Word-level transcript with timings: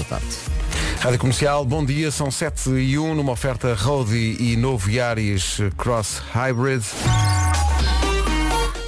da 0.00 0.04
tarde. 0.04 0.26
Rádio 1.00 1.18
Comercial, 1.18 1.64
bom 1.64 1.84
dia, 1.84 2.10
são 2.10 2.30
7 2.30 2.70
e 2.70 2.98
1 2.98 3.14
numa 3.14 3.32
oferta 3.32 3.74
Road 3.74 4.14
e 4.14 4.56
novo 4.56 4.90
Yaris 4.90 5.58
Cross 5.76 6.22
Hybrid. 6.32 6.84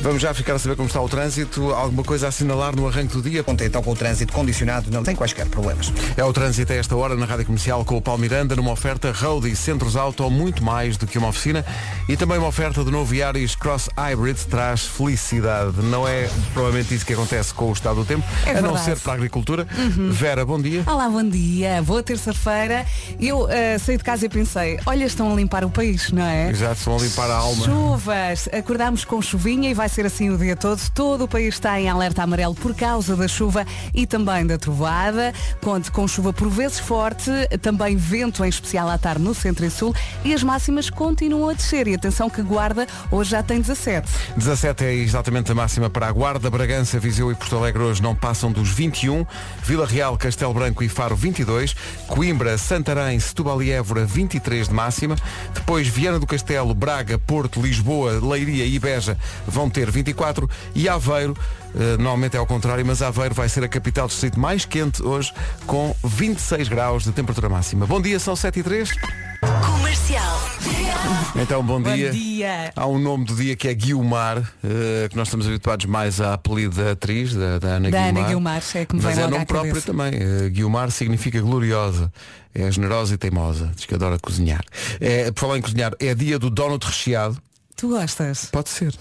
Vamos 0.02 0.20
já 0.20 0.34
ficar 0.34 0.54
a 0.54 0.58
saber 0.58 0.74
como 0.74 0.88
está 0.88 1.00
o 1.00 1.08
trânsito. 1.08 1.70
Alguma 1.70 2.02
coisa 2.02 2.26
a 2.26 2.28
assinalar 2.30 2.74
no 2.74 2.88
arranque 2.88 3.14
do 3.14 3.22
dia? 3.22 3.44
Contei 3.44 3.68
então 3.68 3.80
com 3.80 3.92
o 3.92 3.94
trânsito 3.94 4.32
condicionado, 4.32 4.90
não 4.90 5.04
tem 5.04 5.14
quaisquer 5.14 5.46
problemas. 5.46 5.92
É 6.16 6.24
o 6.24 6.32
trânsito 6.32 6.72
a 6.72 6.76
esta 6.76 6.96
hora 6.96 7.14
na 7.14 7.24
Rádio 7.24 7.46
Comercial 7.46 7.84
com 7.84 7.96
o 7.96 8.02
Paulo 8.02 8.20
Miranda 8.20 8.56
numa 8.56 8.72
oferta 8.72 9.12
Road 9.12 9.48
e 9.48 9.54
Centros 9.54 9.94
Auto, 9.94 10.28
muito 10.28 10.64
mais 10.64 10.96
do 10.96 11.06
que 11.06 11.18
uma 11.18 11.28
oficina 11.28 11.64
e 12.08 12.16
também 12.16 12.36
uma 12.36 12.48
oferta 12.48 12.82
do 12.82 12.90
novo 12.90 13.14
Yaris 13.14 13.54
Cross 13.54 13.90
Hybrid 13.96 14.38
traz 14.50 14.84
felicidade. 14.84 15.80
Não 15.82 16.06
é 16.06 16.28
provavelmente 16.52 16.92
isso 16.96 17.06
que 17.06 17.12
acontece 17.12 17.54
com 17.54 17.70
o 17.70 17.72
estado 17.72 17.94
do 17.94 18.04
tempo, 18.04 18.26
É 18.44 18.58
a 18.58 18.60
não 18.60 18.76
ser 18.76 18.98
para 18.98 19.12
a 19.12 19.14
agricultura. 19.14 19.68
Vera, 20.10 20.44
bom 20.44 20.60
dia. 20.60 20.82
Olá, 20.84 21.08
bom 21.08 21.22
dia. 21.22 21.80
Boa 21.80 22.02
terça-feira. 22.02 22.84
Eu 23.20 23.48
eh, 23.48 23.78
saí 23.78 23.96
de 23.98 24.02
casa 24.02 24.26
e 24.26 24.28
pensei, 24.28 24.80
olha, 24.84 25.04
estão 25.04 25.32
a 25.32 25.36
limpar 25.36 25.64
o 25.64 25.70
país, 25.70 26.10
não 26.10 26.24
é? 26.24 26.50
Exato, 26.50 26.74
estão 26.74 26.96
a 26.96 26.98
limpar 26.98 27.30
a 27.30 27.36
alma. 27.36 27.64
Chuvas. 27.64 28.48
Acordámos 28.52 29.04
com 29.04 29.22
chuvinha 29.22 29.70
e 29.70 29.74
vai 29.74 29.91
ser 29.92 30.06
assim 30.06 30.30
o 30.30 30.38
dia 30.38 30.56
todo. 30.56 30.80
Todo 30.94 31.24
o 31.24 31.28
país 31.28 31.54
está 31.54 31.78
em 31.80 31.88
alerta 31.88 32.22
amarelo 32.22 32.54
por 32.54 32.74
causa 32.74 33.14
da 33.14 33.28
chuva 33.28 33.66
e 33.94 34.06
também 34.06 34.46
da 34.46 34.56
trovoada. 34.56 35.32
Conte 35.60 35.90
com 35.90 36.08
chuva 36.08 36.32
por 36.32 36.48
vezes 36.48 36.78
forte, 36.78 37.30
também 37.60 37.96
vento 37.96 38.44
em 38.44 38.48
especial 38.48 38.88
à 38.88 38.96
tarde 38.96 39.22
no 39.22 39.34
centro 39.34 39.64
e 39.64 39.70
sul 39.70 39.94
e 40.24 40.32
as 40.32 40.42
máximas 40.42 40.88
continuam 40.88 41.50
a 41.50 41.52
descer. 41.52 41.86
E 41.88 41.94
atenção 41.94 42.30
que 42.30 42.42
Guarda 42.42 42.86
hoje 43.10 43.30
já 43.30 43.42
tem 43.42 43.60
17. 43.60 44.08
17 44.36 44.84
é 44.84 44.94
exatamente 44.94 45.52
a 45.52 45.54
máxima 45.54 45.90
para 45.90 46.08
a 46.08 46.12
Guarda, 46.12 46.50
Bragança, 46.50 46.98
Viseu 46.98 47.30
e 47.30 47.34
Porto 47.34 47.56
Alegre 47.56 47.82
hoje 47.82 48.02
não 48.02 48.14
passam 48.14 48.50
dos 48.50 48.70
21, 48.70 49.26
Vila 49.62 49.86
Real, 49.86 50.16
Castelo 50.16 50.54
Branco 50.54 50.82
e 50.82 50.88
Faro 50.88 51.14
22, 51.14 51.74
Coimbra, 52.06 52.56
Santarém, 52.56 53.18
Setúbal 53.20 53.62
e 53.62 53.70
Évora 53.70 54.04
23 54.04 54.68
de 54.68 54.74
máxima, 54.74 55.16
depois 55.54 55.86
Viana 55.86 56.18
do 56.18 56.26
Castelo, 56.26 56.74
Braga, 56.74 57.18
Porto, 57.18 57.60
Lisboa, 57.60 58.18
Leiria 58.22 58.64
e 58.64 58.78
Beja 58.78 59.18
vão 59.46 59.68
ter 59.68 59.81
24 59.90 60.48
e 60.74 60.88
Aveiro, 60.88 61.36
eh, 61.74 61.96
normalmente 61.96 62.36
é 62.36 62.38
ao 62.38 62.46
contrário, 62.46 62.84
mas 62.84 63.02
Aveiro 63.02 63.34
vai 63.34 63.48
ser 63.48 63.64
a 63.64 63.68
capital 63.68 64.06
do 64.06 64.10
distrito 64.10 64.38
mais 64.38 64.64
quente 64.64 65.02
hoje 65.02 65.32
com 65.66 65.94
26 66.04 66.68
graus 66.68 67.04
de 67.04 67.12
temperatura 67.12 67.48
máxima. 67.48 67.86
Bom 67.86 68.00
dia, 68.00 68.18
são 68.18 68.36
7 68.36 68.60
e 68.60 68.62
3. 68.62 68.90
Comercial. 69.66 70.40
Então, 71.34 71.64
bom 71.64 71.82
dia. 71.82 72.10
Bom 72.12 72.16
dia. 72.16 72.72
Há 72.76 72.86
um 72.86 72.98
nome 72.98 73.24
do 73.24 73.34
dia 73.34 73.56
que 73.56 73.66
é 73.66 73.74
Guilmar, 73.74 74.38
eh, 74.62 75.08
que 75.10 75.16
nós 75.16 75.28
estamos 75.28 75.46
habituados 75.46 75.86
mais 75.86 76.20
à 76.20 76.34
apelido 76.34 76.76
da 76.76 76.92
atriz, 76.92 77.34
da, 77.34 77.58
da 77.58 77.68
Ana 77.68 77.90
Da 77.90 77.98
Guilmar. 77.98 78.08
Ana 78.08 78.28
Guilmar, 78.28 78.62
é 78.74 78.84
que 78.84 78.94
me 78.94 79.02
Mas 79.02 79.14
vem 79.14 79.22
é 79.22 79.26
logo 79.26 79.34
nome 79.34 79.46
próprio 79.46 79.72
cabeça. 79.74 79.86
também. 79.86 80.12
Eh, 80.14 80.48
Guilmar 80.50 80.90
significa 80.90 81.40
gloriosa. 81.40 82.12
É 82.54 82.70
generosa 82.70 83.14
e 83.14 83.16
teimosa. 83.16 83.72
Diz 83.74 83.86
que 83.86 83.94
adora 83.94 84.18
cozinhar. 84.18 84.62
É, 85.00 85.30
por 85.32 85.40
falar 85.40 85.58
em 85.58 85.62
cozinhar, 85.62 85.92
é 85.98 86.14
dia 86.14 86.38
do 86.38 86.50
donut 86.50 86.84
recheado. 86.86 87.36
Tu 87.76 87.88
gostas? 87.88 88.48
Pode 88.52 88.68
ser. 88.68 88.94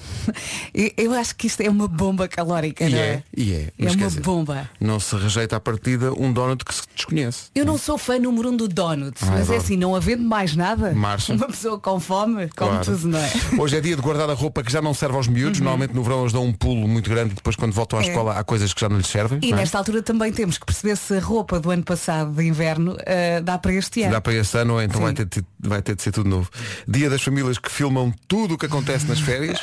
Eu, 0.98 1.14
acho 1.14 1.36
que 1.36 1.48
isto 1.48 1.62
é 1.62 1.70
uma 1.70 1.88
bomba 1.88 2.28
calórica, 2.28 2.86
E 2.86 2.90
não 2.90 2.98
é, 2.98 3.02
é? 3.02 3.24
e 3.36 3.54
é. 3.54 3.56
É 3.58 3.72
Mas 3.78 3.96
quer 3.96 4.02
uma 4.04 4.08
dizer, 4.10 4.22
bomba. 4.22 4.70
Não 4.80 5.00
se 5.00 5.16
rejeita 5.16 5.56
à 5.56 5.60
partida 5.60 6.12
um 6.14 6.32
donut 6.34 6.64
que 6.66 6.74
se 6.74 6.82
desconhece. 6.96 7.44
Eu 7.54 7.66
não 7.66 7.78
sou 7.78 7.98
fã 7.98 8.18
número 8.18 8.50
um 8.50 8.58
do 8.58 8.68
donut, 8.68 9.18
Ah, 9.22 9.26
mas 9.28 9.40
é 9.40 9.42
adoro. 9.44 9.58
assim, 9.60 9.78
não 9.78 9.96
havendo 9.96 10.24
mais 10.24 10.56
nada, 10.56 10.94
Marcha. 10.94 11.34
uma 11.34 11.48
pessoa 11.48 11.80
com 11.80 12.00
fome, 12.00 12.48
come 12.50 12.72
Claro. 12.72 12.86
tudo, 12.86 13.08
não 13.10 13.20
é? 13.20 13.32
Hoje 13.60 13.78
é 13.78 13.82
dia 13.82 13.96
de 13.96 14.02
guardar 14.02 14.30
a 14.30 14.34
roupa 14.34 14.64
que 14.64 14.72
já 14.72 14.82
não 14.82 14.94
serve 14.94 15.16
aos 15.18 15.28
miúdos. 15.28 15.60
Normalmente 15.60 15.94
no 15.94 16.02
verão 16.04 16.22
eles 16.22 16.34
dão 16.34 16.44
um 16.46 16.54
pulo 16.54 16.88
muito 16.88 17.10
grande 17.10 17.34
e 17.34 17.36
depois 17.36 17.56
quando 17.56 17.74
voltam 17.74 18.00
à 18.00 18.02
Uhum. 18.02 18.08
É. 18.08 18.12
escola 18.12 18.34
há 18.40 18.44
coisas 18.44 18.74
que 18.74 18.82
já 18.82 18.90
não 18.90 18.98
lhes 18.98 19.08
servem. 19.08 19.40
E 19.44 19.52
é? 19.52 19.56
nesta 19.56 19.78
altura 19.78 20.02
também 20.02 20.32
temos 20.32 20.58
que 20.58 20.66
perceber 20.66 20.96
se 20.98 21.14
a 21.16 21.20
roupa 21.20 21.60
do 21.60 21.70
ano 21.70 21.84
passado 21.84 22.32
de 22.32 22.44
inverno 22.48 22.98
eh, 23.06 23.42
dá 23.42 23.58
para 23.58 23.74
este 23.74 24.02
ano. 24.04 24.12
Dá 24.14 24.22
para 24.22 24.34
este 24.34 24.58
ano, 24.58 24.74
ou 24.74 24.82
então 24.82 24.98
Sim. 24.98 25.04
vai 25.04 25.14
ter, 25.14 25.26
de- 25.26 25.46
vai 25.64 25.82
ter 25.82 25.96
de 25.96 26.02
ser 26.02 26.12
tudo 26.12 26.30
novo. 26.30 26.50
Dia 26.88 27.10
das 27.10 27.22
famílias 27.22 27.58
que 27.58 27.72
filmam 27.72 28.14
tudo 28.28 28.56
o 28.56 28.58
que 28.58 28.66
acontece 28.66 29.06
nas 29.06 29.20
férias. 29.20 29.60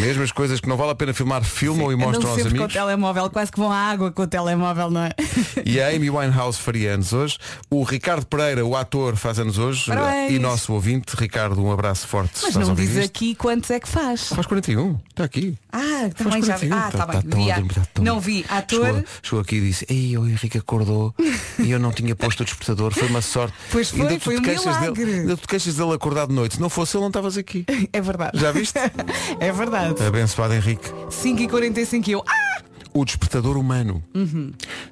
Mesmo 0.00 0.22
as 0.22 0.32
coisas 0.32 0.60
que 0.60 0.68
não 0.68 0.76
vale 0.76 0.90
a 0.92 0.94
pena 0.94 1.12
filmar, 1.14 1.42
filmam 1.44 1.90
e 1.90 1.94
Andam 1.94 2.08
mostram 2.08 2.30
aos 2.30 2.36
sempre 2.36 2.50
com 2.52 2.58
o 2.58 2.64
amigos. 2.64 2.74
telemóvel, 2.74 3.30
quase 3.30 3.50
que 3.52 3.58
vão 3.58 3.70
à 3.72 3.76
água 3.76 4.10
com 4.12 4.22
o 4.22 4.26
telemóvel, 4.26 4.90
não 4.90 5.02
é? 5.04 5.10
E 5.64 5.80
a 5.80 5.88
Amy 5.88 6.10
Winehouse 6.10 6.58
faria 6.58 6.94
anos 6.94 7.12
hoje. 7.12 7.38
O 7.70 7.82
Ricardo 7.82 8.26
Pereira, 8.26 8.64
o 8.64 8.76
ator, 8.76 9.16
faz 9.16 9.38
anos 9.38 9.58
hoje. 9.58 9.86
Parabéns. 9.86 10.32
E 10.32 10.38
nosso 10.38 10.72
ouvinte, 10.72 11.14
Ricardo, 11.16 11.62
um 11.62 11.70
abraço 11.72 12.06
forte. 12.06 12.40
Mas 12.42 12.54
não 12.54 12.74
diz 12.74 12.90
isto. 12.90 13.04
aqui 13.04 13.34
quantos 13.34 13.70
é 13.70 13.78
que 13.80 13.88
faz. 13.88 14.28
Faz 14.28 14.46
41, 14.46 14.98
está 15.10 15.24
aqui. 15.24 15.56
Ah, 15.72 16.10
também 16.16 16.42
já 16.42 16.56
vi. 16.56 16.68
41, 16.68 16.76
Ah, 16.76 16.90
tá- 16.90 16.98
tá 16.98 17.06
tá 17.06 17.20
bem. 17.22 17.44
Vi 17.44 17.50
a- 17.50 17.54
dormir, 17.56 17.74
tá 17.74 17.82
tão- 17.94 18.04
Não 18.04 18.20
vi. 18.20 18.44
Ator. 18.48 18.86
Chegou, 18.86 19.04
chegou 19.22 19.40
aqui 19.40 19.56
e 19.56 19.60
disse, 19.60 19.86
ei, 19.88 20.16
o 20.18 20.26
Henrique 20.28 20.58
acordou 20.58 21.14
e 21.58 21.70
eu 21.70 21.78
não 21.78 21.92
tinha 21.92 22.14
posto 22.14 22.40
o 22.42 22.44
despertador, 22.44 22.92
foi 22.92 23.08
uma 23.08 23.22
sorte. 23.22 23.54
Pois 23.70 23.90
foi, 23.90 24.18
foi 24.18 24.36
um 24.38 24.40
milagre. 24.40 25.04
dele, 25.04 25.21
ainda 25.22 25.36
tu 25.36 25.42
te 25.42 25.48
queixas 25.48 25.76
dele 25.76 25.92
acordar 25.92 26.26
de 26.26 26.34
noite. 26.34 26.56
Se 26.56 26.60
não 26.60 26.68
fosse 26.68 26.96
ele, 26.96 27.02
não 27.02 27.08
estavas 27.08 27.36
aqui. 27.36 27.64
É 27.92 28.00
verdade. 28.00 28.38
Já 28.38 28.52
viste? 28.52 28.78
é 29.38 29.52
verdade. 29.52 30.02
Abençoado 30.02 30.54
Henrique. 30.54 30.88
5h45 31.10 32.08
eu. 32.08 32.24
Ah! 32.26 32.62
O 32.94 33.04
despertador 33.04 33.56
humano. 33.56 34.02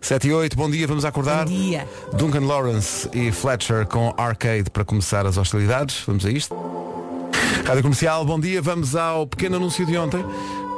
7 0.00 0.28
e 0.28 0.32
8, 0.32 0.56
bom 0.56 0.70
dia, 0.70 0.86
vamos 0.86 1.04
acordar. 1.04 1.44
Bom 1.44 1.52
dia. 1.52 1.86
Duncan 2.14 2.46
Lawrence 2.46 3.08
e 3.12 3.30
Fletcher 3.30 3.86
com 3.86 4.14
Arcade 4.16 4.70
para 4.70 4.84
começar 4.84 5.26
as 5.26 5.36
hostilidades. 5.36 6.02
Vamos 6.06 6.24
a 6.24 6.30
isto. 6.30 6.54
Rádio 7.66 7.82
Comercial, 7.82 8.24
bom 8.24 8.40
dia. 8.40 8.62
Vamos 8.62 8.96
ao 8.96 9.26
pequeno 9.26 9.56
anúncio 9.56 9.84
de 9.84 9.98
ontem 9.98 10.24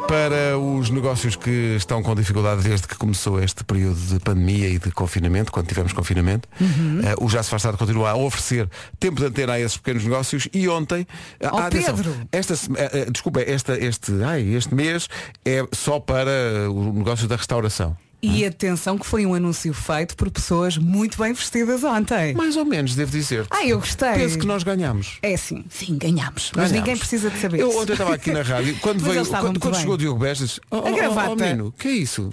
para 0.08 0.58
os 0.58 0.90
negócios 0.90 1.36
que 1.36 1.76
estão 1.76 2.02
com 2.02 2.14
dificuldade 2.14 2.62
desde 2.62 2.86
que 2.86 2.96
começou 2.96 3.42
este 3.42 3.64
período 3.64 3.98
de 3.98 4.18
pandemia 4.20 4.68
e 4.68 4.78
de 4.78 4.90
confinamento, 4.90 5.50
quando 5.52 5.66
tivemos 5.66 5.92
confinamento. 5.92 6.48
Eh, 6.60 7.14
o 7.20 7.28
Já 7.28 7.42
se 7.42 7.50
faz 7.50 7.62
tarde 7.62 7.78
continua 7.78 8.10
a 8.10 8.16
oferecer 8.16 8.68
tempo 8.98 9.20
de 9.20 9.26
antena 9.26 9.54
a 9.54 9.60
esses 9.60 9.76
pequenos 9.76 10.04
negócios 10.04 10.48
e 10.52 10.68
ontem. 10.68 11.06
Ó, 11.42 11.58
ah, 11.58 11.66
atenção, 11.66 11.96
esta, 12.30 12.54
eh, 12.76 13.06
desculpa, 13.10 13.41
esta, 13.41 13.78
este, 13.78 14.12
ai, 14.24 14.42
este 14.54 14.74
mês 14.74 15.08
é 15.44 15.64
só 15.72 16.00
para 16.00 16.70
o 16.70 16.92
negócio 16.92 17.26
da 17.28 17.36
restauração. 17.36 17.96
E 18.25 18.44
atenção 18.47 18.97
que 18.97 19.05
foi 19.05 19.27
um 19.27 19.34
anúncio 19.34 19.75
feito 19.75 20.15
por 20.16 20.31
pessoas 20.31 20.78
muito 20.78 21.19
bem 21.19 21.33
vestidas 21.33 21.83
ontem. 21.83 22.33
Mais 22.34 22.56
ou 22.56 22.65
menos, 22.65 22.94
devo 22.94 23.10
dizer. 23.10 23.44
Ah, 23.50 23.66
eu 23.66 23.81
gostei. 23.81 24.12
Penso 24.12 24.38
que 24.38 24.47
nós 24.47 24.62
ganhamos. 24.62 25.19
É 25.22 25.37
sim, 25.37 25.65
sim, 25.69 25.99
ganhamos. 25.99 26.53
Mas 26.55 26.71
ninguém 26.71 26.97
precisa 26.97 27.31
de 27.31 27.41
saber. 27.41 27.59
Eu 27.59 27.77
ontem 27.77 27.93
estava 27.94 28.15
aqui 28.15 28.31
na 28.31 28.43
rádio, 28.43 28.78
quando 28.78 29.00
veio, 29.03 29.27
quando, 29.27 29.59
quando 29.59 29.77
chegou 29.77 29.94
o 29.94 29.99
Diogo 29.99 30.21
Bestas, 30.21 30.60
oh, 30.71 30.77
oh, 30.77 30.88
oh, 30.88 30.94
gravata. 30.94 31.31
oh, 31.31 31.37
menino, 31.37 31.72
que 31.77 31.88
é 31.88 31.93
isso? 31.93 32.33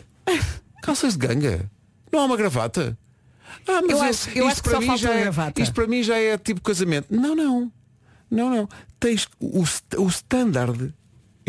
Calças 0.84 1.18
de 1.18 1.26
ganga? 1.26 1.70
Não 2.12 2.20
há 2.20 2.26
uma 2.26 2.38
gravata? 2.38 2.96
Ah, 3.68 3.82
mas 3.82 3.90
Eu 3.90 4.02
acho- 4.02 4.30
eu 4.30 4.48
isto 4.48 4.48
acho 4.48 4.56
que 4.64 4.70
para 4.70 4.72
só 4.74 4.80
mim 4.82 4.88
falta 4.88 5.02
já 5.02 5.10
a 5.10 5.16
é, 5.16 5.22
gravata. 5.22 5.62
Isto 5.62 5.74
para 5.74 5.88
mim 5.88 6.04
já 6.04 6.18
é 6.18 6.38
tipo 6.38 6.62
casamento. 6.62 7.08
Não, 7.10 7.36
não. 7.36 7.72
Não, 8.30 8.50
não. 8.50 8.70
Tens 9.00 9.28
o, 9.40 9.64
o 9.98 10.08
standard 10.08 10.94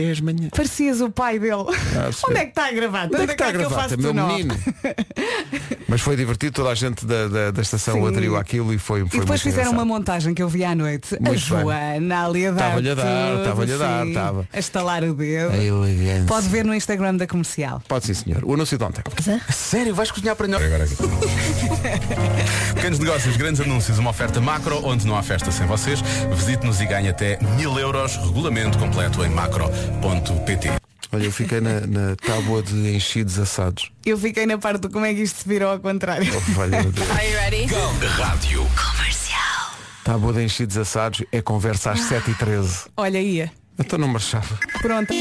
é 0.04 0.10
as 0.10 0.20
manhãs. 0.20 0.50
Parecias 0.50 1.00
o 1.00 1.10
pai 1.10 1.38
dele. 1.38 1.64
perceber. 1.64 2.16
Onde 2.28 2.38
é 2.38 2.44
que 2.44 2.48
está 2.50 2.66
a 2.66 2.72
gravata? 2.72 3.06
Onde 3.14 3.22
é 3.22 3.26
que 3.26 3.32
está 3.32 3.44
a 3.46 3.48
eu 3.48 3.52
gravata, 3.52 3.82
faço 3.82 3.98
meu 4.00 4.14
menino? 4.14 4.56
Mas 5.88 6.00
foi 6.02 6.14
divertido, 6.16 6.52
toda 6.52 6.70
a 6.70 6.74
gente 6.74 7.04
da, 7.04 7.26
da, 7.26 7.50
da 7.50 7.62
estação 7.62 7.94
Sim. 7.94 8.06
aderiu 8.06 8.36
àquilo 8.36 8.72
e 8.72 8.78
foi, 8.78 9.00
foi 9.00 9.06
E 9.08 9.10
depois 9.20 9.28
muito 9.28 9.42
fizeram 9.42 9.72
uma 9.72 9.82
engraçado. 9.82 9.86
montagem 9.88 10.34
que 10.34 10.42
eu 10.42 10.48
vi 10.48 10.64
à 10.64 10.72
noite. 10.74 11.16
a 11.16 11.18
Muito 11.20 11.30
bem. 11.30 11.38
Joana 11.38 12.26
ali 12.26 12.46
a 12.46 12.50
dar. 12.52 12.64
Estava-lhe 12.66 12.90
a 12.90 12.94
dar, 12.94 13.38
estava-lhe 13.38 13.72
a 13.72 13.76
dar, 13.76 14.06
estava. 14.06 14.48
A 14.52 14.58
estalar 14.58 15.02
o 15.04 15.14
dedo. 15.14 15.52
A 15.52 15.56
elegância. 15.56 16.24
Pode 16.28 16.48
ver 16.48 16.64
no 16.64 16.74
Instagram 16.74 17.16
da 17.16 17.26
comercial. 17.26 17.82
Pode 17.88 18.06
sim, 18.06 18.14
senhor. 18.14 18.44
O 18.44 18.54
anúncio 18.54 18.78
de 18.78 18.84
ontem. 18.84 19.02
Sério, 19.50 19.92
vais 19.94 20.10
cozinhar 20.12 20.36
para 20.36 20.46
nós? 20.46 20.62
Agora 20.62 20.84
aqui. 20.84 20.94
Pequenos 22.74 22.98
negócios, 22.98 23.36
grandes 23.36 23.60
anúncios, 23.60 23.98
uma 23.98 24.10
oferta 24.10 24.40
macro 24.40 24.80
onde 24.86 25.06
não 25.06 25.16
há 25.16 25.22
festa 25.22 25.50
sem 25.50 25.66
vocês. 25.66 26.00
Visite-nos 26.36 26.80
e 26.80 26.86
ganhe 26.86 27.08
até 27.08 27.38
mil 27.56 27.76
euros. 27.78 28.16
Regulamento 28.16 28.78
completo 28.78 29.24
em 29.24 29.28
macro.pt. 29.90 30.70
Olha, 31.12 31.24
eu 31.24 31.32
fiquei 31.32 31.60
na, 31.60 31.80
na 31.80 32.16
tábua 32.16 32.62
de 32.62 32.94
enchidos 32.94 33.38
assados. 33.38 33.90
Eu 34.06 34.16
fiquei 34.16 34.46
na 34.46 34.58
parte 34.58 34.80
do 34.80 34.90
como 34.90 35.04
é 35.04 35.12
que 35.12 35.22
isto 35.22 35.40
se 35.40 35.48
virou 35.48 35.70
ao 35.70 35.80
contrário. 35.80 36.30
Oh. 36.32 36.60
Are 36.62 37.28
you 37.28 37.36
ready? 37.36 37.66
Rádio. 38.16 38.64
Comercial. 38.76 39.74
Tábua 40.04 40.32
de 40.32 40.44
enchidos 40.44 40.76
assados 40.76 41.24
é 41.32 41.42
conversa 41.42 41.90
às 41.92 42.00
7h13. 42.00 42.88
Olha 42.96 43.20
ia. 43.20 43.50
Então 43.78 43.98
não 43.98 44.06
marchava. 44.06 44.58
Pronto. 44.80 45.12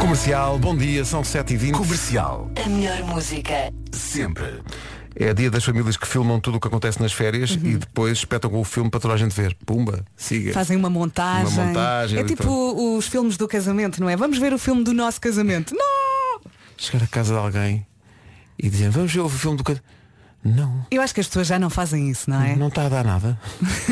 Comercial, 0.00 0.58
bom 0.58 0.76
dia, 0.76 1.04
são 1.04 1.22
7h20. 1.22 1.72
Comercial. 1.72 2.50
A 2.64 2.68
melhor 2.68 3.04
música. 3.04 3.72
Sempre. 3.92 4.60
É 5.14 5.32
dia 5.34 5.50
das 5.50 5.64
famílias 5.64 5.96
que 5.96 6.06
filmam 6.06 6.40
tudo 6.40 6.56
o 6.56 6.60
que 6.60 6.66
acontece 6.68 7.00
nas 7.00 7.12
férias 7.12 7.50
Uhum. 7.52 7.66
e 7.66 7.76
depois 7.76 8.18
espetam 8.18 8.50
com 8.50 8.60
o 8.60 8.64
filme 8.64 8.90
para 8.90 9.00
toda 9.00 9.14
a 9.14 9.16
gente 9.16 9.34
ver. 9.34 9.54
Pumba, 9.66 10.04
siga. 10.16 10.52
Fazem 10.52 10.76
uma 10.76 10.88
montagem. 10.90 11.52
Uma 11.52 11.66
montagem, 11.66 12.18
é 12.18 12.24
tipo 12.24 12.96
os 12.96 13.06
filmes 13.06 13.36
do 13.36 13.46
casamento, 13.46 14.00
não 14.00 14.08
é? 14.08 14.16
Vamos 14.16 14.38
ver 14.38 14.52
o 14.52 14.58
filme 14.58 14.82
do 14.84 14.92
nosso 14.92 15.20
casamento. 15.20 15.74
Não! 15.74 16.40
Chegar 16.76 17.04
a 17.04 17.06
casa 17.06 17.34
de 17.34 17.38
alguém 17.40 17.86
e 18.58 18.68
dizer, 18.70 18.90
vamos 18.90 19.12
ver 19.12 19.20
o 19.20 19.28
filme 19.28 19.56
do 19.56 19.64
casamento. 19.64 19.86
Não. 20.44 20.84
Eu 20.90 21.00
acho 21.02 21.14
que 21.14 21.20
as 21.20 21.26
pessoas 21.28 21.46
já 21.46 21.58
não 21.58 21.70
fazem 21.70 22.10
isso, 22.10 22.28
não 22.28 22.42
é? 22.42 22.56
Não 22.56 22.66
está 22.68 22.86
a 22.86 22.88
dar 22.88 23.04
nada. 23.04 23.38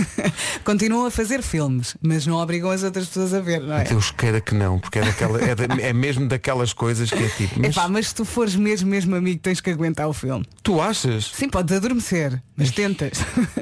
Continuam 0.65 1.07
a 1.07 1.11
fazer 1.11 1.43
filmes, 1.43 1.97
mas 2.03 2.27
não 2.27 2.37
obrigam 2.37 2.71
as 2.71 2.83
outras 2.83 3.07
pessoas 3.07 3.33
a 3.35 3.41
ver, 3.41 3.61
não 3.61 3.77
é? 3.77 3.85
Deus 3.85 4.11
queira 4.11 4.41
que 4.41 4.55
não, 4.55 4.79
porque 4.79 4.99
é, 4.99 5.03
daquela, 5.03 5.41
é, 5.41 5.55
da- 5.55 5.75
é 5.81 5.93
mesmo 5.93 6.27
daquelas 6.29 6.73
coisas 6.73 7.09
que 7.11 7.23
é 7.23 7.29
tipo. 7.29 7.61
Mas 7.61 7.77
Epá, 7.77 7.89
mas 7.89 8.09
se 8.09 8.15
tu 8.15 8.25
fores 8.25 8.55
mesmo, 8.57 8.89
mesmo 8.91 9.15
amigo, 9.15 9.41
tens 9.41 9.61
que 9.61 9.71
aguentar 9.71 10.09
o 10.09 10.13
filme. 10.13 10.45
tu 10.63 10.81
achas? 10.81 11.31
Sim, 11.35 11.49
podes 11.49 11.77
adormecer, 11.77 12.43
mas 12.57 12.71
tentas. 12.73 13.13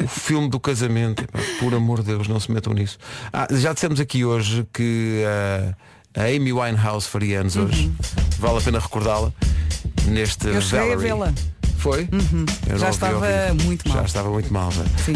O 0.02 0.08
filme 0.08 0.48
do 0.48 0.58
casamento, 0.58 1.22
epá, 1.24 1.38
por 1.60 1.74
amor 1.74 1.98
de 2.00 2.06
Deus, 2.06 2.26
não 2.26 2.40
se 2.40 2.50
metam 2.50 2.72
nisso. 2.72 2.98
Ah, 3.32 3.46
já 3.50 3.72
dissemos 3.72 4.00
aqui 4.00 4.24
hoje 4.24 4.66
que 4.72 5.22
ah, 5.26 5.74
a 6.22 6.24
Amy 6.24 6.52
Winehouse 6.52 7.06
faria 7.06 7.40
anos 7.40 7.56
hoje. 7.56 7.92
Vale 8.38 8.58
a 8.58 8.60
pena 8.62 8.78
recordá-la 8.78 9.32
neste 10.06 10.46
Uhum. 10.48 10.54
Eu 10.54 10.62
cheguei 10.62 10.78
a 10.92 10.96
Valerie. 10.96 11.02
vê-la. 11.12 11.34
Uhum. 11.88 12.44
Foi? 12.46 12.72
Eu 12.74 12.78
Já 12.78 12.90
estava 12.90 13.20
muito 13.64 13.88
mal. 13.88 13.98
Já 13.98 14.04
estava 14.04 14.30
muito 14.30 14.52
mal. 14.52 14.70
Sim. 14.72 15.14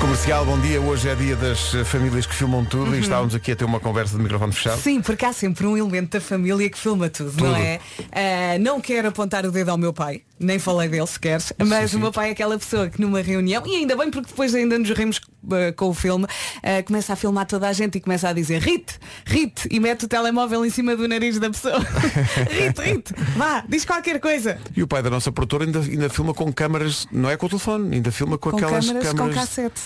Comercial, 0.00 0.44
bom 0.44 0.58
dia. 0.60 0.80
Hoje 0.80 1.08
é 1.08 1.14
dia 1.14 1.34
das 1.34 1.74
eh, 1.74 1.82
famílias 1.84 2.24
que 2.26 2.34
filmam 2.34 2.64
tudo 2.64 2.90
Uhum. 2.90 2.96
e 2.96 3.00
estávamos 3.00 3.34
aqui 3.34 3.52
a 3.52 3.56
ter 3.56 3.64
uma 3.64 3.80
conversa 3.80 4.16
de 4.16 4.22
microfone 4.22 4.52
fechado. 4.52 4.78
Sim, 4.80 5.00
porque 5.00 5.24
há 5.24 5.32
sempre 5.32 5.66
um 5.66 5.76
elemento 5.76 6.10
da 6.12 6.20
família 6.20 6.68
que 6.70 6.78
filma 6.78 7.08
tudo, 7.08 7.32
não 7.42 7.56
é? 7.56 7.80
Ah, 8.12 8.58
não 8.60 8.80
quero 8.80 9.08
apontar 9.08 9.44
o 9.44 9.50
dedo 9.50 9.70
ao 9.70 9.78
meu 9.78 9.92
pai, 9.92 10.22
nem 10.40 10.58
falei 10.58 10.88
dele 10.88 11.06
sequer, 11.06 11.40
mas 11.66 11.92
o 11.94 11.98
meu 11.98 12.12
pai 12.12 12.28
é 12.28 12.32
aquela 12.32 12.58
pessoa 12.58 12.88
que 12.88 13.00
numa 13.00 13.20
reunião, 13.20 13.62
e 13.66 13.76
ainda 13.76 13.96
bem 13.96 14.10
porque 14.10 14.28
depois 14.28 14.54
ainda 14.54 14.78
nos 14.78 14.90
rimos 14.90 15.20
ah, 15.50 15.72
com 15.76 15.88
o 15.88 15.94
filme, 15.94 16.26
ah, 16.62 16.82
começa 16.84 17.12
a 17.12 17.16
filmar 17.16 17.46
toda 17.46 17.68
a 17.68 17.72
gente 17.72 17.98
e 17.98 18.00
começa 18.00 18.28
a 18.28 18.32
dizer 18.32 18.60
Rite, 18.62 18.98
Rite, 19.26 19.68
e 19.70 19.80
mete 19.80 20.04
o 20.04 20.08
telemóvel 20.08 20.64
em 20.64 20.70
cima 20.70 20.96
do 20.96 21.06
nariz 21.08 21.38
da 21.38 21.50
pessoa. 21.50 21.78
Rite, 22.50 22.80
Rite, 22.80 23.14
vá, 23.36 23.64
diz 23.68 23.84
qualquer 23.84 24.20
coisa. 24.20 24.58
E 24.76 24.82
o 24.82 24.86
pai 24.88 25.02
da 25.02 25.10
nossa 25.10 25.30
produtora 25.32 25.64
ainda, 25.64 25.80
ainda 25.80 26.08
filma 26.08 26.32
com 26.34 26.52
câmaras, 26.52 27.06
não 27.12 27.28
é 27.30 27.36
com 27.36 27.46
o 27.46 27.48
telefone, 27.48 27.96
ainda 27.96 28.10
filma 28.12 28.38
com, 28.38 28.50
Com 28.50 28.56
aquelas 28.56 28.86
câmaras, 28.86 29.08
com 29.10 29.16
câmaras. 29.16 29.36
cassete. 29.36 29.80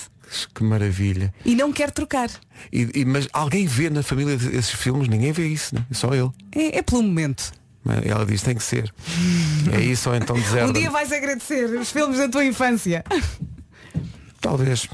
Que 0.55 0.65
maravilha. 0.65 1.33
E 1.45 1.55
não 1.55 1.71
quer 1.71 1.91
trocar. 1.91 2.31
E, 2.73 2.89
e- 2.95 3.05
mas 3.05 3.29
alguém 3.35 3.67
vê 3.67 3.91
na 3.91 4.03
família 4.03 4.33
esses 4.35 4.71
filmes? 4.71 5.07
Ninguém 5.07 5.31
vê 5.31 5.47
isso, 5.47 5.75
né? 5.75 5.85
só 5.93 6.15
ele. 6.15 6.31
É, 6.55 6.79
é 6.79 6.83
pelo 6.83 7.03
momento. 7.03 7.53
Ela 8.05 8.25
diz 8.25 8.43
tem 8.43 8.55
que 8.55 8.63
ser. 8.63 8.93
É 9.73 9.81
isso 9.81 10.09
ou 10.11 10.17
então 10.17 10.37
Um 10.37 10.41
deserta. 10.41 10.73
dia 10.73 10.91
vais 10.91 11.11
agradecer 11.13 11.65
os 11.79 11.91
filmes 11.91 12.19
da 12.19 12.29
tua 12.29 12.45
infância. 12.45 13.05
Talvez. 14.41 14.89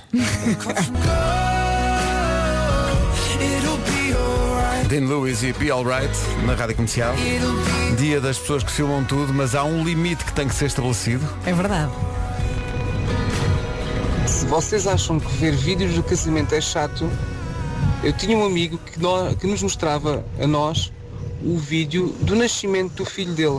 Dean 4.89 5.07
Lewis 5.07 5.43
e 5.43 5.53
Be 5.53 5.71
Alright 5.71 6.11
na 6.47 6.55
rádio 6.55 6.77
comercial. 6.77 7.15
Dia 7.99 8.21
das 8.21 8.39
pessoas 8.39 8.63
que 8.63 8.71
filmam 8.73 9.05
tudo, 9.05 9.35
mas 9.35 9.55
há 9.55 9.63
um 9.65 9.85
limite 9.85 10.25
que 10.25 10.33
tem 10.33 10.49
que 10.49 10.55
ser 10.55 10.67
estabelecido. 10.67 11.27
É 11.45 11.53
verdade. 11.53 11.93
Se 14.27 14.47
vocês 14.47 14.87
acham 14.87 15.21
que 15.21 15.31
ver 15.37 15.55
vídeos 15.55 15.95
do 15.95 16.03
casamento 16.03 16.55
é 16.55 16.61
chato, 16.61 17.11
eu 18.03 18.13
tinha 18.15 18.37
um 18.37 18.47
amigo 18.47 18.79
que, 18.79 18.99
nó- 19.01 19.35
que 19.35 19.47
nos 19.47 19.63
mostrava 19.63 20.25
a 20.41 20.47
nós 20.47 20.91
o 21.43 21.57
vídeo 21.59 22.09
do 22.21 22.35
nascimento 22.35 22.95
do 22.95 23.05
filho 23.05 23.35
dele. 23.35 23.57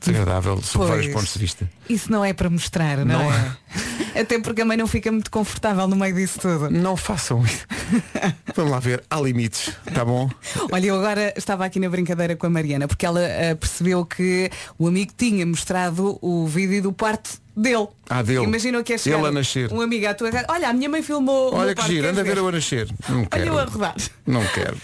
Desagradável, 0.00 0.62
sob 0.62 0.86
vários 0.86 1.12
pontos 1.12 1.32
de 1.34 1.38
vista. 1.38 1.70
Isso 1.88 2.10
não 2.10 2.24
é 2.24 2.32
para 2.32 2.48
mostrar, 2.48 2.98
não, 2.98 3.18
Não 3.18 3.32
é? 3.32 3.56
Até 4.14 4.38
porque 4.38 4.62
a 4.62 4.64
mãe 4.64 4.76
não 4.76 4.86
fica 4.86 5.10
muito 5.10 5.30
confortável 5.30 5.86
no 5.86 5.96
meio 5.96 6.14
disso 6.14 6.38
tudo. 6.40 6.70
Não 6.70 6.96
façam 6.96 7.44
isso. 7.44 7.66
Vamos 8.54 8.70
lá 8.70 8.78
ver, 8.78 9.02
há 9.10 9.20
limites, 9.20 9.72
tá 9.94 10.04
bom? 10.04 10.30
Olha, 10.70 10.86
eu 10.86 10.96
agora 10.96 11.32
estava 11.36 11.64
aqui 11.64 11.78
na 11.80 11.88
brincadeira 11.88 12.36
com 12.36 12.46
a 12.46 12.50
Mariana, 12.50 12.86
porque 12.88 13.06
ela 13.06 13.20
ah, 13.20 13.54
percebeu 13.56 14.04
que 14.04 14.50
o 14.78 14.86
amigo 14.86 15.12
tinha 15.16 15.44
mostrado 15.46 16.18
o 16.20 16.46
vídeo 16.46 16.82
do 16.82 16.92
parto 16.92 17.30
dele. 17.56 17.88
Ah, 18.08 18.22
dele. 18.22 18.44
Imagina 18.44 18.78
o 18.78 18.84
que 18.84 18.94
é 18.94 18.98
chegar 18.98 19.18
Ele 19.18 19.26
a 19.28 19.32
nascer. 19.32 19.72
um 19.72 19.80
amigo 19.80 20.06
à 20.06 20.14
tua 20.14 20.30
casa. 20.30 20.46
Olha, 20.48 20.68
a 20.68 20.72
minha 20.72 20.88
mãe 20.88 21.02
filmou. 21.02 21.54
Olha 21.54 21.74
que 21.74 21.86
giro, 21.86 22.08
anda 22.08 22.20
a 22.20 22.24
ver 22.24 22.36
eu 22.38 22.48
a 22.48 22.52
nascer. 22.52 22.88
Não 23.08 23.20
Olha 23.20 23.28
quero. 23.28 23.46
eu 23.46 23.58
a 23.58 23.64
rodar. 23.64 23.94
Não 24.26 24.44
quero. 24.46 24.76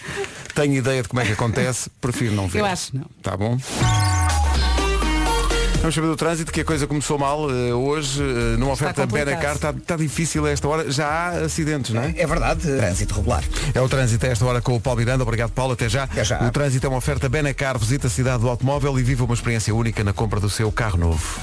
Tenho 0.53 0.73
ideia 0.75 1.03
de 1.03 1.09
como 1.09 1.21
é 1.21 1.25
que 1.25 1.33
acontece, 1.33 1.89
prefiro 2.01 2.33
não 2.33 2.47
ver. 2.47 2.59
Eu 2.59 2.65
acho 2.65 2.95
não. 2.95 3.05
Tá 3.21 3.35
bom? 3.37 3.57
Vamos 5.79 5.93
saber 5.95 6.07
do 6.07 6.15
trânsito, 6.15 6.51
que 6.51 6.61
a 6.61 6.65
coisa 6.65 6.87
começou 6.87 7.17
mal 7.17 7.49
eh, 7.49 7.73
hoje, 7.73 8.21
eh, 8.21 8.57
numa 8.57 8.73
oferta. 8.73 9.05
Benacar, 9.05 9.55
está 9.55 9.69
está 9.69 9.95
difícil 9.95 10.45
a 10.45 10.49
esta 10.49 10.67
hora, 10.67 10.91
já 10.91 11.07
há 11.07 11.29
acidentes, 11.45 11.93
não 11.93 12.01
é? 12.01 12.13
É 12.17 12.27
verdade, 12.27 12.61
trânsito 12.61 13.15
regular. 13.15 13.43
É 13.73 13.79
o 13.79 13.87
trânsito 13.87 14.25
a 14.25 14.29
esta 14.29 14.45
hora 14.45 14.61
com 14.61 14.75
o 14.75 14.81
Paulo 14.81 14.99
Miranda, 14.99 15.23
obrigado 15.23 15.51
Paulo, 15.51 15.73
até 15.73 15.87
já. 15.87 16.03
Até 16.03 16.23
já. 16.23 16.45
O 16.45 16.51
trânsito 16.51 16.85
é 16.85 16.89
uma 16.89 16.97
oferta 16.97 17.29
Benacar, 17.29 17.77
visita 17.77 18.07
a 18.07 18.09
cidade 18.09 18.41
do 18.41 18.49
automóvel 18.49 18.99
e 18.99 19.03
viva 19.03 19.23
uma 19.23 19.33
experiência 19.33 19.73
única 19.73 20.03
na 20.03 20.13
compra 20.13 20.39
do 20.39 20.49
seu 20.49 20.71
carro 20.71 20.97
novo. 20.97 21.41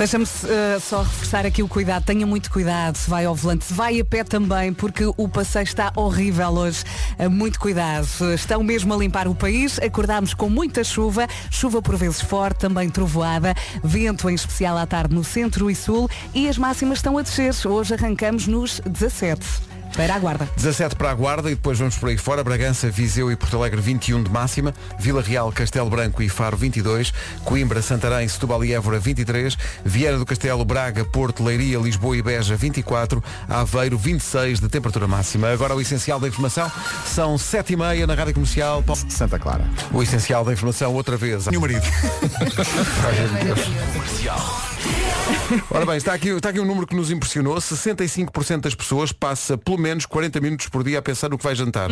Deixa-me 0.00 0.24
uh, 0.24 0.80
só 0.80 1.02
reforçar 1.02 1.44
aqui 1.44 1.62
o 1.62 1.68
cuidado. 1.68 2.02
Tenha 2.06 2.26
muito 2.26 2.50
cuidado 2.50 2.96
se 2.96 3.10
vai 3.10 3.26
ao 3.26 3.34
volante, 3.34 3.66
se 3.66 3.74
vai 3.74 4.00
a 4.00 4.04
pé 4.04 4.24
também, 4.24 4.72
porque 4.72 5.04
o 5.04 5.28
passeio 5.28 5.64
está 5.64 5.92
horrível 5.94 6.48
hoje. 6.52 6.84
Uh, 7.18 7.28
muito 7.28 7.60
cuidado. 7.60 8.08
Estão 8.34 8.62
mesmo 8.62 8.94
a 8.94 8.96
limpar 8.96 9.28
o 9.28 9.34
país. 9.34 9.78
Acordámos 9.78 10.32
com 10.32 10.48
muita 10.48 10.82
chuva, 10.82 11.28
chuva 11.50 11.82
por 11.82 11.96
vezes 11.96 12.22
forte, 12.22 12.60
também 12.60 12.88
trovoada, 12.88 13.54
vento 13.84 14.30
em 14.30 14.34
especial 14.34 14.78
à 14.78 14.86
tarde 14.86 15.14
no 15.14 15.22
centro 15.22 15.70
e 15.70 15.74
sul 15.74 16.08
e 16.34 16.48
as 16.48 16.56
máximas 16.56 16.96
estão 16.96 17.18
a 17.18 17.22
descer. 17.22 17.52
Hoje 17.66 17.92
arrancamos 17.92 18.46
nos 18.46 18.80
17. 18.80 19.69
Para 19.96 20.14
a 20.14 20.18
guarda. 20.18 20.48
17 20.56 20.96
para 20.96 21.10
a 21.10 21.14
Guarda 21.14 21.50
e 21.50 21.54
depois 21.54 21.78
vamos 21.78 21.96
por 21.96 22.08
aí 22.08 22.16
fora. 22.16 22.42
Bragança, 22.42 22.90
Viseu 22.90 23.30
e 23.30 23.36
Porto 23.36 23.56
Alegre 23.56 23.80
21 23.80 24.22
de 24.22 24.30
máxima. 24.30 24.74
Vila 24.98 25.20
Real, 25.22 25.50
Castelo 25.52 25.90
Branco 25.90 26.22
e 26.22 26.28
Faro 26.28 26.56
22. 26.56 27.12
Coimbra, 27.44 27.82
Santarém, 27.82 28.26
Setúbal 28.28 28.64
e 28.64 28.72
Évora 28.72 28.98
23. 28.98 29.56
Viana 29.84 30.18
do 30.18 30.26
Castelo, 30.26 30.64
Braga, 30.64 31.04
Porto, 31.04 31.42
Leiria, 31.42 31.78
Lisboa 31.78 32.16
e 32.16 32.22
Beja 32.22 32.56
24. 32.56 33.22
Aveiro 33.48 33.98
26 33.98 34.60
de 34.60 34.68
temperatura 34.68 35.06
máxima. 35.06 35.48
Agora 35.48 35.74
o 35.74 35.80
essencial 35.80 36.20
da 36.20 36.28
informação. 36.28 36.70
São 37.06 37.36
7 37.36 37.72
e 37.72 37.76
meia 37.76 38.06
na 38.06 38.14
Rádio 38.14 38.34
Comercial. 38.34 38.84
Santa 39.08 39.38
Clara. 39.38 39.64
O 39.92 40.02
essencial 40.02 40.44
da 40.44 40.52
informação 40.52 40.94
outra 40.94 41.16
vez. 41.16 41.46
Meu 41.48 41.60
marido. 41.60 41.82
Ora 45.70 45.84
bem, 45.84 45.96
está 45.96 46.14
aqui, 46.14 46.28
está 46.28 46.48
aqui 46.50 46.60
um 46.60 46.64
número 46.64 46.86
que 46.86 46.94
nos 46.94 47.10
impressionou. 47.10 47.56
65% 47.56 48.60
das 48.60 48.74
pessoas 48.74 49.12
passa 49.12 49.58
pelo 49.58 49.78
menos 49.80 50.06
40 50.06 50.40
minutos 50.40 50.68
por 50.68 50.84
dia 50.84 50.98
a 50.98 51.02
pensar 51.02 51.28
no 51.30 51.38
que 51.38 51.44
vai 51.44 51.54
jantar. 51.54 51.88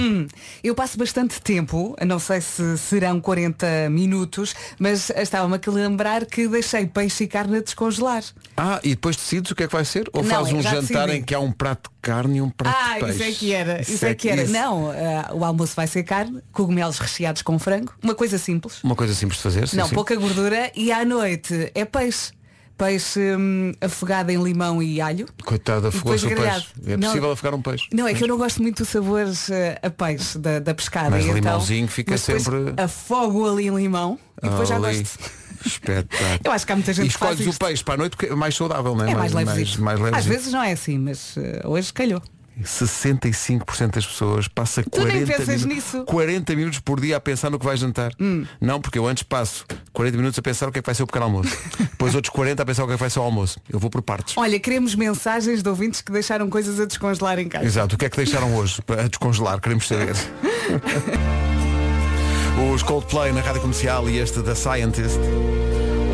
Eu 0.62 0.74
passo 0.74 0.98
bastante 0.98 1.40
tempo, 1.40 1.96
não 2.06 2.18
sei 2.18 2.40
se 2.40 2.76
serão 2.78 3.20
40 3.20 3.88
minutos, 3.90 4.54
mas 4.78 5.10
estava-me 5.10 5.54
a 5.56 5.70
lembrar 5.70 6.26
que 6.26 6.46
deixei 6.48 6.86
peixe 6.86 7.24
e 7.24 7.26
carne 7.28 7.58
a 7.58 7.60
descongelar. 7.62 8.22
Ah, 8.56 8.80
e 8.82 8.90
depois 8.90 9.16
decides 9.16 9.50
o 9.50 9.54
que 9.54 9.64
é 9.64 9.66
que 9.66 9.72
vai 9.72 9.84
ser? 9.84 10.08
Ou 10.12 10.22
Não, 10.22 10.30
fazes 10.30 10.52
um 10.52 10.62
jantar 10.62 11.06
decidi. 11.06 11.18
em 11.20 11.22
que 11.22 11.34
há 11.34 11.40
um 11.40 11.52
prato 11.52 11.90
de 11.90 11.96
carne 12.02 12.38
e 12.38 12.40
um 12.42 12.50
prato 12.50 12.76
Ah, 12.78 12.94
de 12.94 13.00
peixe? 13.00 13.12
isso 13.14 13.22
é 13.22 13.32
que 13.32 13.52
era. 13.52 13.80
Isso, 13.82 14.06
é 14.06 14.14
que 14.14 14.28
era. 14.28 14.42
isso- 14.42 14.52
Não, 14.52 14.90
ah, 14.90 15.32
o 15.34 15.44
almoço 15.44 15.74
vai 15.74 15.86
ser 15.86 16.02
carne, 16.02 16.40
cogumelos 16.52 16.98
recheados 16.98 17.42
com 17.42 17.58
frango, 17.58 17.94
uma 18.02 18.14
coisa 18.14 18.38
simples. 18.38 18.82
Uma 18.84 18.94
coisa 18.96 19.14
simples 19.14 19.38
de 19.38 19.42
fazer. 19.42 19.68
sim, 19.68 19.76
não, 19.76 19.88
sim. 19.88 19.94
pouca 19.94 20.14
gordura 20.16 20.70
e 20.74 20.90
à 20.92 21.04
noite 21.04 21.70
é 21.74 21.84
peixe. 21.84 22.32
Peixe 22.78 23.18
hum, 23.36 23.72
afogado 23.80 24.30
em 24.30 24.40
limão 24.42 24.80
e 24.82 25.00
alho. 25.00 25.26
Coitada, 25.44 25.90
depois 25.90 25.96
afogou-se 25.96 26.26
o 26.26 26.28
grelhado. 26.30 26.64
peixe. 26.76 26.92
É 26.92 26.96
Não. 26.96 27.08
possível 27.08 27.32
afogar 27.32 27.54
um 27.54 27.60
peixe. 27.62 27.86
Não, 27.92 28.06
é 28.06 28.14
que 28.14 28.22
eu 28.22 28.28
não 28.28 28.38
gosto 28.38 28.62
muito 28.62 28.84
do 28.84 28.86
sabor 28.86 29.26
eh, 29.50 29.78
a 29.82 29.90
peixe 29.90 30.38
da, 30.38 30.60
da 30.60 30.72
pescada. 30.74 31.10
Mas 31.10 31.24
e 31.24 31.28
então- 31.28 31.34
limãozinho 31.40 31.88
fica 31.88 32.12
mas 32.12 32.20
sempre- 32.20 32.74
Afogo 32.80 33.50
ali 33.50 33.66
em 33.66 33.74
limão 33.74 34.16
e 34.42 34.48
depois 34.48 34.68
já 34.68 34.76
Ali. 34.76 35.02
gosto. 35.02 35.18
Espetáculo. 35.66 36.40
Eu 36.44 36.52
acho 36.52 36.64
que 36.64 36.72
há 36.72 36.76
muita 36.76 36.92
gente 36.92 37.06
e 37.08 37.12
que 37.12 37.18
faz 37.18 37.32
escolhes 37.40 37.56
o 37.56 37.58
peixe 37.58 37.82
para 37.82 37.94
a 37.94 37.96
noite 37.96 38.16
porque 38.16 38.32
é 38.32 38.34
mais 38.36 38.54
saudável, 38.54 38.94
não 38.94 39.04
é? 39.04 39.10
É 39.10 39.14
mais, 39.16 39.32
mais, 39.32 39.48
levezito. 39.48 39.82
mais 39.82 40.00
Às 40.14 40.24
vezes 40.24 40.52
não 40.52 40.62
é 40.62 40.70
assim, 40.70 40.98
mas 40.98 41.34
eh, 41.36 41.60
hoje 41.64 41.92
calhou. 41.92 42.22
65% 42.64 43.90
das 43.94 44.06
pessoas 44.06 44.48
passa 44.48 44.82
Tu 44.82 44.98
nem 44.98 45.24
40 45.24 45.26
pensas 45.26 45.48
minutos, 45.48 45.66
nisso. 45.66 45.98
Hum. 45.98 46.04
40 46.04 46.56
minutos 46.56 46.80
por 46.80 47.00
dia 47.00 47.16
a 47.16 47.20
pensar 47.20 47.50
no 47.50 47.58
que 47.58 47.64
vai 47.64 47.76
jantar. 47.76 48.12
Não, 48.60 48.80
porque 48.80 48.98
eu 48.98 49.06
antes 49.06 49.22
passo 49.22 49.64
40 49.92 50.16
minutos 50.16 50.38
a 50.38 50.42
pensar 50.42 50.68
o 50.68 50.72
que 50.72 50.78
é 50.78 50.82
que 50.82 50.86
vai 50.86 50.94
ser 50.94 51.02
o 51.02 51.06
pequeno 51.06 51.24
almoço. 51.26 51.56
Depois 51.78 52.14
outros 52.14 52.32
40 52.32 52.62
a 52.62 52.66
pensar 52.66 52.84
o 52.84 52.86
que 52.86 52.92
é 52.92 52.96
que 52.96 53.00
vai 53.00 53.10
ser 53.10 53.18
o 53.18 53.22
almoço. 53.22 53.60
Eu 53.68 53.78
vou 53.78 53.90
por 53.90 54.02
partes. 54.02 54.36
Olha, 54.36 54.58
queremos 54.58 54.94
mensagens 54.94 55.62
de 55.62 55.68
ouvintes 55.68 56.00
que 56.00 56.12
deixaram 56.12 56.48
coisas 56.48 56.78
a 56.80 56.84
descongelar 56.84 57.38
em 57.38 57.48
casa. 57.48 57.64
Exato. 57.64 57.94
O 57.94 57.98
que 57.98 58.04
é 58.04 58.10
que 58.10 58.16
deixaram 58.16 58.54
hoje 58.56 58.80
para 58.86 59.08
descongelar? 59.08 59.60
Queremos 59.60 59.86
saber. 59.86 60.14
Os 62.74 62.82
Coldplay 62.82 63.32
na 63.32 63.40
rádio 63.40 63.60
comercial 63.60 64.08
e 64.10 64.18
este 64.18 64.40
da 64.42 64.54
Scientist. 64.54 65.18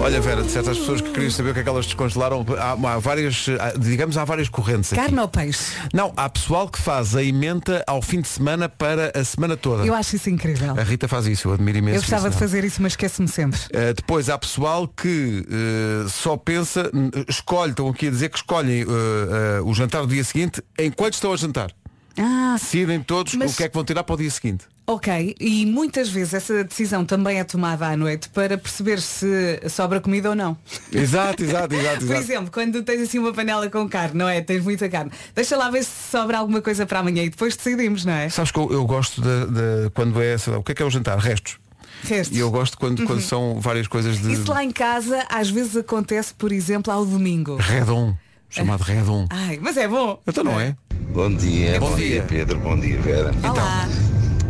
Olha, 0.05 0.21
Vera, 0.21 0.43
de 0.43 0.51
certas 0.51 0.79
pessoas 0.79 1.01
que 1.01 1.11
queriam 1.13 1.31
saber 1.31 1.51
o 1.51 1.55
que 1.55 1.61
é 1.61 1.63
que 1.63 1.69
elas 1.69 1.87
descongelaram, 1.87 2.45
há, 2.59 2.73
há 2.73 2.99
várias, 2.99 3.47
há- 3.59 3.73
digamos, 3.79 4.19
há 4.19 4.25
várias 4.27 4.51
correntes 4.51 4.93
aqui. 4.93 5.01
Carne 5.01 5.19
ou 5.19 5.27
peixe? 5.27 5.73
Não, 5.95 6.13
há 6.15 6.29
pessoal 6.29 6.69
que 6.69 6.79
faz 6.79 7.17
a 7.17 7.23
emenda 7.23 7.83
ao 7.87 8.03
fim 8.03 8.21
de 8.21 8.29
semana 8.29 8.69
para 8.69 9.19
a 9.19 9.25
semana 9.25 9.57
toda. 9.57 9.87
Eu 9.87 9.95
acho 9.95 10.17
isso 10.17 10.29
incrível. 10.29 10.79
A 10.79 10.83
Rita 10.83 11.09
faz 11.09 11.27
isso, 11.27 11.49
eu 11.49 11.55
admiro 11.55 11.79
imenso. 11.79 11.97
Eu 11.97 12.01
gostava 12.03 12.29
isso, 12.29 12.37
de 12.37 12.43
não. 12.43 12.49
fazer 12.51 12.65
isso, 12.67 12.83
mas 12.83 12.93
esqueço-me 12.93 13.29
sempre. 13.29 13.59
Uh, 13.59 13.95
depois 13.97 14.29
há 14.29 14.37
pessoal 14.37 14.87
que 14.87 15.47
uh, 15.49 16.09
só 16.11 16.37
pensa, 16.37 16.91
escolhe, 17.27 17.71
estão 17.71 17.89
aqui 17.89 18.09
a 18.09 18.11
dizer 18.11 18.29
que 18.29 18.37
escolhem 18.37 18.85
uh, 18.85 19.65
o 19.65 19.73
jantar 19.73 20.03
do 20.03 20.09
dia 20.09 20.23
seguinte 20.23 20.63
enquanto 20.79 21.15
estão 21.15 21.33
a 21.33 21.37
jantar. 21.37 21.71
Ah, 22.19 22.57
Decidem 22.61 23.03
todos 23.03 23.35
Mas- 23.37 23.55
o 23.55 23.57
que 23.57 23.65
é 23.65 23.69
que 23.71 23.75
vão 23.75 23.85
tirar 23.85 24.05
para 24.05 24.15
o 24.15 24.19
dia 24.19 24.31
seguinte. 24.31 24.67
Ok, 24.87 25.35
e 25.41 25.65
muitas 25.65 26.11
vezes 26.11 26.35
essa 26.35 26.63
decisão 26.63 27.07
também 27.07 27.39
é 27.39 27.45
tomada 27.45 27.87
à 27.89 27.97
noite 27.97 28.29
para 28.29 28.59
perceber 28.59 29.01
se 29.01 29.59
sobra 29.71 29.99
comida 29.99 30.29
ou 30.29 30.35
não. 30.35 30.59
Exato, 30.93 31.43
exato, 31.43 31.75
exato, 31.75 31.99
Por 32.05 32.05
exato. 32.15 32.21
exemplo, 32.21 32.51
quando 32.53 32.83
tens 32.83 33.01
assim 33.01 33.19
uma 33.19 33.33
panela 33.33 33.71
com 33.71 33.89
carne, 33.89 34.19
não 34.19 34.29
é? 34.29 34.43
Tens 34.43 34.63
muita 34.63 34.87
carne. 34.91 35.11
Deixa 35.35 35.57
lá 35.57 35.71
ver 35.71 35.85
se 35.85 36.11
sobra 36.11 36.37
alguma 36.37 36.61
coisa 36.61 36.85
para 36.85 36.99
amanhã 36.99 37.23
e 37.23 37.31
depois 37.31 37.57
decidimos, 37.57 38.05
não 38.05 38.13
é? 38.13 38.29
Sabes 38.29 38.51
que 38.51 38.59
eu, 38.59 38.71
eu 38.71 38.85
gosto 38.85 39.23
de, 39.23 39.47
de- 39.47 39.91
quando 39.95 40.21
é, 40.21 40.37
lá, 40.49 40.59
o 40.59 40.63
que 40.63 40.73
é 40.73 40.75
que 40.75 40.83
é 40.83 40.85
o 40.85 40.91
jantar? 40.91 41.17
Restos. 41.19 41.57
Restos. 42.03 42.37
E 42.37 42.41
eu 42.41 42.51
gosto 42.51 42.77
quando, 42.77 43.07
quando 43.07 43.23
são 43.23 43.59
várias 43.59 43.87
coisas 43.89 44.21
de 44.21 44.35
Isso 44.35 44.51
lá 44.51 44.63
em 44.63 44.71
casa 44.71 45.25
às 45.31 45.49
vezes 45.49 45.79
acontece, 45.79 46.35
por 46.35 46.53
exemplo, 46.53 46.93
ao 46.93 47.07
domingo. 47.07 47.57
redom, 47.57 48.15
chamado 48.51 48.83
redom. 48.83 49.27
Ai, 49.31 49.59
mas 49.63 49.79
é 49.79 49.89
bom. 49.89 50.21
Então 50.27 50.45
não 50.45 50.61
é? 50.61 50.77
Bom 51.11 51.35
dia, 51.35 51.81
Bom 51.81 51.89
bom, 51.89 51.97
dia. 51.97 52.07
dia. 52.09 52.23
Pedro, 52.25 52.59
bom 52.59 52.79
dia 52.79 53.01
Vera. 53.01 53.31
Olá. 53.43 53.89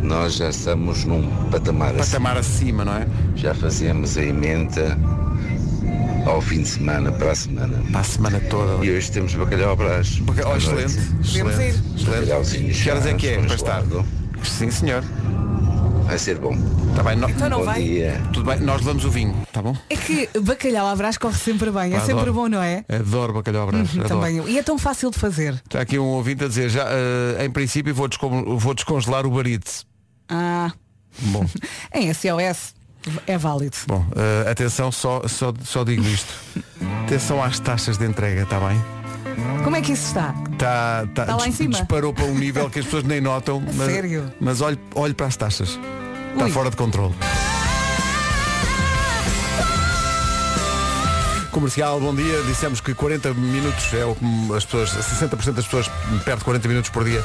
Nós 0.05 0.35
já 0.35 0.49
estamos 0.49 1.03
num 1.03 1.27
patamar 1.49 1.95
assim. 1.95 2.11
Patamar 2.11 2.37
acima, 2.37 2.85
não 2.85 2.93
é? 2.95 3.07
Já 3.35 3.53
fazemos 3.55 4.17
a 4.17 4.23
emenda 4.23 4.97
ao 6.25 6.41
fim 6.41 6.61
de 6.61 6.67
semana, 6.69 7.11
para 7.11 7.31
a 7.31 7.35
semana. 7.35 7.83
Para 7.91 8.01
a 8.01 8.03
semana 8.03 8.39
toda. 8.49 8.85
E 8.85 8.91
hoje 8.95 9.11
temos 9.11 9.33
bacalhau 9.33 9.71
à 9.71 9.75
brás. 9.75 10.19
Baca- 10.19 10.47
oh, 10.47 10.57
excelente, 10.57 10.93
Podemos 10.95 11.55
ir. 11.59 11.69
excelente. 11.69 12.05
Bacalhauzinho 12.05 12.73
Que 12.73 12.89
horas 12.89 13.05
é 13.05 13.13
que 13.13 13.27
é 13.27 13.37
para 13.39 13.55
estar? 13.55 13.83
Sim, 14.43 14.69
senhor. 14.71 15.03
Vai 16.05 16.19
ser 16.19 16.37
bom. 16.37 16.55
Está 16.91 17.01
bem, 17.01 17.15
no- 17.17 17.27
Então 17.29 17.49
não 17.49 17.57
bom 17.59 17.65
vai. 17.65 17.81
dia. 17.81 18.21
tudo 18.31 18.45
bem, 18.49 18.59
nós 18.59 18.77
levamos 18.81 19.03
o 19.05 19.09
vinho, 19.09 19.35
tá 19.51 19.59
bom? 19.59 19.75
É 19.89 19.95
que 19.95 20.29
bacalhau 20.39 20.85
à 20.87 20.95
brás 20.95 21.17
corre 21.17 21.33
sempre 21.35 21.71
bem. 21.71 21.93
É 21.95 21.99
sempre 22.01 22.29
bom, 22.31 22.47
não 22.47 22.61
é? 22.61 22.85
Adoro 22.87 23.33
bacalhau 23.33 23.63
à 23.63 23.71
brás. 23.71 23.89
adoro. 23.89 24.07
Também. 24.07 24.39
E 24.47 24.59
é 24.59 24.61
tão 24.63 24.77
fácil 24.77 25.09
de 25.09 25.17
fazer. 25.17 25.55
Está 25.65 25.81
aqui 25.81 25.97
um 25.97 26.05
ouvinte 26.05 26.43
a 26.43 26.47
dizer, 26.47 26.69
já, 26.69 26.85
eh, 26.89 27.43
em 27.45 27.49
princípio 27.49 27.93
vou, 27.93 28.07
descon- 28.07 28.55
vou 28.55 28.75
descongelar 28.75 29.25
o 29.25 29.31
barite. 29.31 29.83
Ah, 30.29 30.71
Bom, 31.19 31.45
em 31.93 32.13
SOS 32.13 32.73
é 33.27 33.37
válido. 33.37 33.77
bom 33.87 34.03
eh, 34.15 34.49
atenção, 34.49 34.91
só, 34.91 35.27
só, 35.27 35.53
só 35.63 35.83
digo 35.83 36.03
isto. 36.03 36.33
Atenção 37.05 37.41
às 37.41 37.59
taxas 37.59 37.97
de 37.97 38.05
entrega, 38.05 38.43
está 38.43 38.59
bem? 38.59 38.81
Como 39.63 39.75
é 39.75 39.81
que 39.81 39.93
isso 39.93 40.07
está? 40.07 40.33
Tá, 40.57 41.07
tá, 41.13 41.25
Tá 41.25 41.35
lá 41.35 41.47
em 41.47 41.51
cima? 41.51 41.71
Disparou 41.71 42.13
para 42.13 42.25
um 42.25 42.35
nível 42.37 42.69
que 42.69 42.79
as 42.79 42.85
pessoas 42.85 43.03
nem 43.03 43.19
notam. 43.21 43.61
mas, 43.75 43.91
sério? 43.91 44.31
Mas 44.39 44.61
olhe, 44.61 44.79
olhe 44.93 45.13
para 45.13 45.27
as 45.27 45.35
taxas. 45.37 45.79
Está 46.33 46.45
Ui. 46.45 46.51
fora 46.51 46.69
de 46.69 46.75
controle. 46.75 47.15
Comercial, 51.59 52.01
bom 52.01 52.13
dia. 52.13 52.41
Dissemos 52.41 52.81
que 52.81 52.93
40 52.93 53.33
minutos 53.33 53.93
é 53.93 54.03
o 54.03 54.13
que 54.13 54.25
as 54.53 54.65
pessoas, 54.65 54.89
60% 54.89 55.53
das 55.53 55.63
pessoas 55.63 55.89
perde 56.25 56.43
40 56.43 56.67
minutos 56.67 56.89
por 56.89 57.05
dia 57.05 57.23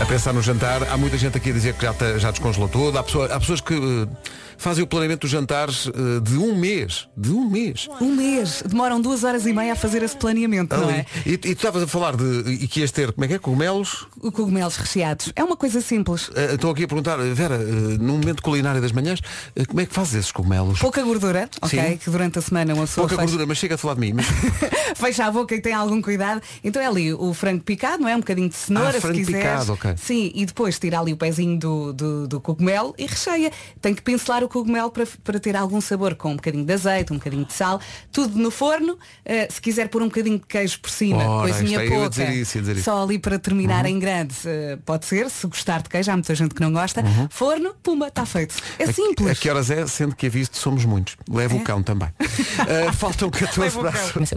a 0.00 0.06
pensar 0.06 0.32
no 0.32 0.40
jantar. 0.40 0.84
Há 0.88 0.96
muita 0.96 1.18
gente 1.18 1.36
aqui 1.36 1.50
a 1.50 1.52
dizer 1.52 1.74
que 1.74 1.82
já, 1.82 1.92
tá- 1.92 2.16
já 2.16 2.30
descongelou 2.30 2.68
tudo. 2.68 2.96
Há, 2.96 3.02
pessoa- 3.02 3.26
há 3.34 3.40
pessoas 3.40 3.60
que 3.60 3.74
eh, 3.74 4.06
fazem 4.56 4.82
o 4.84 4.86
planeamento 4.86 5.22
dos 5.22 5.30
jantares 5.30 5.86
eh, 5.88 6.20
de 6.20 6.36
um 6.36 6.56
mês. 6.56 7.08
De 7.16 7.30
um 7.30 7.48
mês. 7.48 7.88
Um 8.00 8.14
mês. 8.14 8.62
Demoram 8.66 9.00
duas 9.00 9.24
horas 9.24 9.46
e 9.46 9.52
meia 9.52 9.72
a 9.72 9.76
fazer 9.76 10.02
esse 10.02 10.16
planeamento, 10.16 10.76
não 10.76 10.88
Ali. 10.88 10.98
é? 10.98 11.06
E, 11.26 11.32
e 11.32 11.38
tu 11.38 11.48
estavas 11.48 11.82
a 11.82 11.86
falar 11.86 12.16
de 12.16 12.24
e 12.50 12.68
que 12.68 12.80
ias 12.80 12.90
ter, 12.90 13.12
como 13.12 13.24
é 13.24 13.28
que 13.28 13.34
é? 13.34 13.38
Cogumelos? 13.38 14.06
Cogumelos 14.32 14.76
recheados. 14.76 15.32
É 15.36 15.42
uma 15.44 15.56
coisa 15.56 15.80
simples. 15.80 16.30
Eh, 16.34 16.54
Estou 16.54 16.70
aqui 16.70 16.84
a 16.84 16.88
perguntar, 16.88 17.16
Vera, 17.18 17.56
eh, 17.56 17.98
num 17.98 18.18
momento 18.18 18.42
culinário 18.42 18.80
das 18.80 18.92
manhãs, 18.92 19.20
como 19.68 19.80
é 19.80 19.86
que 19.86 19.94
fazes 19.94 20.14
esses 20.14 20.32
cogumelos? 20.32 20.78
Pouca 20.78 21.02
gordura, 21.02 21.48
ok? 21.60 21.78
Sim. 21.80 21.96
Que 21.96 22.10
durante 22.10 22.38
a 22.38 22.42
semana 22.42 22.74
uma 22.74 22.84
pessoa 22.86 23.06
Pouca 23.06 23.16
fecha, 23.16 23.26
gordura, 23.26 23.46
mas 23.46 23.58
chega 23.58 23.74
a 23.74 23.78
falar 23.78 23.94
de 23.94 24.00
mim. 24.00 24.12
Mas, 24.14 24.26
fecha 24.96 25.24
a 25.26 25.30
boca 25.30 25.54
e 25.54 25.60
tem 25.60 25.72
algum 25.72 26.00
cuidado. 26.00 26.40
Então 26.62 26.80
é 26.80 26.86
ali 26.86 27.12
o 27.12 27.32
frango 27.34 27.62
picado, 27.62 28.02
não 28.02 28.08
é? 28.08 28.14
Um 28.16 28.20
bocadinho 28.20 28.48
de 28.48 28.54
cenoura, 28.54 28.90
Ah, 28.90 28.92
se 28.92 29.00
frango 29.00 29.16
quiseres. 29.18 29.42
picado, 29.42 29.72
ok. 29.72 29.94
Sim, 29.96 30.30
e 30.34 30.46
depois 30.46 30.78
tira 30.78 31.00
ali 31.00 31.12
o 31.12 31.16
pezinho 31.16 31.58
do, 31.58 31.92
do, 31.92 32.28
do 32.28 32.40
cogumelo 32.40 32.94
e 32.98 33.06
recheia. 33.06 33.50
Tem 33.80 33.94
que 33.94 34.02
pincelar 34.02 34.43
o 34.44 34.48
cogumelo 34.48 34.90
para, 34.90 35.06
para 35.22 35.40
ter 35.40 35.56
algum 35.56 35.80
sabor, 35.80 36.14
com 36.14 36.32
um 36.32 36.36
bocadinho 36.36 36.64
de 36.64 36.72
azeite, 36.72 37.12
um 37.12 37.16
bocadinho 37.16 37.44
de 37.44 37.52
sal, 37.52 37.80
tudo 38.12 38.38
no 38.38 38.50
forno. 38.50 38.98
Eh, 39.24 39.48
se 39.50 39.60
quiser 39.60 39.88
pôr 39.88 40.02
um 40.02 40.06
bocadinho 40.06 40.38
de 40.38 40.46
queijo 40.46 40.78
por 40.80 40.90
cima, 40.90 41.24
Ora, 41.24 41.52
coisinha 41.52 41.78
pouca, 41.88 42.10
dizer 42.10 42.30
isso, 42.30 42.56
ia 42.58 42.60
dizer 42.62 42.76
isso. 42.76 42.84
só 42.84 43.02
ali 43.02 43.18
para 43.18 43.38
terminar 43.38 43.86
em 43.86 43.98
grande, 43.98 44.34
eh, 44.46 44.78
pode 44.84 45.06
ser, 45.06 45.28
se 45.30 45.46
gostar 45.46 45.82
de 45.82 45.88
queijo, 45.88 46.10
há 46.10 46.14
muita 46.14 46.34
gente 46.34 46.54
que 46.54 46.60
não 46.60 46.72
gosta. 46.72 47.02
Forno, 47.30 47.74
pumba, 47.82 48.08
está 48.08 48.24
feito. 48.26 48.54
É 48.78 48.84
a, 48.84 48.92
simples. 48.92 49.30
a 49.30 49.34
que 49.34 49.48
horas 49.50 49.70
é? 49.70 49.86
Sendo 49.86 50.14
que 50.14 50.26
aviso 50.26 50.50
somos 50.52 50.84
muitos. 50.84 51.16
Leva 51.30 51.54
o 51.56 51.60
cão 51.62 51.82
também. 51.82 52.08
Eh, 52.68 52.92
faltam 52.92 53.30
14 53.30 53.60
Leva 53.60 53.78
o 53.78 53.82
para 53.82 53.92
cão. 53.92 54.22
as- 54.22 54.32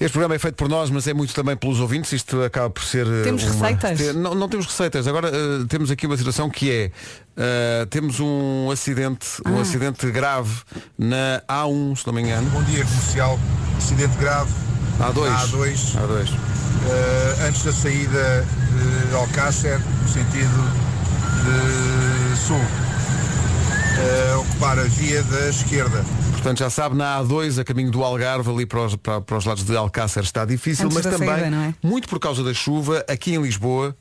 Este 0.00 0.12
programa 0.12 0.34
é 0.34 0.38
feito 0.38 0.54
por 0.56 0.68
nós, 0.68 0.90
mas 0.90 1.06
é 1.06 1.12
muito 1.14 1.34
também 1.34 1.56
pelos 1.56 1.78
ouvintes. 1.78 2.10
Isto 2.12 2.42
acaba 2.42 2.70
por 2.70 2.82
ser. 2.82 3.06
eh, 3.06 3.22
Temos 3.22 3.42
uma- 3.44 3.68
receitas? 3.68 4.14
Não, 4.16 4.34
não 4.34 4.48
temos 4.48 4.66
receitas. 4.66 5.06
Agora 5.06 5.28
eh, 5.28 5.64
temos 5.68 5.90
aqui 5.90 6.06
uma 6.06 6.16
situação 6.16 6.48
que 6.50 6.70
é. 6.70 6.90
Eh, 7.36 7.86
temos 7.90 8.20
um 8.20 8.70
acidente, 8.70 9.26
um 9.46 9.58
Ah. 9.58 9.62
acidente 9.62 10.10
grave 10.10 10.50
na 10.98 11.42
A1, 11.48 11.96
se 11.96 12.06
não 12.06 12.12
me 12.14 12.22
engano. 12.22 12.48
Bom 12.50 12.62
dia 12.64 12.84
comercial, 12.84 13.38
acidente 13.76 14.16
grave 14.18 14.50
A2. 15.00 15.28
na 15.30 15.38
A2, 15.40 15.96
A2. 15.96 16.30
eh, 16.88 17.46
antes 17.48 17.62
da 17.64 17.72
saída 17.72 18.46
de 19.10 19.14
Alcácer, 19.14 19.78
no 20.02 20.08
sentido 20.08 20.72
de 21.44 22.36
sul, 22.46 22.60
Eh, 23.94 24.34
ocupar 24.36 24.78
a 24.78 24.84
via 24.84 25.22
da 25.22 25.50
esquerda. 25.50 26.02
Portanto, 26.32 26.58
já 26.60 26.70
sabe, 26.70 26.96
na 26.96 27.18
A2, 27.20 27.58
a 27.60 27.64
caminho 27.64 27.90
do 27.90 28.02
Algarve, 28.02 28.50
ali 28.50 28.64
para 28.64 28.86
os, 28.86 28.96
para, 28.96 29.20
para 29.20 29.36
os 29.36 29.44
lados 29.44 29.64
de 29.64 29.76
Alcácer 29.76 30.22
está 30.24 30.46
difícil, 30.46 30.86
Antes 30.86 30.96
mas 30.96 31.06
também, 31.06 31.28
saída, 31.28 31.54
é? 31.56 31.74
muito 31.82 32.08
por 32.08 32.18
causa 32.18 32.42
da 32.42 32.54
chuva, 32.54 33.04
aqui 33.06 33.34
em 33.34 33.42
Lisboa, 33.42 33.94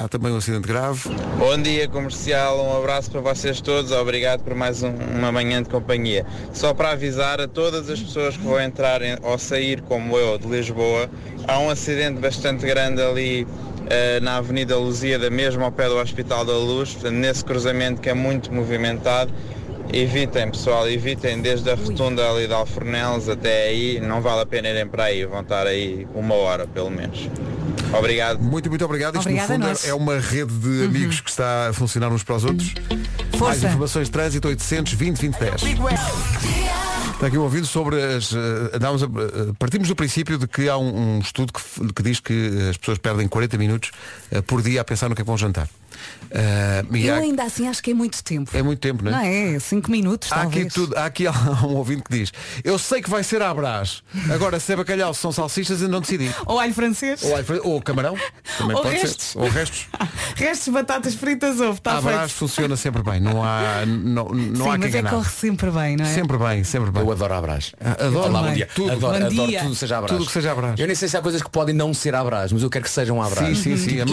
há 0.00 0.08
também 0.08 0.32
um 0.32 0.36
acidente 0.38 0.66
grave. 0.66 1.10
Bom 1.38 1.58
dia 1.58 1.86
comercial, 1.86 2.64
um 2.64 2.78
abraço 2.78 3.10
para 3.10 3.20
vocês 3.20 3.60
todos, 3.60 3.92
obrigado 3.92 4.40
por 4.42 4.54
mais 4.54 4.82
um- 4.82 4.94
uma 4.94 5.30
manhã 5.30 5.62
de 5.62 5.68
companhia. 5.68 6.24
Só 6.54 6.72
para 6.72 6.92
avisar 6.92 7.38
a 7.38 7.46
todas 7.46 7.90
as 7.90 8.00
pessoas 8.00 8.34
que 8.34 8.42
vão 8.42 8.58
entrar 8.58 9.02
em- 9.02 9.18
ou 9.22 9.38
sair 9.38 9.82
como 9.82 10.16
eu 10.16 10.38
de 10.38 10.48
Lisboa, 10.48 11.10
há 11.46 11.58
um 11.58 11.68
acidente 11.68 12.18
bastante 12.18 12.64
grande 12.64 13.02
ali 13.02 13.46
eh, 13.92 14.20
na 14.20 14.36
Avenida 14.36 14.76
Lusíada, 14.78 15.28
mesmo 15.30 15.64
ao 15.64 15.72
pé 15.72 15.88
do 15.88 15.96
Hospital 15.96 16.44
da 16.44 16.52
Luz, 16.52 16.92
portanto, 16.92 17.14
nesse 17.14 17.44
cruzamento 17.44 18.00
que 18.00 18.08
é 18.08 18.14
muito 18.14 18.52
movimentado. 18.54 19.32
Evitem 19.92 20.48
pessoal, 20.52 20.88
evitem 20.88 21.40
desde 21.42 21.68
a 21.68 21.74
rotunda 21.74 22.30
ali 22.30 22.46
de 22.46 22.52
Alfornelos 22.52 23.28
até 23.28 23.64
aí, 23.64 23.98
não 24.00 24.20
vale 24.20 24.42
a 24.42 24.46
pena 24.46 24.68
irem 24.68 24.86
para 24.86 25.04
aí, 25.04 25.24
vão 25.24 25.40
estar 25.40 25.66
aí 25.66 26.06
uma 26.14 26.36
hora 26.36 26.68
pelo 26.68 26.88
menos. 26.88 27.28
Obrigado. 27.92 28.38
Muito, 28.40 28.68
muito 28.68 28.84
obrigado. 28.84 29.16
Isto, 29.16 29.26
Obrigada 29.28 29.48
no 29.58 29.64
fundo, 29.64 29.68
nós. 29.68 29.84
é 29.86 29.94
uma 29.94 30.18
rede 30.18 30.52
de 30.54 30.84
amigos 30.84 31.20
que 31.20 31.30
está 31.30 31.68
a 31.68 31.72
funcionar 31.72 32.08
uns 32.10 32.22
para 32.22 32.36
os 32.36 32.44
outros. 32.44 32.72
Mais 32.88 33.38
Força. 33.38 33.66
informações 33.68 34.06
de 34.06 34.12
trânsito 34.12 34.48
820 34.48 35.16
2010. 35.36 35.62
Está 37.14 37.26
aqui 37.26 37.36
um 37.36 37.42
ouvido 37.42 37.66
sobre 37.66 38.00
as. 38.02 38.32
a- 38.34 38.38
eh, 38.38 39.52
partimos 39.58 39.88
do 39.88 39.96
princípio 39.96 40.38
de 40.38 40.46
que 40.46 40.68
há 40.68 40.76
um, 40.78 41.16
um 41.16 41.18
estudo 41.18 41.52
que, 41.52 41.92
que 41.92 42.02
diz 42.02 42.20
que 42.20 42.68
as 42.70 42.76
pessoas 42.78 42.98
perdem 42.98 43.28
40 43.28 43.58
minutos 43.58 43.90
eh, 44.30 44.40
por 44.40 44.62
dia 44.62 44.80
a 44.80 44.84
pensar 44.84 45.08
no 45.08 45.14
que 45.14 45.20
é 45.20 45.24
que 45.24 45.28
vão 45.28 45.36
jantar. 45.36 45.68
E 46.92 47.06
Eu 47.06 47.14
há- 47.14 47.18
ainda 47.18 47.42
assim 47.44 47.68
acho 47.68 47.82
que 47.82 47.90
é 47.90 47.94
muito 47.94 48.22
tempo. 48.22 48.50
é 48.56 48.62
muito 48.62 48.78
tempo, 48.78 49.04
não 49.04 49.10
é? 49.10 49.14
Não 49.50 49.54
é? 49.56 49.58
Cinco 49.58 49.90
minutos, 49.90 50.30
Há 50.32 50.36
aqui, 50.42 50.50
talvez. 50.50 50.72
tudo, 50.74 50.96
há 50.96 51.04
aqui 51.06 51.24
um 51.64 51.74
ouvinte 51.76 52.02
que 52.04 52.16
diz 52.18 52.32
Eu 52.62 52.78
sei 52.78 53.02
que 53.02 53.10
vai 53.10 53.22
ser 53.24 53.42
à 53.42 53.52
brás 53.52 54.02
Agora 54.32 54.60
se 54.60 54.72
é 54.72 54.76
bacalhau, 54.76 55.12
se 55.12 55.20
são 55.20 55.32
salsichas 55.32 55.80
ainda 55.82 55.92
não 55.92 56.00
decidi 56.00 56.30
Ou 56.46 56.58
alho 56.60 56.72
francês. 56.72 57.22
Ou, 57.22 57.36
alfre- 57.36 57.60
ou 57.64 57.80
camarão 57.82 58.16
Também 58.58 58.76
Ou 58.76 58.82
pode 58.82 58.96
restos. 58.96 59.26
ser 59.26 59.38
Ou 59.38 59.48
restos 59.48 59.86
Restos 60.36 60.64
de 60.66 60.70
batatas 60.70 61.14
fritas 61.14 61.60
ovo, 61.60 61.72
está 61.72 61.92
À 61.92 61.94
Tá 61.96 62.02
feito. 62.02 62.14
brás 62.14 62.32
funciona 62.32 62.76
sempre 62.76 63.02
bem 63.02 63.20
Não 63.20 63.42
há, 63.44 63.84
não, 63.86 64.28
não 64.28 64.64
Sim, 64.66 64.70
há 64.70 64.72
que 64.74 64.78
mas 64.78 64.94
é 64.94 64.98
enganar 64.98 65.10
corre 65.10 65.30
sempre 65.30 65.70
bem, 65.70 65.96
não 65.96 66.04
é? 66.04 66.08
Sempre 66.14 66.38
bem, 66.38 66.64
sempre 66.64 66.90
bem 66.90 67.02
Eu 67.02 67.12
adoro 67.12 67.34
Abrás. 67.34 67.72
Adoro 67.80 68.28
Olá, 68.30 68.42
bom 68.42 68.52
dia. 68.54 68.68
Tudo. 68.74 68.92
Adoro, 68.92 69.18
Bom 69.20 69.26
adoro 69.26 69.46
dia. 69.48 69.60
tudo 69.60 69.70
que 69.72 69.76
seja 69.78 69.98
Abrás. 69.98 70.12
Tudo 70.16 70.26
que 70.26 70.32
seja 70.32 70.52
à 70.52 70.54
brás. 70.54 70.78
Eu 70.78 70.86
nem 70.86 70.94
sei 70.96 71.08
se 71.08 71.16
há 71.16 71.22
coisas 71.22 71.42
que 71.42 71.50
podem 71.50 71.74
não 71.74 71.92
ser 71.94 72.14
Abrás, 72.14 72.52
mas 72.52 72.62
eu 72.62 72.70
quero 72.70 72.84
que 72.84 72.90
sejam 72.90 73.20
Abrás. 73.22 73.56
Sim, 73.58 73.76
sim, 73.76 73.76
sim 73.76 73.90
que 73.94 74.00
é 74.00 74.02
à. 74.02 74.06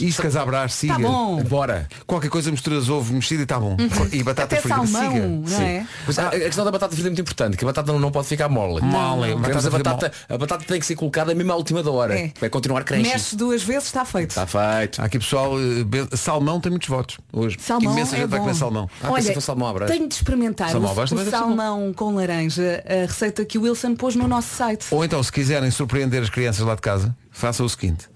Iscas 0.00 0.36
à 0.36 0.44
brás, 0.44 0.72
siga 0.96 1.06
Tá 1.08 1.12
bom. 1.12 1.42
Bora. 1.44 1.88
Qualquer 2.06 2.30
coisa 2.30 2.50
misturas 2.50 2.88
ovo 2.88 3.12
mexido 3.14 3.40
e 3.40 3.44
está 3.44 3.58
bom 3.58 3.76
E 4.12 4.22
batata 4.22 4.54
Até 4.54 4.60
frita, 4.60 4.76
salmão, 4.86 5.12
siga 5.12 5.26
não 5.26 5.46
Sim. 5.46 5.62
é? 5.64 5.86
Mas 6.06 6.18
a, 6.18 6.28
a 6.28 6.30
questão 6.30 6.64
da 6.64 6.70
batata 6.70 6.92
frita 6.94 7.08
é 7.08 7.10
muito 7.10 7.20
importante, 7.22 7.56
que 7.56 7.64
a 7.64 7.68
batata 7.68 7.92
não, 7.92 7.98
não 8.00 8.10
pode 8.10 8.28
ficar 8.28 8.48
mole. 8.48 8.80
Mole, 8.82 9.34
batata 9.36 9.68
a, 9.68 9.70
batata, 9.70 10.12
a 10.28 10.38
batata 10.38 10.64
tem 10.66 10.78
que 10.80 10.86
ser 10.86 10.96
colocada 10.96 11.34
mesmo 11.34 11.52
à 11.52 11.56
última 11.56 11.82
da 11.82 11.90
hora. 11.90 12.18
É. 12.18 12.32
Vai 12.40 12.50
continuar 12.50 12.84
crunchy. 12.84 13.02
Mexe 13.02 13.36
duas 13.36 13.62
vezes, 13.62 13.84
está 13.86 14.04
feito. 14.04 14.30
Está 14.30 14.46
feito. 14.46 15.00
Há 15.00 15.04
aqui 15.04 15.18
pessoal, 15.18 15.52
eh, 15.58 16.16
salmão 16.16 16.60
tem 16.60 16.70
muitos 16.70 16.88
votos 16.88 17.18
hoje 17.32 17.56
Salmão 17.60 17.92
Imensa 17.92 18.16
é 18.16 18.20
gente 18.20 18.28
vai 18.28 18.38
bom. 18.38 18.44
comer 18.46 18.56
salmão 18.58 18.90
Ah, 19.02 19.08
pensei 19.08 19.12
Olha, 19.24 19.34
fosse 19.34 19.46
salmão 19.46 19.68
à 19.68 19.72
brás. 19.72 19.90
tenho 19.90 20.08
de 20.08 20.14
experimentar 20.14 20.70
Salmão 20.70 20.88
à 20.88 20.92
o, 20.92 20.94
brás 20.94 21.10
o 21.10 21.14
também 21.14 21.24
deve 21.30 21.36
ser 21.36 21.42
salmão 21.42 21.92
com 21.94 22.14
laranja, 22.14 22.84
a 22.86 23.06
receita 23.06 23.44
que 23.44 23.58
o 23.58 23.62
Wilson 23.62 23.94
pôs 23.94 24.14
no 24.16 24.26
nosso 24.28 24.54
site. 24.54 24.86
Ou 24.90 25.04
então, 25.04 25.22
se 25.22 25.30
quiserem 25.32 25.70
surpreender 25.70 26.22
as 26.22 26.30
crianças 26.30 26.64
lá 26.64 26.74
de 26.74 26.80
casa, 26.80 27.16
façam 27.30 27.64
o 27.64 27.68
seguinte. 27.68 28.08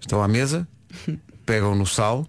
Estão 0.00 0.22
à 0.22 0.28
mesa, 0.28 0.66
pegam 1.46 1.74
no 1.74 1.86
sal 1.86 2.26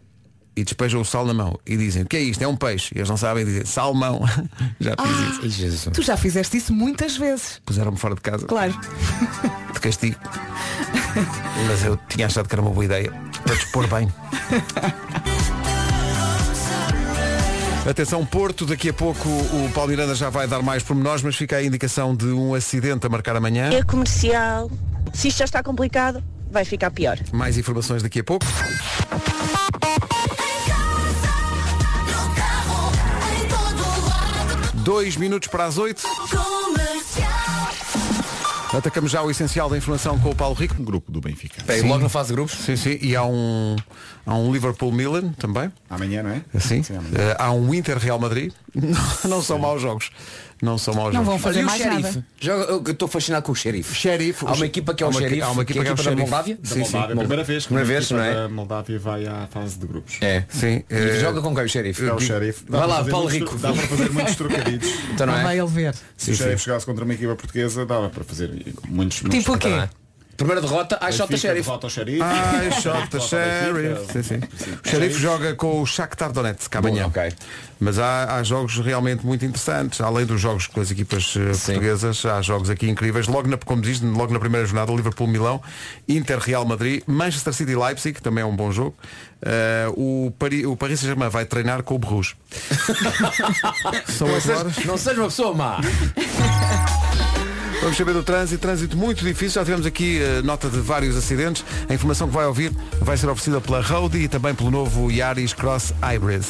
e 0.56 0.64
despejam 0.64 1.02
o 1.02 1.06
sal 1.06 1.26
na 1.26 1.34
mão 1.34 1.60
e 1.66 1.76
dizem, 1.76 2.04
o 2.04 2.06
que 2.06 2.16
é 2.18 2.22
isto? 2.22 2.42
É 2.44 2.48
um 2.48 2.56
peixe. 2.56 2.94
E 2.96 3.00
eles 3.00 3.10
não 3.10 3.18
sabem 3.18 3.44
dizer, 3.46 3.68
salmão. 3.68 4.22
Já 4.80 4.96
fiz 5.00 5.30
isso. 5.30 5.40
Ai, 5.44 5.50
Jesus. 5.50 5.90
Tu 5.94 6.02
já 6.02 6.16
fizeste 6.18 6.58
isso 6.58 6.74
muitas 6.74 7.18
vezes. 7.18 7.62
Puseram-me 7.66 7.98
fora 7.98 8.16
de 8.16 8.22
casa, 8.22 8.46
Claro. 8.48 8.74
de 9.74 9.80
castigo. 9.80 10.18
Mas 11.68 11.84
eu 11.84 11.98
tinha 12.10 12.26
achado 12.28 12.48
que 12.48 12.56
era 12.56 12.62
uma 12.62 12.72
boa 12.72 12.86
ideia, 12.86 13.12
para 13.44 13.56
dispor 13.56 13.88
bem. 13.88 14.08
Atenção 17.90 18.26
Porto, 18.26 18.66
daqui 18.66 18.90
a 18.90 18.94
pouco 18.94 19.30
o 19.30 19.72
Paulo 19.74 19.90
Miranda 19.92 20.14
já 20.14 20.30
vai 20.30 20.46
dar 20.46 20.62
mais 20.62 20.84
pormenores, 20.84 21.24
mas 21.24 21.38
fica 21.38 21.56
a 21.56 21.64
indicação 21.64 22.14
de 22.14 22.26
um 22.26 22.54
acidente 22.54 23.06
a 23.06 23.10
marcar 23.10 23.36
amanhã. 23.38 23.70
É 23.72 23.82
comercial. 23.82 24.70
Se 25.14 25.30
isto 25.30 25.38
já 25.38 25.46
está 25.46 25.64
complicado, 25.64 26.22
vai 26.50 26.66
ficar 26.66 26.92
pior. 26.92 27.20
Mais 27.32 27.58
informações 27.58 28.04
daqui 28.04 28.20
a 28.20 28.24
pouco. 28.24 28.46
Dois 34.74 35.18
minutos 35.18 35.48
para 35.50 35.66
as 35.66 35.78
oito. 35.78 36.04
Atacamos 38.74 39.12
já 39.12 39.24
o 39.24 39.32
essencial 39.32 39.70
da 39.70 39.78
informação 39.78 40.20
com 40.20 40.30
o 40.30 40.36
Paulo 40.36 40.54
Rico. 40.54 40.76
Grupo 40.84 41.12
do 41.12 41.20
Benfica. 41.22 41.64
Bem, 41.64 41.82
logo 41.84 42.04
na 42.04 42.10
fase 42.10 42.30
de 42.30 42.36
grupos. 42.36 42.58
Sim, 42.58 42.76
sim. 42.76 43.00
E 43.02 43.16
há 43.16 43.24
um, 43.24 43.76
há 44.26 44.36
um 44.36 44.52
Liverpool 44.52 44.92
Milan 44.92 45.32
também. 45.34 45.72
Amanhã, 45.90 46.22
não 46.22 46.30
é? 46.32 46.42
Sim, 46.60 46.84
amanhã. 46.90 47.12
Eh, 47.18 47.36
há 47.40 47.52
um 47.52 47.74
Inter 47.74 47.98
Real 47.98 48.20
Madrid. 48.20 48.54
Não, 48.76 49.30
não 49.30 49.42
são 49.42 49.58
maus 49.58 49.82
jogos. 49.82 50.12
Não 50.62 50.78
são 50.78 50.94
maus 50.96 51.14
Não 51.14 51.24
vão 51.24 51.38
jogos. 51.38 51.42
fazer 51.44 51.62
o 51.62 51.66
mais 51.66 51.82
xerife? 51.82 52.02
nada. 52.02 52.26
Joga- 52.40 52.64
eu 52.88 52.92
estou 52.92 53.08
fascinado 53.08 53.46
com 53.46 53.52
o 53.52 53.56
xerife. 53.56 53.94
Xerife. 53.96 54.46
Há 54.46 54.54
uma 54.54 54.66
equipa 54.66 54.94
que 54.94 55.04
é 55.04 55.06
o 55.06 55.10
uma- 55.10 55.20
xerife. 55.22 55.42
há 55.42 55.50
uma 55.52 55.62
equipa 55.62 55.84
que 55.84 55.88
é 55.90 55.92
o 55.92 55.96
da 55.96 56.04
xerife. 56.04 56.22
Moldávia. 56.22 56.58
Da 56.62 56.68
Sim, 56.70 56.74
sim. 56.74 56.92
Moldávia, 56.94 57.16
primeira 57.18 57.44
vez 57.44 57.64
que 57.64 57.68
Primeira 57.68 57.88
uma 57.88 57.94
vez, 57.94 58.06
equipa 58.06 58.20
não 58.20 58.26
é? 58.28 58.34
da 58.34 58.50
Moldávia 58.50 59.00
vai 59.00 59.28
à 59.28 59.48
fase 59.48 59.78
de 59.78 59.86
grupos. 59.88 60.18
É. 60.22 60.44
Sim. 60.50 60.84
E 60.90 60.96
eh, 60.96 61.20
joga 61.20 61.42
com 61.42 61.54
quem 61.56 61.64
o 61.66 61.70
xerife? 61.70 62.06
É 62.08 62.14
o 62.14 62.20
xerife. 62.20 62.64
Dá 62.70 62.78
Vai 62.78 62.80
para 62.80 62.88
lá, 62.88 62.98
fazer 62.98 63.12
Paulo 63.12 63.30
muitos 63.30 63.50
Rico. 63.52 63.62
Dá 63.62 63.74
para 63.74 63.88
fazer 63.88 64.10
muitos 64.12 64.36
trocadilhos. 64.36 64.88
Então 65.14 65.28
não 65.28 65.34
Lá 65.34 65.40
é? 65.40 65.44
vai 65.44 65.60
ele 65.60 65.68
ver. 65.68 65.96
Se 66.18 66.32
o 66.32 66.36
xerife 66.36 66.64
chegasse 66.64 66.86
contra 66.86 67.04
uma 67.04 67.14
equipa 67.14 67.36
portuguesa, 67.36 67.86
dava 67.86 68.10
para 68.10 68.24
fazer 68.24 68.50
muitos 68.88 69.22
muitos 69.22 69.40
Tipo 69.40 69.54
o 69.54 69.58
quê? 69.58 69.68
É? 69.68 69.90
Primeira 70.38 70.62
derrota, 70.62 71.00
ai 71.02 71.12
Xota 71.12 71.32
Benfica, 71.32 71.48
xerife. 71.50 71.66
derrota 71.66 71.86
ao 71.88 71.90
xerife. 71.90 72.82
Shota 72.82 72.94
Derrota 72.94 73.18
ao 73.18 73.28
Sheriff. 73.28 74.14
Sim, 74.14 74.24
sim. 74.24 74.40
O 74.86 74.88
Sheriff 74.88 75.20
joga 75.20 75.56
com 75.56 75.82
o 75.82 75.86
Shakhtar 75.86 76.32
Donetsk 76.32 76.76
amanhã. 76.76 77.04
Bom, 77.04 77.10
ok. 77.10 77.34
Mas 77.80 77.98
há, 77.98 78.36
há 78.36 78.44
jogos 78.44 78.78
realmente 78.78 79.26
muito 79.26 79.44
interessantes. 79.44 80.00
Além 80.00 80.26
dos 80.28 80.40
jogos 80.40 80.68
com 80.68 80.80
as 80.80 80.92
equipas 80.92 81.34
eh, 81.36 81.54
Sim. 81.54 81.74
portuguesas, 81.74 82.24
há 82.26 82.40
jogos 82.42 82.70
aqui 82.70 82.88
incríveis. 82.88 83.28
Logo 83.28 83.48
na, 83.48 83.58
como 83.58 83.82
diz, 83.82 84.00
logo 84.00 84.32
na 84.32 84.40
primeira 84.40 84.66
jornada, 84.66 84.92
Liverpool-Milão, 84.92 85.62
Inter-Real 86.08 86.66
Madrid, 86.66 87.02
Manchester 87.08 87.54
City-Leipzig, 87.54 88.14
que 88.14 88.22
também 88.22 88.44
é 88.44 88.46
um 88.46 88.56
bom 88.56 88.72
jogo. 88.72 88.96
Eh, 89.42 89.88
o, 89.96 90.32
Paris, 90.38 90.66
o 90.66 90.76
Paris 90.78 91.00
Saint-Germain 91.00 91.30
vai 91.30 91.46
treinar 91.46 91.82
com 91.82 91.96
o 91.96 92.00
Bruges. 92.00 92.36
São 94.18 94.36
as 94.36 94.48
horas. 94.48 94.86
Não 94.86 94.98
seja 94.98 95.20
uma 95.20 95.30
pessoa 95.30 95.54
má. 95.54 95.80
Vamos 97.82 97.96
saber 97.96 98.14
do 98.14 98.24
trânsito, 98.24 98.60
trânsito 98.60 98.98
muito 98.98 99.24
difícil. 99.24 99.62
Já 99.62 99.64
tivemos 99.64 99.86
aqui 99.86 100.20
eh, 100.22 100.42
nota 100.42 100.70
de 100.70 100.80
vários 100.80 101.16
acidentes. 101.16 101.64
A 101.88 101.94
informação 101.94 102.28
que 102.28 102.34
vai 102.34 102.46
ouvir 102.46 102.72
vai 103.00 103.16
ser 103.16 103.30
oferecida 103.30 103.62
pela 103.62 103.82
Roadie 103.82 104.24
e 104.24 104.28
também 104.28 104.54
pelo 104.54 104.72
novo 104.72 105.12
Yaris 105.12 105.54
Cross 105.54 105.94
Hybrid. 106.02 106.44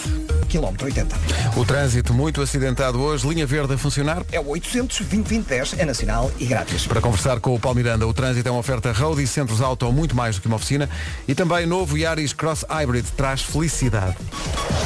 Quilómetro 0.47 0.85
80. 0.85 1.15
O 1.57 1.65
trânsito 1.65 2.13
muito 2.13 2.41
acidentado 2.41 2.99
hoje, 3.01 3.27
linha 3.27 3.45
verde 3.45 3.73
a 3.73 3.77
funcionar. 3.77 4.23
É 4.31 4.39
o 4.39 4.47
800 4.47 4.99
2010 4.99 5.75
é 5.77 5.85
nacional 5.85 6.31
e 6.39 6.45
grátis. 6.45 6.87
Para 6.87 7.01
conversar 7.01 7.39
com 7.41 7.53
o 7.53 7.59
Paulo 7.59 7.75
Miranda, 7.75 8.07
o 8.07 8.13
trânsito 8.13 8.47
é 8.47 8.51
uma 8.51 8.61
oferta 8.61 8.91
Roadie, 8.93 9.27
centros 9.27 9.61
auto 9.61 9.91
muito 9.91 10.15
mais 10.15 10.37
do 10.37 10.41
que 10.41 10.47
uma 10.47 10.55
oficina. 10.55 10.89
E 11.27 11.35
também 11.35 11.65
novo 11.65 11.97
Yaris 11.97 12.31
Cross 12.31 12.65
Hybrid 12.69 13.05
traz 13.17 13.41
felicidade. 13.41 14.15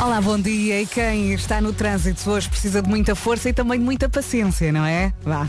Olá, 0.04 0.20
bom 0.20 0.40
dia. 0.40 0.82
E 0.82 0.88
quem 0.88 1.34
está 1.34 1.62
no 1.62 1.72
trânsito 1.72 2.28
hoje 2.32 2.50
precisa 2.50 2.82
de 2.82 2.90
muita 2.90 3.14
força 3.14 3.50
e 3.50 3.54
também 3.54 3.78
de 3.78 3.86
muita 3.86 4.10
paciência, 4.10 4.72
não 4.72 4.84
é? 4.84 5.14
Vá. 5.24 5.48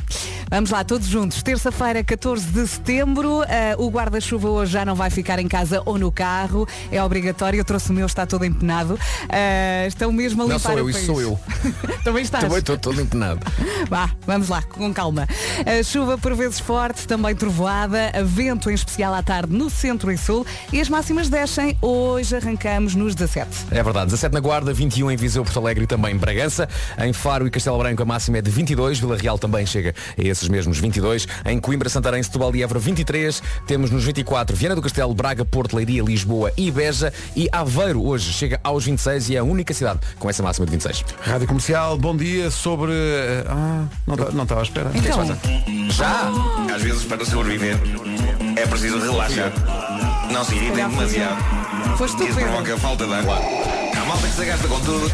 Vamos 0.53 0.69
lá, 0.69 0.85
todos 0.85 1.07
juntos. 1.09 1.43
Terça-feira, 1.43 2.05
14 2.05 2.47
de 2.49 2.67
setembro. 2.69 3.43
eh, 3.49 3.75
o 3.79 3.89
guarda-chuva 3.89 4.51
hoje 4.51 4.73
já 4.73 4.85
não 4.85 4.95
vai 4.95 5.09
ficar 5.09 5.39
em 5.39 5.49
casa 5.49 5.81
ou 5.87 5.97
no 5.97 6.13
carro. 6.13 6.69
É 6.91 7.03
obrigatório. 7.03 7.59
Eu 7.59 7.65
trouxe 7.65 7.89
o 7.89 7.95
meu, 7.95 8.05
está 8.05 8.27
todo 8.27 8.45
empenado. 8.45 8.99
Eh, 9.31 9.87
estão 9.89 10.13
mesmo 10.13 10.43
a 10.43 10.47
Não 10.47 10.57
limpar 10.57 10.73
sou 10.73 10.79
eu, 10.79 10.91
isso 10.91 11.07
sou 11.07 11.23
eu. 11.23 11.41
também 12.05 12.23
estás. 12.23 12.45
Também 12.45 12.59
estou 12.59 12.77
todo 12.77 13.01
empenado. 13.01 13.41
Vá, 13.89 14.11
vamos 14.27 14.51
lá, 14.51 14.61
com 14.61 14.93
calma. 14.93 15.27
A 15.65 15.83
chuva 15.83 16.19
por 16.19 16.35
vezes 16.35 16.61
forte, 16.61 17.07
também 17.09 17.35
trovoada, 17.35 18.13
vento 18.23 18.71
em 18.71 18.75
especial 18.75 19.15
à 19.15 19.23
tarde 19.23 19.57
no 19.57 19.71
centro 19.71 20.13
e 20.13 20.19
sul 20.19 20.45
e 20.71 20.83
as 20.83 20.89
máximas 20.91 21.31
descem. 21.31 21.79
Hoje 21.81 22.37
arrancamos 22.37 22.95
nos 22.95 23.15
17. 23.15 23.49
É 23.71 23.83
verdade, 23.83 24.05
17 24.11 24.35
na 24.35 24.41
Guarda, 24.41 24.71
21 24.75 25.11
em 25.13 25.17
Viseu, 25.17 25.45
Porto 25.45 25.59
Alegre 25.59 25.85
e 25.85 25.87
também 25.87 26.15
em 26.15 26.19
Bragança. 26.19 26.69
Em 26.99 27.15
Faro 27.15 27.47
e 27.47 27.51
Castelo 27.51 27.79
Branco 27.79 28.03
a 28.03 28.05
máxima 28.05 28.37
é 28.37 28.43
de 28.43 28.51
22, 28.51 28.99
Vila 28.99 29.17
Real 29.17 29.39
também 29.39 29.65
chega 29.65 29.95
a 30.19 30.23
esses 30.43 30.49
mesmos 30.49 30.79
22. 30.79 31.27
Em 31.47 31.59
Coimbra, 31.61 31.89
Santarém, 31.89 32.23
Setúbal 32.23 32.55
e 32.57 32.63
Évora 32.63 32.81
23. 32.81 33.43
Temos 33.67 33.91
nos 33.91 34.05
24 34.05 34.55
Viana 34.57 34.75
do 34.75 34.83
Castelo, 34.83 35.15
Braga, 35.15 35.45
Porto, 35.45 35.77
Leiria, 35.77 36.03
Lisboa 36.03 36.53
e 36.57 36.71
Beja. 36.71 37.13
E 37.37 37.49
Aveiro 37.53 38.05
hoje 38.05 38.33
chega 38.33 38.61
aos 38.63 38.85
26 38.85 39.31
e 39.31 39.37
é 39.37 39.39
a 39.39 39.45
única 39.45 39.73
cidade 39.73 40.01
com 40.19 40.29
essa 40.29 40.43
máxima 40.43 40.67
de 40.67 40.73
26. 40.73 41.05
Rádio 41.23 41.47
Comercial, 41.47 41.97
bom 41.97 42.17
dia 42.17 42.51
sobre. 42.51 42.93
eh, 42.93 43.45
Ah, 43.49 43.85
não 44.07 44.17
ta- 44.17 44.31
não 44.33 44.43
estava 44.43 44.61
à 44.61 44.65
espera. 44.65 44.91
Então, 44.95 45.39
Já! 45.91 46.31
Às 46.75 46.83
vezes, 46.83 47.05
para 47.05 47.25
sobreviver, 47.25 47.77
é 48.57 48.67
preciso 48.67 48.99
relaxar. 48.99 49.53
Não 50.33 50.45
se 50.45 50.55
irritem 50.55 50.89
demasiado. 50.89 51.97
foste 51.97 52.17
tu, 52.17 52.25
Isso 52.25 52.35
provoca 52.39 52.77
falta 52.79 53.07
de 53.07 53.13
água. 53.15 53.39
Malta 54.13 54.29
que 54.29 54.35
se 54.35 54.45
gasta 54.45 54.69
com 54.69 54.79
tudo. 54.81 55.07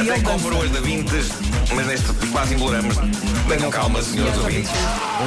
Até 0.00 0.20
compra 0.20 0.54
hoje 0.54 0.72
da 0.72 0.80
Vintes, 0.80 1.30
mas 1.74 1.84
neste 1.84 2.12
espaço 2.24 2.54
imploramos. 2.54 2.94
Tenham 3.48 3.70
calma, 3.72 4.00
senhores 4.00 4.38
ouvintes. 4.38 4.70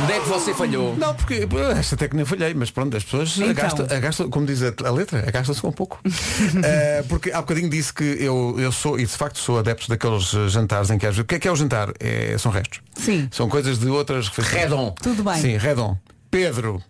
Onde 0.02 0.14
é 0.14 0.20
que 0.22 0.30
você 0.30 0.54
falhou? 0.54 0.96
Não, 0.96 1.14
porque 1.14 1.46
esta 1.78 1.96
até 1.96 2.08
que 2.08 2.16
nem 2.16 2.24
falhei, 2.24 2.54
mas 2.54 2.72
pronto, 2.72 2.96
as 2.96 3.04
pessoas 3.04 3.36
Então. 3.36 3.50
agastam, 3.50 3.86
agastam, 3.90 4.30
como 4.30 4.46
diz 4.46 4.64
a, 4.64 4.74
a 4.86 4.90
letra, 4.90 5.20
agastam-se 5.28 5.60
com 5.62 5.68
um 5.68 5.74
pouco. 5.74 6.00
Eh, 6.66 7.04
porque 7.10 7.32
há 7.32 7.42
bocadinho 7.42 7.70
disse 7.70 7.94
que 7.94 8.04
eu, 8.04 8.56
eu 8.58 8.72
sou, 8.72 8.98
e 8.98 9.06
de 9.06 9.12
facto 9.12 9.38
sou 9.38 9.60
adepto 9.60 9.90
daqueles 9.90 10.34
eh, 10.34 10.48
jantares 10.48 10.90
em 10.90 10.98
que 10.98 11.06
às 11.06 11.14
vezes. 11.16 11.24
O 11.24 11.26
que 11.26 11.36
é 11.36 11.40
que 11.40 11.48
é 11.48 11.52
o 11.52 11.56
jantar? 11.56 11.92
É, 12.00 12.38
são 12.38 12.52
restos. 12.52 12.80
Sim. 12.96 13.28
São 13.32 13.50
coisas 13.50 13.80
de 13.80 13.88
outras 13.88 14.30
refeições. 14.30 14.64
Redon. 14.64 14.96
Tudo 15.02 15.24
bem. 15.24 15.36
Sim, 15.42 15.58
redon. 15.58 15.98
Pedro. 16.32 16.82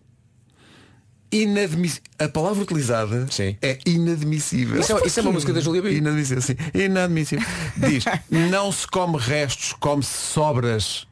Inadmissível. 1.34 2.04
A 2.20 2.28
palavra 2.30 2.62
utilizada 2.64 3.28
Sim. 3.32 3.58
é 3.62 3.78
inadmissível. 3.86 4.80
Isso 4.80 4.98
é, 4.98 5.08
isso 5.08 5.20
é 5.20 5.24
uma 5.24 5.32
música 5.32 5.52
da 5.52 5.60
Julia 5.62 5.82
B. 5.82 5.94
Inadmissível, 5.98 6.42
sim. 6.42 6.56
Inadmissível. 6.74 7.46
Diz, 7.76 8.06
não 8.30 8.72
se 8.72 8.88
come 8.88 9.18
restos, 9.18 9.74
come-se 9.80 10.12
sobras. 10.32 11.08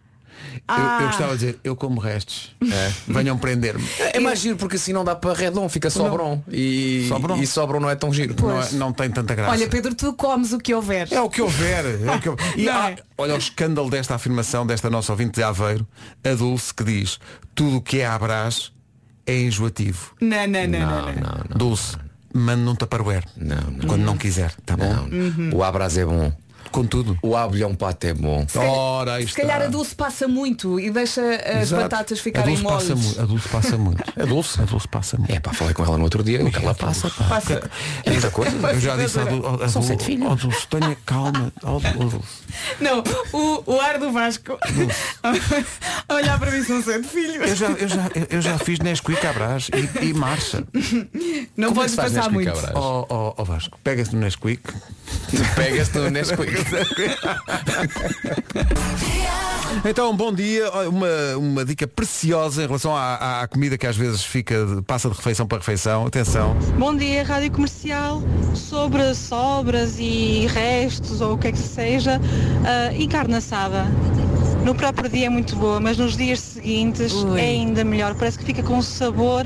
Eu, 0.54 0.62
Ah. 0.68 0.98
eu 1.02 1.08
gostava 1.08 1.32
de 1.34 1.38
dizer, 1.40 1.60
eu 1.64 1.76
como 1.76 2.00
restos. 2.00 2.56
Venham 3.08 3.38
prender-me. 3.38 3.84
É 4.14 4.20
mais 4.20 4.40
giro 4.40 4.58
porque 4.58 4.76
assim 4.76 4.92
não 4.92 5.04
dá 5.04 5.16
para 5.16 5.34
Redon, 5.34 5.68
fica 5.70 5.90
Sobron. 5.90 6.44
E 6.52 7.06
Sobron. 7.08 7.38
e 7.42 7.48
Sobron 7.48 7.80
não 7.80 7.90
é 7.90 7.96
tão 7.96 8.12
giro. 8.14 8.36
Não, 8.40 8.62
é- 8.62 8.72
não 8.74 8.92
tem 8.94 9.10
tanta 9.10 9.34
graça. 9.36 9.52
Olha, 9.52 9.68
Pedro, 9.68 9.94
tu 9.96 10.14
comes 10.14 10.52
o 10.52 10.58
que 10.60 10.74
houver. 10.74 11.08
É 11.12 11.22
o 11.22 11.30
que 11.30 11.42
houver. 11.42 11.86
É 12.06 12.16
o 12.16 12.20
que 12.20 12.30
houver. 12.30 12.54
E 12.60 12.66
Não 12.66 12.74
há- 12.74 12.92
é? 12.92 12.96
olha 13.18 13.36
o 13.36 13.38
escândalo 13.38 13.90
desta 13.90 14.16
afirmação 14.16 14.66
desta 14.66 14.90
nossa 14.90 15.12
ouvinte 15.12 15.34
de 15.36 15.44
Aveiro, 15.44 15.86
a 16.24 16.34
Dulce, 16.34 16.74
que 16.74 16.84
diz 16.84 17.20
tudo 17.56 17.78
o 17.78 17.82
que 17.82 18.00
é 18.00 18.06
Abrás 18.08 18.72
é 19.26 19.42
enjoativo. 19.42 20.14
Não, 20.22 20.48
não, 20.48 20.68
não, 20.68 20.80
não. 20.80 21.06
não. 21.06 21.46
não. 21.50 21.58
Dulce, 21.58 21.98
mande 22.34 22.64
num 22.64 22.76
tupperware. 22.76 23.26
Não, 23.38 23.56
não. 23.56 23.88
Quando 23.88 24.02
não 24.02 24.18
quiser, 24.18 24.54
tá 24.66 24.76
bom? 24.76 24.94
Não. 24.94 25.58
O 25.58 25.64
Abras 25.64 25.98
é 25.98 26.06
bom. 26.06 26.32
Com 26.72 26.86
tudo. 26.86 27.18
O 27.22 27.36
abelhão 27.36 27.74
pato 27.76 28.08
é 28.08 28.14
bom. 28.14 28.46
Ora, 28.56 29.16
aí 29.16 29.28
Se 29.28 29.34
calhar 29.36 29.62
a 29.62 29.68
Dulce 29.68 29.94
passa 29.96 30.28
muito 30.28 30.80
e 30.80 30.90
deixa 30.90 31.22
as 31.22 31.64
Exato. 31.64 31.82
batatas 31.84 32.20
a 32.20 32.22
ficarem 32.22 32.58
passa 32.62 32.96
moles. 32.96 33.06
muito. 33.06 33.22
A 33.22 33.26
Dulce 33.26 33.50
passa 33.50 33.78
muito. 33.78 34.04
É 34.16 34.26
Dulce? 34.28 34.62
A 34.62 34.66
Dulce 34.66 34.88
passa 34.88 35.18
muito. 35.18 35.34
É 35.34 35.40
pá, 35.40 35.52
falei 35.54 35.74
com 35.74 35.84
ela 35.84 35.98
no 35.98 36.04
outro 36.04 36.24
dia. 36.24 36.44
O 36.46 36.52
que 36.52 36.58
ela 36.58 36.74
passa, 36.76 37.10
pá. 37.10 37.24
Passa. 37.26 37.70
É 38.06 38.10
muita 38.12 38.32
coisa. 38.32 38.56
Eu 38.72 38.80
já 38.80 38.96
disse 38.96 39.20
à 39.20 39.24
Dulce, 39.24 39.42
São 39.72 39.82
Dulce, 39.82 39.88
sete 39.88 40.04
filhos. 40.06 40.28
oh, 40.32 40.36
Dulce, 40.36 40.68
tenha 40.68 40.98
calma. 41.06 41.52
Oh, 41.64 41.80
Dulce. 41.80 42.20
Não, 42.80 43.04
o, 43.34 43.64
o 43.74 43.82
ar 43.82 43.98
do 44.00 44.12
Vasco 44.12 44.58
a 46.08 46.14
olhar 46.16 46.40
para 46.40 46.52
mim 46.52 46.64
são 46.64 46.82
sete 46.82 47.08
filhos. 47.08 47.50
Eu 47.50 47.56
já, 47.56 47.68
eu 47.72 47.88
já, 47.88 48.10
eu- 48.30 48.42
já 48.42 48.58
fiz 48.58 48.80
Nesquik 48.80 49.26
Abrás 49.26 49.70
e, 50.02 50.06
e 50.06 50.14
marcha. 50.14 50.64
Não 51.58 51.70
Como 51.70 51.82
é 51.82 51.84
podes 51.84 51.92
se 51.92 51.98
passar 51.98 52.32
Nesquik, 52.32 52.34
muito. 52.34 52.52
Ó 52.76 53.06
oh, 53.10 53.34
oh, 53.38 53.46
Vasco, 53.46 53.78
pega-se 53.84 54.14
no 54.16 54.22
Nesquik. 54.22 54.62
Pegas 55.56 55.90
no 55.94 56.10
Nesquik. 56.10 56.51
Então, 59.86 60.16
bom 60.16 60.34
dia. 60.34 60.70
Uma, 60.88 61.38
uma 61.38 61.66
dica 61.66 61.88
preciosa 61.88 62.64
em 62.64 62.68
relação 62.68 62.96
à, 62.96 63.42
à 63.42 63.48
comida 63.48 63.78
que 63.78 63.88
às 63.88 63.96
vezes 63.96 64.24
fica, 64.24 64.56
passa 64.86 65.10
de 65.10 65.16
refeição 65.16 65.48
para 65.48 65.60
refeição. 65.60 66.06
Atenção. 66.06 66.56
Bom 66.78 66.96
dia, 66.96 67.24
Rádio 67.24 67.52
Comercial. 67.52 68.22
Sobre 68.54 69.14
sobras 69.16 69.98
e 69.98 70.46
restos 70.48 71.22
ou 71.22 71.34
o 71.34 71.38
que 71.38 71.48
é 71.48 71.52
que 71.52 71.58
seja, 71.58 72.20
ah, 72.66 72.94
e 72.94 73.08
carne 73.08 73.36
assada. 73.36 73.86
No 74.64 74.76
próprio 74.76 75.10
dia 75.10 75.26
é 75.26 75.30
muito 75.30 75.56
boa, 75.56 75.80
mas 75.80 75.98
nos 75.98 76.16
dias 76.16 76.40
seguintes 76.40 77.14
Ui. 77.14 77.40
é 77.40 77.46
ainda 77.46 77.84
melhor. 77.84 78.14
Parece 78.16 78.38
que 78.38 78.46
fica 78.46 78.62
com 78.62 78.78
um 78.78 78.82
sabor 78.82 79.46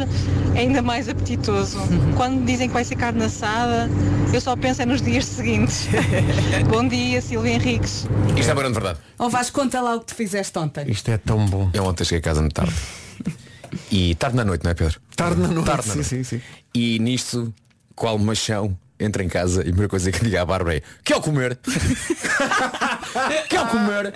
ainda 0.56 0.82
mais 0.82 1.08
apetitoso. 1.08 1.78
Quando 2.18 2.46
dizem 2.46 2.68
que 2.68 2.74
vai 2.74 2.84
ser 2.84 2.96
carne 2.96 3.24
assada, 3.24 3.90
eu 4.34 4.42
só 4.42 4.56
penso 4.56 4.82
é 4.82 4.86
nos 4.86 5.02
dias 5.02 5.26
seguintes. 5.26 5.88
Bom 6.70 6.88
dia, 6.88 7.22
Silvia 7.22 7.54
Henriques. 7.54 8.08
Isto 8.38 8.52
é 8.52 8.54
barulho 8.54 8.74
de 8.74 8.80
verdade. 8.80 9.00
Ó 9.18 9.30
Vasco, 9.30 9.60
conta 9.60 9.82
lá 9.82 9.96
o 9.96 10.00
que 10.02 10.08
tu 10.08 10.16
fizeste 10.16 10.58
ontem. 10.60 10.90
Isto 10.90 11.10
é 11.12 11.18
tão 11.18 11.46
bom. 11.46 11.70
Eu 11.74 11.86
ontem 11.86 12.04
cheguei 12.04 12.20
a 12.20 12.22
casa 12.22 12.42
muito 12.42 12.54
tarde. 12.54 12.74
E 13.92 14.16
tarde 14.16 14.38
na 14.38 14.46
noite, 14.46 14.64
não 14.64 14.72
é 14.72 14.74
Pedro? 14.74 15.02
Tarde 15.18 15.42
na 15.42 15.50
noite. 15.50 15.66
Tarde 15.66 15.88
na 15.88 15.94
sim, 15.94 16.00
noite. 16.00 16.10
sim, 16.10 16.24
sim. 16.24 16.42
E 16.74 16.98
nisto, 17.00 17.54
qual 17.94 18.18
machão, 18.18 18.78
entro 19.00 19.22
em 19.22 19.28
casa 19.28 19.60
e 19.60 19.62
a 19.62 19.64
primeira 19.66 19.90
coisa 19.90 20.12
que 20.12 20.24
digo 20.24 20.38
à 20.38 20.46
Bárbara 20.46 20.78
é 20.78 20.82
Quer 21.04 21.20
comer? 21.22 21.58
Quer 23.50 23.68
comer? 23.70 24.14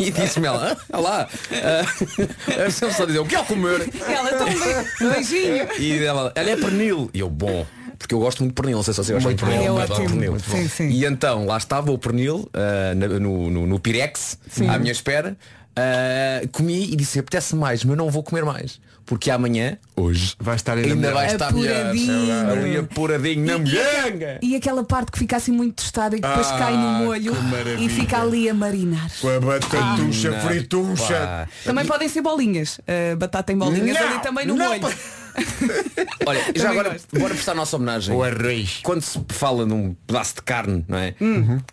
e 0.00 0.10
disse-me 0.10 0.46
ela, 0.46 0.76
ah, 0.92 0.98
lá, 0.98 1.28
uh, 1.28 2.70
só 2.92 3.04
dizer, 3.06 3.24
quer 3.26 3.44
comer? 3.46 3.88
Ela 4.06 4.30
também. 4.32 5.12
Beijinho. 5.12 5.68
E 5.78 6.04
ela, 6.04 6.32
ela 6.34 6.50
é 6.50 6.56
pernil. 6.56 7.10
E 7.12 7.20
eu, 7.20 7.28
bom. 7.30 7.66
Porque 7.98 8.14
eu 8.14 8.18
gosto 8.18 8.40
muito 8.40 8.54
de 8.54 8.60
pernil, 8.60 8.76
não 8.78 8.82
sei 8.82 8.94
se 8.94 9.04
vocês 9.04 9.22
gostam 9.22 9.32
de 9.34 9.42
bom. 9.44 9.48
pernil. 9.48 9.64
É 9.64 9.68
eu 9.68 9.80
adoro 9.80 10.02
ótimo. 10.02 10.20
pernil. 10.20 10.40
Sim, 10.40 10.68
sim. 10.68 10.88
E 10.88 11.04
então, 11.04 11.46
lá 11.46 11.56
estava 11.56 11.92
o 11.92 11.98
pernil 11.98 12.48
ah, 12.52 12.94
na- 12.94 13.06
no, 13.08 13.50
no, 13.50 13.66
no 13.66 13.78
Pirex, 13.80 14.38
Sim. 14.50 14.68
à 14.68 14.78
minha 14.78 14.92
espera. 14.92 15.36
Ah, 15.76 16.46
comi 16.52 16.84
e 16.92 16.96
disse, 16.96 17.18
apetece 17.18 17.54
mais, 17.56 17.82
mas 17.84 17.96
não 17.96 18.10
vou 18.10 18.22
comer 18.22 18.44
mais. 18.44 18.80
Porque 19.04 19.30
amanhã, 19.32 19.78
hoje, 19.96 20.34
vai 20.38 20.54
estar 20.54 20.76
ainda, 20.78 20.94
melhor. 20.94 21.14
vai 21.14 21.26
estar 21.32 21.52
melhor. 21.52 21.76
Apuradinho. 21.86 22.50
Ali 22.52 22.76
apuradinho 22.76 23.44
na 23.46 23.58
molhanga. 23.58 24.38
E 24.40 24.54
aquela 24.54 24.84
parte 24.84 25.10
que 25.10 25.18
fica 25.18 25.36
assim 25.36 25.50
muito 25.50 25.74
tostada 25.82 26.16
e 26.16 26.20
que 26.20 26.26
depois 26.28 26.46
Ah, 26.46 26.58
cai 26.58 26.72
no 26.76 27.04
molho 27.04 27.34
e 27.80 27.88
fica 27.88 28.22
ali 28.22 28.48
a 28.48 28.54
marinar. 28.54 29.10
Com 29.20 29.28
a 29.28 29.40
batatucha 29.40 30.36
Ah, 30.36 30.40
fritucha. 30.46 31.14
pá. 31.14 31.48
Também 31.64 31.84
podem 31.84 32.08
ser 32.08 32.22
bolinhas. 32.22 32.78
Uh, 32.78 33.16
batata 33.16 33.52
em 33.52 33.56
bolinhas 33.58 33.98
Não, 33.98 34.06
ali 34.08 34.22
também 34.22 34.46
no 34.46 34.54
não, 34.54 34.78
molho. 34.78 34.94
Olha, 36.26 36.40
já 36.40 36.52
Também 36.52 36.66
agora, 36.68 36.90
gosto. 36.90 37.18
bora 37.18 37.34
prestar 37.34 37.52
a 37.52 37.54
nossa 37.56 37.76
homenagem. 37.76 38.14
O 38.14 38.22
arroz. 38.22 38.80
Quando 38.84 39.02
se 39.02 39.20
fala 39.28 39.66
num 39.66 39.94
pedaço 40.06 40.36
de 40.36 40.42
carne, 40.42 40.84
não 40.86 40.98
é? 40.98 41.14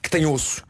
Que 0.02 0.10
tem 0.10 0.26
osso. 0.26 0.64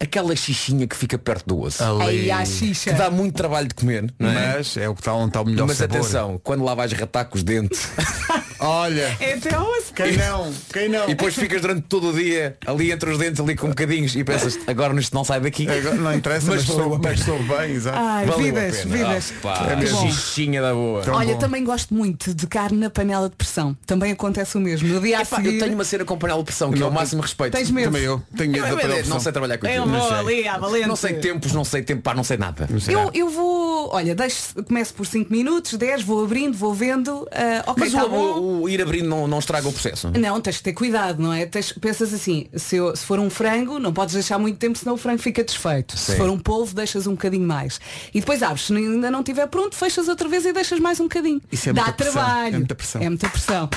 Aquela 0.00 0.34
xixinha 0.34 0.86
que 0.86 0.96
fica 0.96 1.18
perto 1.18 1.46
do 1.46 1.60
osso. 1.60 1.82
Ai, 2.00 2.30
a 2.30 2.44
xixa. 2.44 2.92
Que 2.92 2.96
dá 2.98 3.10
muito 3.10 3.34
trabalho 3.34 3.68
de 3.68 3.74
comer, 3.74 4.12
não 4.18 4.30
é? 4.30 4.56
Mas 4.58 4.76
é 4.76 4.88
o 4.88 4.94
que 4.94 5.00
está 5.00 5.14
onde 5.14 5.28
está 5.28 5.40
o 5.40 5.44
melhor 5.44 5.66
Mas 5.66 5.76
sabor. 5.78 5.98
atenção, 5.98 6.40
quando 6.42 6.64
lá 6.64 6.74
vais 6.74 6.92
ratar 6.92 7.26
com 7.26 7.36
os 7.36 7.42
dentes 7.42 7.88
Olha, 8.62 9.16
É 9.20 9.36
osso. 9.58 9.92
Quem 9.94 10.16
não? 10.16 10.52
Quem 10.72 10.88
não? 10.88 11.04
e 11.04 11.08
depois 11.08 11.34
ficas 11.34 11.60
durante 11.60 11.82
todo 11.82 12.08
o 12.10 12.12
dia 12.12 12.56
ali 12.66 12.90
entre 12.92 13.10
os 13.10 13.18
dentes, 13.18 13.40
ali 13.40 13.56
com 13.56 13.68
bocadinhos 13.68 14.14
e 14.14 14.24
pensas, 14.24 14.58
agora 14.66 14.92
nisto 14.94 15.12
não 15.14 15.24
sai 15.24 15.40
daqui. 15.40 15.68
agora 15.68 15.94
não 15.96 16.14
interessa, 16.14 16.46
mas, 16.50 16.64
Mas 16.64 16.66
valeu 16.66 16.84
sou, 16.84 16.94
a 16.94 16.98
mas 16.98 17.20
sou 17.20 17.38
bem, 17.42 17.72
exato. 17.72 17.98
Ai, 17.98 18.26
Valeu 18.26 18.44
vidas, 18.44 18.84
vidas. 18.84 19.32
Ah, 19.44 19.68
É 19.72 19.76
mesmo. 19.76 19.98
xixinha 20.12 20.62
da 20.62 20.72
boa. 20.72 21.02
Tão 21.02 21.14
Olha, 21.14 21.34
bom. 21.34 21.38
também 21.38 21.64
gosto 21.64 21.92
muito 21.94 22.32
de 22.34 22.46
carne 22.46 22.78
na 22.78 22.90
panela 22.90 23.28
de 23.28 23.36
pressão. 23.36 23.76
Também 23.86 24.12
acontece 24.12 24.56
o 24.56 24.60
mesmo. 24.60 24.88
No 24.88 25.00
dia 25.00 25.20
a 25.20 25.24
seguir. 25.24 25.54
eu 25.54 25.60
tenho 25.60 25.74
uma 25.74 25.84
cena 25.84 26.04
com 26.04 26.16
panela 26.16 26.38
de 26.40 26.44
pressão 26.46 26.70
que 26.70 26.78
é 26.78 26.80
Não, 26.80 26.88
o 26.88 26.92
máximo 26.92 27.22
respeito. 27.22 27.52
Tens 27.56 27.70
medo? 27.70 27.86
Também 27.86 28.02
eu 28.04 28.22
tenho 28.36 28.52
medo 28.52 28.66
Eu, 28.66 28.72
eu, 28.74 28.80
panela 28.80 29.02
não 29.06 29.20
sei 29.20 29.32
trabalhar 29.32 29.58
com 29.58 29.66
Eu 29.66 29.84
vou 29.84 29.92
Não 29.92 30.08
sei. 30.08 30.16
ali 30.18 30.48
à 30.48 30.58
valente. 30.58 30.88
Não 30.88 30.96
sei 30.96 31.14
tempos, 31.14 31.52
não 31.52 31.64
sei 31.64 31.82
tempo, 31.82 32.02
pá, 32.02 32.14
não 32.14 32.24
sei 32.24 32.36
nada. 32.36 32.68
Eu, 32.88 33.10
eu 33.14 33.28
vou, 33.28 33.90
olha, 33.92 34.14
deixo, 34.14 34.62
começo 34.64 34.94
por 34.94 35.06
5 35.06 35.32
minutos, 35.32 35.74
10, 35.74 36.02
vou 36.02 36.24
abrindo, 36.24 36.56
vou 36.56 36.72
vendo. 36.74 37.28
ah, 37.32 37.64
ok, 37.66 37.84
Mas 37.84 37.92
tá 37.92 38.04
o, 38.04 38.08
bom. 38.08 38.51
Ir 38.68 38.80
abrindo 38.82 39.08
não, 39.08 39.26
não 39.26 39.38
estraga 39.38 39.68
o 39.68 39.72
processo. 39.72 40.10
Não, 40.18 40.40
tens 40.40 40.56
que 40.58 40.62
ter 40.64 40.72
cuidado, 40.72 41.22
não 41.22 41.32
é? 41.32 41.46
Tens- 41.46 41.72
pensas 41.72 42.12
assim, 42.14 42.46
se, 42.56 42.76
eu- 42.76 42.94
se 42.96 43.04
for 43.04 43.18
um 43.18 43.28
frango, 43.30 43.78
não 43.78 43.92
podes 43.92 44.14
deixar 44.14 44.38
muito 44.38 44.58
tempo, 44.58 44.78
senão 44.78 44.94
o 44.94 44.98
frango 44.98 45.20
fica 45.20 45.42
desfeito. 45.44 45.96
Se 45.96 46.12
Sim. 46.12 46.18
for 46.18 46.30
um 46.30 46.38
polvo, 46.38 46.74
deixas 46.74 47.06
um 47.06 47.12
bocadinho 47.12 47.46
mais. 47.46 47.80
E 48.14 48.20
depois 48.20 48.42
abres, 48.42 48.66
se 48.66 48.74
ainda 48.74 49.10
não 49.10 49.20
estiver 49.20 49.46
pronto, 49.48 49.76
fechas 49.76 50.08
outra 50.08 50.28
vez 50.28 50.44
e 50.44 50.52
deixas 50.52 50.78
mais 50.80 50.98
um 51.00 51.04
bocadinho. 51.04 51.40
Isso 51.50 51.70
é 51.70 51.72
Dá 51.72 51.82
muita 51.82 51.96
pressão, 51.96 52.12
trabalho. 52.22 52.54
é 52.54 52.58
muita 52.58 52.74
pressão. 52.74 53.02
É 53.02 53.08
muita 53.08 53.28
pressão. 53.28 53.68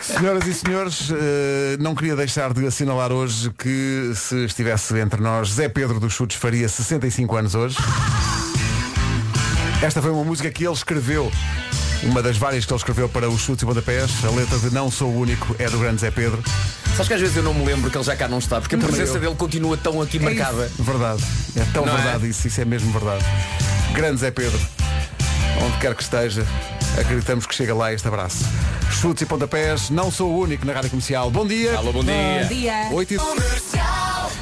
Senhoras 0.00 0.46
e 0.46 0.52
senhores, 0.54 1.08
eh, 1.10 1.76
não 1.80 1.94
queria 1.94 2.14
deixar 2.14 2.52
de 2.52 2.66
assinalar 2.66 3.10
hoje 3.10 3.50
que 3.58 4.12
se 4.14 4.44
estivesse 4.44 4.98
entre 4.98 5.20
nós 5.20 5.48
Zé 5.52 5.66
Pedro 5.68 5.98
dos 5.98 6.12
Chutes 6.12 6.36
faria 6.36 6.68
65 6.68 7.34
anos 7.36 7.54
hoje. 7.54 7.76
Esta 9.82 10.00
foi 10.02 10.10
uma 10.10 10.24
música 10.24 10.50
que 10.50 10.64
ele 10.64 10.72
escreveu, 10.74 11.30
uma 12.06 12.22
das 12.22 12.36
várias 12.36 12.64
que 12.64 12.72
ele 12.72 12.78
escreveu 12.78 13.08
para 13.08 13.28
os 13.28 13.40
Chutes 13.40 13.62
e 13.62 13.66
Pontapés. 13.66 14.10
A 14.24 14.30
letra 14.30 14.58
de 14.58 14.70
Não 14.72 14.90
Sou 14.90 15.10
o 15.10 15.20
Único 15.20 15.54
é 15.58 15.68
do 15.68 15.78
grande 15.78 16.00
Zé 16.00 16.10
Pedro. 16.10 16.42
Sabes 16.92 17.08
que 17.08 17.14
às 17.14 17.20
vezes 17.20 17.36
eu 17.36 17.42
não 17.42 17.54
me 17.54 17.64
lembro 17.64 17.90
que 17.90 17.96
ele 17.96 18.04
já 18.04 18.14
cá 18.16 18.28
não 18.28 18.38
está, 18.38 18.60
porque 18.60 18.74
a 18.74 18.78
presença 18.78 19.18
dele 19.18 19.34
continua 19.34 19.76
tão 19.76 20.00
aqui 20.00 20.18
marcada. 20.18 20.70
Verdade. 20.78 21.22
É 21.56 21.64
tão 21.72 21.84
Não 21.84 21.92
é? 21.92 22.02
verdade 22.02 22.28
isso, 22.28 22.46
isso 22.46 22.60
é 22.60 22.64
mesmo 22.64 22.92
verdade. 22.92 23.24
Grande 23.92 24.20
Zé 24.20 24.30
Pedro. 24.30 24.58
Onde 25.62 25.78
quer 25.78 25.94
que 25.94 26.02
esteja, 26.02 26.46
acreditamos 26.98 27.46
que 27.46 27.54
chega 27.54 27.74
lá 27.74 27.92
este 27.92 28.06
abraço. 28.08 28.44
Chutes 28.90 29.22
e 29.22 29.26
pontapés, 29.26 29.90
não 29.90 30.10
sou 30.10 30.30
o 30.30 30.38
único 30.40 30.64
na 30.66 30.72
rádio 30.72 30.90
comercial. 30.90 31.30
Bom 31.30 31.46
dia. 31.46 31.76
Alô, 31.76 31.92
bom 31.92 32.04
dia. 32.04 32.42
Bom 32.42 32.48
dia. 32.54 32.88
Oito 32.92 33.14
e... 33.14 33.18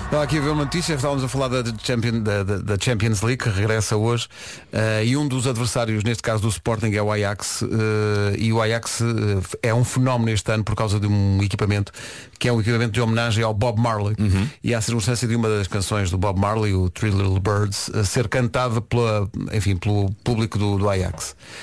Estava 0.05 0.25
aqui 0.25 0.37
a 0.37 0.41
ver 0.43 0.51
uma 0.51 0.65
notícia, 0.65 0.93
estávamos 0.93 1.25
a 1.25 1.29
falar 1.29 1.49
da, 1.49 1.63
Champion- 1.83 2.21
da- 2.21 2.43
da- 2.45 2.77
Champions 2.79 3.23
League, 3.23 3.43
que 3.43 3.49
regressa 3.49 3.97
hoje, 3.97 4.29
eh, 4.71 5.07
e 5.07 5.17
um 5.17 5.27
dos 5.27 5.47
adversários, 5.47 6.05
neste 6.05 6.23
caso 6.23 6.43
do 6.43 6.49
Sporting, 6.51 6.93
é 6.95 7.01
o 7.03 7.11
Ajax, 7.11 7.63
eh, 7.63 8.37
e 8.37 8.53
o 8.53 8.61
Ajax 8.61 9.01
eh, 9.01 9.69
é 9.71 9.75
um 9.75 9.83
fenómeno 9.83 10.31
este 10.31 10.53
ano 10.53 10.65
por 10.65 10.75
causa 10.75 11.01
de 11.01 11.07
um 11.07 11.43
equipamento, 11.43 11.93
que 12.39 12.47
é 12.47 12.53
um 12.53 12.61
equipamento 12.61 12.93
de 12.93 13.01
homenagem 13.01 13.43
ao 13.43 13.55
Bob 13.55 13.81
Marley, 13.81 14.15
e 14.63 14.75
há 14.75 14.79
a 14.79 14.81
circunstância 14.83 15.27
de 15.27 15.35
uma 15.35 15.49
das 15.49 15.67
canções 15.67 16.11
do 16.11 16.19
Bob 16.19 16.39
Marley, 16.39 16.75
o 16.75 16.91
Three 16.91 17.11
Little 17.11 17.41
Birds, 17.41 17.91
a 17.95 18.05
ser 18.05 18.29
cantada 18.29 18.83
pela, 18.83 19.27
enfim, 19.51 19.77
pelo 19.77 20.11
público 20.23 20.59
do, 20.59 20.77
do 20.77 20.91
Ajax. 20.91 21.02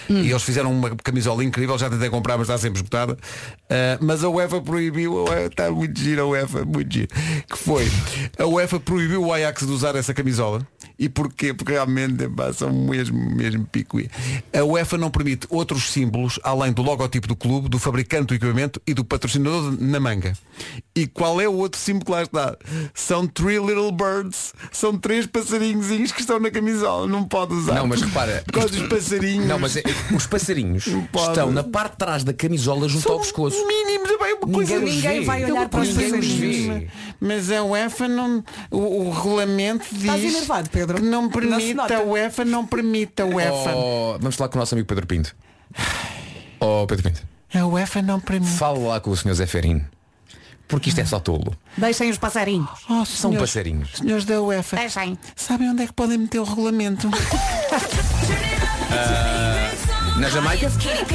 E 0.09 0.29
eles 0.29 0.43
fizeram 0.43 0.71
uma 0.71 0.95
camisola 0.95 1.43
incrível, 1.43 1.77
já 1.77 1.89
tentei 1.89 2.09
comprar, 2.09 2.37
mas 2.37 2.47
está 2.47 2.57
sempre 2.57 2.79
esgotada. 2.79 3.17
Eh, 3.69 3.97
mas 4.01 4.23
a 4.23 4.29
UEFA 4.29 4.61
proibiu, 4.61 5.25
está 5.49 5.69
muito 5.71 5.99
giro 5.99 6.21
a 6.21 6.25
UEFA, 6.25 6.65
muito 6.65 6.93
giro. 6.93 7.07
Que 7.49 7.57
foi, 7.57 7.89
a 8.37 8.45
UEFA 8.45 8.79
proibiu 8.79 9.23
o 9.25 9.33
Ajax 9.33 9.65
de 9.65 9.71
usar 9.71 9.95
essa 9.95 10.13
camisola. 10.13 10.65
E 10.99 11.07
porquê? 11.07 11.53
Porque 11.53 11.71
realmente 11.71 12.27
pá, 12.27 12.51
são 12.51 12.71
mesmo, 12.71 13.17
mesmo 13.33 13.65
picuí. 13.65 14.09
A 14.53 14.63
UEFA 14.65 14.97
não 14.97 15.09
permite 15.09 15.47
outros 15.49 15.91
símbolos, 15.91 16.37
além 16.43 16.73
do 16.73 16.81
logotipo 16.81 17.25
do 17.25 17.37
clube, 17.37 17.69
do 17.69 17.79
fabricante 17.79 18.25
do 18.27 18.35
equipamento 18.35 18.81
e 18.85 18.93
do 18.93 19.05
patrocinador 19.05 19.77
na 19.79 19.99
manga. 19.99 20.33
E 20.93 21.07
qual 21.07 21.39
é 21.39 21.47
o 21.47 21.53
outro 21.53 21.79
símbolo 21.79 22.05
que 22.05 22.11
lá 22.11 22.23
está? 22.23 22.57
São 22.93 23.25
Three 23.25 23.59
Little 23.59 23.93
Birds. 23.93 24.53
São 24.73 24.97
três 24.97 25.25
passarinhos 25.25 26.11
que 26.11 26.19
estão 26.19 26.37
na 26.37 26.51
camisola. 26.51 27.07
Não 27.07 27.23
pode 27.23 27.53
usar. 27.53 27.75
Não, 27.75 27.87
mas 27.87 28.01
repara. 28.01 28.43
Por 28.45 28.53
causa 28.53 28.69
dos 28.69 28.87
passarinhos. 28.89 29.47
Não, 29.47 29.57
mas 29.57 29.77
é- 29.77 29.83
os 30.13 30.27
passarinhos 30.27 30.85
estão 30.85 31.51
na 31.51 31.63
parte 31.63 31.91
de 31.93 31.97
trás 31.97 32.23
da 32.25 32.33
camisola 32.33 32.89
junto 32.89 33.09
ao 33.09 33.19
pescoço. 33.19 33.65
mínimos, 33.65 34.09
é 34.09 34.17
bem 34.17 34.33
uma 34.33 34.53
coisa 34.53 34.79
Ninguém 34.79 34.95
Ninguém 34.95 35.23
vai 35.23 35.45
olhar 35.45 35.69
para 35.69 35.81
os 35.81 35.89
passarinhos. 35.89 36.91
Mas 37.21 37.51
a 37.51 37.63
UEFA 37.63 38.07
não. 38.07 38.43
O, 38.69 38.77
o 39.07 39.11
regulamento 39.11 39.85
diz 39.91 40.01
Estás 40.03 40.23
enervado, 40.23 40.69
Pedro? 40.69 40.88
Que 40.95 41.01
não 41.01 41.29
permite, 41.29 41.73
nota. 41.73 41.97
a 41.97 42.01
UEFA 42.03 42.45
não 42.45 42.65
permite, 42.65 43.21
a 43.21 43.25
UEFA. 43.25 43.75
Oh, 43.75 44.17
vamos 44.19 44.35
falar 44.35 44.49
com 44.49 44.57
o 44.57 44.59
nosso 44.59 44.75
amigo 44.75 44.87
Pedro 44.87 45.05
Pinto. 45.07 45.35
Oh, 46.59 46.85
Pedro 46.87 47.09
Pinto. 47.09 47.21
A 47.53 47.65
UEFA 47.65 48.01
não 48.01 48.19
permite. 48.19 48.51
Fala 48.53 48.77
lá 48.79 48.99
com 48.99 49.09
o 49.11 49.17
Sr. 49.17 49.33
Zé 49.33 49.45
Ferino. 49.47 49.85
Porque 50.67 50.89
isto 50.89 51.01
é 51.01 51.05
só 51.05 51.19
tolo. 51.19 51.55
Deixem 51.75 52.11
os 52.11 52.17
passarinhos. 52.19 52.69
Oh, 52.87 53.03
São 53.03 53.31
senhores, 53.31 53.39
passarinhos. 53.49 53.89
senhores 53.95 54.23
da 54.25 54.39
UEFA. 54.41 54.77
Deixem. 54.77 55.17
Sabem 55.35 55.69
onde 55.69 55.81
é 55.83 55.87
que 55.87 55.93
podem 55.93 56.17
meter 56.19 56.37
o 56.39 56.43
regulamento? 56.43 57.09
Na 60.19 60.29
Jamaica? 60.29 60.69
Katy 60.69 61.05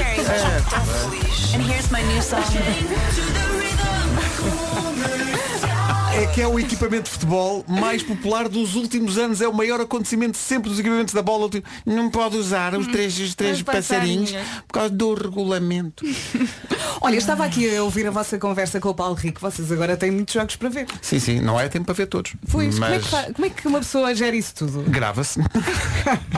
É 6.16 6.26
que 6.26 6.40
é 6.40 6.46
o 6.46 6.58
equipamento 6.58 7.04
de 7.04 7.10
futebol 7.10 7.64
mais 7.66 8.02
popular 8.02 8.48
dos 8.48 8.74
últimos 8.76 9.18
anos. 9.18 9.40
É 9.40 9.48
o 9.48 9.52
maior 9.52 9.80
acontecimento 9.80 10.36
sempre 10.36 10.70
dos 10.70 10.78
equipamentos 10.78 11.12
da 11.12 11.22
bola. 11.22 11.48
Não 11.84 12.08
pode 12.08 12.36
usar 12.36 12.74
os 12.74 12.86
três, 12.86 13.18
os 13.18 13.34
três 13.34 13.56
Os 13.58 13.62
passarinhos 13.62 14.32
por 14.66 14.72
causa 14.74 14.90
do 14.90 15.12
regulamento. 15.14 16.04
Olha, 17.00 17.16
estava 17.16 17.44
aqui 17.44 17.76
a 17.76 17.82
ouvir 17.82 18.06
a 18.06 18.10
vossa 18.10 18.38
conversa 18.38 18.80
com 18.80 18.88
o 18.90 18.94
Paulo 18.94 19.14
Rico. 19.14 19.40
Vocês 19.40 19.70
agora 19.70 19.96
têm 19.96 20.10
muitos 20.10 20.32
jogos 20.34 20.56
para 20.56 20.68
ver. 20.68 20.86
Sim, 21.02 21.18
sim, 21.18 21.40
não 21.40 21.58
é 21.58 21.68
tempo 21.68 21.84
para 21.84 21.94
ver 21.94 22.06
todos. 22.06 22.32
Pois, 22.50 22.74
como, 22.74 22.86
é 22.86 22.90
Mas 22.90 23.04
que 23.04 23.10
fa- 23.10 23.32
como 23.34 23.46
é 23.46 23.50
que 23.50 23.68
uma 23.68 23.78
pessoa 23.80 24.14
gera 24.14 24.34
isso 24.36 24.54
tudo? 24.54 24.82
grava-se. 24.88 25.40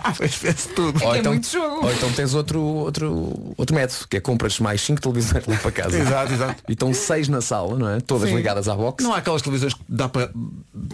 Depois 0.05 0.35
vê-se 0.37 0.69
tudo. 0.69 1.05
Ou 1.05 1.15
é 1.15 1.19
então, 1.19 1.33
muito 1.33 1.49
jogo. 1.51 1.85
ou 1.87 1.93
então 1.93 2.11
tens 2.13 2.35
outro, 2.35 2.61
outro, 2.61 3.55
outro 3.57 3.75
método, 3.77 4.09
que 4.09 4.17
é 4.17 4.21
compras 4.21 4.59
mais 4.59 4.81
5 4.81 5.01
televisões 5.01 5.45
lá 5.47 5.57
para 5.57 5.71
casa. 5.71 5.99
Exato, 5.99 6.33
exato. 6.33 6.63
E 6.69 6.73
estão 6.73 6.93
6 6.93 7.29
na 7.29 7.41
sala, 7.41 7.79
não 7.79 7.89
é? 7.91 8.01
Todas 8.01 8.29
Sim. 8.31 8.37
ligadas 8.37 8.69
à 8.69 8.75
box. 8.75 9.05
Não 9.05 9.13
há 9.13 9.19
aquelas 9.19 9.43
televisões 9.43 9.66
que 9.75 9.81
dá 9.89 10.09
para, 10.09 10.31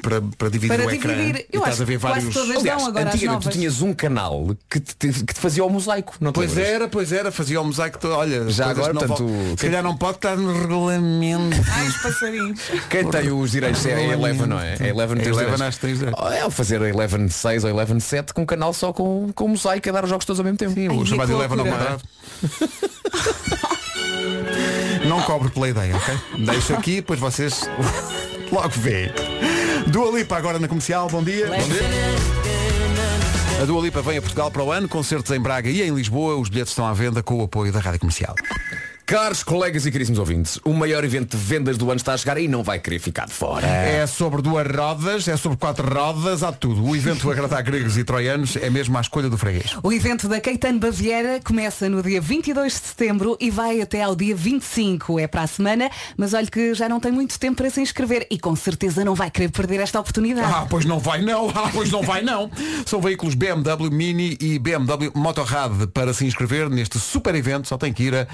para, 0.03 0.23
para 0.39 0.49
dividir 0.51 0.77
Para 0.77 0.87
o 0.87 0.91
ecrã. 0.91 1.15
dividir. 1.15 1.47
e 1.53 1.57
Eu 1.57 1.61
estás 1.61 1.75
acho 1.75 1.83
a 1.83 1.87
ver 1.87 1.99
vários. 1.99 2.37
Aliás, 2.37 2.83
antigamente 2.87 3.49
tu 3.49 3.51
tinhas 3.51 3.81
um 3.83 3.93
canal 3.93 4.57
que 4.71 4.81
te, 4.81 5.09
que 5.13 5.35
te 5.35 5.41
fazia 5.41 5.65
o 5.65 5.71
mosaico, 5.71 6.15
não 6.21 6.33
Pois 6.33 6.51
lembras? 6.51 6.69
era, 6.69 6.89
pois 6.89 7.13
era, 7.13 7.31
fazia 7.33 7.61
o 7.61 7.65
mosaico. 7.65 7.99
Olha, 8.09 8.49
Já 8.51 8.67
coisas 8.67 8.79
agora, 8.87 8.93
não 8.93 9.01
portanto, 9.01 9.25
o- 9.27 9.51
Se 9.59 9.67
calhar 9.67 9.83
não 9.83 9.97
pode 9.97 10.17
estar 10.19 10.37
no 10.37 10.53
regulamento. 10.61 11.57
Ai, 11.73 11.87
os 11.89 11.97
passarinhos. 11.99 12.61
Quem 12.91 13.09
tem 13.11 13.31
os 13.33 13.51
direitos 13.51 13.85
é 13.87 13.95
a 13.95 14.03
Eleven, 14.03 14.47
não 14.47 14.59
é? 14.61 14.77
A 14.81 14.89
Eleven 14.89 15.21
os 15.21 15.27
Eleven 15.27 15.55
direitos. 15.57 16.15
Oh, 16.19 16.29
É 16.29 16.45
o 16.47 16.51
fazer 16.51 16.83
a 16.83 16.89
Eleven 16.89 17.29
6 17.29 17.65
ou 17.65 17.71
a 17.71 17.73
Eleven 17.73 18.01
7 18.01 18.33
com 18.35 18.43
um 18.43 18.47
canal 18.47 18.73
só 18.73 18.93
com, 18.93 19.31
com 19.35 19.49
mosaico 19.49 19.89
a 19.89 19.93
dar 19.93 20.05
os 20.05 20.11
jogos 20.11 20.25
todos 20.25 20.41
ao 20.41 20.45
mesmo 20.45 20.59
tempo. 20.59 20.75
Sim, 20.75 20.89
o 20.89 21.05
chamado 21.07 21.33
Eleven 21.33 21.59
ao 21.59 21.65
loucura. 21.65 21.77
quadrado. 21.79 22.03
Não 25.09 25.21
cobre 25.23 25.51
pela 25.51 25.69
ideia, 25.69 25.97
ok? 25.97 26.45
Deixo 26.45 26.75
aqui, 26.75 26.97
depois 26.97 27.19
vocês 27.21 27.61
logo 28.53 28.69
vêem. 28.77 29.11
Dua 29.87 30.19
Lipa 30.19 30.37
agora 30.37 30.59
na 30.59 30.69
comercial, 30.69 31.09
bom 31.09 31.25
dia. 31.25 31.47
Bom 31.47 31.57
dia. 31.57 31.83
A 33.61 33.65
Dua 33.65 33.83
Lipa 33.83 34.03
vem 34.03 34.19
a 34.19 34.21
Portugal 34.21 34.51
para 34.51 34.63
o 34.63 34.71
ano, 34.71 34.89
concertos 34.89 35.31
em 35.31 35.41
Braga 35.41 35.71
e 35.71 35.83
em 35.83 35.95
Lisboa. 35.95 36.37
Os 36.37 36.49
bilhetes 36.49 36.73
estão 36.73 36.87
à 36.87 36.93
venda 36.93 37.23
com 37.23 37.41
o 37.41 37.45
apoio 37.45 37.73
da 37.73 37.81
Rádio 37.81 38.01
Comercial. 38.01 38.35
Caros 39.13 39.43
colegas 39.43 39.85
e 39.85 39.93
caríssimos 39.93 40.19
ouvintes, 40.19 40.59
o 40.65 40.73
maior 40.73 41.05
evento 41.05 41.37
de 41.37 41.45
vendas 41.45 41.77
do 41.77 41.91
ano 41.91 41.99
está 41.99 42.15
a 42.15 42.17
chegar 42.17 42.39
e 42.39 42.49
não 42.49 42.63
vai 42.63 42.79
querer 42.79 42.99
ficar 42.99 43.27
de 43.27 43.35
fora. 43.35 43.67
É 43.67 44.07
sobre 44.07 44.41
duas 44.41 44.67
rodas, 44.67 45.29
é 45.29 45.37
sobre 45.37 45.59
quatro 45.59 45.87
rodas, 45.87 46.43
há 46.43 46.51
tudo. 46.51 46.83
O 46.83 46.97
evento 46.97 47.31
agradar 47.31 47.63
gregos 47.63 47.99
e 47.99 48.05
troianos 48.05 48.57
é 48.57 48.71
mesmo 48.71 48.97
a 48.97 49.03
escolha 49.03 49.29
do 49.29 49.37
freguês. 49.37 49.77
O 49.83 49.93
evento 49.93 50.29
da 50.29 50.41
Caetano 50.41 50.79
Baviera 50.79 51.43
começa 51.45 51.91
no 51.91 52.03
dia 52.03 52.23
22 52.23 52.73
de 52.73 52.79
setembro 52.79 53.37
e 53.39 53.51
vai 53.51 53.83
até 53.83 54.03
ao 54.03 54.17
dia 54.17 54.35
25. 54.35 55.21
É 55.21 55.27
para 55.27 55.43
a 55.43 55.47
semana, 55.47 55.91
mas 56.17 56.33
olha 56.33 56.47
que 56.47 56.73
já 56.73 56.89
não 56.89 56.99
tem 56.99 57.13
muito 57.13 57.39
tempo 57.39 57.59
para 57.59 57.69
se 57.69 57.83
inscrever 57.83 58.27
e 58.31 58.39
com 58.39 58.57
certeza 58.57 59.05
não 59.05 59.15
vai 59.15 59.31
querer 59.31 59.51
perder 59.51 59.81
esta 59.81 60.01
oportunidade. 60.01 60.51
Ah, 60.51 60.67
pois 60.67 60.87
não 60.87 60.99
vai 60.99 61.21
não, 61.21 61.51
ah, 61.55 61.69
pois 61.71 61.91
não 61.91 62.01
vai 62.01 62.23
não. 62.23 62.51
São 62.87 62.99
veículos 62.99 63.35
BMW 63.35 63.91
Mini 63.91 64.39
e 64.41 64.59
BMW 64.59 65.13
Motorrad 65.15 65.87
para 65.93 66.15
se 66.15 66.25
inscrever 66.25 66.71
neste 66.71 66.99
super 66.99 67.35
evento, 67.35 67.69
só 67.69 67.77
tem 67.77 67.93
que 67.93 68.05
ir 68.05 68.15
a 68.15 68.27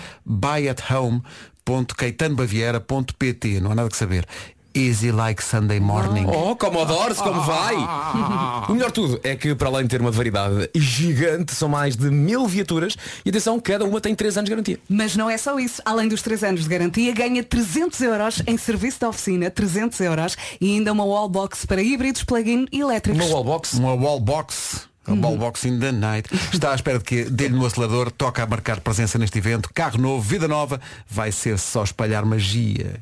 buyathome.caetanobaviera.pt 0.68 3.61
Não 3.61 3.72
há 3.72 3.74
nada 3.74 3.88
que 3.88 3.96
saber. 3.96 4.26
Easy 4.74 5.11
like 5.11 5.42
Sunday 5.42 5.81
morning. 5.81 6.26
Oh, 6.26 6.54
Commodore-se, 6.54 7.22
como 7.22 7.40
vai? 7.40 7.74
O 8.68 8.74
melhor 8.74 8.88
de 8.88 8.94
tudo 8.94 9.20
é 9.24 9.35
que, 9.35 9.54
para 9.54 9.68
além 9.68 9.85
de 9.85 9.88
ter 9.88 10.00
uma 10.00 10.11
variedade 10.11 10.68
gigante, 10.74 11.54
são 11.54 11.68
mais 11.68 11.96
de 11.96 12.11
mil 12.11 12.46
viaturas 12.46 12.96
e 13.24 13.31
atenção, 13.31 13.59
cada 13.59 13.85
uma 13.85 14.00
tem 14.00 14.14
3 14.14 14.37
anos 14.37 14.48
de 14.48 14.54
garantia. 14.54 14.78
Mas 14.88 15.16
não 15.16 15.28
é 15.28 15.38
só 15.38 15.59
isso. 15.59 15.81
Além 15.85 16.07
dos 16.07 16.22
3 16.22 16.44
anos 16.44 16.62
de 16.64 16.68
garantia, 16.68 17.12
ganha 17.14 17.42
300 17.42 18.00
euros 18.02 18.42
em 18.46 18.57
serviço 18.59 19.00
de 19.00 19.07
oficina, 19.07 19.50
300 19.50 19.98
euros 20.00 20.37
e 20.61 20.74
ainda 20.74 20.92
uma 20.92 21.04
wallbox 21.04 21.64
para 21.64 21.83
híbridos, 21.83 22.22
plug-in 22.22 22.66
e 22.70 22.81
elétricos. 22.81 23.24
Uma 23.24 23.35
wallbox? 23.35 23.72
Uma 23.74 23.94
wallbox. 23.94 24.88
A 25.09 25.14
wallbox 25.14 25.64
in 25.64 25.79
the 25.79 25.90
night. 25.90 26.29
Está 26.53 26.73
à 26.73 26.75
espera 26.75 26.99
de 26.99 27.05
que 27.05 27.25
dê-lhe 27.25 27.55
no 27.55 27.64
acelerador, 27.64 28.11
toca 28.11 28.42
a 28.42 28.47
marcar 28.47 28.81
presença 28.81 29.18
neste 29.18 29.38
evento. 29.38 29.71
Carro 29.73 29.99
novo, 29.99 30.21
vida 30.21 30.47
nova, 30.47 30.81
vai 31.09 31.33
ser 31.33 31.59
só 31.59 31.83
espalhar 31.83 32.25
magia. 32.25 33.01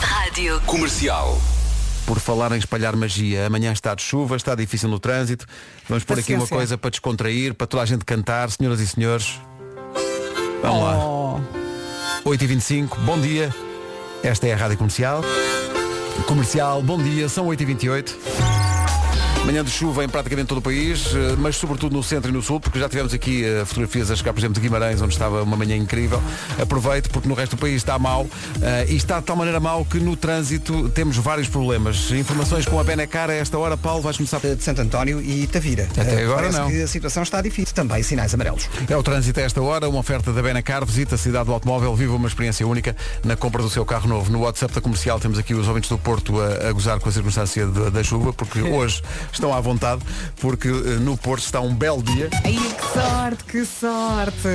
Rádio 0.00 0.60
Comercial. 0.62 1.40
Por 2.06 2.20
falar 2.20 2.52
em 2.52 2.58
espalhar 2.58 2.94
magia, 2.94 3.46
amanhã 3.46 3.72
está 3.72 3.94
de 3.94 4.02
chuva, 4.02 4.36
está 4.36 4.54
difícil 4.54 4.88
no 4.88 4.98
trânsito. 4.98 5.44
Vamos 5.88 6.04
pôr 6.04 6.18
aqui 6.18 6.32
uma 6.32 6.40
Paciência. 6.40 6.56
coisa 6.56 6.78
para 6.78 6.90
descontrair, 6.90 7.52
para 7.52 7.66
toda 7.66 7.82
a 7.82 7.86
gente 7.86 8.04
cantar, 8.04 8.50
senhoras 8.50 8.80
e 8.80 8.86
senhores. 8.86 9.40
Vamos 10.62 10.82
lá. 10.82 10.96
Oh. 10.98 11.40
8h25, 12.24 12.96
bom 13.00 13.20
dia. 13.20 13.54
Esta 14.22 14.46
é 14.46 14.54
a 14.54 14.56
Rádio 14.56 14.78
Comercial. 14.78 15.22
Comercial, 16.26 16.82
bom 16.82 17.02
dia, 17.02 17.28
são 17.28 17.46
8h28. 17.46 18.14
Manhã 19.46 19.62
de 19.62 19.70
chuva 19.70 20.04
em 20.04 20.08
praticamente 20.08 20.48
todo 20.48 20.58
o 20.58 20.60
país, 20.60 21.06
eh, 21.14 21.36
mas 21.38 21.54
sobretudo 21.54 21.94
no 21.94 22.02
centro 22.02 22.28
e 22.28 22.34
no 22.34 22.42
sul, 22.42 22.58
porque 22.58 22.80
já 22.80 22.88
tivemos 22.88 23.14
aqui 23.14 23.44
eh, 23.44 23.64
fotografias 23.64 24.10
a 24.10 24.16
chegar, 24.16 24.32
por 24.32 24.40
exemplo, 24.40 24.54
de 24.54 24.60
Guimarães, 24.60 25.00
onde 25.00 25.12
estava 25.12 25.40
uma 25.40 25.56
manhã 25.56 25.76
incrível. 25.76 26.20
Aproveito, 26.60 27.08
porque 27.10 27.28
no 27.28 27.34
resto 27.34 27.54
do 27.54 27.60
país 27.60 27.76
está 27.76 27.96
mal 27.96 28.26
eh, 28.60 28.86
e 28.88 28.96
está 28.96 29.20
de 29.20 29.26
tal 29.26 29.36
maneira 29.36 29.60
mal 29.60 29.84
que 29.84 30.00
no 30.00 30.16
trânsito 30.16 30.88
temos 30.88 31.16
vários 31.16 31.48
problemas. 31.48 32.10
Informações 32.10 32.66
com 32.66 32.80
a 32.80 32.82
Benacar 32.82 33.30
a 33.30 33.34
esta 33.34 33.56
hora, 33.56 33.76
Paulo, 33.76 34.02
vais 34.02 34.16
começar 34.16 34.40
De 34.40 34.60
Santo 34.60 34.82
António 34.82 35.22
e 35.22 35.46
Tavira. 35.46 35.84
Até 35.96 36.24
agora 36.24 36.50
parece 36.50 36.58
não. 36.58 36.84
a 36.84 36.88
situação 36.88 37.22
está 37.22 37.40
difícil. 37.40 37.72
Também 37.72 38.02
sinais 38.02 38.34
amarelos. 38.34 38.68
É 38.90 38.96
o 38.96 39.02
trânsito 39.04 39.38
a 39.38 39.44
esta 39.44 39.62
hora, 39.62 39.88
uma 39.88 40.00
oferta 40.00 40.32
da 40.32 40.42
Benacar, 40.42 40.84
visita 40.84 41.14
a 41.14 41.18
cidade 41.18 41.44
do 41.44 41.52
automóvel, 41.52 41.94
viva 41.94 42.16
uma 42.16 42.26
experiência 42.26 42.66
única 42.66 42.96
na 43.24 43.36
compra 43.36 43.62
do 43.62 43.70
seu 43.70 43.84
carro 43.86 44.08
novo. 44.08 44.28
No 44.32 44.40
WhatsApp 44.40 44.74
da 44.74 44.80
comercial 44.80 45.20
temos 45.20 45.38
aqui 45.38 45.54
os 45.54 45.68
ouvintes 45.68 45.88
do 45.88 45.98
Porto 45.98 46.40
a, 46.40 46.68
a 46.68 46.72
gozar 46.72 46.98
com 46.98 47.08
a 47.08 47.12
circunstância 47.12 47.64
da 47.64 48.02
chuva, 48.02 48.32
porque 48.32 48.58
hoje 48.66 49.00
estão 49.36 49.52
à 49.52 49.60
vontade, 49.60 50.02
porque 50.40 50.68
eh, 50.68 50.98
no 51.00 51.16
Porto 51.16 51.44
está 51.44 51.60
um 51.60 51.74
belo 51.74 52.02
dia. 52.02 52.28
Ai, 52.44 52.52
que 52.54 52.92
sorte, 52.92 53.44
que 53.44 53.64
sorte. 53.64 54.48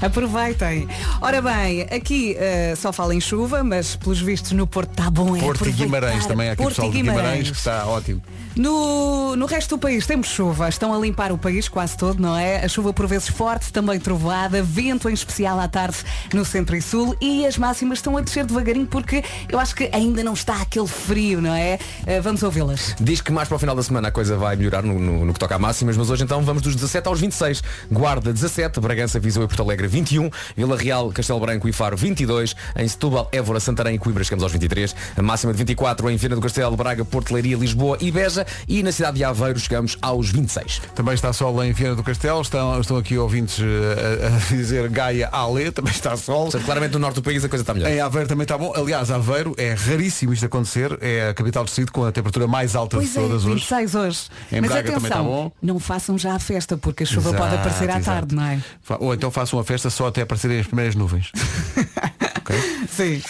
Aproveitem. 0.00 0.88
Ora 1.20 1.42
bem, 1.42 1.82
aqui 1.82 2.36
eh, 2.38 2.74
só 2.76 2.92
fala 2.92 3.14
em 3.14 3.20
chuva, 3.20 3.62
mas 3.62 3.96
pelos 3.96 4.20
vistos 4.20 4.52
no 4.52 4.66
Porto 4.66 4.90
está 4.90 5.10
bom. 5.10 5.36
É 5.36 5.40
Porto 5.40 5.68
e. 5.68 5.72
Guimarães 5.72 6.26
também, 6.26 6.48
há 6.48 6.52
aqui 6.52 6.62
Porto 6.62 6.76
pessoal 6.76 6.88
e 6.88 6.92
de 6.92 7.02
Guimarães 7.02 7.50
que 7.50 7.56
está 7.56 7.86
ótimo. 7.86 8.22
No, 8.56 9.36
no 9.36 9.46
resto 9.46 9.76
do 9.76 9.78
país 9.78 10.06
temos 10.06 10.26
chuva, 10.26 10.68
estão 10.68 10.92
a 10.92 10.98
limpar 10.98 11.30
o 11.30 11.38
país 11.38 11.68
quase 11.68 11.96
todo, 11.96 12.20
não 12.20 12.36
é? 12.36 12.64
A 12.64 12.68
chuva 12.68 12.92
por 12.92 13.06
vezes 13.06 13.28
forte, 13.28 13.72
também 13.72 13.98
trovoada, 13.98 14.62
vento 14.62 15.08
em 15.08 15.14
especial 15.14 15.58
à 15.60 15.68
tarde 15.68 15.98
no 16.34 16.44
centro 16.44 16.76
e 16.76 16.82
sul 16.82 17.16
e 17.20 17.46
as 17.46 17.56
máximas 17.56 17.98
estão 17.98 18.16
a 18.16 18.20
descer 18.20 18.44
devagarinho 18.44 18.86
porque 18.86 19.22
eu 19.48 19.58
acho 19.58 19.74
que 19.74 19.88
ainda 19.92 20.24
não 20.24 20.34
está 20.34 20.60
aquele 20.60 20.88
frio, 20.88 21.40
não 21.40 21.54
é? 21.54 21.78
Eh, 22.06 22.20
vamos 22.20 22.42
ouvi-las. 22.42 22.94
Diz 23.00 23.20
que 23.20 23.30
mais 23.30 23.48
para 23.48 23.56
o 23.56 23.58
final 23.58 23.76
da 23.76 23.82
semana 23.82 24.08
a 24.08 24.10
coisa 24.20 24.36
vai 24.36 24.54
melhorar 24.54 24.82
no, 24.82 24.98
no- 24.98 25.24
no 25.24 25.32
que 25.32 25.38
toca 25.40 25.54
a 25.54 25.58
máximas, 25.58 25.96
mas 25.96 26.10
hoje 26.10 26.24
então 26.24 26.42
vamos 26.42 26.60
dos 26.62 26.74
17 26.74 27.08
aos 27.08 27.18
26. 27.20 27.62
Guarda 27.90 28.32
17, 28.34 28.78
Bragança, 28.78 29.18
Viseu 29.18 29.42
e 29.42 29.46
Porto 29.46 29.62
Alegre 29.62 29.86
21, 29.88 30.28
Vila 30.54 30.76
Real, 30.76 31.10
Castelo 31.10 31.40
Branco 31.40 31.66
e 31.66 31.72
Faro 31.72 31.96
22, 31.96 32.54
em 32.76 32.86
Setúbal, 32.86 33.28
Évora, 33.32 33.58
Santarém 33.60 33.94
e 33.94 33.98
Coimbra 33.98 34.22
chegamos 34.22 34.42
aos 34.42 34.52
23, 34.52 34.94
a 35.16 35.22
máxima 35.22 35.52
de 35.54 35.58
24 35.58 36.10
em 36.10 36.16
Viana 36.16 36.34
do 36.36 36.42
Castelo, 36.42 36.76
Braga, 36.76 37.02
Porto 37.02 37.32
Leiria, 37.32 37.56
Lisboa 37.56 37.96
e 37.98 38.10
Beja 38.10 38.46
e 38.68 38.82
na 38.82 38.92
cidade 38.92 39.16
de 39.16 39.24
Aveiro 39.24 39.58
chegamos 39.58 39.96
aos 40.02 40.30
26. 40.30 40.82
Também 40.94 41.14
está 41.14 41.32
sol 41.32 41.64
em 41.64 41.72
Viana 41.72 41.96
do 41.96 42.02
Castelo, 42.02 42.42
estão, 42.42 42.78
estão 42.78 42.98
aqui 42.98 43.16
ouvintes 43.16 43.58
eh, 43.58 44.26
a, 44.26 44.36
a 44.36 44.38
dizer 44.54 44.86
Gaia 44.90 45.30
Ale, 45.32 45.70
também 45.72 45.92
está 45.92 46.14
sol. 46.16 46.42
Portanto, 46.44 46.64
claramente 46.66 46.92
no 46.92 46.98
norte 46.98 47.14
do 47.16 47.22
país 47.22 47.42
a 47.42 47.48
coisa 47.48 47.62
está 47.62 47.72
melhor. 47.72 47.90
Em 47.90 48.00
Aveiro 48.00 48.28
também 48.28 48.42
está 48.44 48.58
bom. 48.58 48.72
Aliás, 48.76 49.10
Aveiro 49.10 49.54
é 49.56 49.72
raríssimo 49.72 50.32
isto 50.34 50.44
acontecer. 50.44 50.98
É 51.00 51.28
a 51.30 51.34
capital 51.34 51.64
do 51.64 51.66
distrito 51.68 51.90
com 51.92 52.04
a 52.04 52.12
temperatura 52.12 52.46
mais 52.46 52.76
alta 52.76 52.96
Pois 52.98 53.10
de 53.12 53.18
é, 53.18 53.22
todas 53.22 53.44
hoje. 53.44 53.54
26 53.54 53.94
hoje. 53.94 54.09
Em 54.52 54.60
Mas 54.60 54.70
Braga 54.70 54.92
também 54.92 54.96
atenção, 55.06 55.06
está 55.06 55.22
bom. 55.22 55.52
não 55.62 55.78
façam 55.78 56.18
já 56.18 56.34
a 56.34 56.38
festa 56.38 56.76
porque 56.76 57.02
a 57.02 57.06
chuva 57.06 57.30
pode 57.32 57.54
Exato, 57.54 57.56
aparecer 57.56 57.90
à 57.90 57.98
exato. 57.98 58.04
tarde, 58.04 58.34
não 58.34 58.44
é? 58.44 58.60
Ou 58.98 59.14
então 59.14 59.30
façam 59.30 59.58
uma 59.58 59.64
festa 59.64 59.90
só 59.90 60.06
até 60.08 60.22
aparecerem 60.22 60.60
as 60.60 60.66
primeiras 60.66 60.94
nuvens. 60.94 61.30
Ok? 62.50 62.86
Sim. 62.90 63.22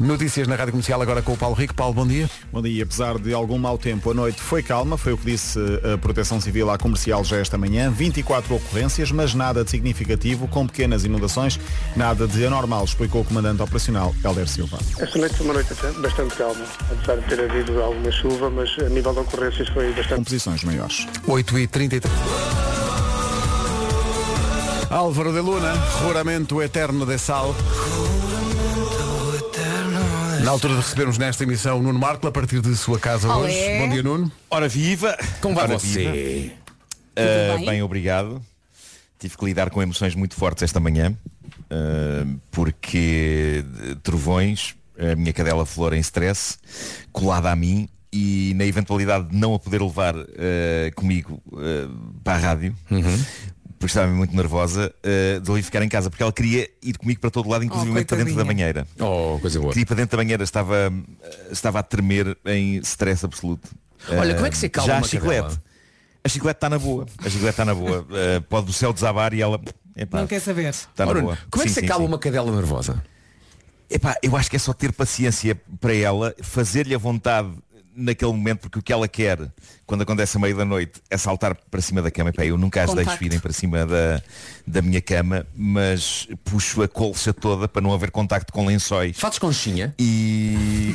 Notícias 0.00 0.48
na 0.48 0.56
Rádio 0.56 0.72
Comercial 0.72 1.00
agora 1.00 1.22
com 1.22 1.32
o 1.32 1.36
Paulo 1.36 1.54
Rico. 1.54 1.74
Paulo, 1.74 1.94
bom 1.94 2.06
dia. 2.06 2.28
Bom 2.52 2.60
dia. 2.60 2.82
Apesar 2.82 3.18
de 3.18 3.32
algum 3.32 3.56
mau 3.56 3.78
tempo, 3.78 4.10
a 4.10 4.14
noite 4.14 4.40
foi 4.40 4.62
calma, 4.62 4.98
foi 4.98 5.12
o 5.12 5.18
que 5.18 5.26
disse 5.26 5.58
a 5.92 5.96
Proteção 5.96 6.40
Civil 6.40 6.70
à 6.70 6.76
comercial 6.76 7.22
já 7.24 7.36
esta 7.36 7.56
manhã. 7.56 7.90
24 7.90 8.56
ocorrências, 8.56 9.12
mas 9.12 9.32
nada 9.34 9.64
de 9.64 9.70
significativo, 9.70 10.48
com 10.48 10.66
pequenas 10.66 11.04
inundações, 11.04 11.58
nada 11.94 12.26
de 12.26 12.44
anormal, 12.44 12.84
explicou 12.84 13.22
o 13.22 13.24
comandante 13.24 13.62
operacional 13.62 14.14
Helder 14.24 14.48
Silva. 14.48 14.78
Esta 14.98 15.18
noite 15.18 15.36
foi 15.36 15.46
uma 15.46 15.54
noite 15.54 15.74
bastante 15.98 16.34
calma, 16.34 16.64
apesar 16.90 17.16
de 17.18 17.28
ter 17.28 17.40
havido 17.40 17.80
alguma 17.80 18.10
chuva, 18.10 18.50
mas 18.50 18.70
a 18.78 18.88
nível 18.88 19.12
de 19.12 19.20
ocorrências 19.20 19.68
foi 19.68 19.92
bastante. 19.92 20.16
Composições 20.16 20.64
maiores. 20.64 21.06
8 21.26 21.58
e 21.58 21.66
33 21.66 22.12
Álvaro 24.90 25.32
de 25.32 25.40
Luna, 25.40 25.72
Juramento 26.02 26.60
Eterno 26.60 27.06
de 27.06 27.18
Sal. 27.18 27.54
Na 30.42 30.50
altura 30.50 30.74
de 30.74 30.80
recebermos 30.80 31.18
nesta 31.18 31.44
emissão 31.44 31.80
Nuno 31.80 31.98
Marco, 31.98 32.26
a 32.26 32.32
partir 32.32 32.60
de 32.60 32.74
sua 32.76 32.98
casa 32.98 33.32
Olé. 33.32 33.48
hoje. 33.48 33.78
Bom 33.78 33.88
dia, 33.88 34.02
Nuno. 34.02 34.32
Ora 34.50 34.68
viva! 34.68 35.16
Como 35.40 35.54
vai 35.54 35.64
Ora 35.64 35.78
você? 35.78 36.52
Ah, 37.14 37.56
bem? 37.56 37.66
bem? 37.66 37.82
obrigado. 37.82 38.42
Tive 39.20 39.36
que 39.36 39.44
lidar 39.44 39.70
com 39.70 39.80
emoções 39.80 40.16
muito 40.16 40.34
fortes 40.34 40.64
esta 40.64 40.80
manhã, 40.80 41.16
ah, 41.70 42.26
porque 42.50 43.64
trovões, 44.02 44.74
a 44.98 45.14
minha 45.14 45.32
cadela 45.32 45.64
Flor 45.64 45.94
em 45.94 46.00
stress, 46.00 46.58
colada 47.12 47.50
a 47.50 47.54
mim, 47.54 47.88
e 48.12 48.52
na 48.56 48.64
eventualidade 48.64 49.28
de 49.28 49.36
não 49.36 49.54
a 49.54 49.60
poder 49.60 49.80
levar 49.80 50.16
ah, 50.16 50.90
comigo 50.96 51.40
ah, 51.54 51.88
para 52.24 52.34
a 52.34 52.38
rádio, 52.38 52.74
porque 53.82 53.98
estava 53.98 54.12
muito 54.12 54.34
nervosa, 54.36 54.94
uh, 55.04 55.40
resolvi 55.40 55.60
ficar 55.62 55.82
em 55.82 55.88
casa, 55.88 56.08
porque 56.08 56.22
ela 56.22 56.32
queria 56.32 56.70
ir 56.80 56.96
comigo 56.96 57.20
para 57.20 57.30
todo 57.30 57.48
lado, 57.48 57.64
inclusive 57.64 58.04
para 58.04 58.16
dentro 58.18 58.36
da 58.36 58.44
banheira. 58.44 58.86
Oh, 59.00 59.38
coisa 59.40 59.58
boa. 59.58 59.72
Queria 59.72 59.82
ir 59.82 59.86
para 59.86 59.96
dentro 59.96 60.16
da 60.16 60.22
banheira, 60.22 60.44
estava, 60.44 60.88
uh, 60.88 61.52
estava 61.52 61.80
a 61.80 61.82
tremer 61.82 62.38
em 62.46 62.76
stress 62.78 63.24
absoluto. 63.24 63.68
Olha, 64.08 64.32
Uh, 64.32 64.34
como 64.36 64.46
é 64.46 64.50
que 64.50 64.56
se 64.56 64.66
acalma 64.66 64.86
Já 64.86 64.94
a 64.94 64.98
uma 64.98 65.08
chiclete. 65.08 65.42
cadela? 65.42 65.62
A 66.22 66.28
chiclete 66.28 66.56
está 66.58 66.70
na 66.70 66.78
boa. 66.78 67.06
A 67.18 67.28
chiclete 67.28 67.50
está 67.50 67.64
na 67.64 67.74
boa. 67.74 68.00
Uh, 68.02 68.42
pode 68.48 68.70
o 68.70 68.72
céu 68.72 68.92
desabar 68.92 69.34
e 69.34 69.42
ela. 69.42 69.60
Epá, 69.96 70.20
Não 70.20 70.26
quer 70.28 70.40
saber. 70.40 70.68
Está 70.68 71.04
na 71.04 71.14
boa. 71.14 71.38
Como 71.50 71.64
é 71.64 71.66
que 71.66 71.72
Sim, 71.74 71.80
se 71.80 71.84
acalma 71.84 72.04
sim. 72.06 72.12
uma 72.12 72.18
cadela 72.20 72.52
nervosa? 72.54 73.02
Epá, 73.90 74.16
eu 74.22 74.36
acho 74.36 74.48
que 74.48 74.54
é 74.54 74.58
só 74.60 74.72
ter 74.72 74.92
paciência 74.92 75.60
para 75.80 75.92
ela, 75.94 76.34
fazer-lhe 76.40 76.94
a 76.94 76.98
vontade 76.98 77.50
naquele 77.94 78.32
momento, 78.32 78.60
porque 78.60 78.78
o 78.78 78.82
que 78.82 78.92
ela 78.92 79.06
quer, 79.06 79.38
quando 79.86 80.02
acontece 80.02 80.36
a 80.36 80.40
meio 80.40 80.56
da 80.56 80.64
noite, 80.64 81.00
é 81.10 81.16
saltar 81.16 81.54
para 81.70 81.80
cima 81.80 82.00
da 82.02 82.10
cama. 82.10 82.30
Epá, 82.30 82.44
eu 82.44 82.56
nunca 82.56 82.80
as 82.82 82.86
deixo 82.86 83.00
Contacto. 83.04 83.20
virem 83.22 83.38
para 83.38 83.52
cima 83.52 83.84
da, 83.86 84.22
da 84.66 84.82
minha 84.82 85.00
cama, 85.00 85.46
mas 85.54 86.26
puxo 86.44 86.82
a 86.82 86.88
colcha 86.88 87.32
toda 87.32 87.68
para 87.68 87.82
não 87.82 87.92
haver 87.92 88.10
contacto 88.10 88.52
com 88.52 88.66
lençóis. 88.66 89.18
Fazes 89.18 89.38
conchinha? 89.38 89.94
E, 89.98 90.94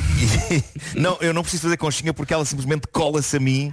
e- 0.50 0.64
não, 0.98 1.16
eu 1.20 1.32
não 1.32 1.42
preciso 1.42 1.62
fazer 1.64 1.76
conchinha 1.76 2.12
porque 2.12 2.32
ela 2.34 2.44
simplesmente 2.44 2.86
cola-se 2.92 3.36
a 3.36 3.40
mim, 3.40 3.72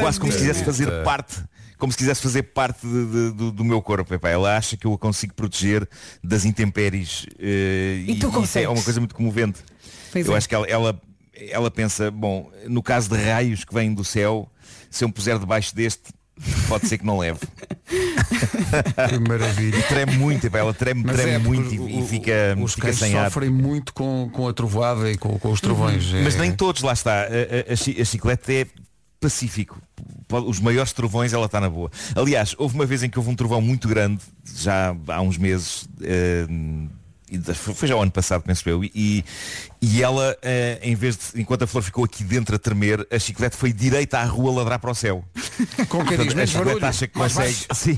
quase 0.00 0.20
como 0.20 0.32
se 0.32 0.38
quisesse 0.38 0.64
fazer 0.64 1.02
parte 1.04 1.42
como 1.78 1.92
se 1.92 1.98
quisesse 1.98 2.20
fazer 2.20 2.42
parte 2.42 2.84
de- 2.84 3.06
de- 3.06 3.30
do, 3.34 3.52
do 3.52 3.64
meu 3.64 3.80
corpo. 3.80 4.12
Epá, 4.12 4.28
ela 4.28 4.56
acha 4.56 4.76
que 4.76 4.84
eu 4.84 4.92
a 4.92 4.98
consigo 4.98 5.32
proteger 5.32 5.88
das 6.24 6.44
intempéries 6.44 7.24
eh, 7.38 8.02
E 8.04 8.14
tu 8.16 8.26
isso 8.26 8.26
é 8.26 8.30
consegues. 8.32 8.68
uma 8.70 8.82
coisa 8.82 8.98
muito 8.98 9.14
comovente. 9.14 9.60
Pois 10.10 10.26
eu 10.26 10.34
é. 10.34 10.36
acho 10.38 10.48
que 10.48 10.56
ela, 10.56 10.66
ela, 10.66 11.00
ela 11.50 11.70
pensa, 11.70 12.10
bom, 12.10 12.50
no 12.66 12.82
caso 12.82 13.08
de 13.10 13.16
raios 13.16 13.64
que 13.64 13.72
vêm 13.74 13.92
do 13.94 14.04
céu, 14.04 14.50
se 14.90 15.04
eu 15.04 15.08
me 15.08 15.14
puser 15.14 15.38
debaixo 15.38 15.74
deste, 15.74 16.02
pode 16.68 16.86
ser 16.88 16.98
que 16.98 17.06
não 17.06 17.18
leve. 17.18 17.40
Que 19.08 19.18
maravilha. 19.28 19.76
E 19.78 19.82
treme 19.82 20.16
muito, 20.16 20.46
ela 20.56 20.74
treme, 20.74 21.02
Mas 21.04 21.16
treme 21.16 21.32
é, 21.32 21.38
muito 21.38 21.82
o- 21.82 21.88
e, 21.88 22.06
fica, 22.06 22.56
Os 22.60 22.74
fica 22.74 22.92
sem 22.92 23.14
ar. 23.16 23.24
sofrem 23.26 23.50
muito 23.50 23.92
com, 23.94 24.28
com 24.32 24.46
a 24.46 24.52
trovada 24.52 25.10
e 25.10 25.16
com, 25.16 25.38
com 25.38 25.50
os 25.50 25.60
trovões. 25.60 26.12
Mas 26.22 26.34
É- 26.34 26.38
nem 26.38 26.52
todos, 26.52 26.82
lá 26.82 26.92
está. 26.92 27.22
A, 27.22 27.24
a- 27.24 27.72
a 27.72 28.04
chiclete 28.04 28.52
é 28.54 28.66
pacífico. 29.20 29.80
Os 30.46 30.60
maiores 30.60 30.92
trovões 30.92 31.32
ela 31.32 31.46
está 31.46 31.60
na 31.60 31.70
boa. 31.70 31.90
Aliás, 32.14 32.54
houve 32.58 32.74
uma 32.74 32.84
vez 32.86 33.02
em 33.02 33.08
que 33.10 33.18
houve 33.18 33.30
um 33.30 33.34
trovão 33.34 33.60
muito 33.62 33.88
grande, 33.88 34.20
já 34.54 34.94
há 35.08 35.20
uns 35.22 35.38
meses, 35.38 35.88
e 36.00 36.46
foi 37.54 37.88
já 37.88 37.96
o 37.96 38.02
ano 38.02 38.10
passado, 38.10 38.42
penso 38.42 38.68
eu, 38.68 38.82
e, 38.84 39.24
e 39.80 40.02
ela, 40.02 40.36
eh, 40.42 40.78
em 40.82 40.94
vez 40.94 41.16
de, 41.16 41.40
enquanto 41.40 41.62
a 41.62 41.66
flor 41.66 41.82
ficou 41.82 42.04
aqui 42.04 42.24
dentro 42.24 42.54
a 42.56 42.58
tremer, 42.58 43.06
a 43.10 43.18
chiclete 43.18 43.56
foi 43.56 43.72
direita 43.72 44.18
à 44.18 44.24
rua 44.24 44.52
ladrar 44.52 44.78
para 44.78 44.90
o 44.90 44.94
céu. 44.94 45.24
Com 45.88 46.04
diz 46.04 46.16
Portanto, 46.16 46.40
a 46.40 46.46
chiclete 46.46 46.84
acha 46.84 47.06
que 47.06 47.14
consegue, 47.14 47.56
sim, 47.74 47.96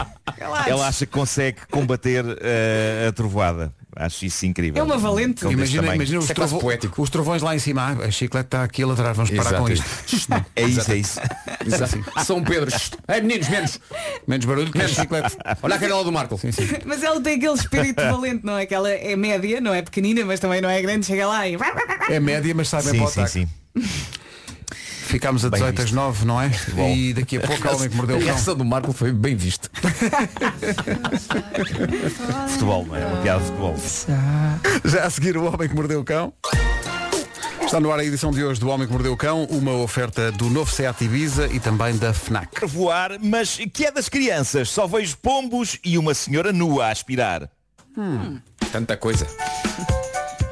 ela 0.67 0.89
acha 0.89 1.07
que 1.07 1.13
consegue 1.13 1.59
combater 1.71 2.25
eh, 2.41 3.07
a 3.09 3.13
trovada. 3.13 3.73
Acho 3.97 4.25
isso 4.25 4.47
incrível. 4.47 4.81
É 4.81 4.85
uma 4.85 4.97
valente. 4.97 5.43
Com 5.43 5.49
desse 5.49 5.75
Imagina, 5.75 5.95
imagina 5.95 6.19
os, 6.21 6.31
é 6.31 6.35
trovo- 6.35 6.59
poético. 6.61 7.03
os 7.03 7.11
trovões 7.11 7.43
lá 7.43 7.55
em 7.55 7.59
cima. 7.59 7.83
Ah, 8.01 8.05
a 8.07 8.11
chiclete 8.11 8.47
está 8.47 8.63
aqui 8.65 8.83
a 8.83 8.87
ladrar. 8.87 9.15
Vamos 9.15 9.31
parar 9.31 9.51
Exato, 9.51 9.63
com 9.63 9.69
é 9.69 9.73
isto. 9.73 10.33
É 10.57 10.63
isso, 10.65 10.93
é 10.93 10.97
isso. 10.97 11.21
Exato. 11.67 12.05
São 12.25 12.43
Pedro. 12.43 12.71
Ei 13.09 13.21
meninos, 13.21 13.49
menos. 13.49 13.81
Menos 14.27 14.47
barulho 14.47 14.71
que 14.73 14.81
a 14.81 14.89
chiclete. 14.89 15.37
Olha 15.63 15.75
a 15.75 15.79
canela 15.79 16.05
do 16.05 16.13
Marco. 16.13 16.39
Sim, 16.39 16.53
sim. 16.53 16.69
Mas 16.87 17.03
ela 17.03 17.21
tem 17.21 17.35
aquele 17.37 17.55
espírito 17.55 18.01
valente, 18.01 18.45
não 18.47 18.57
é? 18.57 18.65
Que 18.67 18.75
ela 18.75 18.91
é 18.91 19.17
média, 19.17 19.61
não 19.61 19.75
é 19.75 19.83
pequenina, 19.83 20.25
mas 20.25 20.39
também 20.41 20.61
não 20.61 20.71
é 20.71 20.81
grande, 20.81 21.07
chega 21.07 21.27
lá 21.27 21.49
e. 21.49 21.57
É 22.09 22.21
média, 22.21 22.55
mas 22.55 22.69
sabe 22.69 22.85
bem 22.85 22.93
Sim, 22.93 22.99
para 22.99 23.07
o 23.07 23.11
sim, 23.11 23.21
ataque. 23.21 23.33
sim. 23.33 24.11
Ficámos 25.11 25.45
a 25.45 25.51
Bem 25.51 25.59
18 25.61 25.79
às 25.79 25.85
visto. 25.87 25.95
9, 25.97 26.25
não 26.25 26.41
é? 26.41 26.51
E 26.95 27.13
daqui 27.13 27.37
a 27.37 27.41
pouco 27.41 27.67
há 27.69 27.73
o 27.73 27.77
homem 27.77 27.91
que 27.91 27.97
mordeu 27.97 28.17
A 28.17 28.19
o 28.19 28.23
cão. 28.23 28.29
reação 28.33 28.55
do 28.55 28.65
Marco 28.65 28.93
foi 28.93 29.13
bem 29.13 29.35
visto. 29.35 29.69
Futebol, 32.49 32.87
não 32.87 32.95
é? 32.97 33.05
Uma 33.07 33.21
piada 33.23 33.41
de 33.41 33.47
futebol. 33.47 33.77
Já 34.85 35.05
a 35.05 35.11
seguir 35.11 35.37
o 35.37 35.45
Homem 35.53 35.69
que 35.69 35.75
Mordeu 35.75 36.01
o 36.01 36.05
Cão. 36.05 36.33
Está 37.63 37.79
no 37.81 37.93
ar 37.93 37.99
a 38.01 38.05
edição 38.05 38.31
de 38.31 38.43
hoje 38.43 38.59
do 38.61 38.69
Homem 38.69 38.87
que 38.87 38.93
Mordeu 38.93 39.13
o 39.13 39.17
Cão, 39.17 39.45
uma 39.45 39.73
oferta 39.73 40.31
do 40.33 40.49
novo 40.49 40.73
Seat 40.73 41.05
Ibiza 41.05 41.47
e 41.49 41.59
também 41.61 41.97
da 41.97 42.13
FNAC. 42.15 42.67
Voar, 42.67 43.19
mas 43.21 43.59
que 43.73 43.87
é 43.87 43.93
das 43.93 44.09
crianças? 44.09 44.69
Só 44.71 44.87
vejo 44.87 45.17
pombos 45.19 45.79
e 45.85 45.97
uma 45.99 46.15
senhora 46.15 46.53
nua 46.53 46.87
a 46.87 46.91
aspirar. 46.91 47.49
Tanta 48.73 48.97
coisa. 48.97 49.27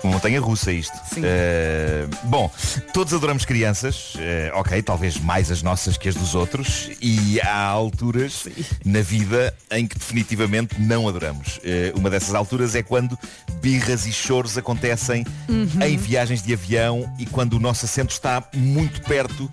Montanha 0.04 0.40
russa 0.40 0.72
isto. 0.72 0.96
Eh, 1.22 2.06
bom, 2.24 2.50
todos 2.92 3.12
adoramos 3.12 3.44
crianças, 3.44 4.14
eh, 4.18 4.50
ok, 4.54 4.80
talvez 4.82 5.16
mais 5.18 5.50
as 5.50 5.62
nossas 5.62 5.96
que 5.96 6.08
as 6.08 6.14
dos 6.14 6.34
outros, 6.34 6.90
e 7.00 7.40
há 7.40 7.62
alturas 7.64 8.46
na 8.84 9.00
vida 9.00 9.54
em 9.70 9.86
que 9.86 9.98
definitivamente 9.98 10.80
não 10.80 11.08
adoramos. 11.08 11.58
Eh, 11.64 11.92
uma 11.96 12.08
dessas 12.08 12.34
alturas 12.34 12.74
é 12.74 12.82
quando 12.82 13.18
birras 13.60 14.06
e 14.06 14.12
choros 14.12 14.56
acontecem 14.56 15.24
Uhum. 15.48 15.68
em 15.82 15.96
viagens 15.96 16.42
de 16.42 16.52
avião 16.52 17.12
e 17.18 17.26
quando 17.26 17.54
o 17.54 17.58
nosso 17.60 17.84
assento 17.84 18.10
está 18.10 18.42
muito 18.54 19.00
perto 19.02 19.50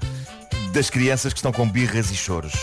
das 0.73 0.89
crianças 0.89 1.33
que 1.33 1.39
estão 1.39 1.51
com 1.51 1.67
birras 1.69 2.11
e 2.11 2.15
choros. 2.15 2.53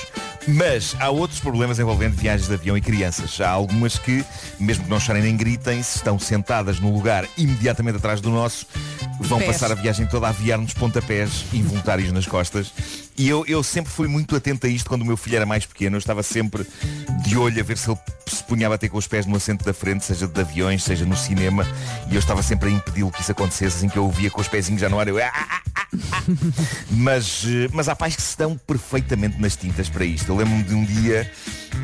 Mas 0.48 0.96
há 0.98 1.09
outros 1.09 1.40
problemas 1.40 1.78
envolvendo 1.78 2.14
viagens 2.14 2.48
de 2.48 2.55
avião 2.55 2.76
e 2.76 2.81
crianças. 2.81 3.40
Há 3.40 3.48
algumas 3.48 3.98
que, 3.98 4.24
mesmo 4.59 4.85
que 4.85 4.90
não 4.90 4.98
chorem 4.98 5.22
nem 5.22 5.37
gritem, 5.37 5.83
se 5.83 5.96
estão 5.96 6.18
sentadas 6.18 6.81
no 6.81 6.92
lugar 6.92 7.26
imediatamente 7.38 7.96
atrás 7.98 8.20
do 8.20 8.31
nosso, 8.31 8.66
vão 9.20 9.38
Pés. 9.38 9.52
passar 9.52 9.70
a 9.70 9.74
viagem 9.74 10.07
toda 10.07 10.26
a 10.26 10.31
aviar-nos 10.31 10.74
pontapés 10.74 11.44
involuntários 11.52 12.11
nas 12.11 12.26
costas. 12.26 12.72
E 13.16 13.29
eu, 13.29 13.44
eu 13.46 13.62
sempre 13.62 13.92
fui 13.92 14.09
muito 14.09 14.35
atento 14.35 14.66
a 14.66 14.70
isto 14.70 14.88
quando 14.88 15.03
o 15.03 15.05
meu 15.05 15.16
filho 15.16 15.37
era 15.37 15.46
mais 15.46 15.66
pequeno. 15.66 15.96
Eu 15.96 15.98
estava 15.98 16.22
sempre 16.22 16.66
de 17.25 17.37
olho 17.37 17.61
a 17.61 17.62
ver 17.62 17.77
se 17.77 17.90
ele 17.90 17.98
se 18.27 18.42
punha 18.44 18.66
a 18.66 18.70
bater 18.70 18.88
com 18.88 18.98
os 18.98 19.07
pés 19.07 19.27
no 19.27 19.37
assento 19.37 19.64
da 19.64 19.75
frente, 19.75 20.05
seja 20.05 20.27
de 20.27 20.40
aviões, 20.40 20.83
seja 20.83 21.05
no 21.05 21.16
cinema. 21.16 21.66
E 22.11 22.14
eu 22.14 22.18
estava 22.18 22.42
sempre 22.42 22.68
a 22.68 22.72
impedi-lo 22.72 23.11
que 23.11 23.20
isso 23.20 23.33
acontecesse, 23.33 23.77
assim 23.77 23.88
que 23.88 23.98
eu 23.98 24.07
o 24.07 24.11
via 24.11 24.31
com 24.31 24.40
os 24.40 24.48
pezinhos 24.48 24.81
já 24.81 24.88
no 24.88 24.98
ar. 24.98 25.09
Eu, 25.09 25.18
"Ah, 25.18 25.31
ah, 25.35 25.61
ah, 25.75 25.83
ah." 26.12 26.22
mas, 26.90 27.44
eh, 27.46 27.68
mas 27.72 27.88
há 27.88 27.94
pais 27.94 28.16
que 28.16 28.22
se 28.22 28.37
dão 28.37 28.57
perfeitamente 28.66 29.40
nas 29.40 29.57
tintas 29.57 29.88
para 29.88 30.05
isto. 30.05 30.31
Eu 30.31 30.37
lembro-me 30.37 30.62
de 30.62 30.75
um 30.75 30.85
dia 30.85 31.31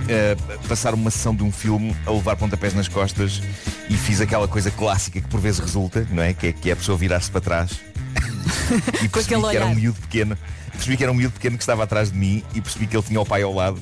eh, 0.08 0.36
passar 0.66 0.94
uma 0.94 1.10
sessão 1.10 1.34
de 1.34 1.42
um 1.42 1.52
filme 1.52 1.94
a 2.06 2.10
levar 2.10 2.36
pontapés 2.36 2.74
nas 2.74 2.88
costas 2.88 3.42
e 3.90 3.96
fiz 3.96 4.20
aquela 4.20 4.48
coisa 4.48 4.70
clássica 4.70 5.20
que 5.20 5.28
por 5.28 5.40
vezes 5.40 5.60
resulta, 5.60 6.06
não 6.10 6.22
é? 6.22 6.32
Que 6.32 6.48
é, 6.48 6.52
que 6.52 6.70
é 6.70 6.72
a 6.72 6.76
pessoa 6.76 6.96
virar-se 6.96 7.30
para 7.30 7.40
trás 7.40 7.72
e 9.02 9.08
percebi 9.08 9.40
que 9.42 9.56
era 9.56 9.66
um 9.66 9.74
miúdo 9.74 10.00
pequeno. 10.00 10.36
Percebi 10.78 10.96
que 10.96 11.02
era 11.02 11.10
um 11.10 11.14
miúdo 11.14 11.32
pequeno 11.34 11.56
que 11.56 11.62
estava 11.62 11.82
atrás 11.82 12.10
de 12.12 12.16
mim 12.16 12.42
e 12.54 12.60
percebi 12.60 12.86
que 12.86 12.96
ele 12.96 13.02
tinha 13.02 13.20
o 13.20 13.26
pai 13.26 13.42
ao 13.42 13.52
lado. 13.52 13.80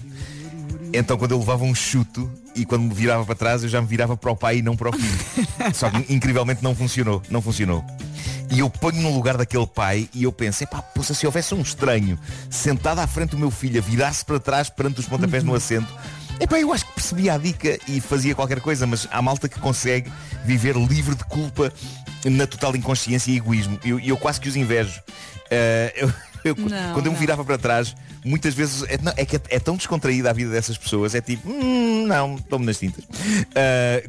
Então 0.93 1.19
quando 1.19 1.33
eu 1.33 1.39
levava 1.39 1.63
um 1.63 1.75
chuto 1.75 2.31
e 2.55 2.65
quando 2.65 2.83
me 2.85 2.95
virava 2.95 3.23
para 3.25 3.35
trás 3.35 3.63
eu 3.63 3.69
já 3.69 3.81
me 3.83 3.87
virava 3.87 4.17
para 4.17 4.31
o 4.33 4.37
pai 4.37 4.59
e 4.59 4.63
não 4.63 4.75
para 4.77 4.89
o 4.89 4.93
filho. 4.93 5.47
Só 5.75 5.91
que 5.91 6.13
incrivelmente 6.13 6.63
não 6.65 6.75
funcionou. 6.75 7.23
Não 7.29 7.43
funcionou. 7.43 7.85
E 8.51 8.61
eu 8.61 8.71
ponho 8.71 9.03
no 9.03 9.13
lugar 9.13 9.37
daquele 9.37 9.67
pai 9.67 10.09
e 10.15 10.23
eu 10.23 10.33
penso, 10.33 10.65
epá, 10.65 10.81
poxa, 10.81 11.13
se 11.13 11.27
houvesse 11.27 11.55
um 11.55 11.61
estranho 11.61 12.19
sentado 12.49 13.01
à 13.01 13.07
frente 13.07 13.31
do 13.31 13.39
meu 13.39 13.51
filho 13.51 13.79
a 13.79 13.83
virar-se 13.85 14.25
para 14.25 14.41
trás 14.41 14.71
perante 14.71 15.01
os 15.01 15.07
pontapés 15.07 15.43
no 15.45 15.55
assento, 15.55 15.93
epá, 16.41 16.59
eu 16.59 16.73
acho 16.73 16.87
que 16.87 16.93
percebia 16.93 17.35
a 17.35 17.39
dica 17.39 17.79
e 17.89 18.01
fazia 18.01 18.35
qualquer 18.35 18.61
coisa, 18.61 18.87
mas 18.87 19.07
há 19.11 19.21
malta 19.21 19.49
que 19.49 19.59
consegue 19.61 20.11
viver 20.45 20.77
livre 20.77 21.15
de 21.17 21.25
culpa 21.25 21.73
na 22.25 22.47
total 22.47 22.75
inconsciência 22.77 23.31
e 23.33 23.37
egoísmo. 23.37 23.79
E 23.85 23.91
eu, 23.91 23.99
eu 24.01 24.17
quase 24.17 24.41
que 24.41 24.49
os 24.49 24.57
invejo. 24.57 25.01
Eh, 25.51 25.93
eu- 25.97 26.13
eu- 26.49 26.57
Não, 26.57 26.93
quando 26.95 27.07
eu 27.07 27.13
me 27.13 27.19
virava 27.19 27.45
para 27.45 27.59
trás, 27.59 27.95
muitas 28.25 28.55
vezes 28.55 28.83
é, 28.89 28.99
não, 29.03 29.13
é 29.17 29.25
que 29.25 29.37
é, 29.37 29.41
é 29.51 29.59
tão 29.61 29.77
descontraída 29.77 30.31
a 30.31 30.33
vida 30.33 30.51
dessas 30.51 30.77
pessoas, 30.79 31.15
é 31.15 31.21
tipo, 31.21 31.49
"Hum, 31.49 32.07
não, 32.07 32.37
estou-me 32.37 32.65
nas 32.67 32.79
tintas. 32.79 33.05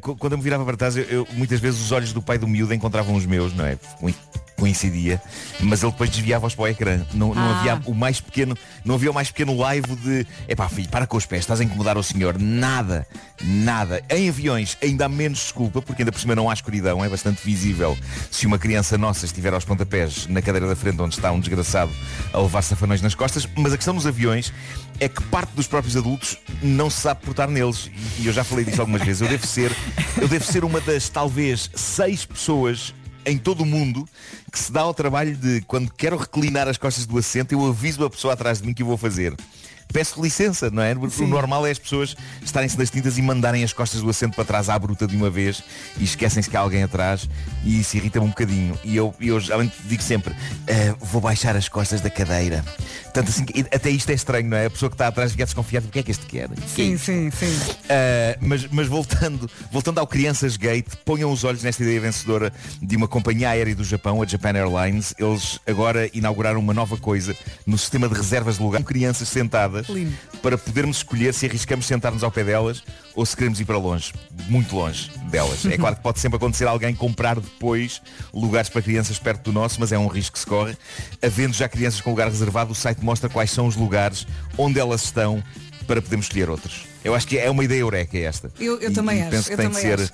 Qu- 0.02 0.16
quando 0.16 0.34
eu 0.34 0.38
me 0.38 0.44
virava 0.44 0.64
para 0.66 0.78
trás, 0.78 0.96
eu, 0.98 1.04
eu- 1.04 1.28
muitas 1.34 1.60
vezes 1.60 1.82
os 1.82 1.92
olhos 1.92 2.14
do 2.14 2.22
pai 2.22 2.38
do 2.38 2.48
miúdo 2.48 2.74
encontravam 2.74 3.16
os 3.16 3.26
meus, 3.26 3.54
não 3.56 3.66
é? 3.66 3.76
Co- 4.00 4.14
Coincidia, 4.58 5.22
mas 5.60 5.84
ele 5.84 5.92
depois 5.92 6.10
desviava-os 6.10 6.56
para 6.56 6.64
o 6.64 6.68
ecrã. 6.68 7.06
Não, 7.14 7.34
não 7.34 7.42
Ah. 7.42 7.60
havia 7.60 7.82
o 7.86 7.94
mais 7.94 8.20
pequeno, 8.20 8.58
não 8.84 8.96
havia 8.96 9.12
o 9.12 9.14
mais 9.14 9.30
pequeno 9.30 9.56
live 9.56 9.96
de 9.98 10.26
epá 10.48 10.68
filho, 10.68 10.90
para 10.90 11.06
com 11.06 11.16
os 11.16 11.26
pés, 11.26 11.42
estás 11.42 11.62
a 11.62 11.64
incomodar 11.64 11.98
o 11.98 12.04
senhor. 12.04 12.38
Nada, 12.40 13.08
nada. 13.42 14.02
Em 14.10 14.28
aviões 14.30 14.76
ainda 14.82 15.06
há 15.06 15.10
menos 15.10 15.40
desculpa, 15.40 15.82
porque 15.82 16.02
ainda 16.02 16.12
por 16.12 16.20
cima 16.20 16.36
não 16.36 16.50
há 16.50 16.54
escuridão, 16.54 17.06
é 17.06 17.10
bastante 17.10 17.40
visível. 17.46 17.96
Se 18.32 18.48
uma 18.48 18.58
criança 18.58 18.98
nossa 18.98 19.26
estiver 19.26 19.54
aos 19.54 19.64
pontapés 19.64 20.26
na 20.28 20.42
cadeira 20.42 20.68
da 20.68 20.76
frente 20.76 21.00
onde 21.02 21.16
está 21.16 21.32
um 21.32 21.40
desgraçado 21.40 21.92
a 22.34 22.40
levar 22.40 22.62
safanões 22.64 23.02
nas 23.02 23.14
costas, 23.14 23.48
mas 23.56 23.74
a 23.74 23.78
questão 23.78 23.94
dos 23.94 24.08
aviões 24.08 24.52
é 25.00 25.08
que 25.08 25.22
parte 25.24 25.52
dos 25.54 25.68
próprios 25.68 25.96
adultos 25.96 26.38
não 26.64 26.90
se 26.90 27.02
sabe 27.02 27.22
portar 27.24 27.48
neles. 27.48 27.92
E 28.18 28.26
eu 28.26 28.34
já 28.34 28.44
falei 28.44 28.66
disso 28.66 28.82
algumas 28.82 29.04
vezes. 29.04 29.22
Eu 29.22 29.28
devo 29.28 29.46
ser, 29.46 29.72
eu 30.20 30.28
devo 30.28 30.44
ser 30.44 30.64
uma 30.64 30.82
das 30.82 31.08
talvez 31.10 31.70
seis 31.76 32.26
pessoas 32.26 32.94
em 33.28 33.38
todo 33.38 33.62
o 33.62 33.66
mundo 33.66 34.08
que 34.52 34.58
se 34.58 34.72
dá 34.72 34.82
ao 34.82 34.94
trabalho 34.94 35.36
de 35.36 35.62
quando 35.62 35.92
quero 35.94 36.18
reclinar 36.18 36.68
as 36.68 36.78
costas 36.78 37.06
do 37.06 37.18
assento 37.18 37.52
eu 37.52 37.66
aviso 37.66 38.04
a 38.04 38.10
pessoa 38.10 38.34
atrás 38.34 38.62
de 38.62 38.68
mim 38.68 38.74
que 38.74 38.84
o 38.84 38.86
vou 38.86 38.98
fazer. 38.98 39.36
Peço 39.92 40.22
licença, 40.22 40.70
não 40.70 40.84
é? 40.84 40.94
Porque 40.94 41.24
o 41.24 41.28
normal 41.28 41.66
é 41.66 41.72
as 41.72 41.80
pessoas 41.80 42.16
estarem-se 42.44 42.78
nas 42.78 42.90
tintas 42.90 43.18
e 43.18 43.22
mandarem 43.22 43.64
as 43.64 43.72
costas 43.74 44.02
do 44.02 44.10
assento 44.10 44.36
para 44.36 44.44
trás 44.46 44.70
à 44.70 44.78
bruta 44.78 45.08
de 45.08 45.16
uma 45.16 45.30
vez 45.30 45.64
e 45.98 46.04
esquecem-se 46.04 46.50
que 46.50 46.58
há 46.58 46.60
alguém 46.60 46.84
atrás 46.84 47.28
e 47.64 47.80
isso 47.80 47.96
irrita-me 47.98 48.26
um 48.26 48.30
bocadinho. 48.30 48.78
E 48.84 48.96
eu, 48.96 49.14
eu 49.20 49.40
geralmente 49.40 49.74
digo 49.86 50.04
sempre, 50.04 50.34
"Ah, 50.68 50.96
vou 51.00 51.22
baixar 51.22 51.56
as 51.56 51.68
costas 51.70 52.02
da 52.02 52.10
cadeira. 52.10 52.64
Tanto 53.14 53.30
assim, 53.30 53.46
que- 53.46 53.62
até 53.74 53.90
isto 53.90 54.10
é 54.10 54.14
estranho, 54.14 54.48
não 54.50 54.58
é? 54.58 54.66
A 54.66 54.70
pessoa 54.70 54.90
que 54.90 54.94
está 54.96 55.08
atrás 55.08 55.32
fica 55.32 55.46
desconfiada, 55.46 55.88
o 55.88 55.90
que 55.90 56.00
é 56.00 56.04
que 56.04 56.12
este 56.12 56.26
quer? 56.26 56.50
Sim, 56.68 56.98
sim, 56.98 57.32
sim. 57.32 57.46
Uh, 57.48 58.38
mas, 58.42 58.68
mas 58.70 58.88
voltando, 58.88 59.50
voltando 59.72 60.00
ao 60.00 60.06
Crianças 60.06 60.58
Gate, 60.58 60.88
ponham 61.06 61.32
os 61.32 61.44
olhos 61.44 61.64
nesta 61.64 61.82
ideia 61.84 62.00
vencedora 62.02 62.54
de 62.82 62.96
uma 62.96 63.08
companhia 63.08 63.50
aérea 63.50 63.76
do 63.76 63.84
Japão, 63.84 64.22
a 64.22 64.26
Japan 64.26 64.52
Airlines. 64.54 65.14
Eles 65.18 65.60
agora 65.66 66.10
inauguraram 66.14 66.60
uma 66.60 66.74
nova 66.74 66.98
coisa 66.98 67.36
no 67.66 67.78
sistema 67.78 68.08
de 68.08 68.14
reservas 68.16 68.58
de 68.58 68.64
lugar 68.64 68.80
com 68.80 68.86
crianças 68.88 69.28
sentadas 69.30 69.77
Lindo. 69.90 70.14
para 70.42 70.58
podermos 70.58 70.98
escolher 70.98 71.34
se 71.34 71.46
arriscamos 71.46 71.86
sentar-nos 71.86 72.24
ao 72.24 72.32
pé 72.32 72.44
delas 72.44 72.84
ou 73.16 73.26
se 73.26 73.36
queremos 73.36 73.60
ir 73.60 73.66
para 73.66 73.78
longe, 73.78 74.14
muito 74.48 74.76
longe 74.76 75.10
delas. 75.30 75.66
É 75.66 75.78
claro 75.78 75.96
que 75.96 76.02
pode 76.04 76.20
sempre 76.20 76.38
acontecer 76.38 76.66
alguém 76.68 76.94
comprar 76.96 77.40
depois 77.40 78.02
lugares 78.34 78.70
para 78.70 78.82
crianças 78.82 79.18
perto 79.20 79.46
do 79.46 79.52
nosso, 79.54 79.80
mas 79.80 79.92
é 79.92 79.98
um 79.98 80.08
risco 80.08 80.34
que 80.34 80.40
se 80.40 80.46
corre. 80.46 80.78
Havendo 81.22 81.54
já 81.54 81.68
crianças 81.68 82.00
com 82.02 82.10
lugar 82.12 82.28
reservado, 82.30 82.72
o 82.72 82.76
site 82.76 83.04
mostra 83.04 83.28
quais 83.30 83.52
são 83.52 83.68
os 83.68 83.76
lugares 83.76 84.26
onde 84.58 84.80
elas 84.80 85.04
estão 85.04 85.44
para 85.88 86.02
podermos 86.02 86.26
escolher 86.28 86.50
outros. 86.50 86.86
Eu 87.04 87.16
acho 87.16 87.26
que 87.26 87.38
é 87.38 87.50
uma 87.50 87.64
ideia 87.64 87.80
eureka 87.80 88.18
esta. 88.18 88.52
Eu, 88.60 88.80
eu 88.82 88.90
E- 88.92 88.94
também 88.94 89.20
e 89.20 89.22
acho. 89.22 89.32
penso 89.32 89.48
que 89.48 89.54
eu 89.54 89.58
tem 89.58 89.68
também 89.68 89.82
ser. 89.82 90.00
acho. 90.02 90.14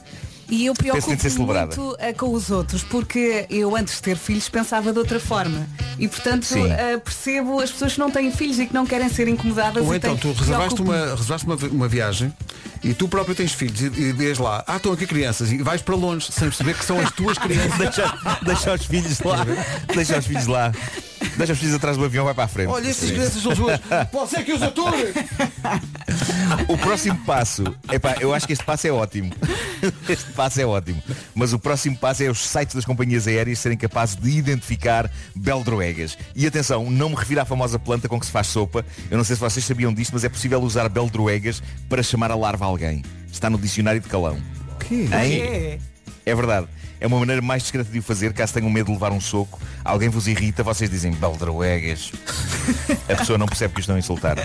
E 0.54 0.68
eu 0.68 0.76
preocupo 0.76 1.08
muito 1.08 1.96
eh, 1.98 2.14
com 2.14 2.32
os 2.32 2.52
outros, 2.52 2.84
porque 2.84 3.48
eu 3.50 3.76
antes 3.76 3.96
de 3.96 4.04
ter 4.04 4.16
filhos 4.16 4.48
pensava 4.48 4.94
de 4.94 5.00
outra 5.00 5.20
forma. 5.20 5.68
E 5.98 6.08
portanto 6.08 6.46
eh, 6.56 6.98
percebo 7.00 7.60
as 7.60 7.72
pessoas 7.72 7.94
que 7.94 8.00
não 8.00 8.12
têm 8.12 8.32
filhos 8.32 8.60
e 8.60 8.68
que 8.68 8.74
não 8.74 8.86
querem 8.86 9.10
ser 9.10 9.28
incomodadas. 9.28 9.84
Ou 9.84 9.96
então 9.96 10.16
tu 10.16 10.32
reservaste 10.32 10.80
uma, 10.80 11.16
reservaste 11.16 11.48
uma, 11.48 11.56
uma 11.56 11.88
viagem 11.88 12.32
e 12.84 12.94
tu 12.94 13.08
próprio 13.08 13.34
tens 13.34 13.52
filhos 13.52 13.82
e, 13.82 13.86
e 13.86 14.14
vês 14.14 14.38
lá, 14.38 14.64
ah, 14.68 14.76
estão 14.76 14.92
aqui 14.92 15.08
crianças 15.08 15.52
e 15.52 15.58
vais 15.58 15.82
para 15.82 15.96
longe 15.96 16.32
sem 16.32 16.48
perceber 16.48 16.76
que 16.76 16.86
são 16.86 17.00
as 17.00 17.12
tuas 17.12 17.36
crianças. 17.40 17.74
deixa, 17.80 18.14
deixa 18.44 18.74
os 18.76 18.86
filhos 18.86 19.20
lá. 19.22 19.46
Deixa 19.96 20.20
os 20.20 20.26
filhos 20.28 20.46
lá. 20.46 20.72
Deixa 21.38 21.54
os 21.54 21.60
filhos 21.60 21.76
atrás 21.76 21.98
do 21.98 22.06
avião, 22.06 22.26
vai 22.26 22.34
para 22.34 22.44
a 22.46 22.48
frente. 22.48 22.70
Olha, 22.70 22.90
estas 22.90 23.10
Sim. 23.10 23.16
crianças 23.16 23.42
são 23.42 23.56
suas. 23.56 23.80
Pode 24.12 24.30
ser 24.30 24.44
que 24.44 24.54
os 24.54 24.62
atores! 24.62 25.14
O 26.68 26.78
próximo 26.78 27.18
passo, 27.26 27.64
epá, 27.92 28.16
eu 28.20 28.34
acho 28.34 28.46
que 28.46 28.54
este 28.54 28.64
passo 28.64 28.88
é 28.88 28.92
ótimo. 28.92 29.34
Este 30.08 30.32
passo 30.32 30.62
é 30.62 30.66
ótimo. 30.66 31.02
Mas 31.34 31.54
o 31.54 31.60
próximo 31.60 31.98
passo 31.98 32.24
é 32.24 32.30
os 32.30 32.40
sites 32.40 32.76
das 32.76 32.86
companhias 32.86 33.28
aéreas 33.28 33.60
serem 33.60 33.78
capazes 33.78 34.16
de 34.16 34.30
identificar 34.30 35.10
beldroegas. 35.36 36.18
E 36.36 36.46
atenção, 36.46 36.90
não 36.90 37.10
me 37.10 37.16
refiro 37.16 37.42
à 37.42 37.46
famosa 37.46 37.78
planta 37.78 38.08
com 38.08 38.20
que 38.20 38.26
se 38.26 38.32
faz 38.32 38.48
sopa. 38.48 38.86
Eu 39.10 39.18
não 39.18 39.24
sei 39.24 39.36
se 39.36 39.42
vocês 39.42 39.66
sabiam 39.66 39.94
disto, 39.94 40.14
mas 40.14 40.24
é 40.24 40.30
possível 40.30 40.62
usar 40.62 40.88
beldroegas 40.90 41.62
para 41.90 42.04
chamar 42.04 42.32
a 42.32 42.36
larva 42.36 42.66
a 42.66 42.68
alguém. 42.68 43.04
Está 43.32 43.50
no 43.50 43.58
dicionário 43.58 44.00
de 44.00 44.08
calão. 44.08 44.38
Que? 44.80 45.10
Hein? 45.14 45.80
É 46.26 46.34
verdade. 46.34 46.68
É 47.00 47.08
uma 47.08 47.20
maneira 47.20 47.42
mais 47.42 47.64
discreta 47.64 47.92
de 47.92 48.00
o 48.00 48.02
fazer, 48.02 48.32
caso 48.32 48.54
tenham 48.54 48.70
medo 48.70 48.86
de 48.86 48.94
levar 48.94 49.12
um 49.12 49.20
soco, 49.20 49.60
alguém 49.84 50.08
vos 50.08 50.26
irrita, 50.26 50.64
vocês 50.64 50.90
dizem 50.90 51.12
beldroegas. 51.12 52.14
A 53.10 53.16
pessoa 53.16 53.38
não 53.38 53.46
percebe 53.46 53.74
que 53.74 53.82
estão 53.82 53.96
a 53.96 54.00
insultar. 54.00 54.38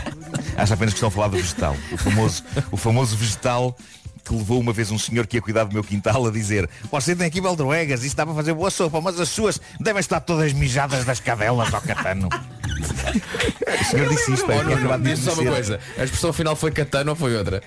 Acha 0.56 0.74
apenas 0.74 0.92
que 0.92 0.96
estão 0.96 1.08
a 1.08 1.12
falar 1.12 1.28
do 1.28 1.36
vegetal. 1.36 1.76
O 1.92 1.96
famoso, 1.96 2.44
o 2.72 2.76
famoso 2.76 3.16
vegetal 3.16 3.76
que 4.24 4.34
levou 4.34 4.60
uma 4.60 4.72
vez 4.72 4.90
um 4.90 4.98
senhor 4.98 5.26
que 5.26 5.36
ia 5.36 5.40
cuidar 5.40 5.64
do 5.64 5.72
meu 5.72 5.82
quintal 5.82 6.26
a 6.26 6.30
dizer 6.30 6.68
Você 6.90 7.16
tem 7.16 7.26
aqui 7.26 7.40
beldroegas, 7.40 8.04
isso 8.04 8.14
dá 8.14 8.26
para 8.26 8.34
fazer 8.34 8.52
boa 8.52 8.70
sopa, 8.70 9.00
mas 9.00 9.18
as 9.18 9.28
suas 9.28 9.60
devem 9.80 10.00
estar 10.00 10.20
todas 10.20 10.52
mijadas 10.52 11.04
das 11.04 11.20
cadelas 11.20 11.72
ao 11.72 11.80
catano. 11.80 12.28
O 12.28 13.84
senhor 13.84 14.08
disse 14.08 14.32
isto, 14.32 14.50
é, 14.50 14.56
Oh, 14.56 14.92
é 14.92 14.98
de 14.98 15.04
Diz-me 15.04 15.24
só 15.24 15.40
uma 15.40 15.52
coisa. 15.52 15.80
A 15.96 16.04
expressão 16.04 16.32
final 16.32 16.54
foi 16.56 16.70
catano 16.72 17.10
ou 17.10 17.16
foi 17.16 17.36
outra? 17.36 17.62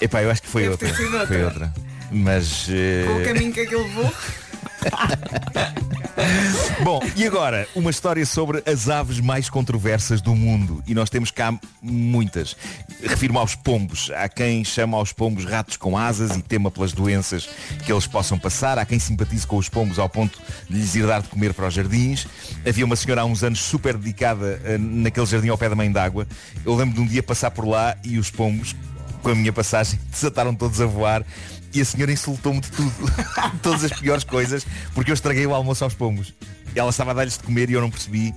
Epá, 0.00 0.22
eu 0.22 0.30
acho 0.30 0.42
que 0.42 0.48
foi 0.48 0.62
Deve 0.62 0.72
outra. 0.72 1.26
Foi 1.26 1.44
outra. 1.44 1.72
Mas. 2.10 2.66
eh, 2.70 3.04
Com 3.06 3.20
o 3.20 3.24
caminho 3.24 3.52
que 3.52 3.60
aquilo 3.60 3.82
levou. 3.84 4.12
Bom, 6.82 7.00
e 7.16 7.26
agora, 7.26 7.66
uma 7.74 7.90
história 7.90 8.24
sobre 8.24 8.62
as 8.66 8.88
aves 8.88 9.20
mais 9.20 9.50
controversas 9.50 10.20
do 10.20 10.34
mundo. 10.34 10.82
E 10.86 10.94
nós 10.94 11.10
temos 11.10 11.30
cá 11.30 11.52
muitas. 11.82 12.56
Refiro-me 13.02 13.38
aos 13.38 13.54
pombos. 13.54 14.10
Há 14.14 14.28
quem 14.28 14.64
chama 14.64 14.96
aos 14.96 15.12
pombos 15.12 15.44
ratos 15.44 15.76
com 15.76 15.96
asas 15.98 16.36
e 16.36 16.42
tema 16.42 16.70
pelas 16.70 16.92
doenças 16.92 17.48
que 17.84 17.92
eles 17.92 18.06
possam 18.06 18.38
passar. 18.38 18.78
Há 18.78 18.84
quem 18.84 18.98
simpatize 18.98 19.46
com 19.46 19.56
os 19.56 19.68
pombos 19.68 19.98
ao 19.98 20.08
ponto 20.08 20.40
de 20.68 20.76
lhes 20.78 20.94
ir 20.94 21.06
dar 21.06 21.20
de 21.22 21.28
comer 21.28 21.52
para 21.52 21.66
os 21.68 21.74
jardins. 21.74 22.26
Havia 22.66 22.84
uma 22.84 22.96
senhora 22.96 23.22
há 23.22 23.24
uns 23.24 23.42
anos 23.42 23.58
super 23.60 23.96
dedicada 23.96 24.60
eh, 24.64 24.78
naquele 24.78 25.26
jardim 25.26 25.48
ao 25.48 25.58
pé 25.58 25.68
da 25.68 25.74
mãe 25.74 25.90
d'água. 25.90 26.26
Eu 26.64 26.74
lembro 26.74 26.94
de 26.94 27.00
um 27.00 27.06
dia 27.06 27.22
passar 27.22 27.50
por 27.50 27.66
lá 27.66 27.96
e 28.04 28.18
os 28.18 28.30
pombos, 28.30 28.74
com 29.22 29.30
a 29.30 29.34
minha 29.34 29.52
passagem, 29.52 29.98
desataram 30.10 30.54
todos 30.54 30.80
a 30.80 30.86
voar. 30.86 31.24
E 31.76 31.80
a 31.82 31.84
senhora 31.84 32.10
insultou-me 32.10 32.58
de 32.60 32.70
tudo. 32.70 32.90
Todas 33.62 33.84
as 33.84 33.92
piores 33.92 34.24
coisas, 34.24 34.66
porque 34.94 35.10
eu 35.10 35.14
estraguei 35.14 35.46
o 35.46 35.54
almoço 35.54 35.84
aos 35.84 35.92
pombos. 35.92 36.32
Ela 36.74 36.88
estava 36.88 37.10
a 37.10 37.14
dar-lhes 37.14 37.34
de 37.36 37.44
comer 37.44 37.68
e 37.68 37.74
eu 37.74 37.82
não 37.82 37.90
percebi. 37.90 38.34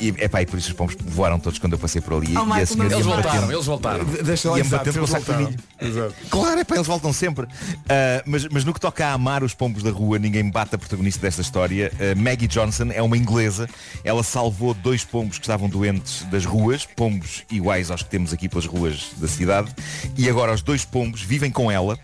E, 0.00 0.10
epá, 0.10 0.40
e 0.40 0.46
por 0.46 0.56
isso 0.60 0.68
os 0.68 0.74
pombos 0.74 0.94
voaram 1.06 1.40
todos 1.40 1.58
quando 1.58 1.72
eu 1.72 1.78
passei 1.78 2.00
por 2.00 2.14
ali. 2.22 2.32
Oh, 2.36 2.56
e 2.56 2.60
a 2.60 2.66
senhora 2.66 2.94
eles 2.94 3.04
voltaram, 3.04 3.32
batendo- 3.32 3.52
eles 3.52 3.66
voltaram. 3.66 4.04
Deixa 4.04 4.48
lá 4.48 4.60
exato, 4.60 4.76
batendo 4.84 4.98
com 5.00 5.04
o 5.04 5.08
saco 5.08 5.24
de 5.32 5.38
milho. 5.38 5.56
Exato. 5.80 6.14
Claro, 6.30 6.60
é 6.60 6.62
para 6.62 6.76
eles 6.76 6.86
voltam 6.86 7.12
sempre. 7.12 7.48
Ah, 7.88 8.22
mas, 8.24 8.46
mas 8.46 8.64
no 8.64 8.72
que 8.72 8.78
toca 8.78 9.04
a 9.08 9.12
amar 9.12 9.42
os 9.42 9.54
pombos 9.54 9.82
da 9.82 9.90
rua, 9.90 10.16
ninguém 10.20 10.44
me 10.44 10.52
bate 10.52 10.72
a 10.76 10.78
protagonista 10.78 11.20
desta 11.22 11.40
história. 11.42 11.90
Ah, 11.98 12.14
Maggie 12.16 12.46
Johnson 12.46 12.90
é 12.92 13.02
uma 13.02 13.16
inglesa. 13.16 13.68
Ela 14.04 14.22
salvou 14.22 14.72
dois 14.72 15.02
pombos 15.02 15.36
que 15.36 15.42
estavam 15.44 15.68
doentes 15.68 16.22
das 16.30 16.44
ruas, 16.44 16.86
pombos 16.86 17.42
iguais 17.50 17.90
aos 17.90 18.04
que 18.04 18.08
temos 18.10 18.32
aqui 18.32 18.48
pelas 18.48 18.66
ruas 18.66 19.08
da 19.16 19.26
cidade. 19.26 19.74
E 20.16 20.30
agora 20.30 20.52
os 20.54 20.62
dois 20.62 20.84
pombos 20.84 21.22
vivem 21.22 21.50
com 21.50 21.68
ela 21.72 21.98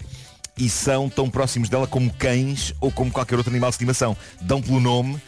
e 0.59 0.68
são 0.68 1.09
tão 1.09 1.28
próximos 1.28 1.68
dela 1.68 1.86
como 1.86 2.12
cães 2.14 2.74
ou 2.80 2.90
como 2.90 3.11
qualquer 3.11 3.36
outro 3.36 3.50
animal 3.50 3.70
de 3.70 3.74
estimação. 3.74 4.16
Dão 4.40 4.62
pelo 4.62 4.80
nome, 4.80 5.20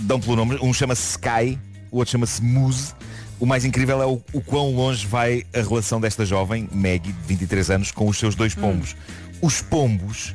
dão 0.00 0.20
pelo 0.20 0.36
nome, 0.36 0.58
um 0.62 0.72
chama-se 0.72 1.10
Sky, 1.12 1.58
o 1.90 1.98
outro 1.98 2.12
chama-se 2.12 2.42
Muse. 2.42 2.94
O 3.40 3.46
mais 3.46 3.64
incrível 3.64 4.00
é 4.00 4.06
o, 4.06 4.22
o 4.32 4.40
quão 4.40 4.72
longe 4.74 5.04
vai 5.06 5.44
a 5.52 5.60
relação 5.60 6.00
desta 6.00 6.24
jovem, 6.24 6.68
Maggie, 6.72 7.12
de 7.12 7.26
23 7.26 7.70
anos, 7.70 7.90
com 7.90 8.08
os 8.08 8.16
seus 8.16 8.36
dois 8.36 8.54
pombos. 8.54 8.94
Os 9.40 9.60
pombos 9.60 10.32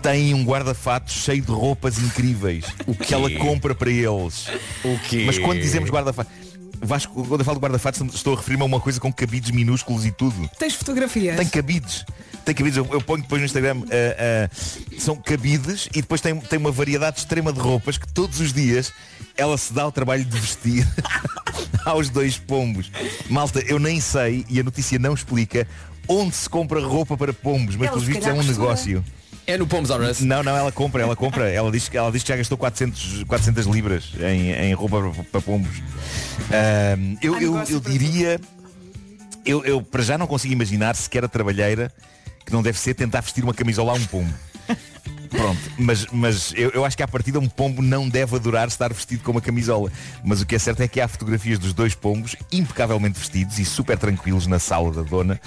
têm 0.00 0.32
um 0.32 0.44
guarda-fatos 0.44 1.14
cheio 1.14 1.42
de 1.42 1.50
roupas 1.50 1.98
incríveis 1.98 2.64
o 2.86 2.94
que 2.94 3.12
ela 3.12 3.28
compra 3.30 3.74
para 3.74 3.90
eles. 3.90 4.46
O 4.84 4.96
quê? 5.08 5.24
Mas 5.26 5.38
quando 5.38 5.58
dizemos 5.58 5.90
guarda-fatos, 5.90 6.32
Vasco, 6.86 7.12
quando 7.26 7.40
eu 7.40 7.44
falo 7.44 7.58
de 7.58 7.62
guarda-fatos, 7.62 8.00
estou 8.14 8.34
a 8.34 8.36
referir-me 8.36 8.62
a 8.62 8.66
uma 8.66 8.80
coisa 8.80 9.00
com 9.00 9.12
cabides 9.12 9.50
minúsculos 9.50 10.04
e 10.04 10.10
tudo. 10.10 10.48
Tens 10.58 10.74
fotografias? 10.74 11.36
Tem 11.36 11.46
cabides. 11.48 12.04
Tem 12.44 12.54
cabides. 12.54 12.76
Eu, 12.76 12.86
eu 12.92 13.00
ponho 13.00 13.22
depois 13.22 13.40
no 13.40 13.46
Instagram. 13.46 13.82
ah, 13.90 14.48
ah, 14.50 14.96
são 14.98 15.16
cabides 15.16 15.88
e 15.94 16.00
depois 16.00 16.20
tem, 16.20 16.38
tem 16.40 16.58
uma 16.58 16.70
variedade 16.70 17.18
extrema 17.18 17.52
de 17.52 17.60
roupas 17.60 17.98
que 17.98 18.06
todos 18.12 18.40
os 18.40 18.52
dias 18.52 18.92
ela 19.36 19.58
se 19.58 19.72
dá 19.72 19.86
o 19.86 19.92
trabalho 19.92 20.24
de 20.24 20.38
vestir 20.38 20.86
aos 21.84 22.08
dois 22.08 22.38
pombos. 22.38 22.90
Malta, 23.28 23.60
eu 23.60 23.78
nem 23.78 24.00
sei, 24.00 24.44
e 24.48 24.58
a 24.60 24.62
notícia 24.62 24.98
não 24.98 25.14
explica, 25.14 25.66
onde 26.08 26.34
se 26.34 26.48
compra 26.48 26.80
roupa 26.80 27.16
para 27.16 27.32
pombos, 27.32 27.76
mas 27.76 27.90
pelos 27.90 28.04
vistos 28.04 28.26
é 28.26 28.32
um 28.32 28.36
costura. 28.36 28.58
negócio. 28.58 29.04
É 29.46 29.56
no 29.56 29.66
Pombos 29.66 29.90
R 29.90 30.02
Us? 30.10 30.20
Não, 30.20 30.42
não, 30.42 30.56
ela 30.56 30.72
compra, 30.72 31.02
ela 31.02 31.14
compra. 31.14 31.48
Ela 31.50 31.70
diz, 31.70 31.88
que- 31.88 31.96
ela 31.96 32.10
diz 32.10 32.22
que 32.22 32.28
já 32.28 32.36
gastou 32.36 32.58
400, 32.58 33.24
400 33.24 33.66
libras 33.66 34.10
em, 34.20 34.50
em 34.52 34.74
roupa 34.74 35.00
para, 35.00 35.24
para 35.24 35.40
pombos. 35.40 35.82
Eu, 37.22 37.40
eu, 37.40 37.56
eu 37.68 37.80
diria, 37.80 38.40
eu, 39.44 39.64
eu 39.64 39.82
para 39.82 40.02
já 40.02 40.18
não 40.18 40.26
consigo 40.26 40.52
imaginar 40.52 40.96
sequer 40.96 41.24
a 41.24 41.28
trabalheira 41.28 41.92
que 42.44 42.52
não 42.52 42.62
deve 42.62 42.78
ser 42.78 42.94
tentar 42.94 43.20
vestir 43.20 43.42
uma 43.44 43.54
camisola 43.54 43.92
a 43.92 43.94
um 43.94 44.04
pombo. 44.06 44.32
Pronto, 45.28 45.60
mas, 45.76 46.06
mas 46.12 46.52
eu, 46.56 46.70
eu 46.70 46.84
acho 46.84 46.96
que 46.96 47.02
à 47.02 47.08
partida 47.08 47.38
um 47.40 47.48
pombo 47.48 47.82
não 47.82 48.08
deve 48.08 48.36
adorar 48.36 48.68
estar 48.68 48.92
vestido 48.92 49.22
com 49.24 49.32
uma 49.32 49.40
camisola. 49.40 49.90
Mas 50.24 50.40
o 50.40 50.46
que 50.46 50.54
é 50.54 50.58
certo 50.58 50.80
é 50.82 50.88
que 50.88 51.00
há 51.00 51.08
fotografias 51.08 51.58
dos 51.58 51.72
dois 51.74 51.94
pombos 51.94 52.34
impecavelmente 52.52 53.18
vestidos 53.18 53.58
e 53.58 53.64
super 53.64 53.98
tranquilos 53.98 54.46
na 54.46 54.58
sala 54.60 54.92
da 54.92 55.02
dona 55.02 55.40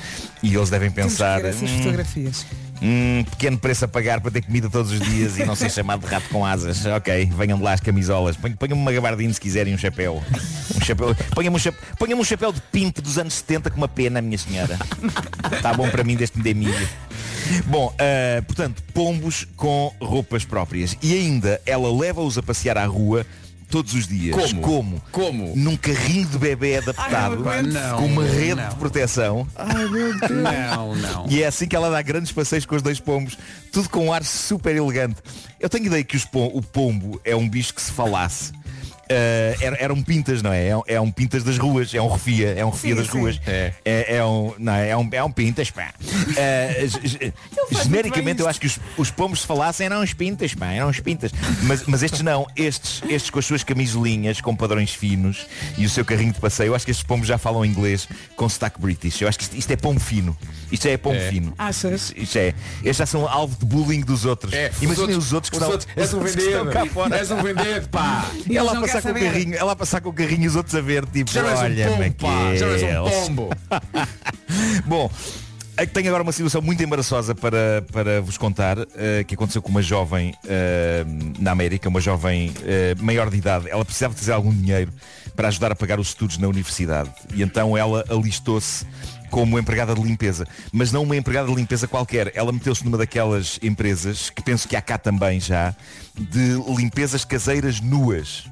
e 0.43 0.53
eles 0.53 0.69
devem 0.69 0.91
Temos 0.91 1.13
que 1.13 1.17
pensar. 1.17 1.41
ver 1.41 1.49
essas 1.49 1.69
"Hum, 1.69 1.77
fotografias. 1.77 2.45
Hum, 2.81 3.25
pequeno 3.31 3.57
preço 3.57 3.83
a 3.83 3.87
pagar 3.89 4.21
para 4.21 4.31
ter 4.31 4.41
comida 4.41 4.69
todos 4.69 4.91
os 4.91 4.99
dias 5.01 5.37
e 5.37 5.43
não 5.45 5.53
ser 5.55 5.69
chamado 5.69 6.01
de 6.01 6.07
rato 6.13 6.29
com 6.29 6.45
asas. 6.45 6.85
Ok, 6.85 7.29
venham 7.35 7.57
de 7.57 7.63
lá 7.63 7.73
as 7.73 7.81
camisolas. 7.81 8.37
Ponham- 8.37 8.55
Ponham-me 8.55 8.81
uma 8.81 8.91
gabardina 8.91 9.33
se 9.33 9.39
quiserem 9.41 9.73
um 9.73 9.77
chapéu. 9.77 10.23
Um 10.75 10.81
chapéu. 10.85 11.13
Ponham-me 11.35 11.57
um, 11.57 11.59
chapéu, 11.59 11.81
ponham-me 11.97 12.21
um 12.21 12.25
chapéu 12.25 12.53
de 12.53 12.61
pinto 12.71 13.01
dos 13.01 13.17
anos 13.17 13.33
70 13.33 13.69
com 13.69 13.77
uma 13.77 13.87
pena, 13.89 14.21
minha 14.21 14.37
senhora. 14.37 14.77
Está 15.51 15.73
bom 15.73 15.89
para 15.89 16.03
mim 16.05 16.15
deste 16.15 16.39
me. 16.39 16.87
Bom, 17.65 17.93
ah, 17.99 18.41
portanto, 18.43 18.81
pombos 18.93 19.45
com 19.57 19.93
roupas 20.01 20.45
próprias. 20.45 20.95
E 21.01 21.13
ainda 21.13 21.59
ela 21.65 21.91
leva-os 21.93 22.37
a 22.37 22.43
passear 22.43 22.77
à 22.77 22.85
rua 22.85 23.25
todos 23.69 23.93
os 23.93 24.07
dias. 24.07 24.35
Como? 24.35 24.61
Como? 24.61 25.01
Como? 25.11 25.53
Num 25.55 25.77
carrinho 25.77 26.25
de 26.25 26.37
bebê 26.37 26.77
adaptado 26.77 27.47
Ai, 27.47 27.61
não 27.63 27.97
com 27.97 28.05
uma 28.07 28.23
rede 28.25 28.55
Não. 28.55 28.69
de 28.69 28.75
proteção. 28.75 29.47
Ai 29.55 29.87
meu 29.87 30.19
Deus. 30.19 30.31
Não, 30.31 30.95
não. 30.95 31.25
E 31.29 31.43
é 31.43 31.47
assim 31.47 31.67
que 31.67 31.75
ela 31.75 31.89
dá 31.89 32.01
grandes 32.01 32.31
passeios 32.31 32.65
com 32.65 32.75
os 32.75 32.81
dois 32.81 32.99
pombos, 32.99 33.37
tudo 33.71 33.87
com 33.89 34.07
um 34.07 34.13
ar 34.13 34.23
super 34.23 34.75
elegante. 34.75 35.17
Eu 35.59 35.69
tenho 35.69 35.85
ideia 35.85 36.03
que 36.03 36.15
os 36.17 36.25
pom- 36.25 36.51
o 36.53 36.61
pombo 36.61 37.19
é 37.23 37.35
um 37.35 37.47
bicho 37.47 37.73
que 37.73 37.81
se 37.81 37.91
falasse. 37.91 38.51
Ah, 39.09 39.55
era, 39.61 39.77
era 39.79 39.93
um 39.93 40.01
pintas, 40.03 40.41
não 40.41 40.51
é? 40.51 40.67
É 40.67 40.77
um, 40.77 40.81
é 40.87 41.01
um 41.01 41.11
pintas 41.11 41.43
das 41.43 41.57
ruas, 41.57 41.93
é 41.93 42.01
um 42.01 42.07
refia, 42.07 42.53
é 42.55 42.65
um 42.65 42.69
refia 42.69 42.91
Sim, 42.95 43.01
das 43.01 43.07
sim. 43.11 43.19
ruas. 43.19 43.41
É. 43.47 43.73
É, 43.83 44.25
um, 44.25 44.53
não, 44.57 44.73
é 44.73 44.95
um, 44.97 45.09
é 45.11 45.23
um 45.23 45.31
pintas, 45.31 45.69
pá. 45.71 45.89
Muito 47.71 47.83
genericamente 47.83 48.41
eu 48.41 48.47
acho 48.47 48.59
que 48.59 48.67
os, 48.67 48.79
os 48.97 49.11
pombos 49.11 49.41
se 49.41 49.47
falassem 49.47 49.85
eram 49.85 50.01
uns 50.01 50.13
pintas, 50.13 50.53
pá, 50.53 50.67
eram 50.71 50.89
uns 50.89 50.99
pintas. 50.99 51.31
Mas, 51.63 51.83
mas 51.85 52.03
estes 52.03 52.21
não, 52.21 52.45
estes, 52.55 53.01
estes 53.09 53.29
com 53.29 53.39
as 53.39 53.45
suas 53.45 53.63
camisolinhas, 53.63 54.41
com 54.41 54.55
padrões 54.55 54.93
finos 54.93 55.45
e 55.77 55.85
o 55.85 55.89
seu 55.89 56.03
carrinho 56.05 56.33
de 56.33 56.39
passeio, 56.39 56.67
eu 56.69 56.75
acho 56.75 56.85
que 56.85 56.91
estes 56.91 57.05
pombos 57.05 57.27
já 57.27 57.37
falam 57.37 57.65
inglês 57.65 58.07
com 58.35 58.47
sotaque 58.47 58.79
british. 58.79 59.21
Eu 59.21 59.27
acho 59.27 59.37
que 59.37 59.43
isto, 59.43 59.55
isto 59.57 59.71
é 59.71 59.75
pombo 59.75 59.99
fino. 59.99 60.37
Isto 60.71 60.83
já 60.83 60.91
é 60.91 60.97
pombo 60.97 61.15
É. 61.17 61.29
fino. 61.29 61.53
Achas? 61.57 62.13
Isto 62.15 62.37
é. 62.37 62.53
Estes 62.79 62.97
já 62.97 63.05
são 63.05 63.27
alvo 63.27 63.55
de 63.57 63.65
bullying 63.65 64.01
dos 64.01 64.25
outros. 64.25 64.53
É, 64.53 64.71
Imaginem 64.81 65.15
os 65.17 65.33
outros 65.33 65.49
que 65.49 65.57
os 65.57 65.61
estão, 65.61 65.71
outros, 65.71 65.89
és 65.95 66.13
um 66.13 66.17
os 66.19 66.25
outros 66.25 66.35
que 66.35 66.41
estão 66.51 66.65
cá 66.67 66.79
vendido. 66.79 66.93
fora. 66.93 67.17
És 67.17 67.31
um 67.31 67.41
vendido, 67.41 67.89
pá. 67.89 68.29
E 68.47 68.57
ela 68.57 68.73
passar 69.01 69.13
com 69.13 69.19
o 69.19 69.23
carrinho, 69.23 69.55
ela 69.55 69.71
a 69.71 69.75
passar 69.75 70.01
com 70.01 70.09
o 70.09 70.13
carrinho 70.13 70.43
e 70.43 70.47
os 70.47 70.55
outros 70.55 70.75
a 70.75 70.81
ver, 70.81 71.05
tipo, 71.05 71.31
Já 71.31 71.45
és 71.45 71.59
um 71.59 71.63
olha, 71.63 71.87
pombo, 71.87 72.13
pá. 72.13 72.55
Já 72.55 72.65
és 72.67 72.83
um 72.83 72.85
Maqueles." 72.87 73.27
pombo. 73.27 73.49
Bom, 74.85 75.11
é 75.79 75.85
que 75.85 75.93
tenho 75.93 76.09
agora 76.09 76.23
uma 76.23 76.33
situação 76.33 76.61
muito 76.61 76.83
embaraçosa 76.83 77.33
para, 77.33 77.85
para 77.93 78.21
vos 78.21 78.37
contar, 78.37 78.77
eh, 78.97 79.23
que 79.25 79.35
aconteceu 79.35 79.61
com 79.61 79.69
uma 79.69 79.81
jovem 79.81 80.33
eh, 80.45 81.05
na 81.39 81.51
América, 81.51 81.87
uma 81.87 82.01
jovem 82.01 82.51
eh, 82.65 82.95
maior 82.99 83.29
de 83.29 83.37
idade. 83.37 83.69
Ela 83.69 83.85
precisava 83.85 84.13
de 84.13 84.19
fazer 84.19 84.33
algum 84.33 84.53
dinheiro 84.53 84.91
para 85.37 85.47
ajudar 85.47 85.71
a 85.71 85.75
pagar 85.75 85.97
os 85.97 86.09
estudos 86.09 86.37
na 86.37 86.49
universidade. 86.49 87.09
E 87.33 87.41
então 87.41 87.77
ela 87.77 88.03
alistou-se 88.09 88.85
como 89.29 89.57
empregada 89.57 89.95
de 89.95 90.01
limpeza. 90.01 90.45
Mas 90.73 90.91
não 90.91 91.03
uma 91.03 91.15
empregada 91.15 91.47
de 91.47 91.55
limpeza 91.55 91.87
qualquer. 91.87 92.29
Ela 92.35 92.51
meteu-se 92.51 92.83
numa 92.83 92.97
daquelas 92.97 93.57
empresas, 93.63 94.29
que 94.29 94.43
penso 94.43 94.67
que 94.67 94.75
há 94.75 94.81
cá 94.81 94.97
também 94.97 95.39
já, 95.39 95.73
de 96.13 96.55
limpezas 96.75 97.23
caseiras 97.23 97.79
nuas. 97.79 98.43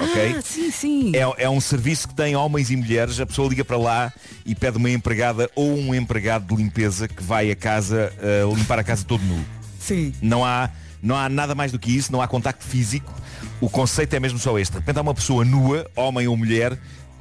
Ok? 0.00 0.34
Ah, 0.38 0.42
sim, 0.42 0.70
sim. 0.70 1.12
É, 1.14 1.44
é 1.44 1.50
um 1.50 1.60
serviço 1.60 2.08
que 2.08 2.14
tem 2.14 2.34
homens 2.34 2.70
e 2.70 2.76
mulheres. 2.76 3.20
A 3.20 3.26
pessoa 3.26 3.48
liga 3.48 3.64
para 3.64 3.76
lá 3.76 4.12
e 4.44 4.54
pede 4.54 4.78
uma 4.78 4.90
empregada 4.90 5.50
ou 5.54 5.76
um 5.76 5.94
empregado 5.94 6.46
de 6.46 6.62
limpeza 6.62 7.06
que 7.06 7.22
vai 7.22 7.50
a 7.50 7.56
casa 7.56 8.12
uh, 8.18 8.54
limpar 8.54 8.78
a 8.78 8.84
casa 8.84 9.04
todo 9.04 9.22
nu. 9.24 9.44
Sim. 9.78 10.12
Não 10.22 10.44
há, 10.44 10.70
não 11.02 11.16
há 11.16 11.28
nada 11.28 11.54
mais 11.54 11.72
do 11.72 11.78
que 11.78 11.94
isso, 11.94 12.10
não 12.10 12.22
há 12.22 12.28
contacto 12.28 12.64
físico. 12.64 13.12
O 13.60 13.68
conceito 13.68 14.14
é 14.14 14.20
mesmo 14.20 14.38
só 14.38 14.58
este. 14.58 14.72
De 14.72 14.78
repente 14.78 14.98
há 14.98 15.02
uma 15.02 15.14
pessoa 15.14 15.44
nua, 15.44 15.86
homem 15.94 16.26
ou 16.26 16.36
mulher, 16.36 16.78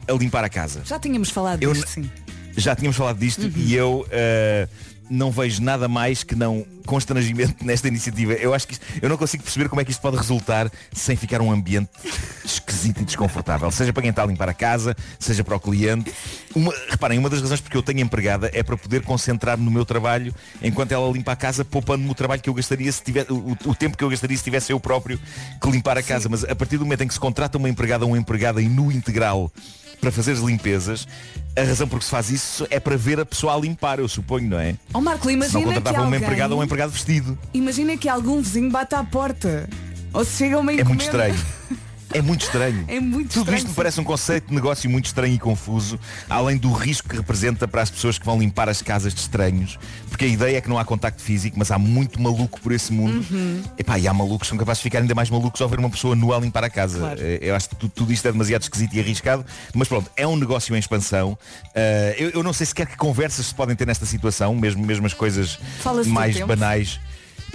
a 0.08 0.14
limpar 0.14 0.44
a 0.44 0.50
casa. 0.50 0.82
Já 0.86 1.00
tínhamos 1.00 1.30
falado 1.30 1.62
Eu 1.62 1.74
disto, 1.74 1.88
sim. 1.88 2.10
Já 2.58 2.76
tínhamos 2.76 2.98
falado 2.98 3.18
disto 3.18 3.50
e 3.56 3.74
eu 3.74 4.06
eh, 4.12 4.68
não 5.10 5.32
vejo 5.32 5.62
nada 5.62 5.88
mais 5.88 6.24
que 6.24 6.36
não 6.36 6.66
constrangimento 6.86 7.64
nesta 7.66 7.88
iniciativa. 7.88 8.34
Eu 8.34 8.53
acho 8.53 8.68
que 8.68 8.74
isto- 8.74 8.86
eu 9.01 9.10
não 9.10 9.18
consigo 9.18 9.43
perceber 9.43 9.70
como 9.70 9.82
é 9.82 9.86
que 9.86 9.91
isto 9.91 10.01
pode 10.01 10.18
resultar 10.18 10.72
sem 10.91 11.16
ficar 11.16 11.41
um 11.41 11.51
ambiente 11.51 11.89
esquisito 12.43 13.01
e 13.01 13.05
desconfortável. 13.05 13.70
Seja 13.72 13.93
para 13.93 14.01
quem 14.01 14.10
está 14.10 14.24
a 14.24 14.26
limpar 14.26 14.49
a 14.49 14.53
casa, 14.53 14.95
seja 15.20 15.43
para 15.43 15.55
o 15.55 15.60
cliente. 15.60 16.12
Uma, 16.55 16.74
reparem, 16.89 17.20
uma 17.20 17.30
das 17.30 17.41
razões 17.41 17.62
porque 17.62 17.78
eu 17.78 17.84
tenho 17.84 17.99
empregada 17.99 18.49
é 18.53 18.64
para 18.64 18.76
poder 18.78 19.03
concentrar-me 19.03 19.64
no 19.64 19.72
meu 19.72 19.86
trabalho 19.86 20.34
enquanto 20.62 20.91
ela 20.91 21.12
limpa 21.12 21.32
a 21.34 21.36
casa, 21.36 21.64
poupando-me 21.64 22.10
o 22.10 22.16
trabalho 22.16 22.41
que 22.41 22.49
eu 22.49 22.53
gastaria 22.53 22.91
se 22.91 23.03
tiver, 23.03 23.26
o, 23.32 23.55
o 23.66 23.76
tempo 23.76 23.97
que 23.97 24.03
eu 24.03 24.10
gastaria 24.10 24.38
se 24.38 24.43
tivesse 24.43 24.72
eu 24.72 24.80
próprio 24.80 25.20
que 25.62 25.70
limpar 25.72 25.97
a 25.97 26.03
casa. 26.03 26.28
Mas 26.30 26.43
a 26.43 26.55
partir 26.55 26.78
do 26.78 26.86
momento 26.86 27.01
em 27.03 27.07
que 27.07 27.14
se 27.14 27.20
contrata 27.20 27.57
uma 27.57 27.70
empregada 27.70 28.05
ou 28.05 28.12
um 28.12 28.18
empregada 28.18 28.62
e 28.62 28.68
no 28.68 28.91
integral 28.91 29.51
para 30.00 30.12
fazer 30.12 30.32
as 30.34 30.39
limpezas, 30.39 31.08
a 31.56 31.64
razão 31.64 31.88
por 31.88 32.00
que 32.00 32.06
se 32.06 32.12
faz 32.12 32.30
isso 32.30 32.66
é 32.70 32.80
para 32.80 32.95
ver 32.95 33.20
a 33.20 33.26
pessoa 33.26 33.54
a 33.56 33.58
limpar, 33.60 34.00
eu 34.00 34.08
suponho, 34.08 34.50
não 34.50 34.60
é? 34.60 34.76
Ó 34.93 35.02
Marco, 35.02 35.24
Se 35.24 35.28
não 35.28 35.34
imagina 35.34 35.82
que 35.82 35.89
uma 35.89 36.00
alguém... 36.06 36.20
empregada 36.22 36.54
ou 36.54 36.62
um 36.62 36.64
empregado 36.64 36.91
vestido. 36.91 37.38
Imagina 37.54 37.97
que 37.97 38.08
algum 38.08 38.41
vizinho 38.41 38.70
bate 38.72 38.95
à 38.95 39.04
porta. 39.04 39.68
Ou 40.14 40.24
se 40.26 40.38
chega 40.38 40.58
uma 40.60 40.72
É 40.72 40.84
muito 40.84 41.04
encomenda. 41.04 41.30
estranho. 41.34 41.45
É 42.12 42.22
muito 42.22 42.41
estranho. 42.43 42.86
É 42.88 42.99
muito 42.99 43.30
Tudo 43.30 43.39
estranho, 43.41 43.57
isto 43.57 43.68
me 43.68 43.72
sim. 43.72 43.76
parece 43.76 44.01
um 44.01 44.03
conceito 44.03 44.47
de 44.49 44.55
negócio 44.55 44.89
muito 44.89 45.05
estranho 45.05 45.34
e 45.36 45.38
confuso, 45.39 45.99
além 46.30 46.57
do 46.57 46.72
risco 46.72 47.07
que 47.07 47.16
representa 47.16 47.68
para 47.68 47.82
as 47.84 47.89
pessoas 47.91 48.18
que 48.18 48.26
vão 48.26 48.39
limpar 48.39 48.68
as 48.68 48.82
casas 48.82 49.14
de 49.14 49.20
estranhos, 49.22 49.78
porque 50.10 50.26
a 50.26 50.28
ideia 50.28 50.57
é 50.57 50.62
que 50.62 50.68
não 50.68 50.80
há 50.80 50.84
contacto 50.86 51.22
físico, 51.22 51.55
mas 51.60 51.70
há 51.70 51.78
muito 51.78 52.20
maluco 52.22 52.60
por 52.62 52.72
esse 52.72 52.91
mundo. 52.91 53.24
Uhum. 53.32 53.62
Epá, 53.78 53.99
e 53.99 54.07
há 54.07 54.14
malucos 54.14 54.47
que 54.47 54.49
são 54.49 54.57
capazes 54.57 54.80
de 54.80 54.84
ficar 54.84 54.99
ainda 54.99 55.14
mais 55.14 55.30
malucos 55.30 55.62
ao 55.62 55.70
ver 55.70 55.78
uma 55.80 55.89
pessoa 55.89 56.16
nua 56.16 56.38
a 56.38 56.39
limpar 56.39 56.64
a 56.64 56.70
casa. 56.70 56.97
Claro. 56.99 57.20
Eh, 57.22 57.39
Eu 57.41 57.55
acho 57.55 57.70
que 57.70 57.76
tudo, 57.76 57.91
tudo 57.93 58.12
isto 58.14 58.28
é 58.28 58.32
demasiado 58.32 58.64
esquisito 58.64 58.93
e 58.95 58.99
arriscado, 58.99 59.45
mas 59.76 59.88
pronto, 59.88 60.10
é 60.18 60.26
um 60.28 60.36
negócio 60.36 60.76
em 60.76 60.80
expansão. 60.80 61.38
Eh, 61.76 62.16
eu, 62.18 62.30
eu 62.32 62.43
não 62.43 62.53
sei 62.53 62.66
sequer 62.66 62.88
que 62.88 62.97
conversas 62.97 63.45
se 63.45 63.53
podem 63.55 63.76
ter 63.76 63.86
nesta 63.86 64.05
situação, 64.05 64.55
mesmo, 64.55 64.84
mesmo 64.86 65.05
as 65.05 65.14
coisas 65.14 65.60
mais 66.07 66.36
tempo. 66.36 66.47
banais. 66.47 66.99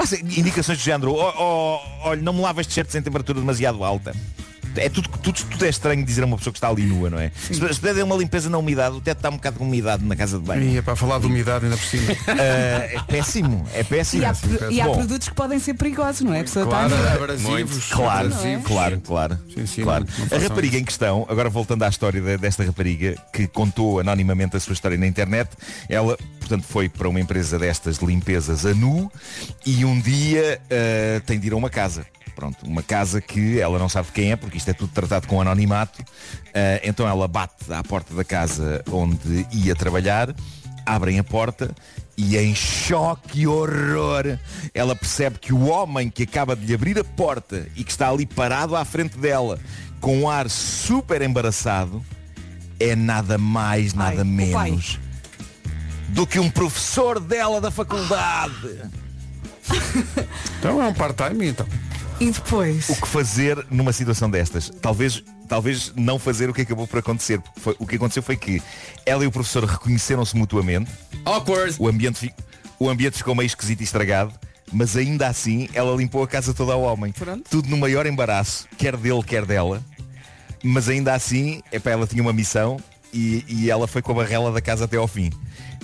Se- 0.07 0.21
indicações 0.23 0.79
do 0.79 0.83
género, 0.85 1.13
"Oh, 1.13 1.33
oh, 1.39 2.09
olha, 2.09 2.21
não 2.21 2.33
me 2.33 2.41
lavas 2.41 2.67
t-shirts 2.67 2.95
em 2.97 3.03
temperatura 3.03 3.39
demasiado 3.39 3.85
alta. 3.85 4.15
É 4.77 4.89
tudo, 4.89 5.09
tudo, 5.23 5.41
tudo 5.51 5.65
é 5.65 5.69
estranho 5.69 6.05
dizer 6.05 6.23
a 6.23 6.27
uma 6.27 6.37
pessoa 6.37 6.53
que 6.53 6.59
está 6.59 6.69
ali 6.69 6.83
nua, 6.85 7.09
não 7.11 7.19
é? 7.19 7.31
Se, 7.37 7.55
se 7.55 7.81
puder 7.81 7.95
dar 7.95 8.05
uma 8.05 8.17
limpeza 8.17 8.49
na 8.51 8.59
umidade, 8.59 8.97
o 8.97 9.01
teto 9.01 9.19
está 9.19 9.29
um 9.31 9.35
bocado 9.37 9.59
com 9.59 9.65
umidade 9.65 10.05
na 10.05 10.17
casa 10.17 10.39
de 10.39 10.45
banho. 10.45 10.63
E 10.63 10.79
é 10.79 10.83
para 10.83 10.97
falar 10.97 11.19
de 11.21 11.27
umidade 11.27 11.65
ainda 11.65 11.77
por 11.77 11.85
cima. 11.87 12.05
Ah, 12.29 12.85
é 12.87 13.01
péssimo, 13.07 13.67
é 13.75 13.83
péssimo. 13.85 14.23
E 14.23 14.27
há, 14.27 14.35
pro- 14.35 14.73
e 14.73 14.81
há 14.81 14.89
produtos 14.89 15.29
que 15.29 15.35
podem 15.35 15.59
ser 15.59 15.75
perigosos, 15.75 16.21
não 16.23 16.35
é? 16.35 16.41
A 16.41 16.45
pessoa 16.45 16.67
Claro, 16.67 16.95
está 16.95 17.11
a- 17.11 17.15
abrasivos. 17.15 17.85
Claro, 17.91 18.27
abrasivos. 18.29 18.67
claro, 18.67 19.01
claro. 19.01 19.39
Sim, 19.55 19.67
sim, 19.67 19.83
claro. 19.83 20.07
não- 20.19 20.27
não 20.27 20.37
a 20.39 20.41
rapariga 20.49 20.79
em 20.79 20.85
questão, 20.85 21.27
agora 21.29 21.49
voltando 21.49 21.83
à 21.85 21.89
história 21.89 22.21
de- 22.21 22.37
desta 22.39 22.65
rapariga, 22.65 23.15
que 23.33 23.47
contou 23.47 24.01
anonimamente 24.01 24.57
a 24.57 24.61
sua 24.61 24.73
história 24.73 24.99
na 24.99 25.07
internet, 25.07 25.51
ela, 25.89 26.17
portanto, 26.41 26.65
foi 26.69 26.89
para 26.89 27.09
uma 27.09 27.21
empresa 27.21 27.59
destas 27.59 27.99
de 27.99 28.07
limpezas 28.07 28.67
a 28.67 28.75
nu 28.75 29.11
e 29.65 29.85
um 29.85 29.99
dia 30.01 30.61
ah, 30.71 31.21
tem 31.27 31.39
de 31.39 31.47
ir 31.49 31.53
a 31.53 31.57
uma 31.57 31.71
casa. 31.71 32.05
Pronto, 32.35 32.67
uma 32.67 32.83
casa 32.83 33.21
que 33.21 33.61
ela 33.61 33.79
não 33.79 33.89
sabe 33.89 34.09
quem 34.13 34.33
é, 34.33 34.37
porque 34.37 34.57
isto 34.57 34.69
é 34.69 34.73
tudo 34.73 34.93
tratado 34.93 35.27
com 35.27 35.41
anonimato. 35.41 36.05
Ah, 36.55 36.81
então 36.83 37.07
ela 37.07 37.29
bate 37.29 37.73
à 37.73 37.83
porta 37.83 38.15
da 38.15 38.25
casa 38.25 38.83
onde 38.91 39.47
ia 39.53 39.75
trabalhar, 39.75 40.35
abrem 40.85 41.19
a 41.19 41.25
porta 41.25 41.75
e 42.17 42.37
em 42.37 42.55
choque 42.55 43.41
e 43.41 43.47
horror 43.47 44.39
ela 44.73 44.95
percebe 44.95 45.39
que 45.39 45.53
o 45.53 45.67
homem 45.67 46.09
que 46.09 46.23
acaba 46.23 46.55
de 46.55 46.65
lhe 46.65 46.75
abrir 46.75 46.99
a 46.99 47.05
porta 47.05 47.67
e 47.75 47.83
que 47.83 47.91
está 47.91 48.09
ali 48.09 48.25
parado 48.25 48.77
à 48.77 48.85
frente 48.85 49.19
dela 49.19 49.59
com 50.01 50.21
um 50.21 50.29
ar 50.29 50.49
super 50.49 51.23
embaraçado 51.23 52.05
é 52.79 52.95
nada 52.95 53.39
mais, 53.39 53.95
nada 53.95 54.21
Ai, 54.21 54.25
menos 54.25 55.01
do 56.09 56.27
que 56.27 56.39
um 56.39 56.49
professor 56.49 57.19
dela 57.19 57.61
da 57.61 57.71
faculdade. 57.71 58.83
Então 60.59 60.83
é 60.83 60.87
um 60.87 60.95
part-time 60.95 61.49
então. 61.49 61.67
E 62.21 62.31
depois? 62.31 62.89
O 62.89 62.97
que 63.01 63.09
fazer 63.09 63.67
numa 63.71 63.93
situação 63.93 64.31
destas? 64.31 64.71
Talvez, 64.81 65.23
talvez 65.49 65.93
não 65.97 66.19
fazer 66.19 66.49
o 66.49 66.55
que 66.55 66.63
acabou 66.63 66.87
por 66.87 66.99
acontecer. 67.01 67.41
porque 67.41 67.61
foi- 67.61 67.77
o 67.79 67.87
que 67.87 67.97
aconteceu 67.97 68.23
foi 68.23 68.37
que 68.37 68.63
ela 69.05 69.25
e 69.25 69.27
o 69.27 69.33
professor 69.33 69.65
reconheceram-se 69.65 70.37
mutuamente. 70.37 70.91
Awkward. 71.25 71.75
O 71.79 71.89
ambiente, 71.89 72.33
o 72.79 72.89
ambiente 72.89 73.17
ficou 73.19 73.35
meio 73.35 73.47
esquisito 73.47 73.81
e 73.81 73.85
estragado. 73.85 74.33
Mas 74.73 74.97
ainda 74.97 75.29
assim, 75.29 75.69
ela 75.75 75.95
limpou 75.95 76.23
a 76.23 76.29
casa 76.29 76.55
toda 76.55 76.73
ao 76.73 76.83
homem. 76.83 77.13
Tudo 77.51 77.69
no 77.69 77.77
maior 77.77 78.07
embaraço, 78.07 78.67
quer 78.79 78.97
dele, 78.97 79.23
quer 79.23 79.45
dela. 79.45 79.83
Mas 80.63 80.89
ainda 80.89 81.15
assim, 81.15 81.63
epá, 81.71 81.91
ela 81.91 82.07
tinha 82.07 82.23
uma 82.23 82.33
missão 82.33 82.79
e, 83.13 83.45
e 83.47 83.71
ela 83.71 83.87
foi 83.87 84.01
com 84.03 84.13
a 84.13 84.15
barrela 84.17 84.51
da 84.51 84.61
casa 84.61 84.87
até 84.87 84.97
ao 84.97 85.07
fim. 85.07 85.31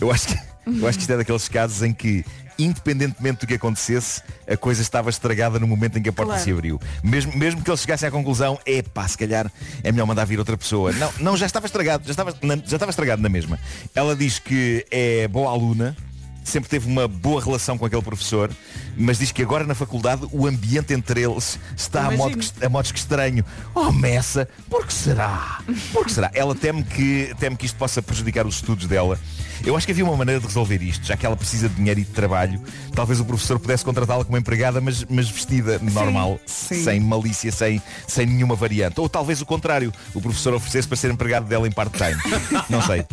Eu 0.00 0.10
acho 0.10 0.28
que, 0.28 0.34
eu 0.80 0.88
acho 0.88 0.96
que 0.98 1.02
isto 1.02 1.12
é 1.12 1.16
daqueles 1.18 1.46
casos 1.48 1.82
em 1.82 1.92
que, 1.92 2.24
independentemente 2.64 3.40
do 3.40 3.46
que 3.46 3.54
acontecesse, 3.54 4.22
a 4.48 4.56
coisa 4.56 4.82
estava 4.82 5.10
estragada 5.10 5.58
no 5.58 5.66
momento 5.66 5.98
em 5.98 6.02
que 6.02 6.08
a 6.08 6.12
porta 6.12 6.32
Claro. 6.32 6.44
se 6.44 6.50
abriu. 6.52 6.80
Mesmo, 7.02 7.36
mesmo 7.36 7.62
que 7.62 7.70
eles 7.70 7.80
chegassem 7.80 8.08
à 8.08 8.10
conclusão, 8.12 8.58
epá, 8.66 9.06
se 9.08 9.16
calhar 9.16 9.50
é 9.82 9.90
melhor 9.92 10.06
mandar 10.06 10.24
vir 10.24 10.38
outra 10.38 10.56
pessoa. 10.56 10.92
Não, 10.92 11.12
não 11.20 11.36
já 11.36 11.46
estava 11.46 11.66
estragado, 11.66 12.04
já 12.04 12.10
estava, 12.12 12.30
já 12.64 12.76
estava 12.76 12.90
estragado 12.90 13.22
na 13.22 13.28
mesma. 13.28 13.58
Ela 13.94 14.14
diz 14.14 14.38
que 14.38 14.86
é 14.90 15.26
boa 15.28 15.50
aluna, 15.50 15.96
sempre 16.44 16.68
teve 16.70 16.86
uma 16.88 17.06
boa 17.06 17.42
relação 17.42 17.76
com 17.78 17.84
aquele 17.86 18.02
professor, 18.02 18.50
mas 18.96 19.18
diz 19.18 19.30
que 19.30 19.42
agora 19.42 19.64
na 19.64 19.74
faculdade 19.74 20.26
o 20.32 20.46
ambiente 20.46 20.92
entre 20.92 21.22
eles 21.22 21.58
está 21.76 22.06
a 22.06 22.10
modo, 22.10 22.36
que, 22.38 22.64
a 22.64 22.68
modos 22.68 22.90
que 22.92 22.98
estranho. 22.98 23.44
Oh, 23.74 23.92
Messa, 23.92 24.48
por 24.68 24.86
que 24.86 24.92
será? 24.92 25.60
Por 25.92 26.04
que 26.06 26.12
será? 26.12 26.30
Ela 26.34 26.54
teme 26.54 26.82
que, 26.82 27.34
teme 27.38 27.56
que 27.56 27.66
isto 27.66 27.76
possa 27.76 28.02
prejudicar 28.02 28.46
os 28.46 28.56
estudos 28.56 28.86
dela. 28.86 29.18
Eu 29.64 29.76
acho 29.76 29.86
que 29.86 29.92
havia 29.92 30.04
uma 30.04 30.16
maneira 30.16 30.40
de 30.40 30.46
resolver 30.46 30.82
isto, 30.82 31.06
já 31.06 31.16
que 31.16 31.24
ela 31.26 31.36
precisa 31.36 31.68
de 31.68 31.74
dinheiro 31.74 32.00
e 32.00 32.04
de 32.04 32.10
trabalho. 32.10 32.60
Talvez 32.94 33.20
o 33.20 33.24
professor 33.24 33.58
pudesse 33.58 33.84
contratá-la 33.84 34.24
como 34.24 34.36
empregada, 34.36 34.80
mas, 34.80 35.04
mas 35.08 35.28
vestida 35.28 35.78
normal, 35.78 36.40
sim. 36.46 36.82
sem 36.82 37.00
malícia, 37.00 37.52
sem, 37.52 37.80
sem 38.06 38.26
nenhuma 38.26 38.54
variante. 38.54 39.00
Ou 39.00 39.08
talvez 39.08 39.40
o 39.40 39.46
contrário, 39.46 39.92
o 40.14 40.20
professor 40.20 40.54
oferecesse 40.54 40.88
para 40.88 40.96
ser 40.96 41.10
empregado 41.10 41.46
dela 41.46 41.66
em 41.68 41.72
part-time. 41.72 42.16
Não 42.68 42.80
sei. 42.82 43.04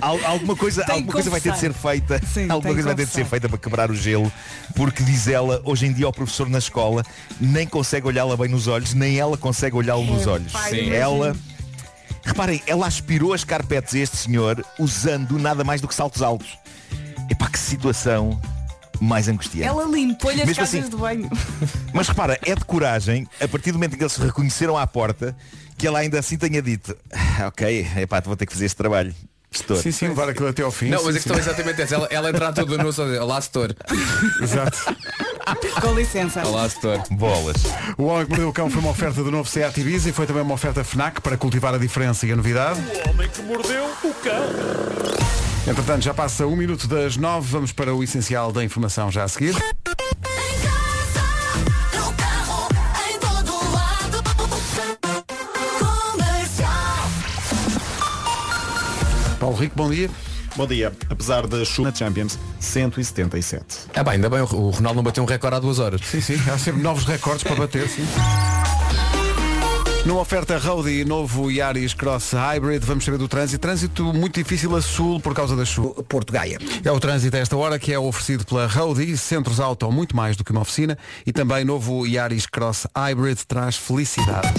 Al- 0.00 0.24
alguma 0.24 0.56
coisa, 0.56 0.84
Tem 0.84 0.96
alguma 0.96 1.12
coisa 1.12 1.30
vai 1.30 1.40
ter 1.40 1.52
de 1.52 1.58
ser 1.58 1.72
feita. 1.72 2.20
Sim, 2.26 2.50
alguma 2.50 2.74
coisa 2.74 2.88
vai 2.88 2.94
ter 2.96 3.06
de 3.06 3.12
ser 3.12 3.24
feita 3.24 3.48
para 3.48 3.58
quebrar 3.58 3.90
o 3.90 3.94
gelo, 3.94 4.30
porque 4.74 5.02
diz 5.02 5.28
ela, 5.28 5.60
hoje 5.64 5.86
em 5.86 5.92
dia 5.92 6.08
o 6.08 6.12
professor 6.12 6.48
na 6.48 6.58
escola 6.58 7.04
nem 7.40 7.66
consegue 7.66 8.06
olhá-la 8.06 8.36
bem 8.36 8.48
nos 8.48 8.66
olhos, 8.66 8.94
nem 8.94 9.18
ela 9.18 9.36
consegue 9.36 9.76
olhá-lo 9.76 10.04
nos 10.04 10.26
olhos. 10.26 10.52
Sim. 10.52 10.58
imagino. 10.86 10.94
Ela. 10.94 11.36
Reparem, 12.24 12.62
ela 12.66 12.86
aspirou 12.86 13.32
as 13.34 13.44
carpetes 13.44 13.94
a 13.94 13.98
este 13.98 14.16
senhor 14.16 14.64
usando 14.78 15.38
nada 15.38 15.62
mais 15.62 15.80
do 15.80 15.88
que 15.88 15.94
saltos 15.94 16.22
altos. 16.22 16.58
Epá, 17.30 17.48
que 17.48 17.58
situação 17.58 18.40
mais 19.00 19.28
angustiante. 19.28 19.66
Ela 19.68 19.84
limpou-lhe 19.84 20.40
as 20.40 20.46
Mesmo 20.46 20.62
casas 20.62 20.80
assim- 20.80 20.90
de 20.90 20.96
banho. 20.96 21.28
Mas 21.92 22.08
repara, 22.08 22.38
é 22.42 22.54
de 22.54 22.64
coragem, 22.64 23.26
a 23.40 23.48
partir 23.48 23.72
do 23.72 23.74
momento 23.78 23.94
em 23.94 23.98
que 23.98 24.02
eles 24.04 24.12
se 24.12 24.20
reconheceram 24.22 24.76
à 24.78 24.86
porta, 24.86 25.36
que 25.76 25.86
ela 25.86 25.98
ainda 25.98 26.18
assim 26.18 26.36
tenha 26.38 26.62
dito, 26.62 26.96
"Ah, 27.12 27.48
ok, 27.48 27.86
epá, 27.98 28.20
vou 28.20 28.36
ter 28.36 28.46
que 28.46 28.52
fazer 28.52 28.66
este 28.66 28.76
trabalho. 28.76 29.14
Gestor. 29.54 29.76
Sim, 29.76 29.92
sim, 29.92 30.08
levar 30.08 30.28
aquilo 30.28 30.48
até 30.48 30.62
ao 30.62 30.70
fim. 30.70 30.90
Não, 30.90 30.98
sim, 30.98 31.04
mas 31.06 31.16
a 31.16 31.18
questão 31.18 31.36
é 31.36 31.40
exatamente 31.40 31.82
essa. 31.82 31.94
Ela, 31.94 32.08
ela 32.10 32.30
entrar 32.30 32.52
toda 32.52 32.76
no 32.76 32.92
só 32.92 33.04
dizer, 33.04 33.20
Olá, 33.20 33.40
setor. 33.40 33.74
Exato. 34.42 34.78
Com 35.80 35.94
licença. 35.94 36.46
Olá, 36.46 36.68
setor. 36.68 37.02
Bolas. 37.10 37.56
O 37.96 38.04
Homem 38.04 38.24
que 38.24 38.30
Mordeu 38.30 38.48
o 38.48 38.52
Cão 38.52 38.70
foi 38.70 38.80
uma 38.80 38.90
oferta 38.90 39.22
do 39.22 39.30
novo 39.30 39.48
Seat 39.48 39.80
Ibiza 39.80 40.10
e 40.10 40.12
foi 40.12 40.26
também 40.26 40.42
uma 40.42 40.54
oferta 40.54 40.82
FNAC 40.82 41.20
para 41.20 41.36
cultivar 41.36 41.74
a 41.74 41.78
diferença 41.78 42.26
e 42.26 42.32
a 42.32 42.36
novidade. 42.36 42.80
O 42.80 43.10
homem 43.10 43.28
que 43.28 43.42
mordeu 43.42 43.84
o 43.84 44.14
cão. 44.14 45.34
Entretanto, 45.66 46.02
já 46.02 46.12
passa 46.12 46.46
um 46.46 46.56
minuto 46.56 46.86
das 46.86 47.16
nove, 47.16 47.48
vamos 47.50 47.72
para 47.72 47.94
o 47.94 48.02
essencial 48.02 48.52
da 48.52 48.62
informação 48.62 49.10
já 49.10 49.24
a 49.24 49.28
seguir. 49.28 49.54
Paulo 59.44 59.58
Rico, 59.58 59.76
bom 59.76 59.90
dia. 59.90 60.08
Bom 60.56 60.66
dia. 60.66 60.90
Apesar 61.10 61.46
da 61.46 61.62
chuva 61.66 61.90
na 61.90 61.94
Champions, 61.94 62.38
177. 62.58 63.90
Ah, 63.94 64.02
bem, 64.02 64.14
ainda 64.14 64.30
bem, 64.30 64.40
o 64.40 64.70
Ronaldo 64.70 64.96
não 64.96 65.02
bateu 65.02 65.22
um 65.22 65.26
recorde 65.26 65.56
há 65.56 65.60
duas 65.60 65.78
horas. 65.78 66.00
Sim, 66.00 66.22
sim, 66.22 66.40
há 66.50 66.56
sempre 66.56 66.80
novos 66.80 67.04
recordes 67.04 67.44
para 67.44 67.54
bater, 67.54 67.86
sim. 67.86 68.06
Numa 70.04 70.20
oferta 70.20 70.58
Roadie 70.58 71.02
novo 71.02 71.50
Yaris 71.50 71.94
Cross 71.94 72.32
Hybrid, 72.34 72.84
vamos 72.84 73.06
saber 73.06 73.16
do 73.16 73.26
trânsito. 73.26 73.58
Trânsito 73.58 74.04
muito 74.12 74.34
difícil 74.34 74.76
a 74.76 74.82
sul 74.82 75.18
por 75.18 75.34
causa 75.34 75.56
da 75.56 75.64
chuva. 75.64 76.02
Porto 76.02 76.30
Gaia. 76.30 76.58
É 76.84 76.92
o 76.92 77.00
trânsito 77.00 77.34
a 77.34 77.40
esta 77.40 77.56
hora 77.56 77.78
que 77.78 77.90
é 77.90 77.98
oferecido 77.98 78.44
pela 78.44 78.66
Roadie, 78.66 79.16
centros 79.16 79.60
auto 79.60 79.90
muito 79.90 80.14
mais 80.14 80.36
do 80.36 80.44
que 80.44 80.52
uma 80.52 80.60
oficina 80.60 80.98
e 81.26 81.32
também 81.32 81.64
novo 81.64 82.06
Yaris 82.06 82.46
Cross 82.46 82.86
Hybrid 82.94 83.38
traz 83.48 83.76
felicidade. 83.76 84.52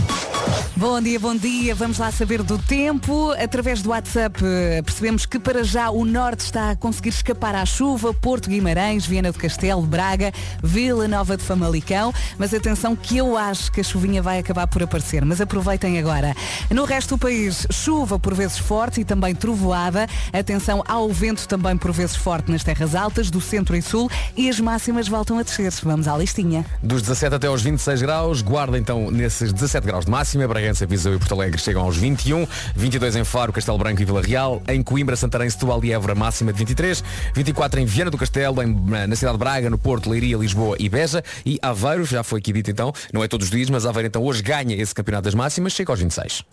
Bom 0.78 1.00
dia, 1.02 1.18
bom 1.18 1.34
dia. 1.34 1.74
Vamos 1.74 2.00
lá 2.00 2.12
saber 2.12 2.44
do 2.44 2.58
tempo. 2.58 3.32
Através 3.42 3.82
do 3.82 3.92
WhatsApp 3.92 4.44
eh, 4.44 4.82
percebemos 4.82 5.26
que 5.26 5.40
para 5.40 5.64
já 5.64 5.90
o 5.90 6.04
norte 6.04 6.42
está 6.42 6.72
a 6.72 6.76
conseguir 6.76 7.10
escapar 7.10 7.56
à 7.56 7.66
chuva. 7.66 8.14
Porto 8.14 8.50
Guimarães, 8.50 9.06
Viana 9.06 9.32
do 9.32 9.40
Castelo, 9.40 9.82
Braga, 9.84 10.34
Vila 10.62 11.08
Nova 11.08 11.38
de 11.38 11.44
Famalicão. 11.44 12.14
Mas 12.38 12.54
atenção 12.54 12.94
que 12.94 13.16
eu 13.16 13.38
acho 13.38 13.72
que 13.72 13.80
a 13.80 13.84
chuvinha 13.84 14.22
vai 14.22 14.38
acabar 14.38 14.68
por 14.68 14.84
aparecer. 14.84 15.24
Mas 15.24 15.35
aproveitem 15.42 16.00
agora. 16.00 16.36
No 16.70 16.86
resto 16.86 17.16
do 17.16 17.18
país, 17.18 17.68
chuva 17.72 18.18
por 18.18 18.34
vezes 18.34 18.58
forte 18.58 19.02
e 19.02 19.06
também 19.06 19.36
trovoada. 19.36 20.08
Atenção 20.32 20.84
ao 20.88 21.10
vento 21.10 21.48
também 21.48 21.78
por 21.78 21.92
vezes 21.92 22.16
forte 22.16 22.52
nas 22.52 22.64
terras 22.64 22.96
altas, 22.96 23.30
do 23.30 23.42
centro 23.42 23.76
e 23.76 23.82
sul. 23.82 24.10
E 24.36 24.50
as 24.50 24.60
máximas 24.60 25.08
voltam 25.08 25.38
a 25.38 25.44
descer. 25.44 25.66
Vamos 25.84 26.08
à 26.08 26.16
listinha. 26.16 26.66
Dos 26.82 27.02
17 27.02 27.36
até 27.36 27.48
aos 27.48 27.62
26 27.62 28.02
graus, 28.02 28.42
guarda 28.42 28.78
então 28.78 29.10
nesses 29.10 29.52
17 29.52 29.88
graus 29.88 30.06
de 30.06 30.12
máxima, 30.12 30.48
Bragança, 30.48 30.86
Viseu 30.86 31.16
e 31.16 31.18
Porto 31.18 31.34
Alegre 31.34 31.60
chegam 31.60 31.82
aos 31.82 31.98
21, 31.98 32.48
22 32.76 33.16
em 33.16 33.24
Faro, 33.24 33.52
Castelo 33.52 33.78
Branco 33.78 34.02
e 34.02 34.06
Vila 34.06 34.22
Real, 34.22 34.62
em 34.68 34.84
Coimbra, 34.84 35.16
Santarém, 35.16 35.50
Setúbal 35.50 35.84
e 35.84 35.92
Évora 35.92 36.14
máxima 36.14 36.54
de 36.54 36.60
23, 36.60 37.04
24 37.34 37.80
em 37.80 37.86
Viana 37.86 38.12
do 38.12 38.18
Castelo, 38.18 38.62
em, 38.62 38.76
na 39.08 39.16
cidade 39.16 39.38
de 39.38 39.40
Braga, 39.40 39.70
no 39.70 39.78
Porto, 39.78 40.10
Leiria, 40.10 40.38
Lisboa 40.38 40.76
e 40.80 40.88
Beja 40.88 41.24
e 41.46 41.58
Aveiro, 41.62 42.06
já 42.06 42.24
foi 42.24 42.40
aqui 42.40 42.54
dito 42.54 42.70
então, 42.70 42.94
não 43.12 43.24
é 43.24 43.28
todos 43.28 43.48
os 43.48 43.52
dias, 43.52 43.70
mas 43.70 43.86
Aveiro 43.86 44.08
então 44.08 44.24
hoje 44.24 44.42
ganha 44.42 44.76
esse 44.76 44.94
campeonato 44.94 45.25
das 45.26 45.34
máximas, 45.34 45.74
chega 45.74 45.92
aos 45.92 46.00
26. 46.00 46.44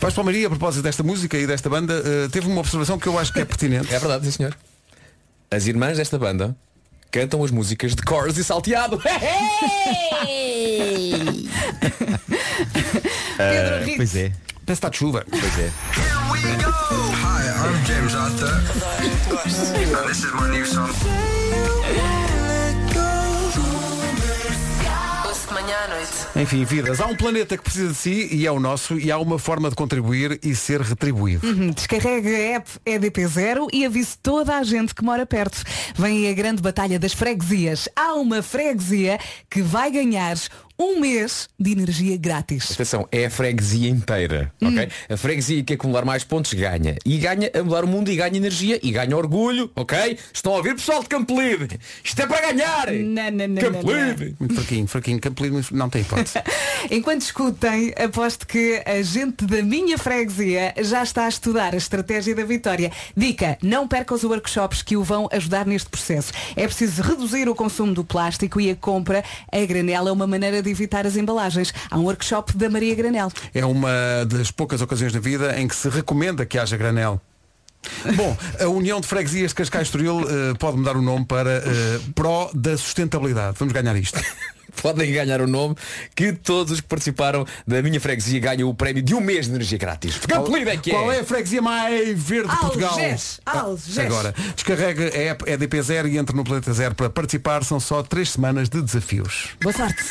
Vais 0.00 0.14
para 0.14 0.22
o 0.22 0.24
Maria, 0.24 0.46
a 0.46 0.50
propósito 0.50 0.82
desta 0.82 1.02
música 1.02 1.36
e 1.38 1.46
desta 1.46 1.68
banda, 1.68 2.02
eh, 2.04 2.28
teve 2.30 2.46
uma 2.48 2.60
observação 2.60 2.98
que 2.98 3.06
eu 3.06 3.18
acho 3.18 3.32
que 3.32 3.40
é 3.40 3.44
pertinente. 3.44 3.86
É 3.94 3.98
verdade, 3.98 4.24
sim 4.24 4.32
senhor. 4.32 4.56
As 5.50 5.66
irmãs 5.66 5.96
desta 5.98 6.18
banda 6.18 6.56
cantam 7.10 7.44
as 7.44 7.50
músicas 7.50 7.94
de 7.94 8.02
Chorus 8.08 8.36
e 8.38 8.44
Salteado. 8.44 8.98
Pedro 13.36 13.74
Ah, 13.92 13.96
pois 13.96 14.16
é. 14.16 14.30
Parece 14.30 14.34
que 14.66 14.72
está 14.72 14.88
de 14.88 14.96
chuva. 14.96 15.24
Pois 15.30 15.58
é. 15.58 15.70
Hi, 15.92 17.44
I'm 17.62 17.84
James 17.86 18.14
Arthur. 18.14 18.62
this 20.08 20.24
is 20.24 20.32
my 20.32 20.48
new 20.50 20.64
song. 20.64 21.45
Enfim, 26.38 26.64
vidas. 26.64 27.00
Há 27.00 27.06
um 27.06 27.16
planeta 27.16 27.56
que 27.56 27.62
precisa 27.62 27.88
de 27.88 27.94
si 27.94 28.28
e 28.30 28.46
é 28.46 28.50
o 28.50 28.60
nosso 28.60 28.98
e 28.98 29.10
há 29.10 29.18
uma 29.18 29.38
forma 29.38 29.70
de 29.70 29.74
contribuir 29.74 30.38
e 30.42 30.54
ser 30.54 30.82
retribuído. 30.82 31.46
Uhum, 31.46 31.70
Descarrega 31.70 32.28
a 32.28 32.56
app 32.56 32.70
EDP0 32.84 33.68
e 33.72 33.86
avise 33.86 34.18
toda 34.18 34.56
a 34.56 34.62
gente 34.62 34.94
que 34.94 35.02
mora 35.02 35.24
perto. 35.24 35.62
Vem 35.94 36.28
a 36.28 36.34
grande 36.34 36.60
batalha 36.60 36.98
das 36.98 37.14
freguesias. 37.14 37.88
Há 37.96 38.14
uma 38.14 38.42
freguesia 38.42 39.18
que 39.48 39.62
vai 39.62 39.90
ganhar 39.90 40.36
um 40.78 41.00
mês 41.00 41.48
de 41.58 41.72
energia 41.72 42.16
grátis. 42.16 42.72
Atenção, 42.72 43.08
é 43.10 43.26
a 43.26 43.30
freguesia 43.30 43.88
inteira, 43.88 44.52
ok? 44.62 44.88
A 45.08 45.16
freguesia 45.16 45.62
que 45.62 45.74
acumular 45.74 46.04
mais 46.04 46.24
pontos 46.24 46.52
ganha. 46.52 46.96
E 47.04 47.18
ganha 47.18 47.50
a 47.54 47.62
mudar 47.62 47.84
o 47.84 47.88
mundo 47.88 48.10
e 48.10 48.16
ganha 48.16 48.36
energia 48.36 48.78
e 48.82 48.90
ganha 48.90 49.16
orgulho, 49.16 49.70
ok? 49.74 50.18
Estão 50.32 50.52
a 50.52 50.56
ouvir 50.56 50.74
pessoal 50.74 51.02
de 51.02 51.08
Campolide? 51.08 51.78
Isto 52.04 52.22
é 52.22 52.26
para 52.26 52.52
ganhar! 52.52 52.92
Não, 52.92 53.30
não, 53.30 53.48
não, 53.48 53.62
Campolide! 53.62 54.36
Muito 54.38 54.54
fraquinho, 54.54 54.86
fraquinho, 54.86 55.20
Campolide 55.20 55.66
não 55.72 55.88
tem 55.88 56.02
hipótese. 56.02 56.34
Enquanto 56.90 57.22
escutem, 57.22 57.94
aposto 57.96 58.46
que 58.46 58.82
a 58.84 59.00
gente 59.02 59.44
da 59.46 59.62
minha 59.62 59.96
freguesia 59.96 60.74
já 60.80 61.02
está 61.02 61.24
a 61.24 61.28
estudar 61.28 61.74
a 61.74 61.76
estratégia 61.76 62.34
da 62.34 62.44
vitória. 62.44 62.92
Dica, 63.16 63.58
não 63.62 63.88
perca 63.88 64.14
os 64.14 64.24
workshops 64.24 64.82
que 64.82 64.96
o 64.96 65.02
vão 65.02 65.28
ajudar 65.32 65.66
neste 65.66 65.88
processo. 65.88 66.32
É 66.54 66.66
preciso 66.66 67.02
reduzir 67.02 67.48
o 67.48 67.54
consumo 67.54 67.94
do 67.94 68.04
plástico 68.04 68.60
e 68.60 68.70
a 68.70 68.76
compra 68.76 69.24
a 69.50 69.64
granel 69.64 70.08
é 70.08 70.12
uma 70.12 70.26
maneira 70.26 70.62
de 70.62 70.65
evitar 70.68 71.06
as 71.06 71.16
embalagens. 71.16 71.72
Há 71.90 71.98
um 71.98 72.04
workshop 72.04 72.56
da 72.56 72.68
Maria 72.68 72.94
Granel. 72.94 73.30
É 73.54 73.64
uma 73.64 74.24
das 74.26 74.50
poucas 74.50 74.80
ocasiões 74.80 75.12
na 75.12 75.20
vida 75.20 75.58
em 75.60 75.66
que 75.68 75.76
se 75.76 75.88
recomenda 75.88 76.44
que 76.44 76.58
haja 76.58 76.76
granel. 76.76 77.20
Bom, 78.16 78.36
a 78.60 78.66
União 78.66 79.00
de 79.00 79.06
Freguesias 79.06 79.50
de 79.50 79.54
Cascais 79.54 79.88
Estoril 79.88 80.20
eh, 80.20 80.54
pode 80.58 80.76
mudar 80.76 80.96
o 80.96 81.02
nome 81.02 81.24
para 81.24 81.50
eh, 81.50 82.00
Pró 82.14 82.50
da 82.52 82.76
Sustentabilidade. 82.76 83.56
Vamos 83.58 83.72
ganhar 83.72 83.96
isto. 83.96 84.20
Podem 84.82 85.10
ganhar 85.10 85.40
o 85.40 85.46
nome 85.46 85.74
que 86.14 86.32
todos 86.32 86.72
os 86.72 86.80
que 86.80 86.86
participaram 86.86 87.46
da 87.66 87.80
minha 87.80 87.98
freguesia 87.98 88.38
ganham 88.38 88.68
o 88.68 88.74
prémio 88.74 89.02
de 89.02 89.14
um 89.14 89.20
mês 89.20 89.46
de 89.46 89.52
energia 89.54 89.78
grátis. 89.78 90.18
Campolide 90.18 90.68
é 90.68 90.76
que 90.76 90.90
Qual 90.90 91.10
é 91.10 91.16
é? 91.16 91.20
a 91.20 91.24
freguesia 91.24 91.62
mais 91.62 92.18
verde 92.18 92.50
de 92.50 92.56
Portugal? 92.56 92.90
Algés, 92.90 93.40
Algés. 93.46 93.98
Agora, 93.98 94.34
descarrega 94.54 95.04
a 95.04 95.18
app 95.30 95.44
EDP0 95.44 96.12
e 96.12 96.18
entre 96.18 96.36
no 96.36 96.44
Planeta 96.44 96.72
Zero 96.74 96.94
para 96.94 97.08
participar. 97.08 97.64
São 97.64 97.80
só 97.80 98.02
três 98.02 98.30
semanas 98.30 98.68
de 98.68 98.82
desafios. 98.82 99.56
Boa 99.62 99.72
sorte. 99.72 100.04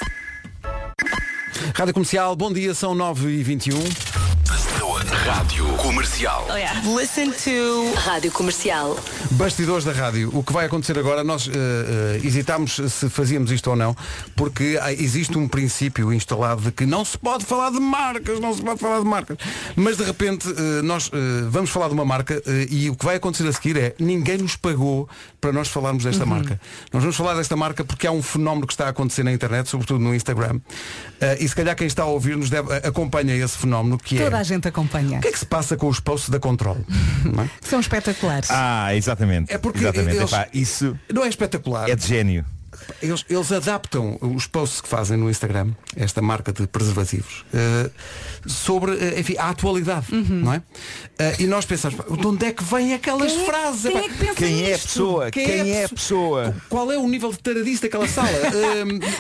Rádio 1.74 1.94
Comercial, 1.94 2.36
bom 2.36 2.52
dia, 2.52 2.74
são 2.74 2.96
9h21. 2.96 4.65
Rádio 5.26 5.66
Comercial. 5.78 6.46
Oh, 6.50 6.56
yeah. 6.56 6.80
Listen 6.96 7.32
to 7.32 7.94
Rádio 7.96 8.32
Comercial. 8.32 8.96
Bastidores 9.32 9.84
da 9.84 9.92
rádio. 9.92 10.30
O 10.32 10.44
que 10.44 10.54
vai 10.54 10.68
acontecer 10.68 10.98
agora, 11.00 11.24
nós 11.24 11.48
eh, 11.48 11.52
eh, 11.52 12.22
hesitámos 12.24 12.76
se 12.90 13.10
fazíamos 13.10 13.52
isto 13.52 13.72
ou 13.72 13.76
não, 13.76 13.96
porque 14.36 14.78
existe 15.00 15.36
um 15.38 15.48
princípio 15.48 16.14
instalado 16.14 16.62
de 16.62 16.72
que 16.72 16.86
não 16.86 17.04
se 17.04 17.18
pode 17.18 17.44
falar 17.44 17.72
de 17.72 17.80
marcas, 17.80 18.40
não 18.40 18.54
se 18.54 18.62
pode 18.62 18.80
falar 18.80 19.00
de 19.00 19.06
marcas. 19.06 19.38
Mas 19.76 19.98
de 19.98 20.04
repente 20.04 20.48
eh, 20.48 20.82
nós 20.84 21.10
vamos 21.50 21.72
falar 21.72 21.88
de 21.88 21.94
uma 21.96 22.06
marca 22.06 22.42
e 22.70 22.90
o 22.90 22.96
que 22.96 23.04
vai 23.06 23.16
acontecer 23.16 23.48
a 23.48 23.52
seguir 23.52 23.78
é 23.78 23.96
ninguém 24.00 24.38
nos 24.38 24.56
pagou 24.56 25.10
para 25.42 25.52
nós 25.52 25.68
falarmos 25.68 26.04
desta 26.04 26.24
Uhum. 26.24 26.30
marca. 26.30 26.60
Nós 26.94 27.02
vamos 27.02 27.16
falar 27.16 27.34
desta 27.36 27.56
marca 27.56 27.84
porque 27.84 28.06
há 28.06 28.12
um 28.12 28.22
fenómeno 28.22 28.68
que 28.68 28.74
está 28.74 28.86
a 28.86 28.90
acontecer 28.90 29.24
na 29.24 29.32
internet, 29.32 29.70
sobretudo 29.70 30.00
no 30.00 30.14
Instagram. 30.14 30.60
E 31.40 31.48
se 31.48 31.56
calhar 31.56 31.76
quem 31.76 31.88
está 31.88 32.04
a 32.04 32.06
ouvir-nos 32.08 32.50
deve, 32.50 32.74
acompanha 32.76 33.36
esse 33.36 33.58
fenómeno 33.58 33.98
que 33.98 34.18
Toda 34.18 34.38
é. 34.38 34.40
a 34.40 34.44
gente 34.44 34.68
acompanha. 34.68 35.15
O 35.18 35.22
que 35.22 35.28
é 35.28 35.32
que 35.32 35.40
se 35.40 35.46
passa 35.46 35.76
com 35.78 35.88
os 35.88 36.00
posts 36.00 36.30
da 36.30 36.40
Control? 36.40 36.78
Não 37.24 37.44
é? 37.44 37.50
São 37.62 37.80
espetaculares. 37.80 38.50
Ah, 38.52 38.94
exatamente. 38.96 39.52
É 39.54 39.58
porque 39.58 39.80
exatamente. 39.80 40.18
eles- 40.18 40.32
Epá, 40.32 40.48
isso 40.54 40.98
Não 41.14 41.24
é 41.24 41.28
espetacular. 41.30 41.90
é 41.90 41.96
de 41.96 42.08
gênio. 42.08 42.46
Eles, 43.02 43.26
eles 43.30 43.52
adaptam 43.52 44.18
os 44.22 44.48
posts 44.48 44.82
que 44.82 44.88
fazem 44.88 45.18
no 45.18 45.30
Instagram, 45.30 45.72
esta 45.96 46.22
marca 46.22 46.52
de 46.54 46.68
preservativos, 46.68 47.44
eh, 47.54 47.90
sobre 48.46 48.94
eh, 48.94 49.20
enfim, 49.20 49.36
a 49.38 49.50
atualidade, 49.50 50.08
Uhum. 50.14 50.24
não 50.44 50.54
é? 50.54 50.62
Eh, 51.18 51.36
e 51.40 51.48
nós 51.48 51.66
pensamos, 51.66 51.98
"Pá, 51.98 52.04
de 52.16 52.28
onde 52.28 52.46
é 52.46 52.52
que 52.52 52.64
vêm 52.64 52.94
aquelas 52.94 53.32
Quem 53.32 53.42
é- 53.42 53.46
frases? 53.46 53.92
quem 53.92 53.98
é 53.98 54.10
que 54.10 54.18
pensa 54.18 54.34
Quem 54.36 54.64
é 54.64 54.76
a 54.76 54.80
pessoa? 54.80 55.32
Quem, 55.32 55.72
é 55.72 55.86
a 55.86 55.90
pessoa? 55.90 56.56
Qual 56.70 56.92
é 56.92 56.98
o 56.98 57.08
nível 57.08 57.32
de 57.32 57.40
taradice 57.40 57.82
daquela 57.84 58.08
sala? 58.08 58.30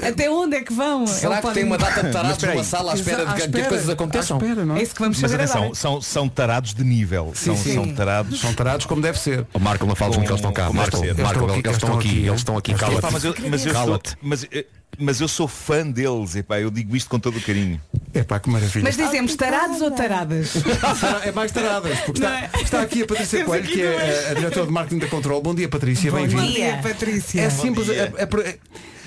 Eh, 0.01 0.07
Até 0.09 0.29
onde 0.29 0.57
é 0.57 0.61
que 0.63 0.73
vão? 0.73 1.05
Será 1.07 1.41
que 1.41 1.51
tem 1.53 1.63
uma 1.63 1.77
data 1.77 2.03
de 2.03 2.11
tarados 2.11 2.41
numa 2.43 2.63
sala 2.63 2.91
à 2.91 2.95
espera 2.95 3.25
de 3.25 3.33
que, 3.49 3.61
as 3.61 3.67
coisas 3.67 3.89
aconteçam? 3.89 4.37
espera, 4.37 4.65
não 4.65 4.75
é? 4.75 4.79
É 4.79 4.83
isso 4.83 4.93
que 4.93 5.01
vamos 5.01 5.19
Mas 5.21 5.33
atenção, 5.33 5.73
são, 5.73 6.01
são 6.01 6.29
tarados 6.29 6.73
de 6.73 6.83
nível. 6.83 7.31
são, 7.35 7.55
sim. 7.57 7.73
são 7.73 7.93
tarados. 7.93 8.39
São 8.39 8.53
tarados 8.53 8.85
como 8.85 9.01
deve 9.01 9.19
ser. 9.19 9.45
O 9.53 9.59
Marco 9.59 9.85
não 9.85 9.95
fala 9.95 10.13
Com- 10.13 10.21
que 10.21 10.27
eles 10.27 10.35
estão 10.35 10.51
cá. 10.53 10.71
Marco, 10.71 10.97
Eles 11.03 11.17
estão 11.19 11.97
aqui, 11.97 12.25
eles 12.27 12.37
estão 12.37 12.57
aqui, 12.57 12.69
Eles 12.71 12.81
estão 12.81 13.01
cala-te. 13.01 13.54
Mas, 13.63 13.65
eu, 13.65 13.73
Cala-te. 13.73 14.17
mas, 14.21 14.47
eh, 14.51 14.65
mas 14.97 15.21
eu 15.21 15.27
sou 15.27 15.47
fã 15.47 15.85
deles. 15.89 16.35
Epá, 16.35 16.59
eu 16.59 16.69
digo 16.71 16.95
isto 16.95 17.09
com 17.09 17.19
todo 17.19 17.37
o 17.37 17.41
carinho. 17.41 17.81
É 18.13 18.23
pá, 18.23 18.39
que 18.39 18.49
maravilha. 18.49 18.83
Mas 18.83 18.95
dizemos 18.95 19.35
tarados 19.35 19.81
ou 19.81 19.91
taradas? 19.91 20.53
é 21.23 21.31
mais 21.31 21.51
taradas, 21.51 21.99
porque 21.99 22.19
está, 22.23 22.39
é? 22.41 22.49
está 22.61 22.81
aqui 22.81 23.03
a 23.03 23.05
Patrícia 23.07 23.39
Temos 23.39 23.51
Coelho, 23.51 23.67
que 23.67 23.81
é 23.81 24.27
a, 24.27 24.31
a 24.31 24.33
diretora 24.35 24.65
de 24.67 24.71
marketing 24.71 24.99
da 24.99 25.07
Control. 25.07 25.41
Bom 25.41 25.53
dia, 25.55 25.67
Patrícia, 25.69 26.11
Bom 26.11 26.17
bem-vinda. 26.17 26.45
dia, 26.47 26.79
Patrícia. 26.81 27.41
É 27.41 27.49
simples. 27.49 27.89
é- 27.89 28.11
é 28.17 28.23
é- 28.49 28.57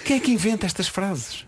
quem 0.04 0.16
é 0.16 0.20
que 0.20 0.30
inventa 0.30 0.64
estas 0.66 0.88
frases? 0.88 1.44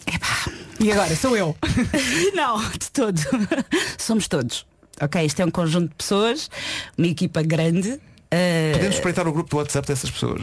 E 0.79 0.93
agora, 0.93 1.15
sou 1.17 1.37
eu. 1.37 1.57
Não, 2.35 2.61
de 2.71 2.91
todo. 2.93 3.19
Somos 3.99 4.29
todos. 4.29 4.67
Ok, 5.01 5.25
isto 5.25 5.41
é 5.41 5.45
um 5.47 5.51
conjunto 5.51 5.89
de 5.89 5.95
pessoas, 5.95 6.51
uma 6.97 7.07
equipa 7.07 7.43
grande. 7.43 7.99
Eh, 8.31 8.71
Podemos 8.75 8.95
espreitar 8.97 9.27
o 9.27 9.33
grupo 9.33 9.51
do 9.51 9.57
WhatsApp 9.57 9.87
dessas 9.89 10.11
pessoas. 10.11 10.43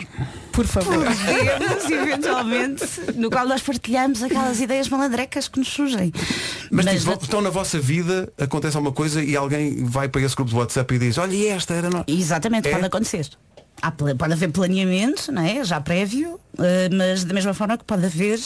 Por 0.52 0.66
favor. 0.68 1.06
podemos, 1.06 1.90
eventualmente, 1.90 2.86
no 3.16 3.30
qual 3.30 3.48
nós 3.48 3.62
partilhamos 3.62 4.22
aquelas 4.24 4.60
ideias 4.60 4.90
malandrecas 4.90 5.48
que 5.48 5.60
nos 5.60 5.68
surgem. 5.70 6.12
Mas, 6.72 6.86
Mas 6.86 6.96
tipo, 7.00 7.12
na- 7.12 7.18
então 7.24 7.42
na 7.42 7.50
vossa 7.50 7.80
vida 7.80 8.32
acontece 8.38 8.76
alguma 8.76 8.94
coisa 8.94 9.24
e 9.24 9.36
alguém 9.36 9.84
vai 9.86 10.10
para 10.10 10.22
esse 10.22 10.36
grupo 10.36 10.52
do 10.52 10.58
WhatsApp 10.58 10.94
e 10.96 11.00
diz, 11.00 11.18
olha 11.18 11.34
e 11.34 11.48
esta 11.48 11.74
era 11.74 11.90
nós. 11.90 12.04
Exatamente, 12.08 12.68
É? 12.68 12.72
pode 12.72 12.86
acontecer. 12.86 13.28
Há 13.80 13.92
pode 13.92 14.34
haver 14.34 14.50
planeamento, 14.52 15.32
não 15.32 15.44
é? 15.44 15.64
já 15.64 15.80
prévio, 15.80 16.40
eh, 16.58 16.90
mas 16.92 17.24
da 17.24 17.32
mesma 17.32 17.54
forma 17.54 17.78
que 17.78 17.84
pode 17.84 18.04
haver 18.06 18.40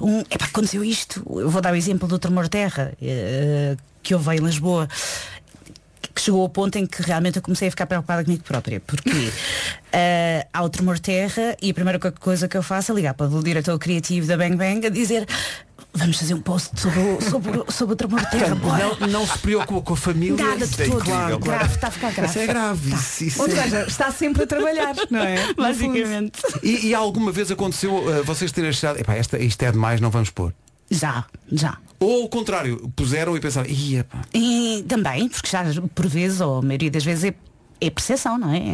um. 0.00 0.20
Epá, 0.20 0.46
aconteceu 0.46 0.82
isto. 0.82 1.22
Eu 1.38 1.50
vou 1.50 1.60
dar 1.60 1.72
o 1.74 1.76
exemplo 1.76 2.08
do 2.08 2.18
tremor 2.18 2.44
de 2.44 2.50
terra, 2.50 2.92
eh, 3.02 3.76
que 4.02 4.14
houve 4.14 4.34
em 4.34 4.38
Lisboa. 4.38 4.88
Que 6.14 6.20
chegou 6.20 6.42
ao 6.42 6.48
ponto 6.48 6.76
em 6.76 6.86
que 6.86 7.02
realmente 7.02 7.36
eu 7.36 7.42
comecei 7.42 7.68
a 7.68 7.70
ficar 7.70 7.86
preocupada 7.86 8.24
comigo 8.24 8.42
própria. 8.42 8.80
Porque 8.80 9.10
eh, 9.92 10.46
há 10.52 10.62
o 10.62 10.68
tremor 10.68 10.98
terra 10.98 11.56
e 11.62 11.70
a 11.70 11.74
primeira 11.74 11.98
co- 11.98 12.12
coisa 12.12 12.48
que 12.48 12.56
eu 12.56 12.62
faço 12.62 12.92
é 12.92 12.94
ligar 12.94 13.14
para 13.14 13.26
o 13.28 13.42
diretor 13.42 13.78
criativo 13.78 14.26
da 14.26 14.36
Bang 14.36 14.56
Bang 14.56 14.86
a 14.86 14.90
dizer 14.90 15.26
vamos 15.92 16.18
fazer 16.18 16.34
um 16.34 16.40
post 16.40 16.78
sobre 16.80 17.00
o, 17.00 17.20
sobre, 17.20 17.72
sobre 17.72 17.94
o 17.94 17.96
tremor 17.96 18.24
terra. 18.26 18.54
bora." 18.54 18.96
Não, 19.00 19.06
não 19.08 19.26
se 19.26 19.38
preocupa 19.38 19.80
com 19.82 19.94
a 19.94 19.96
família. 19.96 20.36
Nada 20.44 20.66
de 20.66 20.82
é 20.82 20.86
todo. 20.86 20.98
incrível. 21.00 21.38
Grave, 21.38 21.74
está 21.74 21.88
a 21.88 21.90
ficar 21.90 22.12
grave. 22.12 22.28
Isso 22.30 22.38
é 22.38 22.46
grave. 22.46 22.94
Isso, 22.94 23.24
isso 23.24 23.42
Ou 23.42 23.48
é- 23.48 23.50
seja, 23.62 23.82
está 23.86 24.10
sempre 24.12 24.42
a 24.44 24.46
trabalhar, 24.46 24.94
não 25.10 25.20
é? 25.20 25.52
Basicamente. 25.54 26.40
E, 26.62 26.88
e 26.88 26.94
alguma 26.94 27.32
vez 27.32 27.50
aconteceu 27.50 27.94
uh, 27.94 28.22
vocês 28.24 28.52
terem 28.52 28.70
achado, 28.70 28.98
"Epá, 29.00 29.14
esta, 29.14 29.38
isto 29.38 29.62
é 29.62 29.72
demais, 29.72 30.00
não 30.00 30.10
vamos 30.10 30.30
pôr. 30.30 30.52
Já, 30.90 31.24
já. 31.50 31.78
Ou 32.00 32.22
ao 32.22 32.28
contrário, 32.28 32.90
puseram 32.96 33.36
e 33.36 33.40
pensaram, 33.40 33.68
ia 33.68 34.04
pá. 34.04 34.22
E 34.34 34.84
também, 34.88 35.28
porque 35.28 35.48
já 35.48 35.62
por 35.94 36.06
vezes, 36.06 36.40
ou 36.40 36.58
a 36.58 36.62
maioria 36.62 36.90
das 36.90 37.04
vezes 37.04 37.24
é, 37.24 37.34
é 37.80 37.90
percepção, 37.90 38.38
não 38.38 38.52
é? 38.52 38.72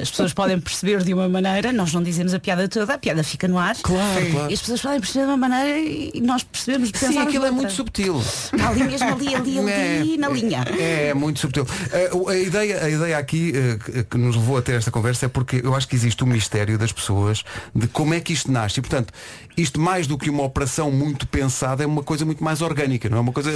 As 0.00 0.10
pessoas 0.10 0.32
podem 0.32 0.58
perceber 0.58 1.02
de 1.02 1.12
uma 1.12 1.28
maneira, 1.28 1.72
nós 1.72 1.92
não 1.92 2.02
dizemos 2.02 2.32
a 2.34 2.38
piada 2.40 2.68
toda, 2.68 2.94
a 2.94 2.98
piada 2.98 3.22
fica 3.22 3.46
no 3.46 3.58
ar. 3.58 3.76
Claro, 3.82 4.30
claro. 4.30 4.50
E 4.50 4.54
as 4.54 4.60
pessoas 4.60 4.80
podem 4.80 5.00
perceber 5.00 5.24
de 5.26 5.30
uma 5.30 5.36
maneira 5.36 5.78
e 5.78 6.20
nós 6.20 6.42
percebemos 6.42 6.90
de 6.90 6.98
Sim, 6.98 7.18
aquilo 7.18 7.44
é 7.46 7.50
muito 7.50 7.72
subtil. 7.72 8.18
Está 8.18 8.68
ali 8.68 8.84
mesmo, 8.84 9.08
ali, 9.08 9.34
ali, 9.34 9.58
ali, 9.98 10.16
na 10.16 10.28
linha. 10.28 10.64
É, 10.78 11.08
é 11.08 11.14
muito 11.14 11.38
subtil. 11.40 11.66
Eh, 11.92 12.10
o- 12.12 12.28
a, 12.28 12.36
ideia, 12.36 12.82
a 12.84 12.88
ideia 12.88 13.18
aqui 13.18 13.52
eh, 13.54 13.78
que- 13.84 14.04
que 14.04 14.16
nos 14.18 14.36
levou 14.36 14.56
a 14.56 14.62
ter 14.62 14.72
esta 14.76 14.90
conversa 14.90 15.26
é 15.26 15.28
porque 15.28 15.60
eu 15.62 15.74
acho 15.74 15.86
que 15.86 15.94
existe 15.94 16.22
um 16.24 16.26
mistério 16.26 16.78
das 16.78 16.92
pessoas 16.92 17.44
de 17.74 17.86
como 17.88 18.14
é 18.14 18.20
que 18.20 18.32
isto 18.32 18.50
nasce. 18.50 18.78
E 18.80 18.82
portanto, 18.82 19.12
isto 19.56 19.80
mais 19.80 20.06
do 20.06 20.16
que 20.16 20.30
uma 20.30 20.42
operação 20.42 20.90
muito 20.90 21.26
pensada 21.26 21.82
é 21.84 21.86
uma 21.86 22.02
coisa 22.02 22.24
muito 22.24 22.42
mais 22.42 22.62
orgânica, 22.62 23.08
não 23.08 23.18
é 23.18 23.20
uma 23.20 23.32
coisa 23.32 23.50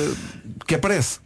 que 0.67 0.75
aparece. 0.75 1.19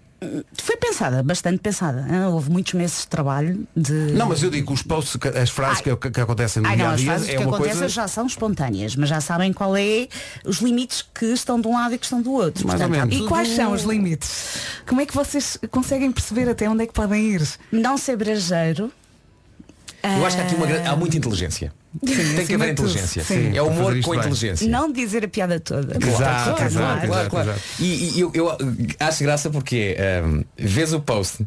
Foi 0.63 0.77
pensada, 0.77 1.23
bastante 1.23 1.59
pensada. 1.59 2.07
hein? 2.11 2.25
Houve 2.33 2.51
muitos 2.51 2.73
meses 2.75 3.01
de 3.03 3.09
trabalho 3.09 3.67
de. 3.77 3.93
Não, 3.93 4.29
mas 4.29 4.43
eu 4.43 4.51
digo, 4.51 4.73
os 4.73 4.83
posts, 4.83 5.17
que- 5.17 5.29
as 5.29 5.51
frases 5.51 5.81
que, 5.81 5.95
que 6.11 6.21
acontecem 6.21 6.63
no 6.63 6.69
Ai, 6.69 6.77
dia 6.77 6.85
não, 6.85 6.91
a 6.91 6.95
as 6.95 7.01
dia 7.01 7.11
frases 7.11 7.29
é 7.29 7.33
que 7.33 7.39
uma 7.39 7.49
acontecem 7.57 7.79
coisa. 7.81 7.89
já 7.95 8.09
são 8.09 8.27
espontâneas, 8.27 8.97
mas 8.97 9.09
já 9.09 9.21
sabem 9.21 9.53
qual 9.53 9.77
é 9.77 10.09
os 10.45 10.59
limites 10.59 11.03
que 11.15 11.27
estão 11.27 11.61
de 11.61 11.69
um 11.69 11.75
lado 11.75 11.95
e 11.95 11.99
que 11.99 12.05
estão 12.05 12.21
do 12.23 12.33
outro. 12.33 12.67
Mais 12.67 12.81
ou 12.81 12.87
Portanto, 12.89 13.03
há 13.03 13.07
menos. 13.07 13.25
E 13.25 13.29
quais 13.29 13.49
são 13.49 13.73
os 13.73 13.83
limites? 13.85 14.57
Como 14.87 15.01
é 15.01 15.07
que 15.07 15.15
vocês 15.15 15.59
conseguem 15.71 16.11
perceber 16.13 16.49
até 16.49 16.69
onde 16.69 16.85
é 16.85 16.87
que 16.87 16.93
podem 16.93 17.23
ir? 17.35 17.43
Não 17.73 17.97
ser 17.99 18.17
brejeiro. 18.17 18.91
Eu 20.03 20.27
acho 20.27 20.37
que 20.37 20.43
há 20.43 20.45
aqui 20.47 20.55
uma, 20.55 20.67
há 20.91 20.97
muita 20.97 21.17
inteligência. 21.17 21.73
Tem 22.05 22.47
que 22.47 22.55
haver 22.55 22.71
inteligência. 22.73 23.23
sim. 23.23 23.57
É 23.57 23.63
humor 23.63 23.99
com 24.01 24.11
bem. 24.11 24.21
inteligência. 24.21 24.69
Não 24.69 24.91
dizer 24.91 25.25
a 25.25 25.29
piada 25.29 25.61
toda. 25.61 25.99
Claro, 25.99 26.07
Exato, 26.15 26.45
claro, 26.45 26.65
exato, 26.65 26.73
claro, 26.73 27.05
exato, 27.05 27.31
claro. 27.31 27.51
exato. 27.51 27.63
E, 27.81 28.17
e 28.17 28.21
eu, 28.21 28.31
eu 28.35 28.59
acho 28.99 29.23
graça 29.25 29.51
porque 29.51 29.95
ehm, 29.99 30.43
vês 30.57 30.93
o 30.93 31.01
post 31.01 31.47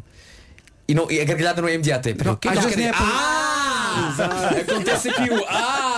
e, 0.88 0.94
não, 0.94 1.10
e 1.10 1.20
a 1.20 1.24
gargalhada 1.24 1.60
não 1.60 1.68
é 1.68 1.74
imediata. 1.74 2.08
É, 2.08 2.14
"Pera, 2.14 2.32
o 2.32 2.36
que 2.36 2.48
é 2.48 2.52
que 2.52 2.82
é 2.82 2.90
Ah! 2.94 4.14
Acontece 4.60 5.10
aqui 5.10 5.30
o 5.30 5.44
Ah! 5.48 5.97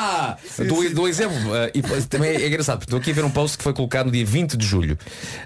Do, 0.59 0.95
do 0.95 1.09
exemplo. 1.09 1.55
eh, 1.55 1.73
e 1.75 1.83
também 1.83 2.31
é 2.31 2.47
engraçado, 2.47 2.79
porque 2.79 2.89
estou 2.89 2.99
aqui 3.01 3.11
a 3.11 3.15
ver 3.15 3.25
um 3.25 3.31
post 3.31 3.57
que 3.59 3.65
foi 3.65 3.73
colocado 3.73 4.07
no 4.07 4.13
dia 4.13 4.25
20 4.25 4.57
de 4.57 4.67
julho. 4.67 4.99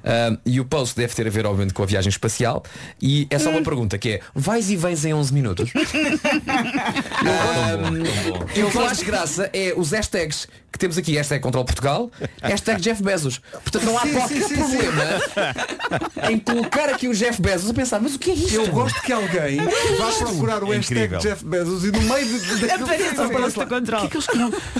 Ah, 0.04 0.36
e 0.44 0.60
o 0.60 0.64
post 0.64 0.96
deve 0.96 1.14
ter 1.14 1.26
a 1.26 1.30
ver, 1.30 1.46
obviamente, 1.46 1.74
com 1.74 1.82
a 1.82 1.86
viagem 1.86 2.10
espacial. 2.10 2.62
E 3.00 3.26
é 3.30 3.38
só 3.38 3.50
uma 3.50 3.62
pergunta 3.62 3.98
que 3.98 4.08
é, 4.10 4.20
vais 4.34 4.70
e 4.70 4.76
vens 4.76 5.04
em 5.04 5.14
11 5.14 5.32
minutos? 5.34 5.70
Ah, 7.26 7.76
o 8.66 8.70
que 8.70 8.76
eu 8.76 8.86
acho 8.86 9.04
graça 9.04 9.50
é 9.52 9.72
os 9.76 9.90
hashtags 9.92 10.46
que 10.72 10.78
temos 10.78 10.98
aqui, 10.98 11.12
hashtag 11.14 11.40
Control 11.40 11.64
Portugal, 11.64 12.10
hashtag 12.42 12.80
Jeff 12.80 13.00
Bezos. 13.02 13.40
Portanto 13.62 13.84
não 13.84 13.96
há 13.96 14.02
Sim, 14.02 14.12
qualquer 14.12 14.42
sim, 14.42 14.48
sim, 14.48 14.54
problema 14.56 15.04
em 16.30 16.38
colocar 16.40 16.88
aqui 16.88 17.06
o 17.06 17.14
Jeff 17.14 17.40
Bezos 17.40 17.70
a 17.70 17.74
pensar, 17.74 18.00
mas 18.00 18.16
o 18.16 18.18
que 18.18 18.30
é 18.32 18.34
isto? 18.34 18.54
Eu 18.54 18.66
gosto 18.68 19.00
que 19.02 19.12
alguém 19.12 19.58
vá 19.98 20.12
procurar 20.18 20.64
o 20.64 20.72
É 20.72 20.76
hashtag 20.76 21.00
incrível. 21.04 21.18
Jeff 21.20 21.44
Bezos 21.44 21.84
e 21.84 21.92
no 21.92 22.00
meio 22.02 22.26
de, 22.26 22.40
de, 22.40 22.58
de, 22.58 22.70
Aparece 22.70 23.58
o 23.58 23.66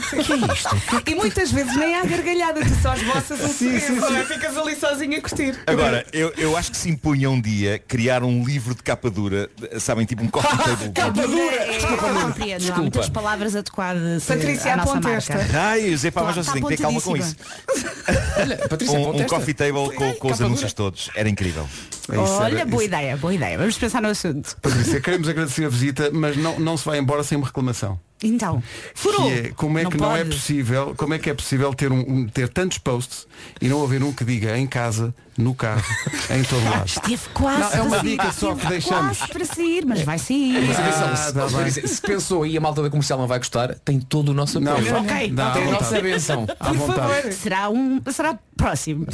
post 0.01 0.39
do 0.39 0.39
controle. 0.49 1.03
E 1.07 1.15
muitas 1.15 1.51
vezes 1.53 1.77
nem 1.77 1.97
há 1.97 2.05
gargalhada, 2.05 2.61
tu 2.61 2.75
só 2.83 2.95
esboças 2.95 3.41
um 3.41 3.49
Sim, 3.49 3.79
sim, 3.81 3.87
sorriso, 4.01 4.07
sim. 4.09 4.17
é? 4.17 4.25
Ficas 4.25 4.57
ali 4.57 4.77
sozinho 4.77 5.19
a 5.19 5.21
curtir. 5.21 5.59
Agora, 5.67 6.07
eu, 6.13 6.33
eu 6.37 6.57
acho 6.57 6.71
que 6.71 6.77
se 6.77 6.89
impunha 6.89 7.31
um 7.31 7.41
dia 7.41 7.79
criar 7.79 8.23
um 8.23 8.45
livro 8.45 8.75
de 8.75 8.83
capa 8.83 9.11
dura, 9.11 9.49
sabem, 9.79 10.05
tipo 10.07 10.23
um 10.23 10.29
coffee 10.29 10.57
table. 10.59 10.91
Capa 10.95 11.27
dura! 11.27 11.55
É, 11.57 11.79
Desculpa, 11.79 12.13
não 12.13 12.23
compreendo, 12.23 12.73
há 12.73 12.77
muitas 12.77 13.09
palavras 13.09 13.57
adequadas 13.57 14.25
Patrícia, 14.25 14.73
à 14.73 14.77
nossa 14.77 14.91
aponta 14.93 15.09
marca. 15.09 15.35
esta. 15.35 15.59
Ai, 15.61 15.97
Zé, 15.97 16.11
pá, 16.11 16.23
mas 16.23 16.37
Está 16.37 16.53
vocês 16.53 16.53
têm 16.55 16.63
que 16.71 16.77
ter 16.77 16.83
calma 16.83 17.01
com 17.01 17.17
isso. 17.17 17.37
Olha, 18.39 18.57
Patrícia, 18.69 18.99
Um, 18.99 19.17
um 19.17 19.25
coffee 19.27 19.55
table 19.55 19.95
com, 19.95 20.15
com 20.15 20.33
os 20.33 20.41
anúncios 20.41 20.73
todos. 20.73 21.11
Era 21.15 21.29
incrível. 21.29 21.69
É 22.11 22.15
isso, 22.15 22.33
Olha, 22.35 22.57
era- 22.59 22.67
boa 22.67 22.83
isso- 22.83 22.89
ideia, 22.89 23.17
boa 23.17 23.35
ideia. 23.35 23.57
Vamos 23.59 23.79
pensar 23.79 24.03
no 24.03 24.09
assunto. 24.09 24.57
Patrícia, 24.61 25.01
queremos 25.01 25.29
agradecer 25.29 25.65
a 25.65 25.69
visita, 25.69 26.11
mas 26.13 26.37
não, 26.37 26.59
não 26.59 26.77
se 26.77 26.85
vai 26.85 26.99
embora 26.99 27.23
sem 27.23 27.37
uma 27.39 27.47
reclamação. 27.47 27.99
Então, 28.25 28.63
furou. 28.95 29.27
Que 29.27 29.33
é, 29.35 29.49
como 29.51 29.79
é 29.79 29.83
Não 29.85 29.91
que 29.91 29.97
não 29.99 30.17
é 30.17 30.25
pode. 30.25 30.37
possível, 30.37 30.95
como 30.97 31.15
é 31.15 31.19
que 31.19 31.29
é 31.31 31.35
possível 31.35 31.73
ter, 31.75 31.93
um, 31.93 32.01
um- 32.01 32.27
ter 32.27 32.49
tantos 32.49 32.79
posts 32.79 33.27
e 33.61 33.69
não 33.69 33.83
haver 33.85 34.03
um 34.03 34.13
que 34.13 34.25
diga 34.25 34.57
em 34.59 34.67
casa, 34.67 35.15
no 35.37 35.55
carro, 35.55 35.83
em 36.31 36.43
todo 36.45 36.65
lado? 36.65 36.87
Esteve 36.87 37.23
quase 37.33 37.61
Não, 37.61 37.73
é 37.73 37.83
uma 37.83 37.99
dica 38.01 38.33
só 38.33 38.55
que 38.55 38.67
deixamos. 38.67 39.19
Quase 39.19 39.33
para 39.33 39.45
sair, 39.45 39.85
mas 39.87 40.03
vai 40.03 40.19
sair. 40.19 40.67
Mas 40.67 40.79
atenção, 40.79 41.09
Ah, 41.13 41.17
se, 41.17 41.35
tá 41.35 41.47
bem. 41.47 41.71
se- 41.71 41.89
se 41.89 42.01
pensou 42.01 42.47
e 42.47 42.57
a 42.57 42.61
malta 42.61 42.83
da 42.83 42.91
comercial 42.91 43.19
não 43.19 43.27
vai 43.27 43.39
gostar, 43.39 43.75
tem 43.85 44.01
todo 44.01 44.29
o 44.31 44.35
nosso 44.35 44.61
Não, 44.61 44.73
apoio. 44.73 44.93
não, 44.93 45.01
Ok, 45.03 45.35
à 45.37 45.51
tem 45.51 45.63
a 45.69 45.71
nossa 45.71 46.01
benção. 46.01 46.47
À 46.61 46.73
vontade. 46.73 47.35
Será 47.35 47.69
um. 47.71 48.01
Será 48.13 48.39
próximo. 48.57 49.07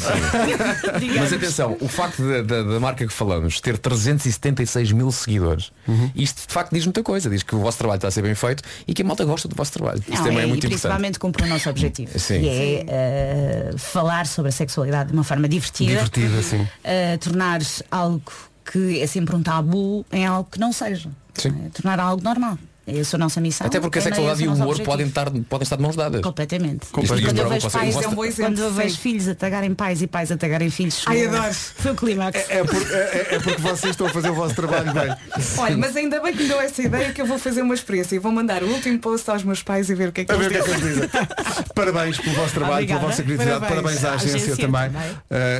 Mas 1.18 1.32
atenção, 1.32 1.76
o 1.80 1.88
facto 1.88 2.22
da, 2.22 2.42
da- 2.42 2.62
da 2.62 2.80
marca 2.80 3.06
que 3.06 3.12
falamos 3.12 3.60
ter 3.60 3.78
376 3.78 4.92
mil 4.92 5.10
seguidores, 5.10 5.72
Uhum. 5.88 6.10
isto 6.14 6.46
de 6.46 6.52
facto 6.52 6.72
diz 6.72 6.84
muita 6.84 7.02
coisa. 7.02 7.28
Diz 7.30 7.42
que 7.42 7.54
o 7.54 7.58
vosso 7.60 7.78
trabalho 7.78 7.96
está 7.98 8.08
a 8.08 8.10
ser 8.10 8.22
bem 8.22 8.34
feito 8.34 8.62
e 8.86 8.94
que 8.94 9.02
a 9.02 9.04
malta 9.04 9.24
gosta 9.24 9.48
do 9.48 9.56
vosso 9.56 9.72
trabalho. 9.72 9.98
Isto 10.00 10.10
Não, 10.10 10.24
também 10.24 10.40
é, 10.40 10.44
e 10.44 10.46
muito 10.46 10.66
importante. 10.66 10.68
principalmente 10.80 11.18
cumpre 11.18 11.44
o 11.44 11.46
nosso 11.46 11.68
objetivo, 11.70 12.18
Sim. 12.18 12.40
que 12.40 12.48
é 12.48 12.84
eh, 12.86 13.70
falar 13.76 14.26
sobre 14.26 14.50
a 14.50 14.52
sexualidade 14.52 15.10
de 15.10 15.14
uma 15.16 15.24
forma 15.24 15.48
divertida, 15.48 15.90
Divertida, 15.90 16.09
sim. 16.42 16.66
eh, 16.84 17.16
tornar 17.16 17.60
algo 17.90 18.22
que 18.64 19.00
é 19.00 19.06
sempre 19.06 19.34
um 19.34 19.42
tabu 19.42 20.04
em 20.12 20.26
algo 20.26 20.48
que 20.50 20.58
não 20.58 20.72
seja. 20.72 21.10
Sim. 21.34 21.48
Eh, 21.48 21.70
tornar 21.70 21.98
algo 22.00 22.22
normal. 22.22 22.58
Essa 22.86 23.16
é 23.16 23.18
a 23.18 23.20
nossa 23.20 23.40
missão. 23.40 23.66
Até 23.66 23.78
porque 23.78 23.98
a 23.98 24.00
é 24.00 24.04
sexualidade 24.04 24.40
esse 24.40 24.44
e 24.44 24.48
o 24.48 24.54
humor 24.54 24.66
objetivo. 24.68 24.90
podem 24.90 25.06
estar, 25.06 25.30
podem 25.30 25.62
estar 25.62 25.76
de 25.76 25.82
mãos 25.82 25.94
dadas. 25.96 26.20
Completamente. 26.22 26.86
Completamente. 26.86 27.26
Quando 27.26 27.38
eu 27.38 27.48
vejo 27.48 27.66
é 27.66 27.68
um 27.68 27.70
pais, 27.72 27.94
bom 28.14 28.24
exemplo, 28.24 28.44
quando 28.54 28.58
eu 28.58 28.72
vejo 28.72 28.98
filhos 28.98 29.28
a 29.28 29.34
tagarem 29.34 29.74
pais 29.74 30.02
e 30.02 30.06
pais 30.06 30.32
a 30.32 30.36
tagarem 30.36 30.70
filhos, 30.70 31.04
Ai, 31.06 31.26
adoro. 31.26 31.52
foi 31.54 31.92
o 31.92 31.94
clímax. 31.94 32.38
É, 32.48 32.64
por- 32.64 32.90
é- 32.92 33.26
é 33.34 33.38
porque 33.38 33.60
vocês 33.62 33.90
estão 33.90 34.06
a 34.06 34.10
fazer 34.10 34.30
o 34.30 34.34
vosso 34.34 34.54
trabalho 34.54 34.92
bem. 34.92 35.14
Olha, 35.58 35.76
mas 35.76 35.94
ainda 35.94 36.20
bem 36.20 36.34
que 36.34 36.42
me 36.42 36.48
deu 36.48 36.60
essa 36.60 36.82
ideia 36.82 37.12
que 37.12 37.20
eu 37.20 37.26
vou 37.26 37.38
fazer 37.38 37.62
uma 37.62 37.74
experiência 37.74 38.16
e 38.16 38.18
vou 38.18 38.32
mandar 38.32 38.62
o 38.64 38.66
último 38.68 38.98
post 38.98 39.30
aos 39.30 39.44
meus 39.44 39.62
pais 39.62 39.88
e 39.90 39.94
ver 39.94 40.08
o 40.08 40.12
que 40.12 40.22
é 40.22 40.24
que 40.24 40.32
A 40.32 40.36
ver 40.36 40.50
o 40.50 40.54
eles 40.54 40.64
que 40.64 40.70
é 40.70 40.74
que 40.74 40.80
dizem. 40.80 40.98
eles 40.98 41.10
dizem. 41.10 41.28
Parabéns 41.74 42.18
pelo 42.18 42.34
vosso 42.34 42.54
trabalho, 42.54 42.74
Obrigada. 42.74 43.00
pela 43.00 43.10
vossa 43.12 43.22
criatividade, 43.22 43.60
parabéns, 43.60 44.00
Parabéns. 44.00 44.04
à 44.04 44.14
agência, 44.14 44.36
agência 44.36 44.56
também. 44.66 44.90
também. 44.90 45.10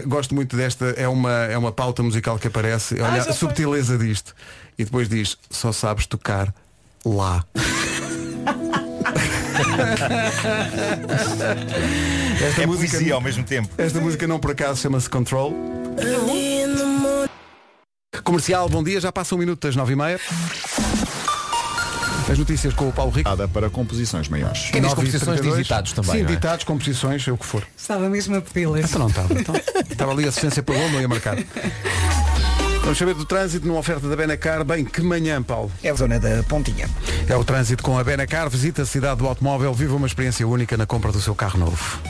Uh, 0.05 0.09
gosto 0.09 0.35
muito 0.35 0.57
desta, 0.57 0.87
é 0.97 1.07
uma, 1.07 1.33
é 1.45 1.57
uma 1.57 1.71
pauta 1.71 2.03
musical 2.03 2.39
que 2.39 2.47
aparece. 2.49 2.95
Olha 2.95 3.07
Ah, 3.07 3.21
a 3.21 3.25
foi. 3.25 3.33
subtileza 3.35 3.97
disto. 3.99 4.35
E 4.79 4.85
depois 4.85 5.09
diz, 5.09 5.37
só 5.51 5.71
sabes 5.73 6.07
tocar 6.07 6.53
lá. 7.05 7.45
esta 12.43 12.63
É 12.63 12.67
música, 12.67 12.91
poesia 12.93 13.15
ao 13.15 13.21
mesmo 13.21 13.45
tempo. 13.45 13.69
esta 13.79 14.01
música 14.01 14.27
não 14.27 14.39
por 14.39 14.51
acaso 14.53 14.81
chama-se 14.81 15.09
Control. 15.09 15.55
Comercial, 18.25 18.69
bom 18.69 18.83
dia, 18.83 19.01
já 19.01 19.11
passa 19.13 19.35
um 19.35 19.39
minuto 19.39 19.67
das 19.67 19.77
nove 19.77 19.93
e 19.93 19.97
meia. 19.97 20.21
As 22.31 22.39
notícias 22.39 22.73
com 22.75 22.89
o 22.89 22.93
Paulo 22.93 23.11
Rico. 23.11 23.29
Nada 23.29 23.49
para 23.49 23.69
composições 23.69 24.29
maiores. 24.29 24.71
Quem 24.71 24.81
diz 24.81 24.91
9 24.91 24.95
composições 24.97 25.41
diz 25.41 25.41
32. 25.41 25.63
ditados 25.67 25.93
também. 25.93 26.13
Sim, 26.13 26.21
é? 26.21 26.25
ditados, 26.25 26.65
composições, 26.65 27.27
é 27.27 27.33
o 27.33 27.37
que 27.37 27.45
for. 27.45 27.67
Estava 27.77 28.09
mesmo 28.09 28.37
a 28.37 28.41
pedi-las. 28.41 28.85
Então 28.89 29.01
não 29.01 29.09
estava. 29.09 29.35
Então, 29.35 29.55
estava 29.91 30.13
ali 30.13 30.27
a 30.27 30.29
assistência 30.29 30.63
para 30.63 30.77
o 30.77 30.79
gol, 30.79 30.91
não 30.91 31.01
ia 31.01 31.09
marcar. 31.09 31.37
Vamos 32.83 32.99
saber 32.99 33.15
do 33.15 33.25
trânsito 33.25 33.67
numa 33.67 33.79
oferta 33.79 34.09
da 34.09 34.17
Benacar. 34.17 34.65
Bem, 34.65 34.85
que 34.85 35.01
manhã, 35.03 35.43
Paulo. 35.43 35.71
É 35.83 35.91
a 35.91 35.95
zona 35.95 36.19
da 36.19 36.43
Pontinha. 36.43 36.89
É 37.29 37.37
o 37.37 37.45
trânsito 37.45 37.83
com 37.83 37.99
a 37.99 38.03
Benacar. 38.03 38.49
Visita 38.49 38.83
a 38.83 38.87
cidade 38.87 39.19
do 39.19 39.29
automóvel. 39.29 39.73
Viva 39.73 39.95
uma 39.95 40.07
experiência 40.07 40.47
única 40.49 40.77
na 40.77 40.87
compra 40.87 41.13
do 41.13 41.21
seu 41.21 41.35
carro 41.35 41.59
novo. 41.59 42.01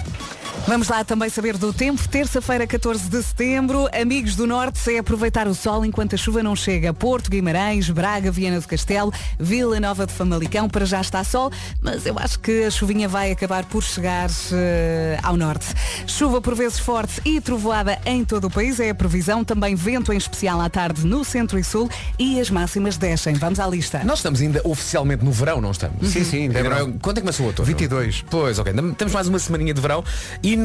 Vamos 0.66 0.88
lá 0.88 1.02
também 1.02 1.28
saber 1.28 1.56
do 1.56 1.72
tempo. 1.72 2.06
Terça-feira, 2.08 2.66
14 2.66 3.08
de 3.08 3.22
setembro. 3.22 3.88
Amigos 3.98 4.36
do 4.36 4.46
Norte, 4.46 4.94
é 4.94 4.98
aproveitar 4.98 5.48
o 5.48 5.54
sol 5.54 5.84
enquanto 5.84 6.14
a 6.14 6.16
chuva 6.16 6.42
não 6.42 6.54
chega. 6.54 6.92
Porto, 6.92 7.30
Guimarães, 7.30 7.88
Braga, 7.90 8.30
Viana 8.30 8.61
do 8.61 8.68
Castelo, 8.68 9.12
Vila 9.38 9.80
Nova 9.80 10.06
de 10.06 10.12
Famalicão. 10.12 10.68
Para 10.68 10.84
já 10.84 11.00
está 11.00 11.24
sol, 11.24 11.50
mas 11.82 12.06
eu 12.06 12.16
acho 12.18 12.38
que 12.38 12.64
a 12.64 12.70
chuvinha 12.70 13.08
vai 13.08 13.32
acabar 13.32 13.64
por 13.64 13.82
chegar 13.82 14.30
eh, 14.52 15.18
ao 15.22 15.36
norte. 15.36 15.66
Chuva 16.06 16.40
por 16.40 16.54
vezes 16.54 16.78
forte 16.78 17.20
e 17.24 17.40
trovoada 17.40 17.98
em 18.04 18.24
todo 18.24 18.46
o 18.46 18.50
país. 18.50 18.78
É 18.78 18.90
a 18.90 18.94
previsão. 18.94 19.42
Também 19.42 19.74
vento 19.74 20.12
em 20.12 20.16
especial 20.16 20.61
à 20.61 20.68
tarde 20.68 21.04
no 21.04 21.24
centro 21.24 21.58
e 21.58 21.64
sul. 21.64 21.90
E 22.18 22.38
as 22.38 22.48
máximas 22.50 22.96
descem. 22.96 23.34
Vamos 23.34 23.58
à 23.58 23.66
lista. 23.66 24.02
Nós 24.04 24.18
estamos 24.18 24.40
ainda 24.40 24.61
oficialmente 24.64 25.24
no 25.24 25.32
verão, 25.32 25.61
não 25.61 25.72
estamos? 25.72 26.08
Sim, 26.08 26.22
sim, 26.22 26.42
ainda 26.42 26.54
é 26.54 26.56
Ainda 26.58 26.70
não 26.70 26.76
verão. 26.76 26.98
Quando 27.00 27.18
é 27.18 27.20
que 27.20 27.22
começou 27.22 27.46
o 27.46 27.48
outono? 27.48 27.66
22. 27.66 28.24
Pois, 28.30 28.58
ok. 28.58 28.72
Temos 28.96 29.14
mais 29.14 29.26
uma 29.26 29.38
semaninha 29.38 29.74
de 29.74 29.80
verão 29.80 30.04
e 30.42 30.59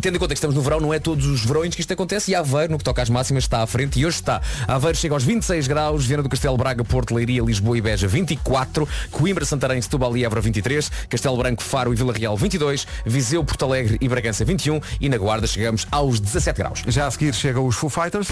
tendo 0.00 0.16
em 0.16 0.18
conta 0.18 0.34
que 0.34 0.38
estamos 0.38 0.54
no 0.54 0.62
verão, 0.62 0.80
não 0.80 0.92
é 0.92 0.98
todos 0.98 1.26
os 1.26 1.44
verões 1.44 1.74
que 1.74 1.80
isto 1.80 1.92
acontece 1.92 2.30
e 2.30 2.34
Aveiro, 2.34 2.72
no 2.72 2.78
que 2.78 2.84
toca 2.84 3.02
às 3.02 3.10
máximas, 3.10 3.44
está 3.44 3.62
à 3.62 3.66
frente 3.66 3.98
e 3.98 4.06
hoje 4.06 4.16
está. 4.16 4.40
Aveiro 4.66 4.96
chega 4.96 5.14
aos 5.14 5.22
26 5.24 5.66
graus, 5.66 6.04
Viana 6.04 6.22
do 6.22 6.28
Castelo, 6.28 6.56
Braga, 6.56 6.84
Porto, 6.84 7.14
Leiria, 7.14 7.42
Lisboa 7.42 7.76
e 7.78 7.80
Beja 7.80 8.08
24, 8.08 8.88
Coimbra, 9.10 9.44
Santarém, 9.44 9.80
Setúbal 9.80 10.16
e 10.16 10.24
Évora 10.24 10.40
23, 10.40 10.90
Castelo 11.08 11.36
Branco, 11.36 11.62
Faro 11.62 11.92
e 11.92 11.96
Vila 11.96 12.12
Real 12.12 12.36
22, 12.36 12.86
Viseu, 13.04 13.44
Porto 13.44 13.64
Alegre 13.64 13.98
e 14.00 14.08
Bragança 14.08 14.44
21 14.44 14.80
e 15.00 15.08
na 15.08 15.18
Guarda 15.18 15.46
chegamos 15.46 15.86
aos 15.90 16.20
17 16.20 16.58
graus. 16.58 16.82
Já 16.86 17.06
a 17.06 17.10
seguir 17.10 17.34
chegam 17.34 17.66
os 17.66 17.76
Foo 17.76 17.90
Fighters. 17.90 18.28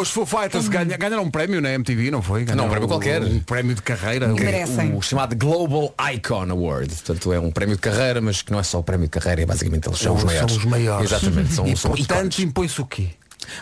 Os 0.00 0.10
Foo 0.10 0.24
Fighters 0.26 0.68
ganha- 0.68 0.96
ganharam 0.96 1.22
um 1.24 1.30
prémio 1.30 1.60
na 1.60 1.70
MTV, 1.70 2.10
não 2.10 2.22
foi? 2.22 2.44
Não, 2.44 2.66
um 2.66 2.68
prémio 2.70 2.88
qualquer. 2.88 3.22
Um 3.22 3.40
prémio 3.40 3.74
de 3.74 3.82
carreira. 3.82 4.28
O, 4.32 4.96
o 4.98 5.02
chamado 5.02 5.34
Global 5.36 5.94
Icon 6.14 6.50
Award. 6.50 6.88
Portanto, 6.94 7.32
é 7.32 7.40
um 7.40 7.50
prémio 7.50 7.74
de 7.76 7.80
carreira, 7.82 8.20
mas 8.20 8.42
que 8.42 8.52
não 8.52 8.58
é 8.60 8.62
só 8.62 8.78
o 8.78 8.82
prémio 8.82 9.06
de 9.06 9.10
carreira, 9.10 9.42
é 9.42 9.46
basicamente 9.46 9.88
eles 9.88 9.98
são, 9.98 10.14
os 10.14 10.24
maiores. 10.24 10.50
São 10.52 10.58
os 10.60 10.64
maiores. 10.66 11.10
Exatamente, 11.12 11.52
são, 11.52 11.66
e 11.66 11.76
são 11.76 11.90
portanto 11.90 12.38
impõe-se 12.40 12.80
o 12.80 12.86
quê? 12.86 13.08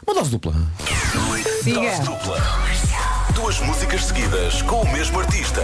Uma 0.06 0.14
dose 0.14 0.30
dupla. 0.30 0.54
Siga. 1.62 1.80
Dupla. 2.04 2.42
Duas 3.34 3.60
músicas 3.60 4.04
seguidas 4.04 4.62
com 4.62 4.82
o 4.82 4.92
mesmo 4.92 5.20
artista. 5.20 5.62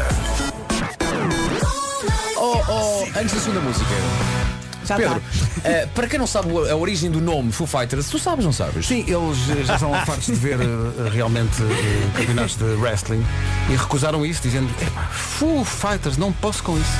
Oh, 2.36 2.58
oh, 2.68 3.18
antes 3.18 3.34
da 3.34 3.40
segunda 3.40 3.60
música. 3.60 4.51
Já 4.84 4.96
Pedro, 4.96 5.22
eh, 5.64 5.86
para 5.94 6.06
quem 6.08 6.18
não 6.18 6.26
sabe 6.26 6.48
a 6.70 6.76
origem 6.76 7.10
do 7.10 7.20
nome 7.20 7.52
Foo 7.52 7.66
Fighters, 7.66 8.08
tu 8.08 8.18
sabes, 8.18 8.44
não 8.44 8.52
sabes? 8.52 8.86
Sim, 8.86 9.00
eles 9.06 9.38
eh, 9.60 9.64
já 9.64 9.78
são 9.78 9.92
fartos 10.04 10.26
de 10.26 10.32
ver 10.34 10.58
eh, 10.60 11.08
realmente 11.12 11.62
eh, 11.62 12.18
campeonatos 12.18 12.56
de 12.56 12.64
wrestling 12.74 13.24
e 13.70 13.76
recusaram 13.76 14.24
isso, 14.26 14.42
dizendo, 14.42 14.68
"Epá, 14.80 15.02
Foo 15.10 15.64
Fighters, 15.64 16.16
não 16.16 16.32
posso 16.32 16.62
com 16.62 16.76
isso. 16.78 16.92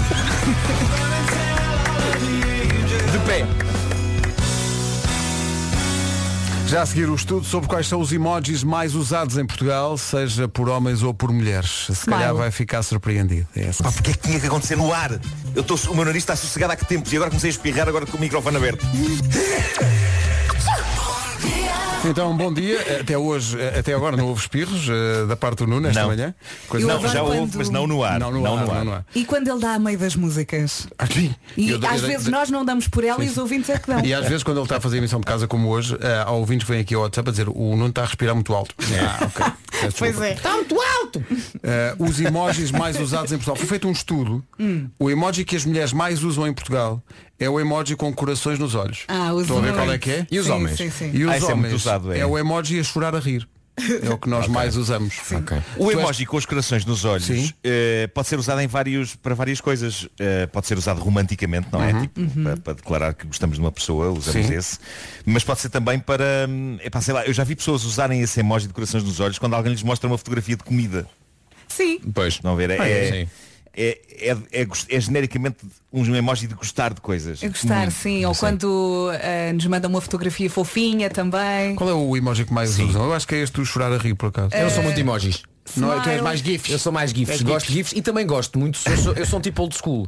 De 3.12 3.18
pé. 3.26 3.45
Já 6.73 6.81
a 6.81 6.87
seguir 6.87 7.11
o 7.11 7.14
estudo 7.14 7.45
sobre 7.45 7.68
quais 7.68 7.87
são 7.87 8.01
os 8.01 8.11
emojis 8.14 8.64
mais 8.64 8.95
usados 8.95 9.37
em 9.37 9.45
Portugal, 9.45 9.99
seja 9.99 10.49
por 10.49 10.70
homens 10.70 11.03
ou 11.03 11.12
por 11.12 11.31
mulheres. 11.31 11.89
Se 11.93 12.07
calhar 12.07 12.29
Smile. 12.29 12.39
vai 12.39 12.51
ficar 12.51 12.83
surpreendido. 12.83 13.47
É 13.55 13.64
essa. 13.64 13.83
Pá, 13.83 13.93
porque 13.93 14.12
é 14.12 14.14
que 14.14 14.20
tinha 14.20 14.41
que 14.41 14.47
acontecer 14.47 14.75
no 14.75 14.91
ar? 14.91 15.20
Eu 15.55 15.62
tô, 15.62 15.75
o 15.91 15.95
meu 15.95 16.07
nariz 16.07 16.23
está 16.23 16.35
sossegado 16.35 16.73
há 16.73 16.77
que 16.77 16.87
tempos 16.87 17.12
e 17.12 17.16
agora 17.16 17.31
comecei 17.31 17.51
a 17.51 17.53
espirrar 17.53 17.91
agora 17.91 18.07
com 18.07 18.16
o 18.16 18.20
microfone 18.20 18.57
aberto. 18.57 18.87
Então, 22.05 22.37
bom 22.37 22.53
dia. 22.53 23.01
Até 23.01 23.17
hoje, 23.17 23.57
até 23.79 23.95
agora 23.95 24.17
não 24.17 24.27
houve 24.29 24.41
espirros 24.41 24.89
eh, 24.89 25.27
da 25.27 25.37
parte 25.37 25.59
do 25.59 25.67
Nuno 25.69 25.87
esta 25.87 26.01
Não. 26.01 26.09
manhã. 26.09 26.35
Eu 26.73 26.81
não, 26.81 27.07
já 27.09 27.23
houve, 27.23 27.39
quando- 27.39 27.55
mas 27.57 27.71
não 27.71 27.87
no 27.87 28.03
ar. 28.03 28.19
Não 28.19 28.33
no 28.33 28.41
Não 28.43 28.59
ar, 28.59 28.65
no 28.67 28.71
ar. 28.73 28.77
não 28.79 28.85
no 28.87 28.93
ar. 28.93 29.07
E 29.15 29.25
quando 29.25 29.49
ele 29.49 29.61
dá 29.61 29.75
a 29.75 29.79
meio 29.79 29.97
das 29.99 30.17
músicas? 30.17 30.89
Sim. 31.13 31.35
E 31.57 31.71
Eu- 31.71 31.81
às 31.87 32.03
eu- 32.03 32.09
vezes 32.09 32.27
eu- 32.27 32.33
nós 32.33 32.51
não 32.51 32.65
damos 32.65 32.89
por 32.89 33.05
ela 33.05 33.25
e 33.25 33.29
os 33.29 33.39
ouvintes 33.39 33.71
é 33.71 33.79
que 33.79 33.87
dão. 33.89 34.05
E 34.05 34.13
às 34.13 34.27
vezes 34.27 34.43
quando 34.43 34.57
ele 34.59 34.65
está 34.65 34.79
a 34.79 34.81
fazer 34.81 34.99
emissão 34.99 35.21
de 35.21 35.27
casa 35.27 35.47
como 35.47 35.69
hoje, 35.69 35.97
eh, 36.01 36.23
há 36.27 36.31
ouvintes 36.33 36.67
que 36.67 36.73
vêm 36.73 36.81
aqui 36.81 36.95
ao 36.95 37.03
WhatsApp 37.03 37.29
a 37.29 37.31
dizer 37.33 37.49
o 37.49 37.77
Nuno 37.77 37.87
está 37.89 38.03
a 38.03 38.07
respirar 38.07 38.35
muito 38.35 38.53
alto. 38.53 38.75
Ah, 38.81 39.25
ok. 39.27 39.47
Pois 39.99 40.21
é. 40.21 40.35
Está 40.35 40.53
muito 40.55 40.77
alto! 40.81 41.25
Eh, 41.61 41.95
os 41.99 42.21
emojis 42.21 42.71
mais 42.71 43.01
usados 43.01 43.33
em 43.33 43.37
Portugal. 43.37 43.57
Foi 43.57 43.67
feito 43.67 43.89
um 43.89 43.91
estudo. 43.91 44.45
Hum. 44.61 44.89
O 44.97 45.11
emoji 45.11 45.45
que 45.45 45.57
as 45.57 45.65
mulheres 45.65 45.93
mais 45.93 46.23
usam 46.23 46.47
em 46.47 46.53
Portugal 46.53 47.03
é 47.45 47.51
o 47.51 47.59
emoji 47.61 47.97
com 47.97 48.12
corações 48.12 48.59
nos 48.59 48.74
olhos. 48.74 49.05
Ah, 49.09 49.32
uso 49.32 49.43
Estão 49.43 49.59
a 49.59 49.61
ver 49.61 49.72
qual 49.74 49.93
é 49.93 49.99
que 49.99 50.11
é? 50.11 50.26
E 50.30 50.38
os 50.38 50.47
Sim, 50.47 50.53
homens? 50.53 50.76
sim, 50.76 50.90
sim. 50.90 51.11
E 51.12 51.24
os 51.24 51.30
Ah, 51.30 51.36
esse 51.36 51.51
é 51.51 51.53
homens 51.55 51.72
usado, 51.74 52.12
é. 52.12 52.24
o 52.26 52.38
emoji 52.38 52.78
a 52.80 52.84
chorar 52.84 53.14
a 53.14 53.18
rir. 53.20 53.49
É 54.03 54.11
o 54.11 54.18
que 54.18 54.28
nós 54.28 54.47
mais 54.49 54.76
usamos. 54.76 55.14
O 55.78 55.84
Tu 55.86 55.90
és- 55.93 55.99
emoji 55.99 56.26
com 56.26 56.36
os 56.36 56.45
corações 56.45 56.84
nos 56.84 57.07
olhos 57.07 57.24
Sim. 57.24 57.51
eh, 57.64 58.07
pode 58.12 58.28
ser 58.28 58.38
usado 58.38 58.61
em 58.61 58.66
vários, 58.66 59.16
para 59.16 59.34
várias 59.34 59.62
coisas. 59.62 60.07
Eh, 60.20 60.47
pode 60.47 60.66
ser 60.66 60.76
usado 60.76 61.01
romanticamente, 61.01 61.68
não 61.72 61.82
é? 61.82 61.90
Uhum. 61.95 62.01
Tipo, 62.03 62.20
Para, 62.43 62.57
para 62.59 62.72
declarar 62.74 63.14
que 63.14 63.26
gostamos 63.26 63.57
de 63.57 63.62
uma 63.62 63.72
pessoa, 63.72 64.11
usamos 64.11 64.47
Sim. 64.47 64.55
esse. 64.55 64.78
Mas 65.24 65.43
pode 65.43 65.61
ser 65.61 65.70
também 65.70 65.99
para. 65.99 66.47
hum, 66.49 66.76
epá, 66.84 67.01
sei 67.01 67.14
lá, 67.14 67.24
eu 67.24 67.32
já 67.32 67.45
vi 67.45 67.57
pessoas 67.57 67.82
usarem 67.84 68.20
esse 68.20 68.38
emoji 68.40 68.66
de 68.66 68.74
corações 68.74 69.03
nos 69.05 69.18
olhos 69.20 69.38
quando 69.38 69.55
alguém 69.55 69.72
lhes 69.72 69.82
mostra 69.82 70.07
uma 70.07 70.18
fotografia 70.18 70.55
de 70.55 70.62
comida. 70.64 71.09
Sim. 71.66 71.99
Pois. 72.14 72.34
Estão 72.34 72.53
a 72.53 72.55
ver? 72.55 72.68
É, 72.70 72.78
Ah, 72.78 72.86
é, 72.88 73.09
é, 73.09 73.11
sim. 73.24 73.30
É, 73.75 73.99
é- 74.20 74.61
é 74.62 74.66
é 74.89 75.01
genericamente 75.01 75.57
um 75.93 76.14
emoji 76.14 76.47
de 76.47 76.55
gostar 76.55 76.93
de 76.95 77.01
coisas. 77.01 77.43
É 77.43 77.49
gostar, 77.49 77.81
Muito. 77.83 77.93
sim. 77.93 78.25
Ou 78.25 78.35
quando 78.35 79.11
eh, 79.14 79.53
nos 79.53 79.66
mandam 79.66 79.91
uma 79.91 80.01
fotografia 80.01 80.49
fofinha 80.51 81.09
também. 81.11 81.75
Qual 81.75 81.89
é 81.89 81.95
o 81.95 82.16
emoji 82.16 82.45
que 82.45 82.53
mais 82.53 82.79
usam? 82.79 83.05
Eu 83.05 83.14
acho 83.14 83.27
que 83.27 83.35
é 83.35 83.39
este 83.39 83.55
do 83.55 83.64
chorar 83.64 83.93
a 83.93 83.99
rir 83.99 84.14
por 84.14 84.27
acaso. 84.29 84.55
Eu 84.55 84.64
não 84.64 84.70
sou 84.70 84.83
muito 84.83 84.99
emojis. 84.99 85.43
Não, 85.77 85.93
é- 85.93 86.01
tu 86.01 86.09
és 86.11 86.20
mais 86.20 86.41
gifs. 86.41 86.70
Eu 86.70 86.79
sou 86.79 86.93
mais 86.93 87.11
gifs. 87.12 87.41
Gosto 87.43 87.68
de 87.68 87.73
gifs 87.75 87.93
e 87.95 88.03
também 88.03 88.27
gosto 88.27 88.59
muito. 88.59 88.79
Eu 88.87 88.97
sou, 88.97 89.12
eu 89.14 89.27
sou 89.27 89.39
um 89.39 89.43
tipo 89.43 89.62
old 89.62 89.75
school. 89.77 90.07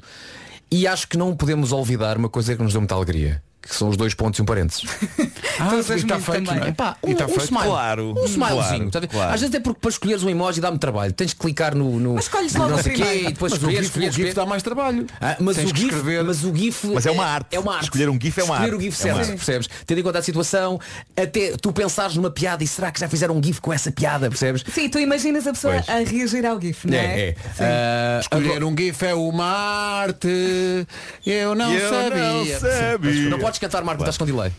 E 0.70 0.86
acho 0.86 1.06
que 1.06 1.16
não 1.16 1.36
podemos 1.36 1.72
olvidar 1.72 2.16
uma 2.16 2.28
coisa 2.28 2.56
que 2.56 2.62
nos 2.62 2.72
deu 2.72 2.80
muita 2.80 2.94
alegria. 2.94 3.42
Que 3.66 3.74
são 3.74 3.88
os 3.88 3.96
dois 3.96 4.12
pontos 4.14 4.38
e 4.38 4.42
um 4.42 4.44
parênteses. 4.44 4.82
Ah, 5.56 5.68
Tu 5.68 5.76
e 5.76 5.78
usas 5.78 5.96
está 6.02 6.18
feito, 6.18 6.46
também. 6.46 6.64
é? 6.64 6.68
Epá, 6.70 6.96
E 7.04 7.06
um, 7.06 7.12
está 7.12 7.24
um 7.26 7.28
feito? 7.28 7.44
smile. 7.44 7.64
Claro, 7.64 8.14
Um 8.18 8.24
smilezinho. 8.24 8.90
claro, 8.90 8.90
tá 8.90 9.06
claro. 9.06 9.32
Às 9.34 9.40
vezes 9.40 9.54
é 9.54 9.60
porque 9.60 9.78
para 9.80 9.90
escolheres 9.90 10.24
um 10.24 10.28
emoji 10.28 10.60
dá-me 10.60 10.78
trabalho. 10.78 11.12
Tens 11.12 11.28
de 11.30 11.36
clicar 11.36 11.76
no. 11.76 12.00
no 12.00 12.14
Mas 12.14 12.24
escolhes 12.24 12.52
no 12.54 12.58
logo 12.60 12.70
não 12.72 12.78
o 12.80 12.82
quê, 12.82 12.90
primeiro. 12.90 13.20
e 13.28 13.32
depois 13.32 13.52
Mas 13.52 13.62
o 13.62 13.66
escolher, 13.66 13.76
GIF, 13.76 13.86
escolher, 13.86 14.08
o 14.08 14.12
GIF 14.12 14.28
escolher. 14.28 14.34
dá 14.34 14.46
mais 14.50 14.62
trabalho. 14.64 15.06
Ah, 15.20 15.36
mas, 15.38 15.56
Tens 15.56 15.70
o 15.70 15.76
GIF, 15.76 15.84
escrever. 15.94 16.24
mas 16.24 16.42
o 16.44 16.52
GIF 16.56 16.86
Mas 16.88 17.06
é 17.06 17.10
uma 17.12 17.24
arte. 17.24 17.46
É 17.54 17.60
uma 17.60 17.72
arte. 17.74 17.84
Escolher 17.84 18.08
um 18.10 18.18
GIF 18.20 18.40
é 18.40 18.42
uma 18.42 18.54
Escolher 18.54 18.72
arte. 18.72 18.76
o 18.76 18.80
GIF 18.82 18.94
É 18.98 19.02
certo, 19.02 19.18
arte. 19.20 19.32
percebes? 19.32 19.68
Tendo 19.86 19.98
em 19.98 20.02
conta 20.02 20.18
a 20.18 20.22
situação, 20.22 20.80
até 21.16 21.52
tu 21.56 21.72
pensares 21.72 22.16
numa 22.16 22.30
piada 22.30 22.64
e 22.64 22.66
será 22.66 22.90
que 22.90 22.98
já 22.98 23.08
fizeram 23.08 23.36
um 23.36 23.42
GIF 23.42 23.60
com 23.60 23.72
essa 23.72 23.92
piada, 23.92 24.28
percebes? 24.28 24.64
Sim, 24.74 24.88
tu 24.88 24.98
imaginas 24.98 25.46
a 25.46 25.52
pessoa 25.52 25.74
Pois. 25.74 25.88
a 25.88 25.98
reagir 26.10 26.44
ao 26.44 26.60
GIF, 26.60 26.88
não 26.88 26.98
é? 26.98 27.04
É, 27.04 27.28
é. 27.28 27.36
Ah, 27.60 28.18
Escolher 28.20 28.64
um 28.64 28.74
GIF 28.76 29.04
é 29.04 29.14
uma 29.14 29.44
arte. 29.46 30.86
Eu 31.24 31.54
não 31.54 31.72
Eu 31.72 31.90
sabia. 31.90 32.18
não 32.32 32.60
sabia. 32.60 33.30
Não 33.54 33.58
podes 33.58 33.58
cantar, 33.60 33.84
Marco, 33.84 34.02
estás 34.02 34.16
com 34.18 34.24
delay. 34.26 34.52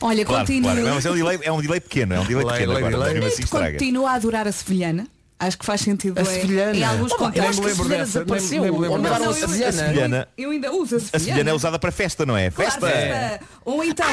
Olha, 0.00 0.24
Claro, 0.24 0.46
continua. 0.46 0.72
claro. 0.72 0.94
Mas 0.94 1.06
é 1.06 1.10
um 1.10 1.14
delay, 1.14 1.38
é 1.42 1.52
um 1.52 1.60
delay 1.62 1.80
pequeno, 1.80 2.14
é 2.14 2.20
um 2.20 2.24
delay 2.24 2.44
pequeno 2.44 2.74
delay, 2.74 2.94
agora, 2.94 3.12
delay. 3.14 3.28
assim. 3.32 3.46
Continua 3.46 4.10
a 4.10 4.14
adorar 4.14 4.46
a 4.46 4.52
sevilhana. 4.52 5.06
Acho 5.38 5.58
que 5.58 5.64
faz 5.64 5.80
sentido 5.80 6.18
A 6.18 6.22
em- 6.22 6.24
sevilhana. 6.24 6.76
em 6.76 6.84
alguns 6.84 7.10
Oh, 7.12 7.16
pá, 7.16 7.24
eu 7.24 7.28
contextos. 7.32 7.56
nem 7.56 7.64
me 7.64 7.66
lembro 7.66 7.82
sevilhana 7.82 8.04
dessa, 8.04 8.18
nem- 8.18 8.26
desapareceu. 8.26 8.62
nem 8.62 8.70
me 8.72 8.78
lembro 8.78 8.98
Não, 9.02 9.24
eu- 9.24 9.32
sevilhana. 9.34 9.68
A 9.68 9.72
sevilhana- 9.86 10.28
Eu 10.38 10.50
ainda 10.50 10.72
uso 10.72 10.94
a 10.94 10.98
A 10.98 11.00
sevilhana. 11.00 11.18
sevilhana 11.24 11.50
é 11.50 11.54
usada 11.54 11.78
para 11.80 11.90
festa, 11.92 12.24
não 12.26 12.36
é? 12.36 12.50
Claro, 12.50 12.70
Festa! 12.70 12.86
festa. 12.88 13.40
Ou 13.64 13.82
então. 13.82 14.06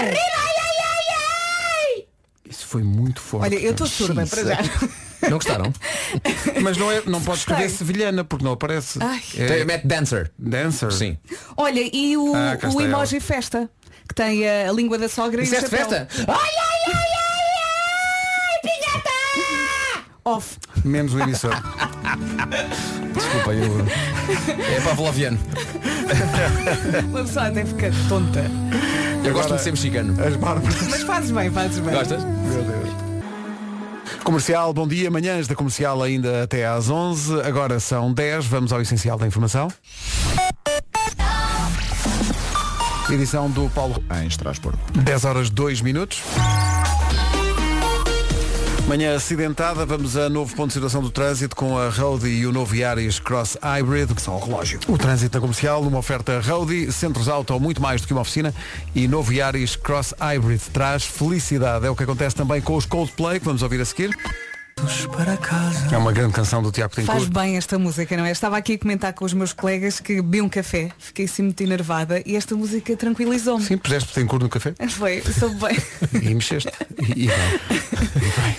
Isso 2.49 2.65
foi 2.65 2.81
muito 2.81 3.21
forte. 3.21 3.43
Olha, 3.43 3.59
eu 3.61 3.71
estou 3.71 3.85
surda 3.85 4.25
para 4.25 4.43
já. 4.43 4.57
Não 5.29 5.37
gostaram? 5.37 5.71
Mas 6.63 6.77
não, 6.77 6.91
é, 6.91 7.03
não 7.05 7.21
pode 7.21 7.39
escrever 7.39 7.69
sevilhana 7.69 8.23
porque 8.23 8.43
não 8.43 8.53
aparece. 8.53 8.97
Ai. 9.01 9.21
Tem- 9.35 9.65
Mete 9.65 9.85
dancer. 9.85 10.31
Dancer. 10.39 10.91
Sim. 10.93 11.17
Olha, 11.55 11.81
e 11.93 12.17
o, 12.17 12.33
Ah, 12.35 12.57
o 12.73 12.81
emoji 12.81 13.19
festa, 13.19 13.69
que 14.09 14.15
tem 14.15 14.47
a, 14.47 14.69
a 14.69 14.73
língua 14.73 14.97
da 14.97 15.07
sogra 15.07 15.41
e 15.41 15.45
o 15.45 15.47
chapéu. 15.47 15.69
festa? 15.69 16.07
Ai, 16.27 16.35
ai, 16.35 16.93
ai, 16.93 17.09
Off. 20.25 20.57
Menos 20.83 21.13
o 21.13 21.19
emissor. 21.19 21.51
Desculpa, 23.15 23.53
eu... 23.53 23.85
É 24.75 24.81
pavloviano. 24.81 25.39
Uma 27.09 27.23
pessoa 27.23 27.47
até 27.47 27.65
fica 27.65 27.91
tonta. 28.07 28.43
Eu 29.23 29.33
gosto 29.33 29.55
de 29.55 29.61
ser 29.61 29.71
mexicano. 29.71 30.15
As 30.23 30.35
barbas. 30.35 30.75
Mas 30.87 31.01
fazes 31.03 31.31
bem, 31.31 31.49
fazes 31.49 31.79
bem. 31.79 31.95
Gostas? 31.95 32.23
Meu 32.23 32.63
Deus. 32.63 32.89
Comercial, 34.23 34.71
bom 34.71 34.87
dia. 34.87 35.09
Manhãs 35.09 35.47
da 35.47 35.55
comercial 35.55 36.03
ainda 36.03 36.43
até 36.43 36.67
às 36.67 36.89
11. 36.89 37.41
Agora 37.41 37.79
são 37.79 38.13
10. 38.13 38.45
Vamos 38.45 38.71
ao 38.71 38.81
essencial 38.81 39.17
da 39.17 39.25
informação. 39.25 39.69
Edição 43.11 43.49
do 43.49 43.69
Paulo. 43.69 44.01
Em 44.21 44.27
Estrasburgo. 44.27 44.79
10 44.93 45.25
horas 45.25 45.49
2 45.49 45.81
minutos. 45.81 46.21
Manhã 48.87 49.15
acidentada, 49.15 49.85
vamos 49.85 50.17
a 50.17 50.29
novo 50.29 50.55
ponto 50.55 50.69
de 50.69 50.73
situação 50.73 50.99
do 50.99 51.11
trânsito 51.11 51.55
com 51.55 51.77
a 51.77 51.89
Roadie 51.89 52.39
e 52.39 52.47
o 52.47 52.51
novo 52.51 52.73
Cross 53.23 53.55
Hybrid, 53.61 54.15
que 54.15 54.21
são 54.21 54.35
o 54.35 54.39
relógio. 54.43 54.79
O 54.87 54.97
trânsito 54.97 55.37
na 55.37 55.41
comercial, 55.41 55.83
numa 55.83 55.99
oferta 55.99 56.39
Roadie, 56.39 56.91
centros 56.91 57.29
auto 57.29 57.59
muito 57.59 57.79
mais 57.79 58.01
do 58.01 58.07
que 58.07 58.13
uma 58.13 58.21
oficina 58.21 58.51
e 58.95 59.07
novo 59.07 59.31
Cross 59.83 60.15
Hybrid 60.19 60.59
traz 60.73 61.03
felicidade. 61.03 61.85
É 61.85 61.89
o 61.91 61.95
que 61.95 62.01
acontece 62.01 62.35
também 62.35 62.61
com 62.61 62.75
os 62.75 62.87
Coldplay, 62.87 63.39
que 63.39 63.45
vamos 63.45 63.61
ouvir 63.61 63.79
a 63.79 63.85
seguir. 63.85 64.17
Para 65.11 65.35
casa. 65.35 65.93
É 65.93 65.97
uma 65.97 66.11
grande 66.13 66.33
canção 66.33 66.63
do 66.63 66.71
Tiago 66.71 66.93
Faz 66.95 67.05
Tencourt. 67.05 67.29
bem 67.33 67.57
esta 67.57 67.77
música, 67.77 68.15
não 68.15 68.23
é? 68.23 68.31
Estava 68.31 68.55
aqui 68.57 68.73
a 68.73 68.79
comentar 68.79 69.11
com 69.13 69.25
os 69.25 69.33
meus 69.33 69.51
colegas 69.51 69.99
que 69.99 70.15
bebi 70.15 70.41
um 70.41 70.47
café, 70.47 70.89
fiquei 70.97 71.25
assim 71.25 71.43
muito 71.43 71.61
enervada 71.61 72.23
e 72.25 72.35
esta 72.37 72.55
música 72.55 72.95
tranquilizou-me. 72.95 73.65
Sim, 73.65 73.77
puseste 73.77 74.13
Tencourt 74.13 74.41
no 74.41 74.47
café 74.47 74.73
Foi, 74.89 75.21
soube 75.21 75.55
bem. 75.55 75.77
e 76.31 76.33
mexeste. 76.33 76.71
E, 76.97 77.25
e 77.25 77.27
bem. 77.27 77.35
E 78.15 78.19
bem. 78.19 78.55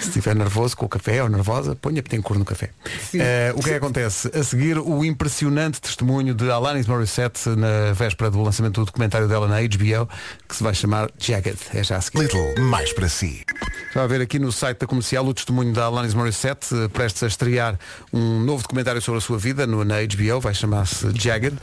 Se 0.00 0.08
estiver 0.08 0.36
nervoso 0.36 0.76
com 0.76 0.86
o 0.86 0.88
café 0.88 1.22
ou 1.22 1.28
nervosa, 1.28 1.74
ponha 1.74 2.02
Petencourt 2.02 2.38
no 2.38 2.44
café. 2.44 2.70
Eh, 3.14 3.52
o 3.54 3.60
que 3.60 3.68
é 3.68 3.72
que 3.72 3.78
acontece? 3.78 4.30
A 4.34 4.42
seguir, 4.44 4.78
o 4.78 5.04
impressionante 5.04 5.80
testemunho 5.80 6.34
de 6.34 6.50
Alanis 6.50 6.86
Morissette 6.86 7.48
na 7.50 7.92
véspera 7.92 8.30
do 8.30 8.40
lançamento 8.42 8.80
do 8.80 8.86
documentário 8.86 9.28
dela 9.28 9.46
na 9.46 9.60
HBO, 9.60 10.08
que 10.48 10.56
se 10.56 10.62
vai 10.62 10.74
chamar 10.74 11.10
Jagged. 11.18 11.58
É 11.74 11.82
já 11.84 11.96
a 11.96 12.00
seguir. 12.00 12.20
Little, 12.22 12.64
mais 12.64 12.92
para 12.92 13.08
si. 13.08 13.44
Já 13.92 14.04
a 14.04 14.06
ver 14.06 14.20
aqui 14.20 14.38
no 14.38 14.50
site 14.52 14.78
da 14.78 14.86
comercial 14.86 15.26
o 15.26 15.34
testemunho 15.40 15.72
da 15.72 15.86
Alanis 15.86 16.14
Morissette, 16.14 16.66
eh, 16.74 16.88
prestes 16.88 17.22
a 17.22 17.26
estrear 17.26 17.78
um 18.12 18.40
novo 18.40 18.62
documentário 18.62 19.00
sobre 19.00 19.18
a 19.18 19.20
sua 19.20 19.38
vida 19.38 19.66
no, 19.66 19.84
na 19.84 19.96
HBO, 20.02 20.40
vai 20.40 20.54
chamar-se 20.54 21.10
Jagged, 21.14 21.56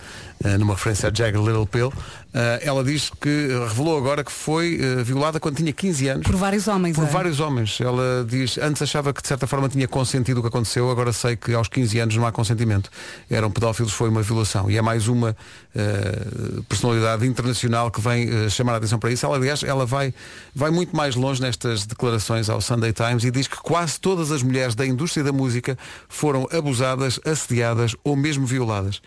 numa 0.60 0.74
referência 0.74 1.10
a 1.10 1.14
Jagged 1.14 1.44
Little 1.44 1.66
Pill. 1.66 1.92
Eh, 2.34 2.60
ela 2.66 2.84
diz 2.84 3.10
que 3.10 3.30
eh, 3.30 3.68
revelou 3.68 3.98
agora 3.98 4.24
que 4.24 4.32
foi 4.32 4.80
eh, 4.80 5.04
violada 5.04 5.40
quando 5.40 5.56
tinha 5.56 5.74
15 5.74 6.08
anos. 6.10 6.28
Por 6.28 6.36
vários 6.36 6.68
homens. 6.68 6.96
Por 6.96 7.06
é? 7.06 7.08
vários 7.08 7.40
homens. 7.40 7.80
Ela 7.82 8.26
diz, 8.28 8.58
antes, 8.58 8.82
achava 8.82 9.14
que 9.14 9.22
de 9.22 9.28
certa 9.28 9.48
forma 9.48 9.68
tinha 9.68 9.88
consentido 9.88 10.40
o 10.40 10.42
que 10.42 10.50
aconteceu, 10.50 10.90
agora 10.92 11.12
sei 11.12 11.36
que 11.36 11.54
aos 11.54 11.68
15 11.68 12.00
anos 12.00 12.16
não 12.16 12.28
há 12.28 12.32
consentimento. 12.32 12.92
Eram 13.30 13.50
pedófilos, 13.50 13.94
foi 13.94 14.10
uma 14.10 14.22
violação. 14.22 14.70
E 14.70 14.78
é 14.78 14.82
mais 14.82 15.08
uma 15.08 15.36
eh, 15.76 16.62
personalidade 16.68 17.26
internacional 17.26 17.92
que 17.92 18.02
vem 18.02 18.28
eh, 18.30 18.50
chamar 18.50 18.74
a 18.74 18.78
atenção 18.78 19.00
para 19.00 19.12
isso. 19.12 19.26
Ela, 19.26 19.36
aliás, 19.36 19.64
ela 19.64 19.86
vai, 19.86 20.14
vai 20.54 20.72
muito 20.72 20.96
mais 20.96 21.16
longe 21.16 21.42
nestas 21.42 21.86
declarações 21.86 22.50
ao 22.50 22.60
Sunday 22.62 22.92
Times 22.92 23.24
e 23.24 23.32
diz 23.32 23.48
que 23.48 23.58
quase 23.58 24.00
todas 24.00 24.32
as 24.32 24.42
mulheres 24.42 24.76
da 24.76 24.86
indústria 24.86 25.24
da 25.24 25.32
música 25.32 25.78
foram 26.10 26.48
abusadas, 26.52 27.20
assediadas 27.24 27.96
ou 28.04 28.16
mesmo 28.16 28.46
violadas. 28.46 29.02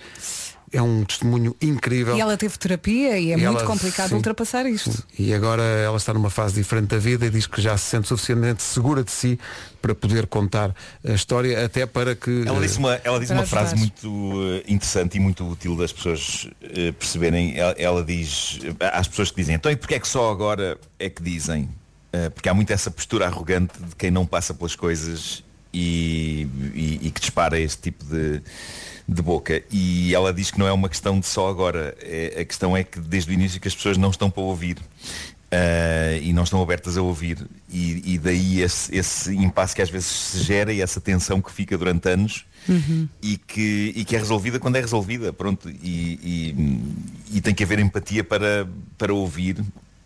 É 0.73 0.81
um 0.81 1.05
testemunho 1.05 1.57
incrível. 1.61 2.17
E 2.17 2.21
ela 2.21 2.37
teve 2.37 2.57
terapia 2.57 3.19
e 3.19 3.33
é 3.33 3.35
E 3.35 3.37
muito 3.39 3.59
ela- 3.59 3.65
complicado 3.65 4.11
sim. 4.11 4.15
ultrapassar 4.15 4.67
isto. 4.67 5.05
E 5.19 5.35
agora 5.35 5.63
ela 5.63 5.97
está 5.97 6.15
numa 6.15 6.31
fase 6.31 6.55
diferente 6.55 6.87
da 6.91 6.99
vida 6.99 7.27
e 7.27 7.31
diz 7.31 7.47
que 7.49 7.61
já 7.61 7.77
se 7.77 7.87
sente 7.87 8.07
suficientemente 8.07 8.63
segura 8.63 9.03
de 9.03 9.11
si 9.11 9.37
para 9.83 9.95
poder 9.97 10.29
contar 10.29 10.73
a 11.05 11.11
história, 11.13 11.65
até 11.65 11.87
para 11.87 12.15
que. 12.15 12.45
Ela 12.47 12.61
disse 12.61 12.79
uma, 12.79 12.95
ela 13.03 13.19
disse 13.19 13.33
uma 13.33 13.45
frase 13.47 13.75
muito 13.75 14.33
eh, 14.65 14.73
interessante 14.73 15.17
e 15.17 15.21
muito 15.21 15.45
útil 15.51 15.75
das 15.77 15.93
pessoas 15.93 16.49
eh, 16.63 16.93
perceberem. 16.93 17.59
Ela, 17.59 17.73
ela 17.77 18.05
diz 18.05 18.61
eh, 18.63 18.91
às 18.93 19.09
pessoas 19.09 19.31
que 19.33 19.37
dizem, 19.39 19.57
então 19.57 19.73
e 19.73 19.77
porque 19.77 19.95
é 19.95 19.99
que 19.99 20.07
só 20.07 20.31
agora 20.31 20.79
é 21.01 21.11
que 21.11 21.21
dizem? 21.23 21.69
Porque 22.35 22.49
há 22.49 22.55
muito 22.55 22.73
essa 22.73 22.91
postura 22.91 23.27
arrogante 23.27 23.73
de 23.81 23.95
quem 23.97 24.11
não 24.11 24.27
passa 24.27 24.53
pelas 24.53 24.75
coisas 24.75 25.45
e, 25.73 26.47
e- 26.75 26.99
e 27.03 27.11
que 27.13 27.21
dispara 27.21 27.59
este 27.59 27.83
tipo 27.83 28.05
de, 28.05 28.43
de 29.13 29.23
boca. 29.23 29.63
E 29.73 30.15
ela 30.15 30.33
diz 30.33 30.51
que 30.51 30.59
não 30.59 30.67
é 30.69 30.73
uma 30.73 30.89
questão 30.89 31.19
de 31.19 31.27
só 31.27 31.49
agora. 31.49 31.97
É- 32.01 32.39
a 32.41 32.45
questão 32.45 32.77
é 32.77 32.85
que 32.85 33.01
desde 33.01 33.31
o 33.31 33.35
início 33.35 33.61
que 33.61 33.67
as 33.69 33.75
pessoas 33.75 33.97
não 33.99 34.11
estão 34.11 34.31
para 34.31 34.43
ouvir. 34.43 34.77
eh, 35.53 36.21
e 36.23 36.33
não 36.33 36.45
estão 36.45 36.63
abertas 36.63 36.97
a 36.97 37.03
ouvir 37.03 37.37
e, 37.69 38.15
e 38.15 38.19
daí 38.19 38.61
esse, 38.61 38.95
esse 38.97 39.35
impasse 39.35 39.75
que 39.75 39.83
às 39.83 39.91
vezes 39.91 40.07
se 40.07 40.45
gera 40.45 40.73
e 40.73 40.81
essa 40.81 41.01
tensão 41.01 41.43
que 41.43 41.51
fica 41.51 41.77
durante 41.77 42.09
anos 42.09 42.45
e 43.21 43.37
que, 43.37 43.93
e 43.97 44.05
que 44.05 44.15
é 44.15 44.19
resolvida 44.21 44.61
quando 44.61 44.77
é 44.77 44.81
resolvida, 44.81 45.33
pronto, 45.33 45.69
e, 45.69 45.75
e- 46.23 47.37
e 47.37 47.41
tem 47.41 47.53
que 47.53 47.65
haver 47.65 47.81
empatia 47.81 48.23
para, 48.23 48.69
para 48.97 49.13
ouvir 49.13 49.57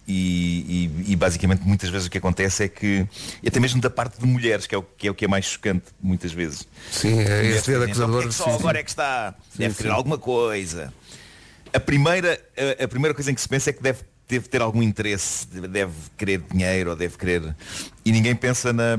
e, 0.06 0.90
e- 1.06 1.12
e 1.12 1.16
basicamente 1.16 1.62
muitas 1.64 1.88
vezes 1.90 2.06
o 2.06 2.10
que 2.10 2.18
acontece 2.18 2.64
é 2.64 2.68
que, 2.68 3.06
e 3.42 3.48
até 3.48 3.58
mesmo 3.60 3.80
da 3.80 3.88
parte 3.90 4.20
de 4.20 4.26
mulheres, 4.26 4.66
que 4.66 4.74
é 4.74 4.78
o 4.78 4.82
que 4.82 5.08
é, 5.08 5.10
o 5.10 5.14
que 5.14 5.24
é 5.24 5.28
mais 5.28 5.44
chocante 5.46 5.84
muitas 6.02 6.32
vezes. 6.32 6.66
Sim, 6.90 7.18
é 7.20 7.44
esse 7.46 7.66
dedo 7.70 7.86
dizem, 7.86 8.04
"Então, 8.04 8.04
acusador, 8.04 8.22
é 8.24 8.26
que 8.28 8.34
só 8.34 8.44
sim, 8.44 8.50
sim. 8.50 8.56
agora 8.58 8.78
é 8.78 8.82
que 8.82 8.90
está, 8.90 9.34
Sim, 9.50 9.58
deve 9.58 9.74
sim. 9.74 9.76
querer 9.78 9.90
alguma 9.94 10.18
coisa. 10.18 10.92
A 11.72 11.80
primeira, 11.80 12.40
a, 12.80 12.84
a 12.84 12.88
primeira 12.88 13.14
coisa 13.14 13.30
em 13.30 13.34
que 13.34 13.40
se 13.40 13.48
pensa 13.48 13.70
é 13.70 13.72
que 13.72 13.82
deve, 13.82 14.00
deve 14.28 14.48
ter 14.48 14.62
algum 14.62 14.82
interesse, 14.82 15.46
deve 15.48 15.92
querer 16.16 16.42
dinheiro 16.52 16.90
ou 16.90 16.96
deve 16.96 17.16
querer. 17.18 17.54
E 18.04 18.12
ninguém 18.12 18.34
pensa 18.36 18.72
na. 18.72 18.96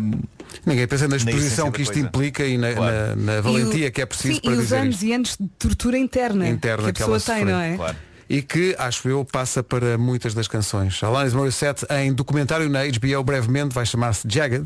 Ninguém 0.66 0.88
pensa 0.88 1.04
na 1.08 1.12
na 1.12 1.16
exposição 1.18 1.66
da 1.68 1.72
que 1.72 1.82
isto 1.82 1.94
coisa. 1.94 2.08
implica 2.08 2.46
e 2.46 2.58
na, 2.58 2.74
Claro. 2.74 3.16
na- 3.16 3.16
na 3.36 3.42
valentia 3.42 3.92
que 3.92 4.02
é 4.02 4.06
preciso 4.06 4.36
Sim, 4.36 4.42
para 4.42 4.52
e 4.52 4.56
os 4.58 4.64
dizer 4.64 4.76
anos 4.78 4.96
isto. 4.96 5.06
e 5.06 5.14
anos 5.14 5.38
de 5.40 5.48
tortura 5.60 5.98
interna, 5.98 6.48
interna 6.50 6.84
que 6.84 6.90
a 6.90 6.94
que 6.94 7.04
ela 7.04 7.14
pessoa 7.14 7.36
tem, 7.36 7.44
sofreu. 7.46 7.56
não 7.58 7.62
é? 7.64 7.76
Claro. 7.76 7.98
E 8.30 8.42
que, 8.42 8.76
acho 8.80 9.08
eu, 9.08 9.24
passa 9.24 9.62
para 9.64 9.98
muitas 9.98 10.34
das 10.34 10.48
canções. 10.48 11.02
Alanis 11.04 11.34
Morissette 11.34 11.86
em 11.92 12.12
documentário 12.14 12.68
na 12.70 12.80
HBO 12.86 13.24
brevemente 13.24 13.74
vai 13.74 13.86
chamar-se 13.86 14.22
Jagged. 14.28 14.66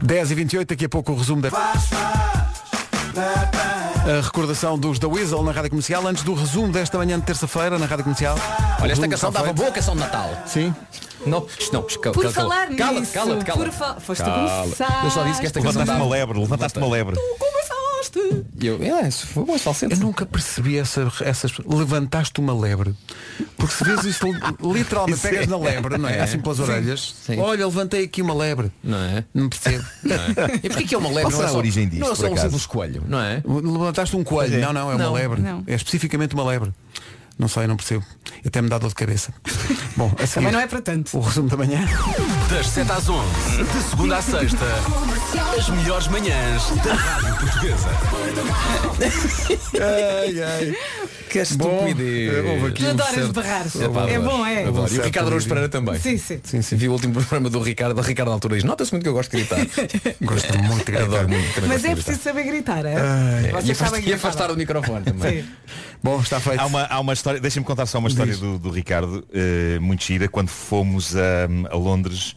10 0.00 0.30
e 0.30 0.34
28 0.34 0.68
daqui 0.68 0.84
a 0.84 0.88
pouco 0.88 1.12
o 1.12 1.16
resumo 1.16 1.42
da. 1.42 1.48
A 4.06 4.20
recordação 4.22 4.78
dos 4.78 4.98
The 4.98 5.06
Weasel 5.06 5.42
na 5.42 5.52
Rádio 5.52 5.70
Comercial 5.70 6.06
antes 6.06 6.22
do 6.22 6.32
resumo 6.34 6.72
desta 6.72 6.96
manhã 6.96 7.18
de 7.18 7.26
terça-feira 7.26 7.78
na 7.78 7.86
Rádio 7.86 8.04
Comercial. 8.04 8.36
Olha, 8.80 8.92
esta 8.92 9.06
canção 9.08 9.30
dava 9.30 9.52
boa 9.52 9.70
canção 9.70 9.94
de 9.94 10.00
Natal. 10.00 10.30
Sim. 10.46 10.74
Não, 11.26 11.46
não, 11.72 11.82
cala, 11.82 12.14
Por 12.14 12.22
cala, 12.22 12.32
falar 12.32 12.68
cala, 12.74 13.00
nisso, 13.00 13.12
cala, 13.12 13.44
cala. 13.44 13.58
por 13.64 13.72
fa- 13.72 13.96
foste 14.00 14.22
tu 14.24 14.30
Cala. 14.30 15.04
Eu 15.04 15.10
só 15.10 15.22
disse 15.24 15.40
que 15.40 15.46
esta 15.46 15.60
canção 15.60 15.80
Levantaste 15.82 16.02
uma 16.02 16.10
lebre, 16.10 16.38
levantaste 16.40 16.78
uma 16.78 16.88
lebre. 16.88 17.16
Começaste. 17.38 17.79
E 18.60 18.66
Eu, 18.66 18.82
é, 18.82 19.08
isso 19.08 19.26
foi 19.26 19.44
bom. 19.44 19.56
Eu 19.56 19.96
nunca 19.98 20.24
percebi 20.26 20.78
essa, 20.78 21.10
essas. 21.20 21.52
Levantaste 21.66 22.40
uma 22.40 22.52
lebre. 22.58 22.94
Porque 23.56 23.74
se 23.74 23.84
vês 23.84 24.04
isso 24.04 24.24
literalmente 24.62 25.18
Isso 25.18 25.28
pegas 25.28 25.46
é- 25.46 25.50
na 25.50 25.58
lebre, 25.58 25.98
não 25.98 26.08
é? 26.08 26.18
É. 26.18 26.22
Assim 26.22 26.38
pelas 26.38 26.56
Sim. 26.58 26.62
orelhas. 26.64 27.14
Sim. 27.26 27.38
Olha, 27.38 27.64
levantei 27.66 28.04
aqui 28.04 28.22
uma 28.22 28.34
lebre. 28.34 28.70
Não 28.82 28.98
é? 28.98 29.24
Não 29.34 29.48
percebo. 29.48 29.84
E 30.62 30.68
porquê 30.68 30.84
que 30.84 30.94
é 30.94 30.98
uma 30.98 31.08
lebre? 31.08 31.24
Qual 31.24 31.32
Não 31.32 31.42
é 31.42 31.46
a 31.46 31.48
só- 31.52 31.58
origem 31.58 31.88
disto, 31.88 32.00
Não 32.00 32.06
é 32.08 32.10
por 32.10 32.16
só 32.16 32.24
um 32.24 32.32
acaso? 32.32 32.42
simples 32.48 32.66
coelho, 32.66 33.02
não 33.06 33.20
é? 33.20 33.42
Levantaste 33.46 34.16
um 34.16 34.24
coelho. 34.24 34.56
É. 34.56 34.60
Não, 34.60 34.72
não, 34.72 34.92
é 34.92 34.96
Não, 34.96 35.10
uma 35.12 35.18
lebre. 35.18 35.40
não. 35.40 35.62
É 35.66 35.74
especificamente 35.74 36.34
uma 36.34 36.44
lebre. 36.44 36.72
Não 37.38 37.48
sei, 37.48 37.66
não 37.66 37.76
percebo. 37.76 38.04
Até 38.44 38.60
me 38.60 38.68
dá 38.68 38.76
dor 38.78 38.88
de 38.88 38.94
cabeça. 38.94 39.32
Bom, 39.96 40.12
a 40.18 40.26
seguir, 40.26 40.34
Também 40.34 40.52
não 40.52 40.60
é 40.60 40.66
para 40.66 40.82
tanto. 40.82 41.16
o 41.16 41.20
resumo 41.20 41.48
da 41.48 41.56
manhã. 41.56 41.80
Das 42.50 42.66
7 42.68 42.90
às 42.92 43.08
11, 43.08 43.24
de 43.64 43.82
segunda 43.88 44.18
à 44.18 44.22
sexta, 44.22 44.58
as 45.38 45.68
melhores 45.68 46.08
manhãs 46.08 46.70
da 46.84 46.92
Rádio 46.94 47.36
Portuguesa. 47.38 47.88
ai, 49.80 50.42
ai. 50.42 50.76
Que 51.30 51.38
estupidez. 51.38 52.34
eh, 52.34 52.40
houve 52.50 52.66
aqui 52.66 52.84
um 52.84 52.90
adoras 52.90 53.14
certo- 53.14 53.32
berrar. 53.32 53.64
Epá, 53.66 54.10
É 54.10 54.18
bom, 54.18 54.44
é? 54.44 54.64
Adoro. 54.64 54.80
E 54.82 54.84
o 54.84 54.88
certo 54.88 55.04
Ricardo 55.04 55.26
Araújo 55.28 55.36
alívio. 55.36 55.48
Pereira 55.48 55.68
também. 55.68 56.00
Sim, 56.00 56.18
sim. 56.18 56.40
Sim, 56.42 56.60
sim. 56.62 56.74
Vi 56.76 56.88
o 56.88 56.92
último 56.92 57.14
programa 57.14 57.48
do 57.48 57.60
Ricardo, 57.62 57.94
da 57.94 58.02
Ricardo 58.02 58.28
na 58.30 58.34
altura 58.34 58.56
diz, 58.56 58.64
nota-se 58.64 58.90
muito 58.92 59.04
que 59.04 59.08
eu 59.08 59.12
gosto 59.12 59.30
de 59.36 59.44
gritar. 59.44 59.60
Gosto 60.22 60.58
muito 60.58 60.78
de 60.78 60.84
gritar. 60.92 61.04
Adoro 61.04 61.28
muito. 61.28 61.54
também 61.54 61.68
Mas 61.68 61.82
gosto 61.82 61.86
é 61.86 61.88
de 61.88 61.94
gritar. 61.94 62.04
preciso 62.04 62.22
saber 62.22 62.42
gritar, 62.44 62.84
é? 62.84 62.96
Ai. 62.96 63.48
E 63.48 63.52
Vocês 63.52 63.70
afastar, 63.70 63.84
sabem 63.86 64.00
e 64.00 64.02
gritar. 64.02 64.16
afastar 64.16 64.48
do 64.48 64.56
microfone 64.56 65.04
também. 65.04 65.42
Sim. 65.42 65.48
Bom, 66.02 66.18
está 66.20 66.40
feito. 66.40 66.58
Há 66.60 66.66
uma, 66.66 66.84
há 66.86 66.98
uma 66.98 67.12
história, 67.12 67.38
deixem-me 67.38 67.66
contar 67.66 67.84
só 67.86 67.98
uma 67.98 68.08
história 68.08 68.34
do, 68.36 68.58
do 68.58 68.70
Ricardo, 68.70 69.22
eh, 69.34 69.78
muito 69.80 70.02
gira, 70.02 70.26
quando 70.28 70.48
fomos 70.48 71.14
a, 71.14 71.20
a 71.70 71.76
Londres 71.76 72.34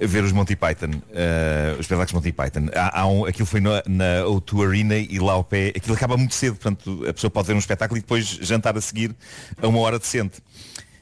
ver 0.00 0.22
os 0.22 0.32
Monty 0.32 0.54
Python, 0.54 1.00
eh, 1.14 1.72
os 1.74 1.80
espetáculos 1.80 2.12
Monty 2.12 2.30
Python. 2.36 2.66
Há, 2.74 3.00
há 3.00 3.06
um, 3.06 3.24
aquilo 3.24 3.46
foi 3.46 3.60
na, 3.60 3.82
na 3.86 4.22
O2 4.26 4.68
Arena 4.68 4.96
e 4.96 5.18
lá 5.18 5.32
ao 5.32 5.42
pé, 5.44 5.72
aquilo 5.74 5.94
acaba 5.96 6.16
muito 6.16 6.34
cedo, 6.34 6.56
portanto 6.56 7.04
a 7.08 7.12
pessoa 7.12 7.30
pode 7.30 7.48
ver 7.48 7.54
um 7.54 7.58
espetáculo 7.58 7.98
e 7.98 8.00
depois 8.00 8.26
jantar 8.26 8.76
a 8.76 8.80
seguir 8.80 9.14
a 9.60 9.66
uma 9.66 9.78
hora 9.80 9.98
decente. 9.98 10.38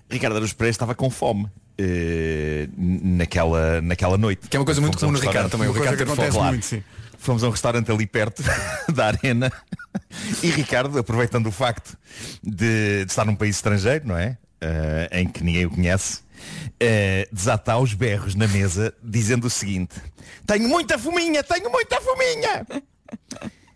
Ricardo 0.09 0.37
Araújo 0.37 0.55
Pereira 0.55 0.70
estava 0.72 0.95
com 0.95 1.11
fome. 1.11 1.49
eh, 1.76 2.68
naquela, 2.76 3.80
naquela 3.80 4.16
noite. 4.16 4.49
Que 4.49 4.57
é 4.57 4.61
uma 4.61 4.64
coisa 4.66 4.80
muito 4.80 4.97
um 4.97 5.01
comum 5.01 5.12
no 5.12 5.18
Ricardo 5.18 5.51
também. 5.51 5.68
O 5.68 5.72
Ricardo 5.72 6.03
acontece 6.03 6.32
fome. 6.32 6.49
muito, 6.51 6.66
sim. 6.66 6.82
Fomos 7.18 7.43
a 7.43 7.49
um 7.49 7.51
restaurante 7.51 7.91
ali 7.91 8.07
perto 8.07 8.43
da 8.93 9.07
arena 9.07 9.51
e 10.43 10.51
Ricardo, 10.51 10.99
aproveitando 10.99 11.47
o 11.47 11.51
facto 11.51 11.97
de, 12.43 13.05
de 13.05 13.11
estar 13.11 13.24
num 13.24 13.35
país 13.35 13.57
estrangeiro, 13.57 14.07
não 14.07 14.16
é? 14.16 14.37
Eh, 14.61 15.09
em 15.20 15.26
que 15.26 15.43
ninguém 15.43 15.66
o 15.66 15.70
conhece, 15.70 16.20
eh, 16.81 17.29
desata 17.33 17.75
berros 17.95 18.35
na 18.35 18.49
mesa 18.49 18.95
dizendo 19.03 19.47
o 19.47 19.51
seguinte 19.51 20.01
Tenho 20.47 20.69
muita 20.69 20.99
fominha, 20.99 21.43
tenho 21.43 21.71
muita 21.71 22.01
fominha! 22.01 22.67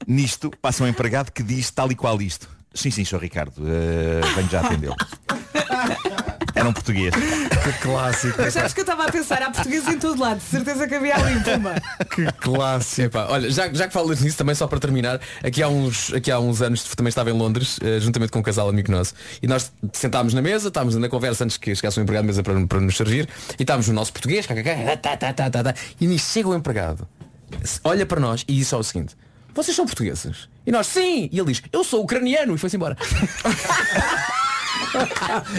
Nisto 0.06 0.50
passa 0.62 0.84
um 0.84 0.86
empregado 0.86 1.30
que 1.32 1.42
diz 1.42 1.70
tal 1.70 1.90
e 1.92 1.94
qual 1.94 2.20
isto. 2.20 2.48
Sim, 2.72 2.90
sim, 2.90 3.04
Sr. 3.04 3.20
Ricardo, 3.20 3.62
eh, 3.66 4.20
venho 4.34 4.48
já 4.48 4.60
atendê-lo. 4.60 4.96
Era 6.54 6.68
um 6.68 6.72
português. 6.72 7.14
Que 7.14 7.72
clássico. 7.80 8.34
Mas 8.38 8.54
sabes 8.54 8.72
que 8.72 8.80
eu 8.80 8.82
estava 8.82 9.04
a 9.04 9.12
pensar, 9.12 9.42
há 9.42 9.50
português 9.50 9.86
em 9.86 9.98
todo 9.98 10.20
lado, 10.20 10.38
de 10.38 10.44
certeza 10.44 10.86
que 10.86 10.94
havia 10.94 11.14
ali 11.14 11.34
uma. 11.56 11.74
Que 12.04 12.32
clássico. 12.32 13.02
Epá, 13.02 13.26
olha, 13.30 13.50
já, 13.50 13.72
já 13.72 13.86
que 13.86 13.92
falas 13.92 14.20
nisso 14.20 14.36
também 14.36 14.54
só 14.54 14.66
para 14.66 14.78
terminar, 14.78 15.20
aqui 15.42 15.62
há 15.62 15.68
uns, 15.68 16.12
aqui 16.12 16.30
há 16.30 16.38
uns 16.38 16.62
anos 16.62 16.84
também 16.84 17.08
estava 17.08 17.30
em 17.30 17.32
Londres, 17.32 17.78
eh, 17.82 18.00
juntamente 18.00 18.32
com 18.32 18.38
um 18.38 18.42
casal 18.42 18.68
amigo 18.68 18.90
nosso, 18.90 19.14
e 19.42 19.46
nós 19.46 19.72
sentámos 19.92 20.34
na 20.34 20.42
mesa, 20.42 20.68
estávamos 20.68 20.96
na 20.96 21.08
conversa 21.08 21.44
antes 21.44 21.56
que 21.56 21.74
chegasse 21.74 21.98
o 21.98 22.02
empregado 22.02 22.24
de 22.24 22.28
mesa 22.28 22.42
para, 22.42 22.66
para 22.66 22.80
nos 22.80 22.96
servir, 22.96 23.28
e 23.58 23.62
estávamos 23.62 23.88
no 23.88 23.94
nosso 23.94 24.12
português, 24.12 24.46
tá, 24.46 24.54
tá, 24.54 25.16
tá, 25.16 25.50
tá, 25.50 25.62
tá, 25.64 25.74
e 26.00 26.06
nisso 26.06 26.32
chega 26.32 26.48
o 26.48 26.54
empregado, 26.54 27.06
olha 27.84 28.04
para 28.04 28.20
nós 28.20 28.44
e 28.48 28.54
diz 28.54 28.68
só 28.68 28.78
o 28.78 28.84
seguinte, 28.84 29.16
vocês 29.54 29.74
são 29.76 29.86
portugueses? 29.86 30.48
E 30.66 30.70
nós, 30.70 30.86
sim! 30.86 31.28
E 31.32 31.38
ele 31.38 31.52
diz, 31.52 31.62
eu 31.72 31.82
sou 31.82 32.02
ucraniano, 32.02 32.54
e 32.54 32.58
foi-se 32.58 32.76
embora. 32.76 32.96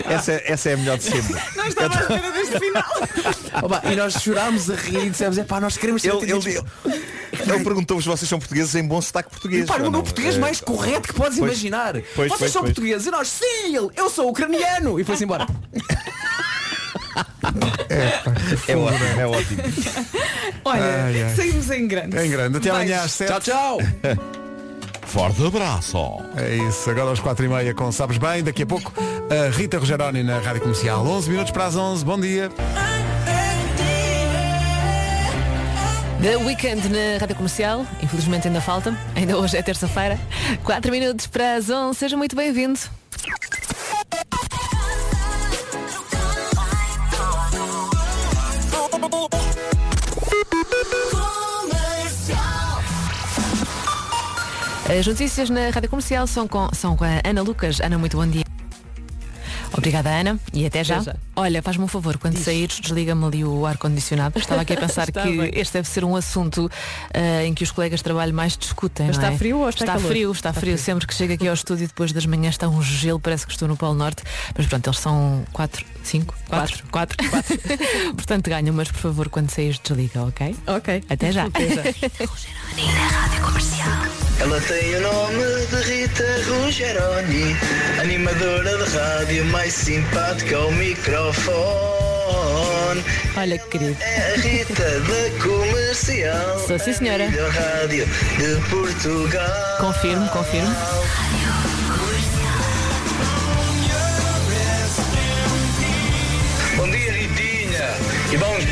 Essa, 0.06 0.32
é- 0.34 0.44
essa 0.52 0.70
é 0.70 0.74
a 0.74 0.78
melhor 0.78 0.98
de 0.98 1.04
sempre. 1.04 1.36
Não 1.56 1.66
estava 1.66 1.96
à 1.98 2.02
espera 2.02 2.32
deste 2.32 2.60
final. 2.60 3.64
Opa, 3.64 3.82
e 3.92 3.96
nós 3.96 4.14
chorámos 4.22 4.70
a 4.70 4.76
rir 4.76 5.06
e 5.06 5.10
dissemos, 5.10 5.38
é 5.38 5.44
pá, 5.44 5.60
nós 5.60 5.78
queremos 5.78 6.02
ser 6.02 6.10
Ele, 6.10 6.18
atendidos." 6.18 6.46
ele, 6.48 6.64
ele 7.52 7.64
perguntou-vos 7.64 8.04
se 8.04 8.10
vocês 8.10 8.28
são 8.30 8.40
portugueses 8.40 8.74
em 8.76 8.84
bom 8.88 9.02
sotaque 9.02 9.30
português. 9.30 9.66
Pá, 9.66 9.76
no 9.78 9.84
meu 9.84 9.92
não? 9.92 10.02
português 10.04 10.36
Eh, 10.36 10.40
mais 10.40 10.60
correto 10.62 11.08
que 11.10 11.14
podes 11.14 11.38
pois, 11.40 11.52
imaginar. 11.52 11.94
pois, 12.16 12.28
Vocês 12.30 12.40
pois, 12.40 12.52
são 12.52 12.62
pois. 12.64 12.74
portugueses 12.74 13.08
e 13.08 13.12
nós, 13.12 13.28
sim, 13.28 13.76
eu 13.96 14.10
sou 14.10 14.30
ucraniano. 14.30 15.00
E 15.00 15.04
foi-se 15.04 15.24
embora. 15.24 15.46
É 18.68 18.76
ótimo, 18.76 19.20
é 19.20 19.28
ótimo. 19.28 19.62
Olha, 20.66 20.84
Ai, 21.06 21.24
ai. 21.24 21.36
saímos 21.36 21.70
em 21.72 21.88
grande. 21.88 22.18
Em 22.18 22.30
grande. 22.30 22.58
Até 22.58 22.70
amanhã 22.70 23.02
às 23.02 23.12
7. 23.12 23.30
Tchau, 23.30 23.42
tchau. 23.42 23.78
Forte 25.10 25.44
abraço. 25.44 25.98
É 26.38 26.56
isso, 26.56 26.88
agora 26.88 27.12
às 27.12 27.20
4 27.20 27.44
e 27.44 27.50
meia 27.50 27.74
com 27.74 27.92
Sabes 27.92 28.20
Bem, 28.20 28.44
daqui 28.44 28.62
a 28.62 28.66
pouco 28.66 28.94
a 29.00 29.50
Rita 29.50 29.80
Rogeroni 29.80 30.22
na 30.22 30.38
Rádio 30.38 30.62
Comercial. 30.62 31.04
11 31.04 31.30
minutos 31.32 31.52
para 31.52 31.66
as 31.66 31.76
11, 31.76 32.06
bom 32.06 32.20
dia. 32.20 32.52
The 36.22 36.38
Weekend 36.38 36.90
na 36.90 37.18
Rádio 37.20 37.36
Comercial, 37.36 37.88
infelizmente 38.04 38.48
ainda 38.48 38.62
falta, 38.62 38.96
ainda 39.16 39.36
hoje 39.36 39.58
é 39.58 39.64
terça-feira. 39.64 40.20
4 40.64 40.92
minutos 40.92 41.26
para 41.26 41.56
as 41.56 41.72
11, 41.72 41.98
seja 41.98 42.16
muito 42.16 42.36
bem-vindo. 42.36 42.80
As 54.98 55.06
notícias 55.06 55.50
na 55.50 55.70
Rádio 55.70 55.90
Comercial 55.90 56.26
são 56.26 56.48
com, 56.48 56.68
são 56.74 56.96
com 56.98 57.04
a 57.06 57.22
Ana 57.24 57.42
Lucas. 57.42 57.80
Ana, 57.80 57.98
muito 57.98 58.18
bom 58.18 58.26
dia. 58.26 58.44
Obrigada, 59.72 60.10
Ana, 60.10 60.40
e 60.52 60.66
até 60.66 60.84
já. 60.84 60.96
Até 60.96 61.12
já. 61.12 61.16
Olha, 61.36 61.62
faz-me 61.62 61.84
um 61.84 61.88
favor, 61.88 62.18
quando 62.18 62.38
saíres, 62.38 62.80
desliga-me 62.80 63.24
ali 63.24 63.46
o 63.46 63.68
ar-condicionado. 63.68 64.38
Estava 64.40 64.62
aqui 64.62 64.74
a 64.74 64.78
pensar 64.82 65.08
Está 65.08 65.22
que 65.22 65.38
bem. 65.38 65.52
este 65.54 65.74
deve 65.74 65.88
ser 65.88 66.04
um 66.04 66.16
assunto 66.16 66.70
ah, 67.14 67.44
em 67.46 67.54
que 67.54 67.64
os 67.64 67.72
colegas 67.72 68.00
de 68.00 68.04
trabalho 68.04 68.34
mais 68.34 68.58
discutem. 68.58 69.06
Mas 69.08 69.18
está 69.18 69.32
é? 69.32 69.38
frio 69.38 69.60
ou 69.60 69.70
está 69.70 69.86
calor? 69.86 70.02
frio, 70.02 70.32
está, 70.32 70.50
Está 70.50 70.60
frio. 70.60 70.74
frio. 70.74 70.84
Sempre 70.84 71.06
que 71.06 71.14
chego 71.14 71.34
aqui 71.34 71.48
ao 71.48 71.54
estúdio 71.54 71.88
depois 71.88 72.12
das 72.12 72.26
manhãs 72.26 72.56
está 72.56 72.68
um 72.68 72.82
gelo, 72.82 73.20
parece 73.20 73.46
que 73.46 73.52
estou 73.54 73.68
no 73.68 73.78
Polo 73.78 73.94
Norte. 73.94 74.24
Mas 74.58 74.66
pronto, 74.66 74.88
eles 74.88 75.00
são 75.00 75.46
quatro, 75.54 75.86
cinco, 76.04 76.34
quatro, 76.48 76.84
quatro. 76.92 77.18
Portanto 78.16 78.50
ganham, 78.50 78.74
mas 78.74 78.92
por 78.92 79.00
favor, 79.00 79.30
quando 79.30 79.50
saíres, 79.50 79.80
desliga, 79.80 80.24
ok? 80.24 80.56
Ok. 80.68 81.04
Até 81.10 81.32
já. 81.32 81.46
Até 81.46 81.70
já. 81.70 81.84
Ela 84.40 84.62
tem 84.62 84.96
o 84.96 85.02
nome 85.02 85.44
de 85.70 85.82
Rita 85.90 86.24
Rogeroni, 86.48 87.56
animadora 88.02 88.78
de 88.78 88.98
rádio 88.98 89.46
mais 89.46 89.74
simpática 89.74 90.56
ao 90.58 90.72
microfone. 90.72 92.10
Olha 93.36 93.58
que 93.58 93.70
querido. 93.70 93.98
É 94.02 94.34
a 94.34 94.38
Rita 94.38 95.00
da 95.02 95.44
comercial. 95.44 96.60
Sou 96.68 96.80
sim, 96.80 96.94
senhora. 96.94 97.26
Rádio 97.30 98.06
de 98.06 98.70
Portugal. 98.70 99.78
Confirmo, 99.80 100.28
confirmo. 100.30 100.76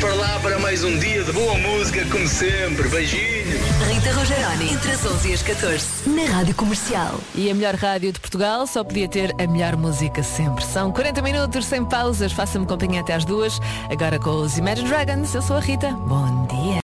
Para 0.00 0.14
lá 0.14 0.38
para 0.40 0.58
mais 0.60 0.84
um 0.84 0.96
dia 0.98 1.24
de 1.24 1.32
boa 1.32 1.54
música, 1.58 2.04
como 2.06 2.26
sempre. 2.28 2.88
Beijinhos. 2.88 3.60
Rita 3.88 4.12
Rogeroni, 4.12 4.72
entre 4.72 4.92
as 4.92 5.04
11 5.04 5.28
e 5.28 5.32
as 5.32 5.42
14, 5.42 5.86
na 6.06 6.24
Rádio 6.24 6.54
Comercial. 6.54 7.20
E 7.34 7.50
a 7.50 7.54
melhor 7.54 7.74
rádio 7.74 8.12
de 8.12 8.20
Portugal 8.20 8.66
só 8.66 8.84
podia 8.84 9.08
ter 9.08 9.34
a 9.40 9.46
melhor 9.46 9.76
música 9.76 10.22
sempre. 10.22 10.64
São 10.64 10.92
40 10.92 11.20
minutos 11.22 11.66
sem 11.66 11.84
pausas, 11.84 12.32
faça-me 12.32 12.66
companhia 12.66 13.00
até 13.00 13.14
às 13.14 13.24
duas. 13.24 13.58
Agora 13.90 14.18
com 14.18 14.30
os 14.30 14.56
Imagine 14.56 14.88
Dragons, 14.88 15.34
eu 15.34 15.42
sou 15.42 15.56
a 15.56 15.60
Rita. 15.60 15.90
Bom 15.90 16.46
dia. 16.46 16.76